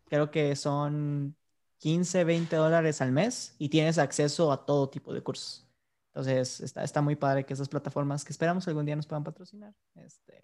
creo 0.10 0.32
que 0.32 0.54
son 0.58 1.38
15, 1.78 2.26
20 2.26 2.56
dólares 2.58 3.02
al 3.02 3.14
mes 3.14 3.56
y 3.58 3.70
tienes 3.70 3.98
acceso 3.98 4.52
a 4.52 4.66
todo 4.66 4.90
tipo 4.90 5.14
de 5.14 5.22
cursos. 5.22 5.66
Entonces, 6.08 6.60
está, 6.60 6.84
está 6.84 7.02
muy 7.02 7.16
padre 7.16 7.46
que 7.46 7.54
esas 7.54 7.70
plataformas 7.70 8.26
que 8.26 8.34
esperamos 8.34 8.68
algún 8.68 8.86
día 8.86 8.96
nos 8.98 9.08
puedan 9.08 9.24
patrocinar, 9.24 9.74
este, 9.96 10.44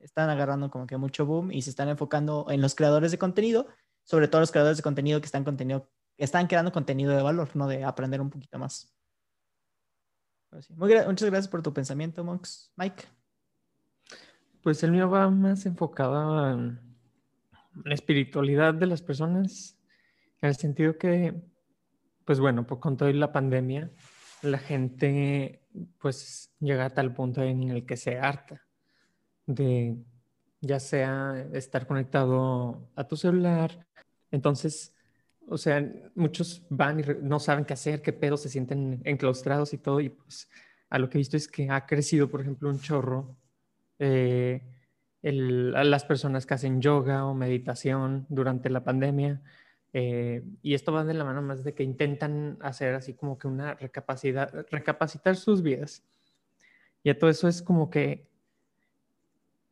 están 0.00 0.28
agarrando 0.30 0.70
como 0.70 0.86
que 0.86 0.96
mucho 0.96 1.24
boom 1.24 1.52
y 1.52 1.62
se 1.62 1.70
están 1.70 1.88
enfocando 1.88 2.46
en 2.50 2.60
los 2.60 2.74
creadores 2.74 3.12
de 3.12 3.18
contenido, 3.18 3.68
sobre 4.02 4.26
todo 4.26 4.40
los 4.40 4.50
creadores 4.50 4.78
de 4.78 4.82
contenido 4.82 5.20
que 5.20 5.26
están, 5.26 5.44
contenido, 5.44 5.88
están 6.16 6.46
creando 6.46 6.72
contenido 6.72 7.14
de 7.14 7.22
valor, 7.22 7.54
no 7.54 7.66
de 7.66 7.84
aprender 7.84 8.20
un 8.20 8.30
poquito 8.30 8.58
más. 8.58 8.94
Muchas 10.76 11.30
gracias 11.30 11.48
por 11.48 11.62
tu 11.62 11.72
pensamiento, 11.72 12.22
Monks. 12.22 12.72
Mike. 12.76 13.04
Pues 14.62 14.82
el 14.82 14.92
mío 14.92 15.08
va 15.08 15.28
más 15.30 15.64
enfocado 15.66 16.52
en 16.52 16.78
la 17.84 17.94
espiritualidad 17.94 18.74
de 18.74 18.86
las 18.86 19.02
personas, 19.02 19.78
en 20.40 20.50
el 20.50 20.56
sentido 20.56 20.98
que, 20.98 21.34
pues 22.24 22.38
bueno, 22.38 22.66
pues 22.66 22.80
con 22.80 22.96
toda 22.96 23.12
la 23.12 23.32
pandemia, 23.32 23.90
la 24.42 24.58
gente 24.58 25.66
pues 25.98 26.52
llega 26.60 26.84
a 26.84 26.90
tal 26.90 27.14
punto 27.14 27.42
en 27.42 27.70
el 27.70 27.86
que 27.86 27.96
se 27.96 28.18
harta 28.18 28.62
de 29.46 29.96
ya 30.60 30.78
sea 30.78 31.46
estar 31.52 31.86
conectado 31.86 32.90
a 32.94 33.04
tu 33.04 33.16
celular. 33.16 33.86
Entonces, 34.30 34.91
o 35.48 35.58
sea, 35.58 35.86
muchos 36.14 36.64
van 36.70 37.00
y 37.00 37.02
no 37.22 37.38
saben 37.38 37.64
qué 37.64 37.74
hacer, 37.74 38.02
qué 38.02 38.12
pedo, 38.12 38.36
se 38.36 38.48
sienten 38.48 39.00
enclaustrados 39.04 39.72
y 39.74 39.78
todo. 39.78 40.00
Y 40.00 40.10
pues 40.10 40.48
a 40.90 40.98
lo 40.98 41.08
que 41.08 41.18
he 41.18 41.20
visto 41.20 41.36
es 41.36 41.48
que 41.48 41.70
ha 41.70 41.86
crecido, 41.86 42.28
por 42.28 42.40
ejemplo, 42.40 42.68
un 42.68 42.80
chorro 42.80 43.36
eh, 43.98 44.62
las 45.22 46.04
personas 46.04 46.46
que 46.46 46.54
hacen 46.54 46.80
yoga 46.80 47.24
o 47.26 47.34
meditación 47.34 48.26
durante 48.28 48.70
la 48.70 48.82
pandemia. 48.82 49.40
eh, 49.92 50.42
y 50.62 50.74
esto 50.74 50.92
va 50.92 51.04
de 51.04 51.14
la 51.14 51.24
mano 51.24 51.42
más 51.42 51.62
de 51.64 51.74
que 51.74 51.82
intentan 51.84 52.58
hacer 52.62 52.94
así 52.94 53.14
como 53.14 53.38
que 53.38 53.46
una 53.46 53.74
recapacidad, 53.74 54.50
recapacitar 54.70 55.36
sus 55.36 55.62
vidas. 55.62 56.02
Y 57.04 57.10
a 57.10 57.18
todo 57.18 57.30
eso 57.30 57.46
es 57.48 57.62
como 57.62 57.90
que, 57.90 58.26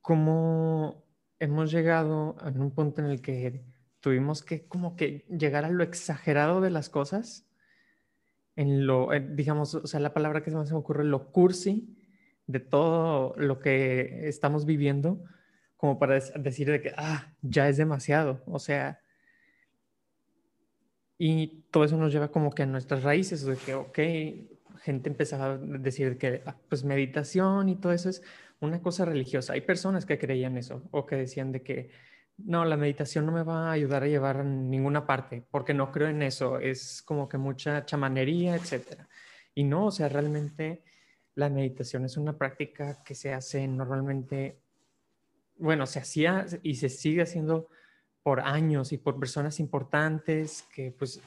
como 0.03 1.05
hemos 1.39 1.73
llegado 1.73 2.37
a 2.41 2.49
un 2.49 2.71
punto 2.71 3.01
en 3.01 3.09
el 3.09 3.23
que 3.23 3.65
tuvimos 4.01 4.43
que 4.43 4.67
como 4.67 4.97
que 4.97 5.25
llegar 5.29 5.65
a 5.65 5.71
lo 5.71 5.83
exagerado 5.85 6.61
de 6.61 6.71
las 6.71 6.89
cosas, 6.89 7.47
en 8.57 8.87
lo, 8.87 9.09
digamos, 9.31 9.75
o 9.75 9.87
sea, 9.87 10.01
la 10.01 10.13
palabra 10.13 10.43
que 10.43 10.51
más 10.51 10.69
se 10.69 10.75
me 10.75 10.81
ocurre, 10.81 11.05
lo 11.05 11.31
cursi 11.31 11.97
de 12.47 12.61
todo 12.61 13.35
lo 13.37 13.61
que 13.61 14.29
estamos 14.29 14.67
viviendo, 14.67 15.23
como 15.77 15.99
para 15.99 16.19
decir 16.19 16.71
de 16.71 16.83
que, 16.83 16.93
ah, 16.97 17.33
ya 17.43 17.69
es 17.69 17.77
demasiado, 17.77 18.43
o 18.47 18.59
sea, 18.59 19.01
y 21.17 21.65
todo 21.71 21.85
eso 21.85 21.97
nos 21.97 22.13
lleva 22.13 22.33
como 22.33 22.51
que 22.51 22.63
a 22.63 22.67
nuestras 22.67 23.03
raíces, 23.03 23.45
de 23.45 23.57
que, 23.57 23.75
ok, 23.75 23.99
gente 24.83 25.11
empezaba 25.11 25.53
a 25.55 25.59
decir 25.59 26.19
que, 26.19 26.43
ah, 26.47 26.57
pues 26.69 26.85
meditación 26.85 27.69
y 27.69 27.77
todo 27.77 27.93
eso 27.93 28.09
es 28.09 28.23
una 28.61 28.81
cosa 28.83 29.05
religiosa. 29.05 29.53
Hay 29.53 29.61
personas 29.61 30.07
que 30.07 30.19
creían 30.19 30.57
eso 30.57 30.83
o 30.91 31.07
que 31.07 31.17
decían 31.17 31.53
de 31.53 31.63
que, 31.63 31.91
no, 32.45 32.65
la 32.65 32.77
meditación 32.77 33.27
no 33.27 33.33
me 33.33 33.43
va 33.43 33.69
a 33.69 33.73
ayudar 33.73 34.03
a 34.03 34.09
llevar 34.09 34.39
a 34.39 34.45
ninguna 34.45 35.07
parte 35.07 35.45
porque 35.51 35.75
no 35.75 35.91
creo 35.91 36.09
en 36.09 36.23
eso, 36.23 36.59
es 36.59 37.03
como 37.03 37.29
que 37.29 37.39
mucha 37.39 37.85
chamanería, 37.85 38.55
etcétera. 38.57 39.09
Y 39.55 39.65
no, 39.65 39.87
o 39.87 39.91
sea, 39.91 40.09
realmente 40.09 40.83
la 41.35 41.49
meditación 41.49 42.05
es 42.05 42.17
una 42.17 42.37
práctica 42.37 43.03
que 43.05 43.15
se 43.15 43.33
hace 43.33 43.67
normalmente, 43.67 44.61
bueno, 45.57 45.87
se 45.87 46.01
hacía 46.01 46.47
y 46.63 46.75
se 46.75 46.89
sigue 46.89 47.23
haciendo 47.23 47.69
por 48.23 48.41
años 48.41 48.93
y 48.93 48.99
por 48.99 49.19
personas 49.19 49.61
importantes 49.61 50.65
que 50.75 50.93
pues 50.93 51.21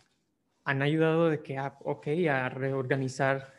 han 0.66 0.82
ayudado 0.82 1.30
de 1.30 1.42
que, 1.42 1.58
ah, 1.58 1.78
ok, 1.84 2.08
a 2.30 2.50
reorganizar 2.50 3.54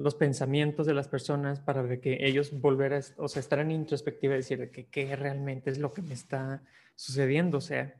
los 0.00 0.14
pensamientos 0.14 0.86
de 0.86 0.94
las 0.94 1.08
personas 1.08 1.60
para 1.60 1.82
de 1.82 2.00
que 2.00 2.18
ellos 2.20 2.58
volver 2.58 2.94
a, 2.94 3.00
o 3.18 3.28
sea, 3.28 3.40
estar 3.40 3.58
en 3.58 3.70
introspectiva 3.70 4.32
y 4.32 4.38
decir 4.38 4.58
de 4.58 4.70
que 4.70 4.86
qué 4.86 5.14
realmente 5.14 5.68
es 5.68 5.78
lo 5.78 5.92
que 5.92 6.00
me 6.00 6.14
está 6.14 6.62
sucediendo. 6.94 7.58
O 7.58 7.60
sea, 7.60 7.94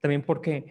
también 0.00 0.22
porque 0.22 0.70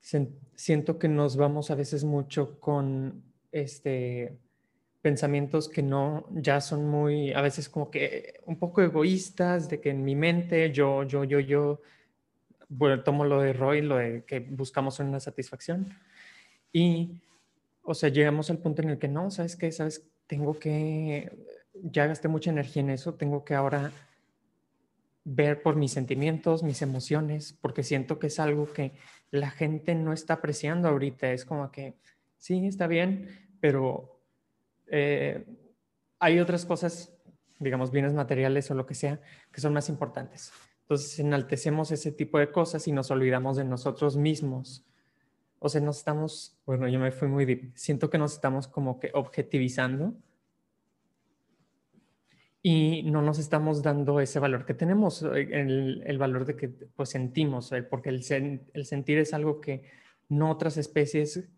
siento 0.00 0.98
que 0.98 1.08
nos 1.08 1.36
vamos 1.36 1.70
a 1.70 1.74
veces 1.74 2.04
mucho 2.04 2.60
con 2.60 3.22
este 3.50 4.36
pensamientos 5.00 5.68
que 5.68 5.82
no 5.82 6.26
ya 6.32 6.60
son 6.60 6.86
muy 6.86 7.32
a 7.32 7.40
veces 7.40 7.68
como 7.68 7.90
que 7.90 8.40
un 8.46 8.58
poco 8.58 8.82
egoístas 8.82 9.68
de 9.68 9.80
que 9.80 9.90
en 9.90 10.04
mi 10.04 10.14
mente 10.14 10.72
yo 10.72 11.04
yo 11.04 11.24
yo 11.24 11.40
yo 11.40 11.80
bueno, 12.68 13.02
tomo 13.02 13.24
lo 13.24 13.40
de 13.40 13.52
Roy 13.52 13.82
lo 13.82 13.96
de 13.96 14.24
que 14.24 14.40
buscamos 14.40 14.98
una 15.00 15.20
satisfacción 15.20 15.94
y 16.72 17.20
o 17.84 17.94
sea 17.94 18.08
llegamos 18.08 18.50
al 18.50 18.58
punto 18.58 18.82
en 18.82 18.90
el 18.90 18.98
que 18.98 19.08
no 19.08 19.30
sabes 19.30 19.56
qué 19.56 19.70
sabes 19.70 20.06
tengo 20.26 20.58
que 20.58 21.30
ya 21.74 22.06
gasté 22.06 22.28
mucha 22.28 22.50
energía 22.50 22.82
en 22.82 22.90
eso 22.90 23.14
tengo 23.14 23.44
que 23.44 23.54
ahora 23.54 23.92
ver 25.24 25.62
por 25.62 25.74
mis 25.76 25.92
sentimientos, 25.92 26.62
mis 26.62 26.82
emociones, 26.82 27.56
porque 27.60 27.82
siento 27.82 28.18
que 28.18 28.28
es 28.28 28.38
algo 28.38 28.72
que 28.72 28.92
la 29.30 29.50
gente 29.50 29.94
no 29.94 30.12
está 30.12 30.34
apreciando 30.34 30.88
ahorita. 30.88 31.32
Es 31.32 31.44
como 31.44 31.70
que, 31.72 31.96
sí, 32.36 32.66
está 32.66 32.86
bien, 32.86 33.28
pero 33.60 34.20
eh, 34.86 35.44
hay 36.18 36.38
otras 36.38 36.66
cosas, 36.66 37.12
digamos, 37.58 37.90
bienes 37.90 38.12
materiales 38.12 38.70
o 38.70 38.74
lo 38.74 38.86
que 38.86 38.94
sea, 38.94 39.20
que 39.50 39.60
son 39.60 39.72
más 39.72 39.88
importantes. 39.88 40.52
Entonces 40.82 41.18
enaltecemos 41.18 41.90
ese 41.90 42.12
tipo 42.12 42.38
de 42.38 42.52
cosas 42.52 42.86
y 42.86 42.92
nos 42.92 43.10
olvidamos 43.10 43.56
de 43.56 43.64
nosotros 43.64 44.16
mismos. 44.16 44.84
O 45.64 45.70
sea, 45.70 45.80
nos 45.80 45.96
estamos, 45.96 46.58
bueno, 46.66 46.86
yo 46.88 46.98
me 46.98 47.10
fui 47.10 47.26
muy 47.26 47.46
deep. 47.46 47.72
Siento 47.74 48.10
que 48.10 48.18
nos 48.18 48.34
estamos 48.34 48.68
como 48.68 49.00
que 49.00 49.10
objetivizando 49.14 50.14
y 52.60 53.02
no 53.04 53.22
nos 53.22 53.38
estamos 53.38 53.82
dando 53.82 54.20
ese 54.20 54.38
valor 54.38 54.66
que 54.66 54.74
tenemos, 54.74 55.22
eh, 55.22 55.48
el, 55.52 56.02
el 56.04 56.18
valor 56.18 56.44
de 56.44 56.56
que 56.56 56.68
pues 56.68 57.08
sentimos, 57.08 57.72
eh, 57.72 57.82
porque 57.82 58.10
el, 58.10 58.60
el, 58.74 58.84
sentir 58.84 59.16
es 59.16 59.32
algo 59.32 59.62
que 59.62 59.84
no 60.28 60.50
otras 60.50 60.76
especies 60.76 61.48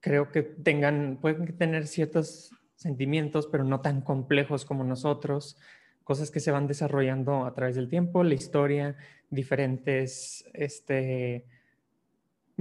creo 0.00 0.30
que 0.30 0.42
tengan, 0.42 1.16
pueden 1.18 1.56
tener 1.56 1.86
ciertos 1.86 2.50
sentimientos, 2.74 3.46
pero 3.46 3.64
no 3.64 3.80
tan 3.80 4.02
complejos 4.02 4.66
como 4.66 4.84
nosotros, 4.84 5.56
cosas 6.04 6.30
que 6.30 6.40
se 6.40 6.50
van 6.50 6.66
desarrollando 6.66 7.46
a 7.46 7.54
través 7.54 7.76
del 7.76 7.88
tiempo, 7.88 8.24
la 8.24 8.34
historia, 8.34 8.94
diferentes, 9.30 10.44
este, 10.52 11.46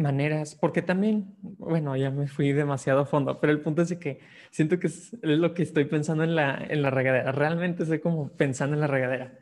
maneras, 0.02 0.56
porque 0.56 0.82
también, 0.82 1.36
bueno, 1.42 1.96
ya 1.96 2.10
me 2.10 2.28
fui 2.28 2.52
demasiado 2.52 3.02
a 3.02 3.06
fondo, 3.06 3.40
pero 3.40 3.54
el 3.54 3.62
punto 3.62 3.82
es 3.82 3.96
que 3.96 4.20
siento 4.50 4.80
que 4.80 4.88
es, 4.88 5.16
lo 5.22 5.54
que 5.54 5.64
estoy 5.64 5.86
pensando 5.86 6.24
en 6.24 6.36
la, 6.36 6.66
en 6.70 6.82
la 6.82 6.90
regadera. 6.90 7.32
Realmente 7.32 7.84
estoy 7.84 8.00
como 8.00 8.30
pensando 8.30 8.76
en 8.76 8.82
la 8.82 8.88
regadera. 8.88 9.38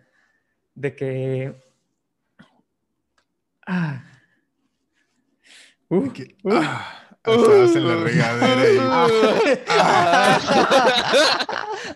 De 0.75 0.95
que... 0.95 1.55
Ah. 3.65 4.03
Uh, 5.89 6.11
uh, 6.43 6.51
ah, 6.51 7.17
estabas 7.23 7.75
en 7.75 7.87
la 7.87 7.97
uh. 7.97 8.03
regadera 8.03 8.71
y... 8.71 8.77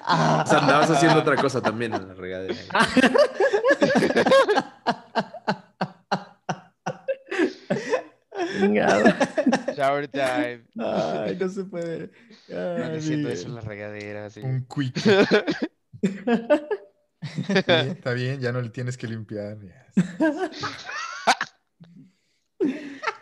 Ah. 0.06 0.44
andabas 0.50 0.90
haciendo 0.90 1.20
otra 1.20 1.36
cosa 1.36 1.62
también 1.62 1.94
en 1.94 2.08
la 2.08 2.14
regadera. 2.14 2.56
Shower 8.74 10.08
time. 10.10 10.64
Ay, 10.78 11.38
no 11.40 11.50
se 11.50 11.64
puede. 11.66 12.12
Ay, 12.50 13.02
siento 13.02 13.30
eso 13.30 13.48
en 13.48 13.56
la 13.56 13.62
regadera. 13.62 14.28
Un 14.42 14.66
quick. 14.66 15.02
está, 17.50 18.14
bien, 18.14 18.40
ya 18.40 18.52
no 18.52 18.62
le 18.62 18.70
tienes 18.70 18.98
que 18.98 19.08
limpiar. 19.08 19.58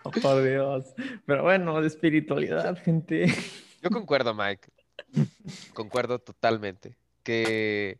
Oh, 0.03 0.09
por 0.09 0.43
Dios. 0.43 0.95
Pero 1.27 1.43
bueno, 1.43 1.79
de 1.79 1.87
espiritualidad, 1.87 2.75
gente. 2.83 3.27
Yo 3.83 3.91
concuerdo, 3.91 4.33
Mike. 4.33 4.67
Concuerdo 5.73 6.17
totalmente. 6.17 6.97
Que, 7.21 7.99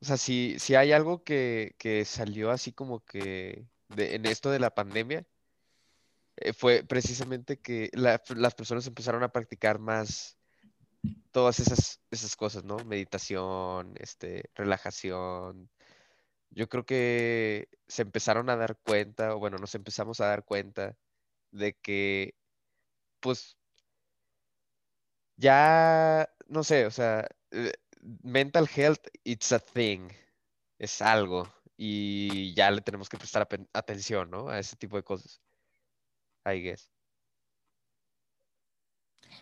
o 0.00 0.04
sea, 0.04 0.16
si, 0.16 0.56
si 0.58 0.74
hay 0.74 0.90
algo 0.90 1.22
que, 1.22 1.76
que 1.78 2.04
salió 2.04 2.50
así 2.50 2.72
como 2.72 3.04
que 3.04 3.66
de, 3.88 4.16
en 4.16 4.26
esto 4.26 4.50
de 4.50 4.58
la 4.58 4.70
pandemia, 4.70 5.24
eh, 6.40 6.52
fue 6.54 6.84
precisamente 6.84 7.60
que 7.60 7.90
las 7.94 8.54
personas 8.54 8.86
empezaron 8.86 9.22
a 9.22 9.32
practicar 9.32 9.78
más 9.78 10.38
todas 11.32 11.60
esas, 11.60 12.00
esas 12.10 12.36
cosas, 12.36 12.64
¿no? 12.64 12.78
Meditación, 12.84 13.94
este, 13.98 14.50
relajación. 14.54 15.70
Yo 16.50 16.68
creo 16.68 16.86
que 16.86 17.68
se 17.88 18.02
empezaron 18.02 18.50
a 18.50 18.56
dar 18.56 18.78
cuenta, 18.84 19.34
o 19.36 19.38
bueno, 19.38 19.58
nos 19.58 19.74
empezamos 19.74 20.20
a 20.20 20.26
dar 20.26 20.44
cuenta 20.44 20.96
de 21.52 21.74
que, 21.74 22.36
pues, 23.20 23.56
ya, 25.36 26.28
no 26.48 26.64
sé, 26.64 26.86
o 26.86 26.90
sea, 26.90 27.26
eh, 27.50 27.72
mental 28.22 28.68
health, 28.74 29.06
it's 29.24 29.52
a 29.52 29.58
thing, 29.58 30.08
es 30.78 31.02
algo, 31.02 31.52
y 31.76 32.54
ya 32.54 32.70
le 32.70 32.82
tenemos 32.82 33.08
que 33.08 33.18
prestar 33.18 33.48
atención, 33.72 34.30
¿no? 34.30 34.48
A 34.48 34.58
ese 34.58 34.76
tipo 34.76 34.96
de 34.96 35.04
cosas. 35.04 35.40
I 36.46 36.60
guess. 36.62 36.90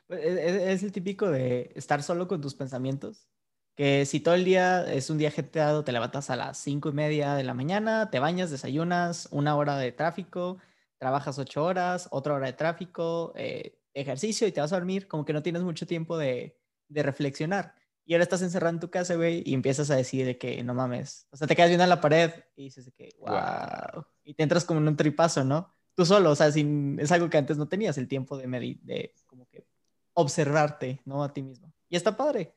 Pues, 0.07 0.21
e, 0.21 0.29
e, 0.29 0.73
es, 0.73 0.83
el 0.83 0.93
típico 0.93 1.31
de 1.31 1.73
estar 1.75 2.03
solo 2.03 2.29
con 2.29 2.41
tus 2.41 2.55
pensamientos. 2.55 3.29
Que 3.77 4.07
si 4.07 4.21
todo 4.21 4.35
el 4.35 4.45
día 4.45 4.93
es 4.93 5.09
un 5.09 5.19
día 5.19 5.29
ajetreado, 5.29 5.85
te 5.85 5.93
levantas 5.93 6.31
a 6.31 6.37
las 6.37 6.59
cinco 6.59 6.89
y 6.89 6.93
media 6.93 7.35
de 7.35 7.45
la 7.45 7.55
mañana, 7.55 8.11
te 8.11 8.19
bañas, 8.19 8.51
desayunas, 8.51 9.29
una 9.31 9.55
hora 9.57 9.77
de 9.77 9.93
tráfico, 9.93 10.59
trabajas 10.99 11.39
ocho 11.39 11.65
horas, 11.65 12.09
otra 12.11 12.35
hora 12.35 12.47
de 12.47 12.55
tráfico, 12.55 13.33
eh, 13.37 13.79
ejercicio 13.95 14.49
y 14.49 14.53
te 14.53 14.61
vas 14.61 14.73
a 14.73 14.77
dormir, 14.77 15.07
como 15.07 15.25
que 15.25 15.33
no 15.33 15.43
tienes 15.45 15.63
mucho 15.63 15.87
tiempo 15.87 16.19
de, 16.19 16.59
de 16.89 17.03
reflexionar. 17.05 17.77
Y 18.05 18.15
ahora 18.15 18.25
estás 18.25 18.43
encerrado 18.43 18.75
en 18.75 18.81
tu 18.81 18.91
casa, 18.91 19.15
güey, 19.15 19.43
y 19.47 19.55
empiezas 19.55 19.91
a 19.91 19.97
decir 19.97 20.27
de 20.27 20.39
que 20.39 20.63
no 20.65 20.75
mames. 20.75 21.29
O 21.31 21.37
sea, 21.37 21.47
te 21.47 21.55
quedas 21.55 21.69
viendo 21.69 21.85
en 21.85 21.91
la 21.91 22.01
pared 22.01 22.33
y 22.57 22.65
dices 22.65 22.87
de 22.87 22.93
que, 22.93 23.11
wow. 23.21 24.05
Y 24.25 24.35
te 24.35 24.43
entras 24.43 24.65
como 24.65 24.81
en 24.81 24.89
un 24.89 24.97
tripazo, 24.97 25.45
¿no? 25.45 25.78
Tú 25.99 26.07
solo, 26.07 26.31
o 26.31 26.37
sea, 26.37 26.53
sin, 26.53 26.97
es 27.01 27.11
algo 27.11 27.29
que 27.29 27.39
antes 27.39 27.59
no 27.59 27.67
tenías 27.67 27.99
el 27.99 28.07
tiempo 28.07 28.39
de, 28.39 28.47
medir, 28.47 28.79
de 28.83 29.13
como 29.27 29.49
que 29.49 29.67
observarte, 30.13 31.03
¿no? 31.05 31.25
A 31.25 31.33
ti 31.33 31.43
mismo. 31.43 31.75
Y 31.89 31.97
está 31.97 32.17
padre. 32.17 32.55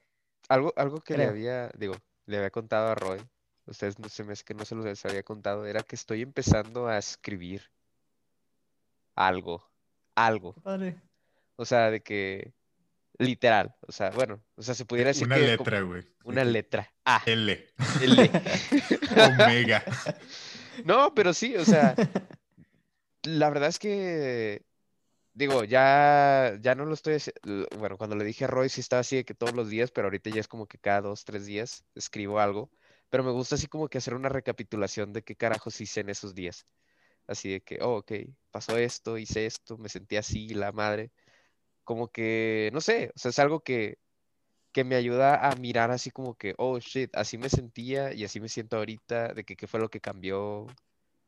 Algo, 0.47 0.71
algo 0.75 1.01
que 1.01 1.17
le 1.17 1.25
había, 1.25 1.71
digo, 1.75 1.95
le 2.27 2.37
había 2.37 2.51
contado 2.51 2.89
a 2.89 2.93
Roy, 2.93 3.19
ustedes 3.65 3.97
no 3.97 4.09
se 4.09 4.23
me 4.23 4.33
hace 4.33 4.43
que 4.43 4.53
no 4.53 4.63
se 4.63 4.75
los 4.75 5.05
había 5.05 5.23
contado, 5.23 5.65
era 5.65 5.81
que 5.81 5.95
estoy 5.95 6.21
empezando 6.21 6.87
a 6.87 6.99
escribir 6.99 7.63
algo, 9.15 9.67
algo. 10.13 10.53
padre. 10.53 11.01
O 11.55 11.65
sea, 11.65 11.89
de 11.89 12.03
que, 12.03 12.53
literal, 13.17 13.75
o 13.87 13.91
sea, 13.91 14.11
bueno, 14.11 14.39
o 14.53 14.61
sea, 14.61 14.75
se 14.75 14.85
pudiera 14.85 15.07
decir 15.07 15.25
una 15.25 15.37
letra, 15.37 15.81
güey. 15.81 16.03
Una 16.25 16.43
letra. 16.43 16.93
Ah. 17.05 17.23
L. 17.25 17.69
L. 18.01 18.31
Omega. 19.33 19.83
No, 20.85 21.13
pero 21.13 21.33
sí, 21.33 21.55
o 21.57 21.65
sea, 21.65 21.95
la 23.23 23.49
verdad 23.49 23.69
es 23.69 23.79
que, 23.79 24.65
digo, 25.33 25.63
ya, 25.63 26.57
ya 26.61 26.75
no 26.75 26.85
lo 26.85 26.93
estoy 26.93 27.17
Bueno, 27.79 27.97
cuando 27.97 28.15
le 28.15 28.25
dije 28.25 28.45
a 28.45 28.47
Roy, 28.47 28.69
sí 28.69 28.81
estaba 28.81 29.01
así 29.01 29.17
de 29.17 29.25
que 29.25 29.35
todos 29.35 29.53
los 29.55 29.69
días, 29.69 29.91
pero 29.91 30.07
ahorita 30.07 30.29
ya 30.31 30.41
es 30.41 30.47
como 30.47 30.67
que 30.67 30.77
cada 30.79 31.01
dos, 31.01 31.25
tres 31.25 31.45
días 31.45 31.85
escribo 31.95 32.39
algo. 32.39 32.71
Pero 33.09 33.23
me 33.23 33.31
gusta 33.31 33.55
así 33.55 33.67
como 33.67 33.89
que 33.89 33.97
hacer 33.99 34.13
una 34.15 34.29
recapitulación 34.29 35.13
de 35.13 35.23
qué 35.23 35.35
carajos 35.35 35.81
hice 35.81 36.01
en 36.01 36.09
esos 36.09 36.35
días. 36.35 36.65
Así 37.27 37.51
de 37.51 37.61
que, 37.61 37.79
oh, 37.81 37.97
ok, 37.97 38.13
pasó 38.51 38.77
esto, 38.77 39.17
hice 39.17 39.45
esto, 39.45 39.77
me 39.77 39.89
sentí 39.89 40.17
así, 40.17 40.49
la 40.49 40.71
madre. 40.71 41.11
Como 41.83 42.09
que, 42.09 42.71
no 42.73 42.81
sé, 42.81 43.11
o 43.15 43.19
sea, 43.19 43.29
es 43.31 43.39
algo 43.39 43.61
que, 43.61 43.99
que 44.73 44.83
me 44.83 44.95
ayuda 44.95 45.49
a 45.49 45.55
mirar 45.55 45.91
así 45.91 46.11
como 46.11 46.35
que, 46.35 46.55
oh, 46.57 46.79
shit, 46.79 47.15
así 47.15 47.37
me 47.37 47.49
sentía 47.49 48.13
y 48.13 48.23
así 48.25 48.39
me 48.39 48.49
siento 48.49 48.77
ahorita, 48.77 49.33
de 49.33 49.43
que 49.45 49.55
qué 49.55 49.67
fue 49.67 49.79
lo 49.79 49.89
que 49.89 50.01
cambió, 50.01 50.67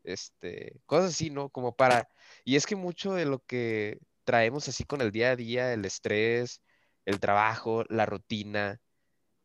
este, 0.04 0.82
cosas 0.86 1.12
así, 1.12 1.30
¿no? 1.30 1.50
Como 1.50 1.76
para, 1.76 2.10
y 2.46 2.56
es 2.56 2.66
que 2.66 2.76
mucho 2.76 3.14
de 3.14 3.26
lo 3.26 3.40
que 3.40 4.00
traemos 4.24 4.68
así 4.68 4.84
con 4.86 5.02
el 5.02 5.12
día 5.12 5.32
a 5.32 5.36
día, 5.36 5.74
el 5.74 5.86
estrés, 5.86 6.62
el 7.06 7.20
trabajo, 7.20 7.84
la 7.90 8.06
rutina, 8.06 8.82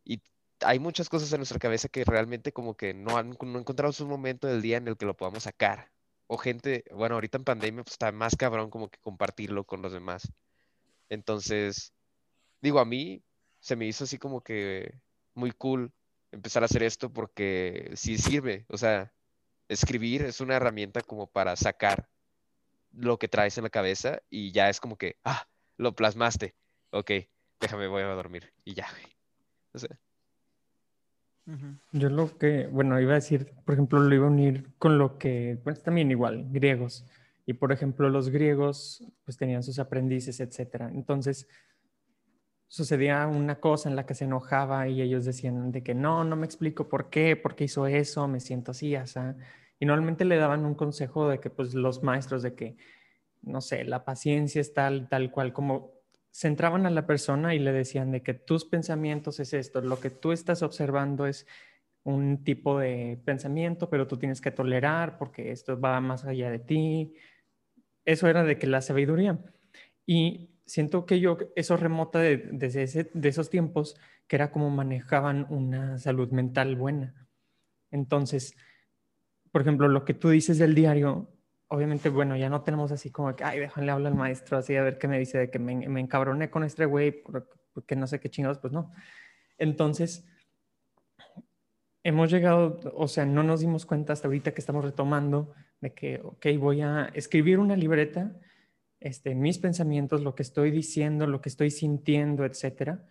y 0.05 0.23
hay 0.61 0.79
muchas 0.79 1.09
cosas 1.09 1.33
en 1.33 1.41
nuestra 1.41 1.59
cabeza 1.59 1.89
que 1.89 2.05
realmente 2.05 2.53
como 2.53 2.77
que 2.77 2.95
no, 2.95 3.17
han, 3.19 3.37
no 3.43 3.59
encontramos 3.59 4.01
un 4.01 4.09
momento 4.09 4.47
del 4.49 4.63
día 4.63 4.79
en 4.79 4.89
el 4.89 4.97
que 4.97 5.07
lo 5.07 5.17
podamos 5.17 5.45
sacar. 5.45 5.91
O 6.27 6.39
gente, 6.39 6.85
bueno, 6.93 7.15
ahorita 7.17 7.39
en 7.39 7.45
pandemia 7.45 7.85
pues 7.85 7.95
está 7.95 8.13
más 8.13 8.37
cabrón 8.37 8.71
como 8.71 8.91
que 8.91 8.99
compartirlo 9.01 9.65
con 9.65 9.83
los 9.83 9.93
demás. 9.93 10.31
Entonces, 11.09 11.95
digo, 12.61 12.81
a 12.81 12.85
mí 12.85 13.23
se 13.61 13.77
me 13.77 13.87
hizo 13.87 14.05
así 14.05 14.19
como 14.19 14.43
que 14.43 15.01
muy 15.35 15.53
cool 15.53 15.93
empezar 16.33 16.63
a 16.63 16.67
hacer 16.67 16.83
esto 16.83 17.13
porque 17.13 17.91
sí 17.95 18.19
sirve, 18.19 18.67
o 18.69 18.77
sea, 18.79 19.13
escribir 19.69 20.23
es 20.23 20.41
una 20.41 20.57
herramienta 20.57 21.01
como 21.03 21.27
para 21.27 21.57
sacar 21.57 22.09
lo 22.93 23.19
que 23.19 23.29
traes 23.29 23.59
en 23.59 23.65
la 23.65 23.71
cabeza 23.71 24.21
y 24.31 24.53
ya 24.53 24.69
es 24.69 24.81
como 24.81 24.97
que, 24.97 25.17
ah, 25.25 25.47
lo 25.77 25.95
plasmaste, 25.95 26.55
ok, 26.91 27.11
déjame, 27.61 27.87
voy 27.87 28.03
a 28.03 28.07
dormir. 28.09 28.53
Y 28.65 28.75
ya. 28.75 28.87
O 29.75 29.79
sea. 29.79 29.99
Yo 31.93 32.09
lo 32.09 32.37
que, 32.39 32.67
bueno, 32.67 32.99
iba 33.01 33.13
a 33.13 33.17
decir, 33.17 33.53
por 33.67 33.75
ejemplo, 33.75 34.01
lo 34.01 34.15
iba 34.15 34.27
a 34.27 34.31
unir 34.31 34.71
con 34.79 34.97
lo 34.97 35.19
que, 35.19 35.59
pues 35.63 35.83
también 35.83 36.11
igual, 36.11 36.47
griegos. 36.51 37.05
Y 37.45 37.53
por 37.53 37.71
ejemplo, 37.71 38.09
los 38.09 38.31
griegos, 38.31 39.05
pues 39.25 39.37
tenían 39.37 39.63
sus 39.63 39.79
aprendices, 39.79 40.41
etcétera. 40.41 40.91
Entonces, 40.93 41.47
sucedía 42.69 43.27
una 43.27 43.59
cosa 43.61 43.89
en 43.89 43.97
la 43.97 44.07
que 44.07 44.15
se 44.15 44.25
enojaba 44.25 44.89
y 44.89 45.01
ellos 45.01 45.25
decían 45.25 45.73
de 45.73 45.83
que 45.83 45.95
no, 45.95 46.23
no 46.23 46.37
me 46.37 46.47
explico 46.47 46.89
por 46.89 47.11
qué, 47.11 47.35
por 47.35 47.57
qué 47.57 47.65
hizo 47.65 47.87
eso, 47.87 48.29
me 48.29 48.41
siento 48.41 48.73
así. 48.73 48.95
Y 49.81 49.87
normalmente 49.87 50.25
le 50.25 50.37
daban 50.37 50.67
un 50.67 50.75
consejo 50.75 51.29
de 51.29 51.41
que, 51.41 51.51
pues, 51.51 51.75
los 51.75 52.03
maestros 52.03 52.43
de 52.43 52.55
que, 52.55 52.77
no 53.43 53.61
sé, 53.61 53.85
la 53.85 54.05
paciencia 54.05 54.61
es 54.61 54.75
tal, 54.75 55.09
tal 55.09 55.31
cual, 55.31 55.53
como 55.53 55.93
centraban 56.31 56.85
a 56.87 56.91
la 56.91 57.07
persona 57.07 57.55
y 57.55 57.59
le 57.59 57.73
decían 57.73 58.13
de 58.13 58.23
que 58.23 58.35
tus 58.35 58.65
pensamientos 58.67 59.41
es 59.41 59.55
esto, 59.55 59.81
lo 59.81 59.99
que 59.99 60.11
tú 60.11 60.33
estás 60.33 60.63
observando 60.63 61.27
es 61.27 61.47
un 62.05 62.45
tipo 62.45 62.79
de 62.79 63.21
pensamiento, 63.25 63.89
pero 63.89 64.07
tú 64.07 64.19
tienes 64.19 64.41
que 64.41 64.51
tolerar 64.51 65.19
porque 65.19 65.53
esto 65.53 65.81
va 65.81 66.01
más 66.01 66.25
allá 66.25 66.51
de 66.51 66.59
ti. 66.59 67.15
Eso 68.05 68.29
era 68.29 68.45
de 68.45 68.59
que 68.59 68.67
la 68.67 68.81
sabiduría. 68.81 69.39
Y 70.07 70.51
siento 70.69 71.07
que 71.07 71.21
yo, 71.21 71.39
eso 71.57 71.77
remota 71.77 72.21
de, 72.21 72.39
desde 72.53 73.11
de 73.15 73.29
esos 73.31 73.51
tiempos, 73.51 73.97
que 74.29 74.37
era 74.37 74.53
como 74.53 74.71
manejaban 74.71 75.47
una 75.51 75.99
salud 75.99 76.31
mental 76.31 76.77
buena. 76.77 77.29
Entonces, 77.93 78.55
por 79.53 79.63
ejemplo, 79.63 79.89
lo 79.89 80.05
que 80.05 80.15
tú 80.15 80.29
dices 80.31 80.59
del 80.59 80.75
diario, 80.75 81.29
obviamente, 81.69 82.09
bueno, 82.11 82.37
ya 82.37 82.51
no 82.51 82.63
tenemos 82.63 82.93
así 82.93 83.11
como 83.11 83.35
que, 83.35 83.45
ay, 83.45 83.61
déjale 83.61 83.91
hablar 83.93 84.13
al 84.13 84.19
maestro, 84.19 84.59
así 84.59 84.77
a 84.77 84.83
ver 84.83 84.99
qué 84.99 85.09
me 85.09 85.19
dice, 85.19 85.39
de 85.39 85.51
que 85.51 85.59
me, 85.59 85.89
me 85.89 86.01
encabroné 86.01 86.51
con 86.51 86.65
este 86.65 86.85
güey, 86.87 87.13
por- 87.23 87.49
porque 87.73 87.97
no 87.97 88.07
sé 88.07 88.21
qué 88.21 88.31
chingados, 88.31 88.59
pues 88.59 88.73
no. 88.73 88.93
Entonces, 89.59 90.27
hemos 92.05 92.31
llegado, 92.31 92.81
o 92.95 93.09
sea, 93.09 93.27
no 93.27 93.43
nos 93.43 93.61
dimos 93.61 93.87
cuenta 93.87 94.13
hasta 94.13 94.29
ahorita 94.29 94.53
que 94.55 94.61
estamos 94.61 94.85
retomando 94.85 95.55
de 95.81 95.95
que, 95.95 96.21
ok, 96.23 96.47
voy 96.59 96.81
a 96.83 97.11
escribir 97.15 97.59
una 97.59 97.77
libreta, 97.77 98.33
este, 99.01 99.35
mis 99.35 99.59
pensamientos, 99.59 100.23
lo 100.23 100.35
que 100.35 100.43
estoy 100.43 100.71
diciendo, 100.71 101.27
lo 101.27 101.41
que 101.41 101.49
estoy 101.49 101.71
sintiendo, 101.71 102.45
etcétera. 102.45 103.05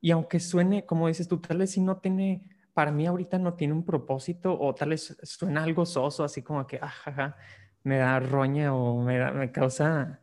Y 0.00 0.10
aunque 0.10 0.40
suene, 0.40 0.84
como 0.84 1.08
dices 1.08 1.28
tú, 1.28 1.38
tal 1.40 1.58
vez 1.58 1.70
si 1.70 1.80
no 1.80 1.98
tiene, 1.98 2.42
para 2.74 2.90
mí 2.90 3.06
ahorita 3.06 3.38
no 3.38 3.54
tiene 3.54 3.72
un 3.74 3.84
propósito 3.84 4.58
o 4.58 4.74
tal 4.74 4.90
vez 4.90 5.16
suena 5.22 5.62
algo 5.62 5.86
soso, 5.86 6.24
así 6.24 6.42
como 6.42 6.66
que, 6.66 6.78
ajaja, 6.82 7.36
me 7.84 7.98
da 7.98 8.18
roña 8.20 8.74
o 8.74 9.02
me, 9.02 9.18
da- 9.18 9.32
me 9.32 9.50
causa, 9.52 10.20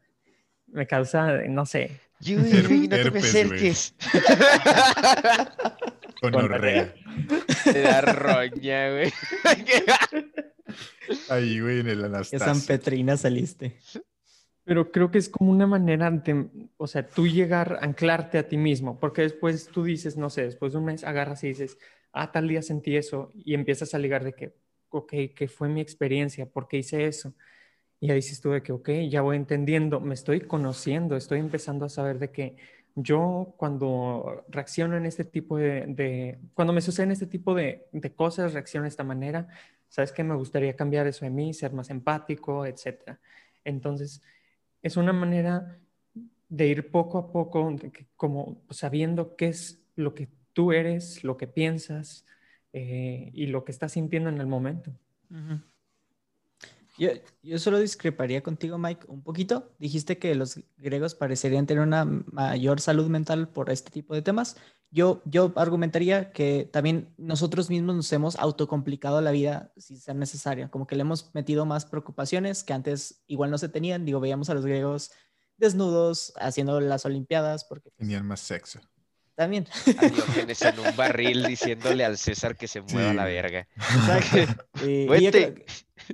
me 0.67 0.85
causa, 0.85 1.41
no 1.47 1.65
sé, 1.65 1.99
Yui, 2.21 2.87
no 2.89 2.97
te 2.97 3.11
me 3.11 3.19
acerques. 3.19 3.95
Gonorrea. 6.21 6.93
Te 7.63 7.81
da 7.81 8.01
roña, 8.01 8.91
güey. 8.91 9.13
Ahí, 11.29 11.59
güey, 11.61 11.79
en 11.79 11.87
el 11.87 11.99
Que 11.99 12.05
Anastasia. 12.05 12.39
San 12.39 12.61
Petrina 12.61 13.15
saliste. 13.17 13.77
Pero 14.69 14.91
creo 14.91 15.09
que 15.09 15.17
es 15.17 15.29
como 15.29 15.49
una 15.51 15.65
manera 15.65 16.11
de, 16.11 16.47
o 16.77 16.85
sea, 16.85 17.07
tú 17.09 17.25
llegar, 17.27 17.79
anclarte 17.81 18.37
a 18.37 18.47
ti 18.47 18.55
mismo, 18.55 18.99
porque 18.99 19.23
después 19.23 19.67
tú 19.69 19.83
dices, 19.83 20.15
no 20.15 20.29
sé, 20.29 20.43
después 20.43 20.73
de 20.73 20.77
un 20.77 20.85
mes 20.85 21.03
agarras 21.03 21.43
y 21.43 21.47
dices, 21.47 21.79
ah, 22.13 22.31
tal 22.31 22.47
día 22.47 22.61
sentí 22.61 22.95
eso, 22.95 23.31
y 23.33 23.55
empiezas 23.55 23.95
a 23.95 23.97
ligar 23.99 24.23
de 24.23 24.33
que, 24.33 24.53
ok, 24.89 25.11
¿qué 25.35 25.47
fue 25.47 25.69
mi 25.69 25.81
experiencia? 25.81 26.45
¿Por 26.45 26.67
qué 26.67 26.77
hice 26.77 27.07
eso? 27.07 27.33
Y 27.99 28.11
ahí 28.11 28.17
dices 28.17 28.41
tú 28.41 28.51
de 28.51 28.63
que, 28.63 28.73
ok, 28.73 28.89
ya 29.09 29.21
voy 29.21 29.37
entendiendo, 29.37 30.01
me 30.01 30.13
estoy 30.15 30.41
conociendo, 30.41 31.17
estoy 31.17 31.39
empezando 31.39 31.85
a 31.85 31.89
saber 31.89 32.19
de 32.19 32.31
que 32.31 32.57
yo 32.95 33.55
cuando 33.57 34.45
reacciono 34.49 34.97
en 34.97 35.05
este 35.07 35.25
tipo 35.25 35.57
de, 35.57 35.85
de- 35.87 36.39
cuando 36.55 36.73
me 36.73 36.81
suceden 36.81 37.11
este 37.11 37.27
tipo 37.27 37.55
de, 37.55 37.87
de 37.93 38.13
cosas, 38.15 38.53
reacciono 38.53 38.83
de 38.83 38.89
esta 38.89 39.03
manera, 39.03 39.47
sabes 39.89 40.11
que 40.11 40.23
me 40.23 40.35
gustaría 40.35 40.75
cambiar 40.75 41.07
eso 41.07 41.25
de 41.25 41.31
mí, 41.31 41.53
ser 41.53 41.73
más 41.73 41.89
empático, 41.89 42.65
etcétera. 42.65 43.19
Entonces, 43.63 44.21
es 44.81 44.97
una 44.97 45.13
manera 45.13 45.79
de 46.47 46.67
ir 46.67 46.91
poco 46.91 47.17
a 47.17 47.31
poco, 47.31 47.75
como 48.15 48.61
sabiendo 48.69 49.35
qué 49.35 49.47
es 49.47 49.81
lo 49.95 50.15
que 50.15 50.29
tú 50.53 50.71
eres, 50.71 51.23
lo 51.23 51.37
que 51.37 51.47
piensas 51.47 52.25
eh, 52.73 53.31
y 53.33 53.47
lo 53.47 53.63
que 53.63 53.71
estás 53.71 53.93
sintiendo 53.93 54.29
en 54.29 54.39
el 54.39 54.47
momento. 54.47 54.91
Yo, 56.97 57.09
yo 57.43 57.59
solo 57.59 57.79
discreparía 57.79 58.41
contigo, 58.41 58.77
Mike, 58.77 59.05
un 59.07 59.21
poquito. 59.21 59.71
Dijiste 59.79 60.17
que 60.17 60.35
los 60.35 60.59
griegos 60.77 61.15
parecerían 61.15 61.65
tener 61.65 61.83
una 61.83 62.03
mayor 62.05 62.81
salud 62.81 63.07
mental 63.07 63.47
por 63.47 63.69
este 63.69 63.91
tipo 63.91 64.13
de 64.13 64.21
temas. 64.21 64.57
Yo, 64.91 65.21
yo 65.25 65.53
argumentaría 65.55 66.31
que 66.31 66.67
también 66.71 67.13
nosotros 67.17 67.69
mismos 67.69 67.95
nos 67.95 68.11
hemos 68.11 68.35
autocomplicado 68.37 69.21
la 69.21 69.29
vida 69.31 69.71
sin 69.77 69.99
ser 69.99 70.15
necesaria, 70.15 70.69
como 70.69 70.87
que 70.87 70.95
le 70.95 71.01
hemos 71.01 71.29
metido 71.35 71.65
más 71.67 71.85
preocupaciones 71.85 72.63
que 72.63 72.73
antes 72.73 73.21
igual 73.27 73.51
no 73.51 73.57
se 73.59 73.69
tenían. 73.69 74.03
Digo, 74.05 74.19
veíamos 74.19 74.49
a 74.49 74.55
los 74.55 74.65
griegos 74.65 75.11
desnudos 75.57 76.33
haciendo 76.39 76.79
las 76.79 77.05
olimpiadas, 77.05 77.65
porque 77.65 77.89
pues, 77.91 77.97
Tenían 77.97 78.25
más 78.25 78.39
sexo. 78.39 78.79
también. 79.35 79.67
Diógenes 79.85 80.61
en 80.63 80.79
un 80.79 80.95
barril 80.95 81.43
diciéndole 81.45 82.03
al 82.03 82.17
César 82.17 82.55
que 82.57 82.67
se 82.67 82.81
mueva 82.81 83.11
Sí, 83.11 83.15
la 83.15 83.25
verga. 83.25 83.67
Exacto. 83.75 84.63
Y, 84.85 85.07
creo, 85.29 85.53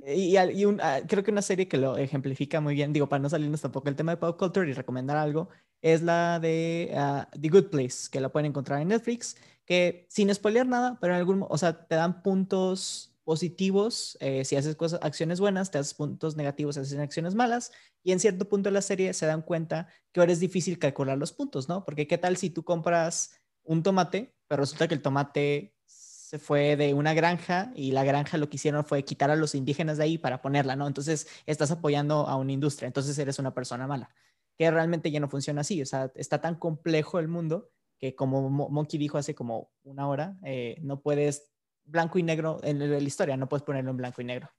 y, 0.06 0.36
al- 0.36 0.50
y 0.58 0.64
un- 0.64 0.80
ah, 0.82 0.98
creo 1.06 1.22
que 1.22 1.30
una 1.30 1.42
serie 1.42 1.68
que 1.68 1.78
lo 1.78 1.96
ejemplifica 1.96 2.60
muy 2.60 2.74
bien, 2.74 2.92
digo, 2.92 3.08
para 3.08 3.22
no 3.22 3.30
salirnos 3.30 3.60
tampoco 3.60 3.88
el 3.88 3.94
tema 3.96 4.10
de 4.12 4.16
pop 4.18 4.36
culture 4.38 4.68
y 4.68 4.72
recomendar 4.74 5.16
algo, 5.16 5.48
es 5.82 6.02
la 6.02 6.40
de 6.40 6.92
ah, 6.96 7.28
The 7.40 7.48
Good 7.48 7.70
Place, 7.70 8.08
que 8.10 8.20
la 8.20 8.30
pueden 8.30 8.46
encontrar 8.46 8.80
en 8.80 8.88
Netflix, 8.88 9.36
que 9.64 10.06
sin 10.08 10.32
spoilear 10.34 10.66
nada, 10.66 10.98
pero 11.00 11.14
en 11.14 11.18
algún, 11.18 11.44
o 11.48 11.58
sea, 11.58 11.86
te 11.86 11.94
dan 11.96 12.22
puntos 12.22 13.16
positivos 13.26 14.16
eh, 14.20 14.44
si 14.44 14.54
haces 14.54 14.76
cosas, 14.76 15.00
acciones 15.02 15.40
buenas, 15.40 15.72
te 15.72 15.78
das 15.78 15.94
puntos 15.94 16.36
negativos 16.36 16.76
si 16.76 16.82
haces 16.82 16.98
acciones 16.98 17.34
malas, 17.34 17.72
y 18.04 18.12
en 18.12 18.20
cierto 18.20 18.48
punto 18.48 18.68
de 18.68 18.72
la 18.74 18.82
serie 18.82 19.12
se 19.14 19.26
dan 19.26 19.42
cuenta 19.42 19.88
que 20.12 20.20
ahora 20.20 20.32
es 20.32 20.38
difícil 20.38 20.78
calcular 20.78 21.18
los 21.18 21.32
puntos, 21.32 21.68
¿no? 21.68 21.84
Porque 21.84 22.06
qué 22.06 22.18
tal 22.18 22.36
si 22.36 22.50
tú 22.50 22.62
compras 22.62 23.32
un 23.64 23.82
tomate, 23.82 24.32
pero 24.46 24.60
resulta 24.60 24.86
que 24.86 24.94
el 24.94 25.02
tomate 25.02 25.74
se 25.84 26.38
fue 26.38 26.76
de 26.76 26.94
una 26.94 27.14
granja 27.14 27.72
y 27.74 27.90
la 27.90 28.04
granja 28.04 28.38
lo 28.38 28.48
que 28.48 28.56
hicieron 28.56 28.84
fue 28.84 29.04
quitar 29.04 29.30
a 29.30 29.36
los 29.36 29.54
indígenas 29.56 29.96
de 29.98 30.04
ahí 30.04 30.18
para 30.18 30.40
ponerla, 30.40 30.76
¿no? 30.76 30.86
Entonces 30.86 31.26
estás 31.46 31.72
apoyando 31.72 32.28
a 32.28 32.36
una 32.36 32.52
industria, 32.52 32.86
entonces 32.86 33.18
eres 33.18 33.40
una 33.40 33.54
persona 33.54 33.88
mala, 33.88 34.08
que 34.56 34.70
realmente 34.70 35.10
ya 35.10 35.20
no 35.20 35.28
funciona 35.28 35.60
así, 35.60 35.82
o 35.82 35.86
sea, 35.86 36.10
está 36.14 36.40
tan 36.40 36.54
complejo 36.56 37.18
el 37.18 37.28
mundo 37.28 37.70
que 37.98 38.14
como 38.14 38.48
Mo- 38.50 38.68
Monkey 38.68 38.98
dijo 38.98 39.18
hace 39.18 39.34
como 39.34 39.70
una 39.82 40.06
hora, 40.08 40.36
eh, 40.44 40.76
no 40.82 41.00
puedes 41.00 41.50
blanco 41.84 42.18
y 42.18 42.22
negro 42.22 42.58
en 42.62 42.78
la 42.78 42.98
historia, 42.98 43.36
no 43.36 43.48
puedes 43.48 43.62
ponerlo 43.62 43.90
en 43.90 43.96
blanco 43.96 44.20
y 44.20 44.24
negro. 44.24 44.50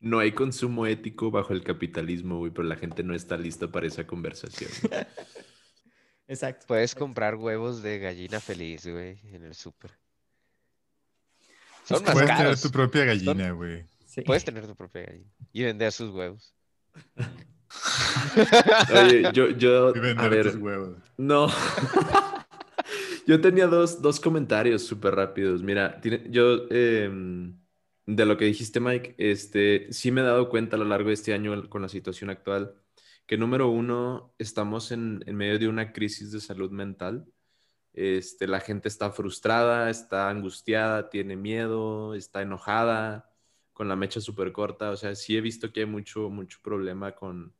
No 0.00 0.18
hay 0.18 0.32
consumo 0.32 0.86
ético 0.86 1.30
bajo 1.30 1.52
el 1.52 1.64
capitalismo, 1.64 2.38
güey, 2.38 2.52
pero 2.52 2.64
la 2.68 2.76
gente 2.76 3.02
no 3.02 3.14
está 3.14 3.36
lista 3.36 3.70
para 3.70 3.86
esa 3.86 4.06
conversación. 4.06 4.70
Exacto. 6.28 6.66
Puedes 6.66 6.94
comprar 6.94 7.36
huevos 7.36 7.82
de 7.82 7.98
gallina 7.98 8.40
feliz, 8.40 8.86
güey, 8.86 9.20
en 9.24 9.44
el 9.44 9.54
súper. 9.54 9.92
Son 11.84 12.02
más 12.02 12.12
Puedes 12.12 12.36
tener 12.36 12.60
tu 12.60 12.70
propia 12.70 13.04
gallina, 13.04 13.50
güey. 13.52 13.86
Sí. 14.06 14.22
Puedes 14.22 14.44
tener 14.44 14.66
tu 14.66 14.74
propia 14.74 15.02
gallina 15.04 15.30
y 15.52 15.62
vender 15.64 15.92
sus 15.92 16.10
huevos. 16.10 16.54
Oye, 18.92 19.30
yo, 19.32 19.50
yo, 19.50 19.92
a 20.16 20.28
ver, 20.28 20.58
no. 21.16 21.48
Yo 23.26 23.40
tenía 23.40 23.66
dos, 23.66 24.02
dos 24.02 24.20
comentarios 24.20 24.82
súper 24.82 25.14
rápidos. 25.14 25.62
Mira, 25.62 25.98
tiene- 26.02 26.26
yo, 26.28 26.66
em, 26.68 27.58
de 28.04 28.26
lo 28.26 28.36
que 28.36 28.44
dijiste, 28.44 28.80
Mike, 28.80 29.14
este, 29.16 29.90
sí 29.92 30.10
me 30.10 30.20
he 30.20 30.24
dado 30.24 30.50
cuenta 30.50 30.76
a 30.76 30.78
lo 30.78 30.84
largo 30.84 31.08
de 31.08 31.14
este 31.14 31.32
año 31.32 31.70
con 31.70 31.80
la 31.80 31.88
situación 31.88 32.28
actual 32.28 32.74
que 33.26 33.38
número 33.38 33.68
uno, 33.68 34.34
estamos 34.38 34.92
en, 34.92 35.24
en 35.26 35.36
medio 35.36 35.58
de 35.58 35.68
una 35.68 35.92
crisis 35.92 36.30
de 36.32 36.40
salud 36.40 36.70
mental. 36.70 37.26
Este, 37.94 38.46
la 38.46 38.60
gente 38.60 38.88
está 38.88 39.10
frustrada, 39.12 39.88
está 39.88 40.28
angustiada, 40.28 41.08
tiene 41.08 41.36
miedo, 41.36 42.14
está 42.14 42.42
enojada, 42.42 43.30
con 43.72 43.88
la 43.88 43.96
mecha 43.96 44.20
súper 44.20 44.52
corta. 44.52 44.90
O 44.90 44.96
sea, 44.96 45.14
sí 45.14 45.36
he 45.36 45.40
visto 45.40 45.72
que 45.72 45.80
hay 45.80 45.86
mucho, 45.86 46.28
mucho 46.28 46.58
problema 46.62 47.14
con, 47.14 47.54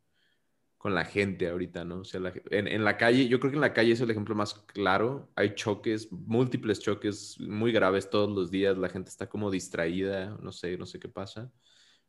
con 0.84 0.94
la 0.94 1.06
gente 1.06 1.48
ahorita, 1.48 1.82
¿no? 1.82 2.00
O 2.00 2.04
sea, 2.04 2.20
en, 2.50 2.68
en 2.68 2.84
la 2.84 2.98
calle, 2.98 3.26
yo 3.26 3.40
creo 3.40 3.50
que 3.50 3.56
en 3.56 3.62
la 3.62 3.72
calle 3.72 3.92
es 3.92 4.02
el 4.02 4.10
ejemplo 4.10 4.34
más 4.34 4.52
claro. 4.52 5.32
Hay 5.34 5.54
choques, 5.54 6.12
múltiples 6.12 6.78
choques 6.78 7.40
muy 7.40 7.72
graves 7.72 8.10
todos 8.10 8.28
los 8.30 8.50
días. 8.50 8.76
La 8.76 8.90
gente 8.90 9.08
está 9.08 9.26
como 9.26 9.50
distraída, 9.50 10.36
no 10.42 10.52
sé, 10.52 10.76
no 10.76 10.84
sé 10.84 11.00
qué 11.00 11.08
pasa. 11.08 11.50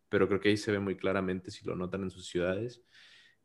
Pero 0.10 0.28
creo 0.28 0.42
que 0.42 0.50
ahí 0.50 0.58
se 0.58 0.74
ve 0.74 0.80
muy 0.82 0.98
claramente 0.98 1.52
si 1.52 1.66
lo 1.66 1.78
notan 1.78 2.04
en 2.04 2.12
sus 2.12 2.28
ciudades. 2.28 2.84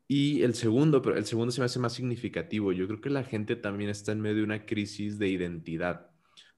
Y 0.05 0.41
el 0.41 0.53
segundo, 0.53 1.01
pero 1.01 1.15
el 1.15 1.25
segundo 1.25 1.53
se 1.53 1.61
me 1.61 1.65
hace 1.65 1.79
más 1.79 1.93
significativo. 1.93 2.73
Yo 2.73 2.85
creo 2.85 2.99
que 2.99 3.09
la 3.09 3.23
gente 3.23 3.55
también 3.55 3.89
está 3.89 4.11
en 4.11 4.19
medio 4.19 4.39
de 4.39 4.43
una 4.43 4.65
crisis 4.65 5.17
de 5.17 5.29
identidad, 5.29 6.11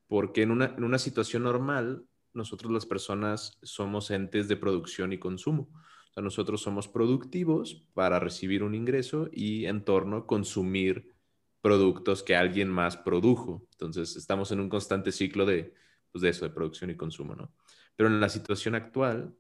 porque 0.08 0.42
en 0.42 0.50
una, 0.50 0.74
en 0.76 0.84
una 0.84 0.98
situación 0.98 1.44
normal, 1.44 2.08
nosotros 2.34 2.72
las 2.72 2.88
personas 2.88 3.60
somos 3.62 4.10
entes 4.10 4.48
de 4.48 4.58
producción 4.58 5.14
y 5.14 5.20
consumo. 5.20 5.70
O 6.14 6.16
sea, 6.16 6.24
nosotros 6.24 6.62
somos 6.62 6.88
productivos 6.88 7.88
para 7.96 8.20
recibir 8.20 8.62
un 8.62 8.76
ingreso 8.76 9.30
y 9.32 9.66
en 9.66 9.84
torno 9.84 10.28
consumir 10.28 11.12
productos 11.60 12.22
que 12.22 12.36
alguien 12.36 12.70
más 12.70 12.98
produjo. 12.98 13.66
Entonces, 13.72 14.16
estamos 14.16 14.52
en 14.52 14.60
un 14.60 14.70
constante 14.70 15.12
ciclo 15.12 15.44
de, 15.48 15.74
pues, 16.12 16.22
de 16.22 16.30
eso, 16.30 16.46
de 16.46 16.52
producción 16.52 16.92
y 16.92 16.96
consumo, 16.96 17.34
¿no? 17.36 17.52
Pero 17.96 18.10
en 18.10 18.20
la 18.20 18.30
situación 18.30 18.76
actual, 18.76 19.36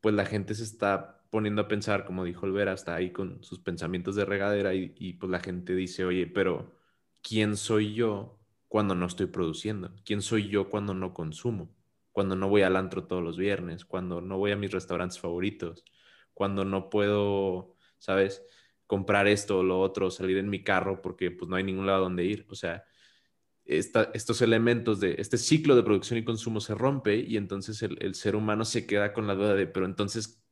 pues 0.00 0.14
la 0.14 0.24
gente 0.24 0.54
se 0.54 0.62
está 0.62 1.24
poniendo 1.30 1.62
a 1.62 1.66
pensar, 1.68 2.04
como 2.04 2.22
dijo 2.24 2.46
Olvera, 2.46 2.72
está 2.72 2.94
ahí 2.94 3.10
con 3.10 3.42
sus 3.42 3.58
pensamientos 3.58 4.14
de 4.14 4.24
regadera 4.24 4.74
y, 4.74 4.94
y 4.98 5.14
pues 5.14 5.28
la 5.28 5.40
gente 5.40 5.74
dice, 5.74 6.04
oye, 6.04 6.28
pero 6.28 6.76
¿quién 7.20 7.56
soy 7.56 7.94
yo 7.94 8.38
cuando 8.68 8.94
no 8.94 9.06
estoy 9.06 9.26
produciendo? 9.26 9.92
¿Quién 10.04 10.22
soy 10.22 10.48
yo 10.48 10.70
cuando 10.70 10.94
no 10.94 11.14
consumo? 11.14 11.74
Cuando 12.12 12.36
no 12.36 12.48
voy 12.48 12.62
al 12.62 12.76
antro 12.76 13.06
todos 13.08 13.24
los 13.24 13.36
viernes, 13.38 13.84
cuando 13.84 14.20
no 14.20 14.38
voy 14.38 14.52
a 14.52 14.56
mis 14.56 14.70
restaurantes 14.70 15.18
favoritos, 15.18 15.84
cuando 16.34 16.64
no 16.64 16.90
puedo, 16.90 17.76
¿sabes? 17.98 18.42
Comprar 18.86 19.26
esto 19.26 19.58
o 19.58 19.62
lo 19.62 19.80
otro, 19.80 20.10
salir 20.10 20.38
en 20.38 20.50
mi 20.50 20.62
carro 20.62 21.02
porque 21.02 21.30
pues 21.30 21.48
no 21.48 21.56
hay 21.56 21.64
ningún 21.64 21.86
lado 21.86 22.02
donde 22.02 22.24
ir. 22.24 22.46
O 22.50 22.54
sea, 22.54 22.84
estos 23.64 24.42
elementos 24.42 25.00
de 25.00 25.16
este 25.18 25.38
ciclo 25.38 25.76
de 25.76 25.82
producción 25.82 26.18
y 26.18 26.24
consumo 26.24 26.60
se 26.60 26.74
rompe 26.74 27.16
y 27.16 27.36
entonces 27.36 27.82
el, 27.82 27.96
el, 28.00 28.14
ser 28.14 28.36
humano 28.36 28.64
se 28.64 28.86
queda 28.86 29.12
con 29.12 29.26
la 29.26 29.34
duda 29.34 29.54
de, 29.54 29.66
pero 29.66 29.86
entonces, 29.86 30.42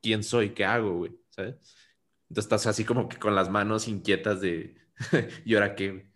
¿quién 0.00 0.22
soy? 0.22 0.50
¿Qué 0.50 0.64
hago, 0.64 0.94
güey? 0.98 1.18
¿Sabes? 1.30 1.56
Entonces 2.28 2.44
estás 2.44 2.66
así 2.66 2.84
como 2.84 3.08
que 3.08 3.18
con 3.18 3.34
las 3.34 3.50
manos 3.50 3.88
inquietas 3.88 4.40
de, 4.40 4.76
¿y 5.44 5.54
ahora 5.54 5.74
qué? 5.74 6.10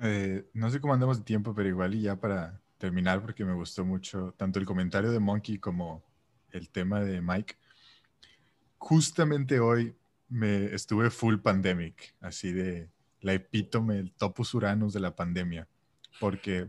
Eh, 0.00 0.48
no 0.54 0.70
sé 0.70 0.80
cómo 0.80 0.94
andamos 0.94 1.18
de 1.18 1.24
tiempo, 1.24 1.54
pero 1.54 1.68
igual 1.68 1.94
y 1.94 2.02
ya 2.02 2.18
para 2.18 2.60
terminar, 2.78 3.22
porque 3.22 3.44
me 3.44 3.54
gustó 3.54 3.84
mucho 3.84 4.34
tanto 4.36 4.58
el 4.58 4.66
comentario 4.66 5.10
de 5.10 5.20
Monkey 5.20 5.58
como 5.58 6.04
el 6.50 6.68
tema 6.70 7.00
de 7.00 7.20
Mike. 7.20 7.56
Justamente 8.84 9.60
hoy 9.60 9.94
me 10.28 10.74
estuve 10.74 11.08
full 11.10 11.36
pandemic, 11.36 12.16
así 12.20 12.52
de 12.52 12.90
la 13.20 13.32
epítome, 13.32 14.00
el 14.00 14.12
topus 14.12 14.54
uranus 14.54 14.92
de 14.92 14.98
la 14.98 15.14
pandemia, 15.14 15.68
porque 16.18 16.68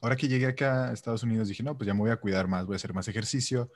ahora 0.00 0.16
que 0.16 0.28
llegué 0.28 0.46
acá 0.46 0.88
a 0.88 0.92
Estados 0.94 1.22
Unidos 1.22 1.48
dije, 1.48 1.62
no, 1.62 1.76
pues 1.76 1.86
ya 1.86 1.92
me 1.92 2.00
voy 2.00 2.10
a 2.10 2.16
cuidar 2.16 2.48
más, 2.48 2.64
voy 2.64 2.74
a 2.74 2.76
hacer 2.76 2.94
más 2.94 3.06
ejercicio, 3.06 3.70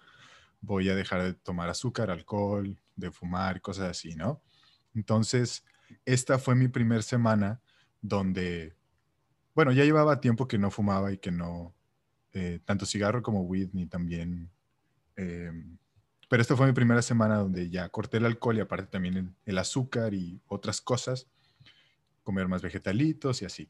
voy 0.62 0.88
a 0.88 0.94
dejar 0.94 1.22
de 1.22 1.34
tomar 1.34 1.68
azúcar, 1.68 2.10
alcohol, 2.10 2.80
de 2.96 3.10
fumar, 3.10 3.60
cosas 3.60 3.90
así, 3.90 4.14
¿no? 4.14 4.40
Entonces, 4.94 5.66
esta 6.06 6.38
fue 6.38 6.54
mi 6.54 6.68
primera 6.68 7.02
semana 7.02 7.60
donde, 8.00 8.74
bueno, 9.54 9.70
ya 9.72 9.84
llevaba 9.84 10.18
tiempo 10.18 10.48
que 10.48 10.56
no 10.56 10.70
fumaba 10.70 11.12
y 11.12 11.18
que 11.18 11.30
no, 11.30 11.74
eh, 12.32 12.58
tanto 12.64 12.86
cigarro 12.86 13.22
como 13.22 13.42
weed, 13.42 13.68
ni 13.74 13.84
también, 13.84 14.50
eh, 15.16 15.52
pero 16.28 16.42
esta 16.42 16.56
fue 16.56 16.66
mi 16.66 16.72
primera 16.72 17.02
semana 17.02 17.36
donde 17.36 17.70
ya 17.70 17.88
corté 17.88 18.16
el 18.16 18.26
alcohol 18.26 18.56
y 18.56 18.60
aparte 18.60 18.86
también 18.86 19.36
el, 19.44 19.58
azúcar 19.58 20.14
y 20.14 20.40
otras 20.46 20.80
cosas 20.80 21.26
comer 22.22 22.48
más 22.48 22.62
vegetalitos 22.62 23.42
y 23.42 23.44
así. 23.44 23.68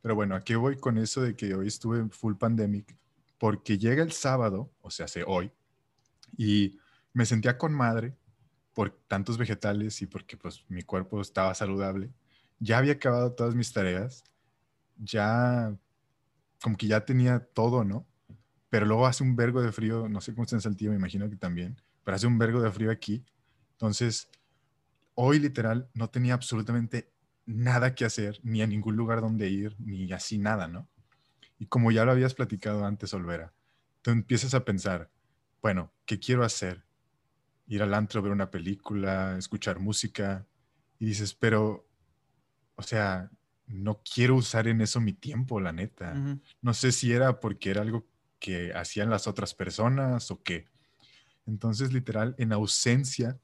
Pero 0.00 0.14
bueno, 0.14 0.36
aquí 0.36 0.54
voy 0.54 0.76
con 0.76 0.98
eso 0.98 1.20
de 1.22 1.34
que 1.34 1.54
hoy 1.54 1.66
estuve 1.66 2.08
full 2.10 2.36
pandemic 2.36 2.96
porque 3.38 3.78
llega 3.78 4.02
el 4.02 4.12
sábado, 4.12 4.70
o 4.80 4.90
sea, 4.90 5.06
hace 5.06 5.24
hoy, 5.26 5.52
y 6.36 6.78
me 7.12 7.26
sentía 7.26 7.58
con 7.58 7.72
madre 7.72 8.14
por 8.72 8.90
tantos 9.08 9.38
vegetales 9.38 10.00
y 10.02 10.06
porque 10.06 10.36
pues 10.36 10.64
mi 10.68 10.82
cuerpo 10.82 11.20
estaba 11.20 11.54
saludable. 11.54 12.12
Ya 12.58 12.78
había 12.78 12.92
acabado 12.92 13.32
todas 13.32 13.54
mis 13.54 13.72
tareas, 13.72 14.24
ya 14.96 15.74
como 16.62 16.76
que 16.76 16.86
ya 16.86 17.04
tenía 17.04 17.40
todo, 17.40 17.84
¿no? 17.84 18.06
Pero 18.68 18.86
luego 18.86 19.06
hace 19.06 19.22
un 19.22 19.36
vergo 19.36 19.62
de 19.62 19.72
frío, 19.72 20.08
no 20.08 20.20
sé 20.20 20.32
cómo 20.32 20.44
está 20.44 20.56
en 20.56 20.62
Saltillo, 20.62 20.90
me 20.90 20.96
imagino 20.96 21.28
que 21.30 21.36
también, 21.36 21.80
pero 22.06 22.14
hace 22.14 22.28
un 22.28 22.38
vergo 22.38 22.62
de 22.62 22.70
frío 22.70 22.92
aquí. 22.92 23.24
Entonces, 23.72 24.28
hoy 25.16 25.40
literal 25.40 25.90
no 25.92 26.08
tenía 26.08 26.34
absolutamente 26.34 27.10
nada 27.46 27.96
que 27.96 28.04
hacer, 28.04 28.38
ni 28.44 28.62
a 28.62 28.66
ningún 28.68 28.94
lugar 28.94 29.20
donde 29.20 29.50
ir, 29.50 29.74
ni 29.80 30.12
así 30.12 30.38
nada, 30.38 30.68
¿no? 30.68 30.88
Y 31.58 31.66
como 31.66 31.90
ya 31.90 32.04
lo 32.04 32.12
habías 32.12 32.32
platicado 32.32 32.86
antes, 32.86 33.12
Olvera, 33.12 33.52
tú 34.02 34.12
empiezas 34.12 34.54
a 34.54 34.64
pensar, 34.64 35.10
bueno, 35.60 35.92
¿qué 36.04 36.20
quiero 36.20 36.44
hacer? 36.44 36.84
Ir 37.66 37.82
al 37.82 37.92
antro, 37.92 38.22
ver 38.22 38.30
una 38.30 38.52
película, 38.52 39.36
escuchar 39.36 39.80
música, 39.80 40.46
y 41.00 41.06
dices, 41.06 41.34
pero, 41.34 41.88
o 42.76 42.84
sea, 42.84 43.32
no 43.66 44.00
quiero 44.14 44.36
usar 44.36 44.68
en 44.68 44.80
eso 44.80 45.00
mi 45.00 45.12
tiempo, 45.12 45.58
la 45.58 45.72
neta. 45.72 46.12
Uh 46.12 46.18
-huh. 46.18 46.40
No 46.62 46.72
sé 46.72 46.92
si 46.92 47.12
era 47.12 47.40
porque 47.40 47.70
era 47.70 47.82
algo 47.82 48.06
que 48.38 48.72
hacían 48.74 49.10
las 49.10 49.26
otras 49.26 49.54
personas 49.54 50.30
o 50.30 50.40
qué. 50.44 50.68
Entonces, 51.46 51.92
literal, 51.92 52.34
en 52.38 52.52
ausencia, 52.52 53.38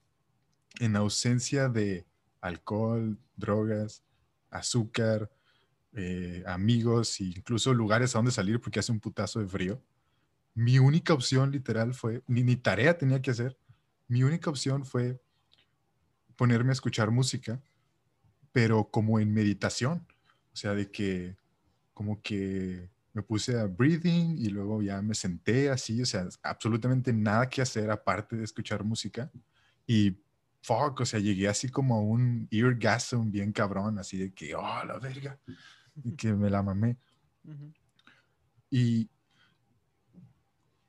en 0.81 0.97
ausencia 0.97 1.69
de 1.69 2.07
alcohol, 2.41 3.19
drogas, 3.37 4.03
azúcar, 4.51 5.31
eh, 5.95 6.43
amigos 6.47 7.21
e 7.21 7.25
incluso 7.25 7.73
lugares 7.75 8.15
a 8.15 8.19
donde 8.19 8.33
salir 8.33 8.61
porque 8.61 8.81
hace 8.81 8.93
un 8.93 9.01
putazo 9.01 9.41
de 9.41 9.47
frío. 9.47 9.83
Mi 10.55 10.79
única 10.79 11.15
opción 11.15 11.51
literal 11.51 11.95
fue, 11.95 12.23
ni, 12.27 12.43
ni 12.43 12.57
tarea 12.57 12.99
tenía 12.99 13.23
que 13.23 13.31
hacer, 13.31 13.57
mi 14.09 14.23
única 14.25 14.51
opción 14.51 14.85
fue 14.85 15.23
ponerme 16.37 16.71
a 16.71 16.73
escuchar 16.73 17.11
música, 17.11 17.63
pero 18.53 18.91
como 18.91 19.21
en 19.21 19.33
meditación, 19.33 20.07
o 20.53 20.57
sea, 20.57 20.75
de 20.75 20.91
que 20.91 21.37
como 21.95 22.21
que 22.23 22.91
me 23.13 23.23
puse 23.23 23.59
a 23.59 23.67
breathing 23.67 24.39
y 24.39 24.49
luego 24.49 24.83
ya 24.83 25.03
me 25.03 25.15
senté 25.15 25.71
así, 25.71 26.01
o 26.03 26.07
sea, 26.07 26.29
absolutamente 26.43 27.13
nada 27.13 27.49
que 27.49 27.63
hacer 27.63 27.91
aparte 27.91 28.37
de 28.37 28.45
escuchar 28.45 28.85
música 28.85 29.31
y 29.87 30.17
fuck, 30.63 31.01
o 31.01 31.05
sea, 31.05 31.21
llegué 31.21 31.49
así 31.49 31.69
como 31.69 31.97
a 31.97 32.01
un 32.01 32.49
eargasm 32.51 33.31
bien 33.31 33.53
cabrón, 33.53 33.99
así 33.99 34.17
de 34.17 34.33
que, 34.33 34.55
oh, 34.55 34.85
la 34.85 34.99
verga, 34.99 35.39
y 36.03 36.13
que 36.13 36.33
me 36.33 36.49
la 36.49 36.63
mamé. 36.63 36.97
Uh 37.45 37.51
-huh. 37.51 37.75
Y 38.71 39.11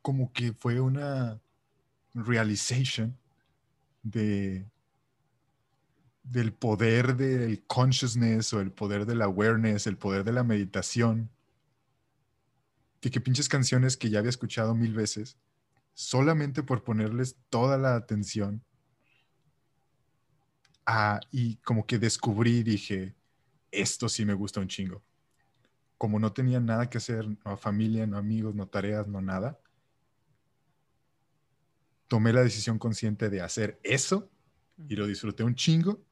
como 0.02 0.32
que 0.32 0.54
fue 0.54 0.80
una 0.80 1.42
realization 2.14 3.18
de 4.04 4.66
del 6.24 6.54
poder 6.54 7.18
del 7.18 7.66
consciousness 7.68 8.54
o 8.54 8.62
el 8.62 8.72
poder 8.72 9.06
del 9.06 9.22
awareness, 9.22 9.88
el 9.88 9.98
poder 9.98 10.24
de 10.24 10.32
la 10.32 10.44
meditación, 10.44 11.30
de 13.04 13.12
que 13.12 13.22
pinches 13.22 13.48
canciones 13.48 13.98
que 13.98 14.10
ya 14.10 14.18
había 14.18 14.30
escuchado 14.30 14.74
mil 14.74 14.96
veces, 14.96 15.38
solamente 15.94 16.64
por 16.64 16.84
ponerles 16.84 17.38
toda 17.52 17.78
la 17.78 17.96
atención, 17.96 18.64
Ah, 20.86 21.20
y 21.32 21.56
como 21.58 21.86
que 21.86 21.98
descubrí, 21.98 22.62
dije, 22.64 23.16
esto 23.72 24.10
sí 24.10 24.26
me 24.26 24.34
gusta 24.34 24.60
un 24.60 24.68
chingo. 24.68 25.02
Como 25.98 26.20
no 26.20 26.34
tenía 26.34 26.60
nada 26.60 26.90
que 26.90 26.98
hacer, 26.98 27.26
no 27.46 27.58
familia, 27.58 28.06
no 28.06 28.18
amigos, 28.18 28.54
no 28.54 28.68
tareas, 28.68 29.08
no 29.08 29.22
nada, 29.22 29.58
tomé 32.08 32.34
la 32.34 32.44
decisión 32.44 32.78
consciente 32.78 33.30
de 33.30 33.42
hacer 33.42 33.80
eso 33.84 34.30
y 34.90 34.96
lo 34.96 35.08
disfruté 35.08 35.44
un 35.44 35.56
chingo 35.56 36.04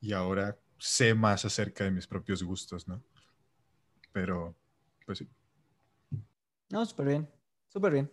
y 0.00 0.12
ahora 0.12 0.58
sé 0.78 1.14
más 1.14 1.44
acerca 1.44 1.84
de 1.84 1.90
mis 1.90 2.06
propios 2.06 2.42
gustos, 2.42 2.88
¿no? 2.88 3.02
Pero, 4.12 4.56
pues 5.04 5.18
sí. 5.18 5.28
No, 6.70 6.84
súper 6.84 7.06
bien, 7.06 7.28
súper 7.68 7.92
bien. 7.92 8.10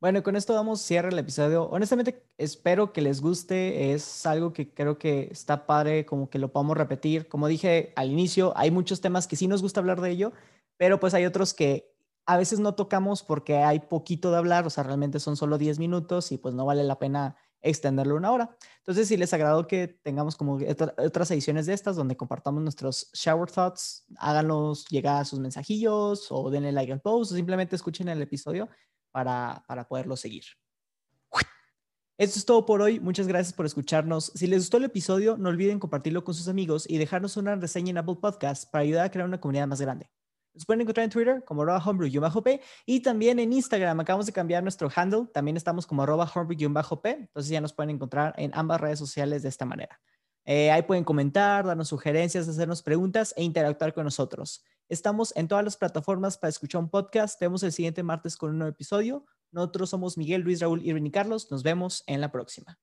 Bueno, 0.00 0.22
con 0.22 0.36
esto 0.36 0.52
damos 0.52 0.80
cierre 0.82 1.08
el 1.08 1.18
episodio. 1.18 1.64
Honestamente, 1.64 2.22
espero 2.38 2.92
que 2.92 3.00
les 3.00 3.20
guste. 3.20 3.92
Es 3.92 4.26
algo 4.26 4.52
que 4.52 4.72
creo 4.72 4.98
que 4.98 5.28
está 5.30 5.66
padre, 5.66 6.04
como 6.04 6.28
que 6.28 6.38
lo 6.38 6.52
podamos 6.52 6.76
repetir. 6.76 7.28
Como 7.28 7.48
dije 7.48 7.92
al 7.96 8.10
inicio, 8.10 8.52
hay 8.56 8.70
muchos 8.70 9.00
temas 9.00 9.26
que 9.26 9.36
sí 9.36 9.48
nos 9.48 9.62
gusta 9.62 9.80
hablar 9.80 10.00
de 10.00 10.10
ello, 10.10 10.32
pero 10.76 11.00
pues 11.00 11.14
hay 11.14 11.24
otros 11.24 11.54
que 11.54 11.92
a 12.26 12.36
veces 12.36 12.60
no 12.60 12.74
tocamos 12.74 13.22
porque 13.22 13.56
hay 13.56 13.80
poquito 13.80 14.30
de 14.30 14.36
hablar, 14.38 14.66
o 14.66 14.70
sea, 14.70 14.84
realmente 14.84 15.20
son 15.20 15.36
solo 15.36 15.58
10 15.58 15.78
minutos 15.78 16.30
y 16.32 16.38
pues 16.38 16.54
no 16.54 16.66
vale 16.66 16.84
la 16.84 16.98
pena 16.98 17.36
extenderlo 17.68 18.16
una 18.16 18.32
hora. 18.32 18.56
Entonces, 18.78 19.08
si 19.08 19.16
les 19.16 19.32
agradó 19.32 19.66
que 19.66 19.88
tengamos 20.02 20.36
como 20.36 20.58
otras 20.98 21.30
ediciones 21.30 21.66
de 21.66 21.74
estas 21.74 21.96
donde 21.96 22.16
compartamos 22.16 22.62
nuestros 22.62 23.10
shower 23.12 23.50
thoughts, 23.50 24.06
háganos 24.16 24.86
llegar 24.88 25.26
sus 25.26 25.38
mensajillos 25.38 26.28
o 26.30 26.50
denle 26.50 26.72
like 26.72 26.92
al 26.92 27.00
post 27.00 27.32
o 27.32 27.34
simplemente 27.34 27.76
escuchen 27.76 28.08
el 28.08 28.22
episodio 28.22 28.68
para, 29.10 29.64
para 29.66 29.86
poderlo 29.86 30.16
seguir. 30.16 30.44
Esto 32.18 32.38
es 32.38 32.46
todo 32.46 32.64
por 32.64 32.80
hoy. 32.80 32.98
Muchas 32.98 33.26
gracias 33.26 33.52
por 33.52 33.66
escucharnos. 33.66 34.32
Si 34.34 34.46
les 34.46 34.60
gustó 34.60 34.78
el 34.78 34.84
episodio, 34.84 35.36
no 35.36 35.50
olviden 35.50 35.78
compartirlo 35.78 36.24
con 36.24 36.34
sus 36.34 36.48
amigos 36.48 36.88
y 36.88 36.96
dejarnos 36.96 37.36
una 37.36 37.56
reseña 37.56 37.90
en 37.90 37.98
Apple 37.98 38.16
Podcast 38.22 38.70
para 38.70 38.82
ayudar 38.84 39.04
a 39.04 39.10
crear 39.10 39.28
una 39.28 39.38
comunidad 39.38 39.66
más 39.66 39.82
grande. 39.82 40.08
Nos 40.56 40.64
pueden 40.64 40.80
encontrar 40.80 41.04
en 41.04 41.10
Twitter 41.10 41.44
como 41.44 41.62
arroba 41.62 41.82
homebrew-p 41.84 42.62
y 42.86 43.00
también 43.00 43.38
en 43.38 43.52
Instagram. 43.52 44.00
Acabamos 44.00 44.24
de 44.24 44.32
cambiar 44.32 44.62
nuestro 44.62 44.90
handle. 44.96 45.26
También 45.34 45.54
estamos 45.54 45.86
como 45.86 46.02
arroba 46.02 46.24
homebrew-p. 46.34 47.10
Entonces 47.10 47.50
ya 47.50 47.60
nos 47.60 47.74
pueden 47.74 47.90
encontrar 47.90 48.32
en 48.38 48.52
ambas 48.54 48.80
redes 48.80 48.98
sociales 48.98 49.42
de 49.42 49.50
esta 49.50 49.66
manera. 49.66 50.00
Eh, 50.46 50.70
ahí 50.70 50.80
pueden 50.82 51.04
comentar, 51.04 51.66
darnos 51.66 51.88
sugerencias, 51.88 52.48
hacernos 52.48 52.82
preguntas 52.82 53.34
e 53.36 53.44
interactuar 53.44 53.92
con 53.92 54.04
nosotros. 54.04 54.64
Estamos 54.88 55.36
en 55.36 55.46
todas 55.46 55.62
las 55.62 55.76
plataformas 55.76 56.38
para 56.38 56.48
escuchar 56.48 56.80
un 56.80 56.88
podcast. 56.88 57.38
Vemos 57.38 57.62
el 57.62 57.72
siguiente 57.72 58.02
martes 58.02 58.34
con 58.34 58.48
un 58.48 58.58
nuevo 58.58 58.72
episodio. 58.72 59.26
Nosotros 59.52 59.90
somos 59.90 60.16
Miguel, 60.16 60.40
Luis, 60.40 60.60
Raúl, 60.60 60.82
Irving 60.82 61.04
y 61.04 61.10
Carlos. 61.10 61.50
Nos 61.50 61.62
vemos 61.62 62.02
en 62.06 62.22
la 62.22 62.32
próxima. 62.32 62.78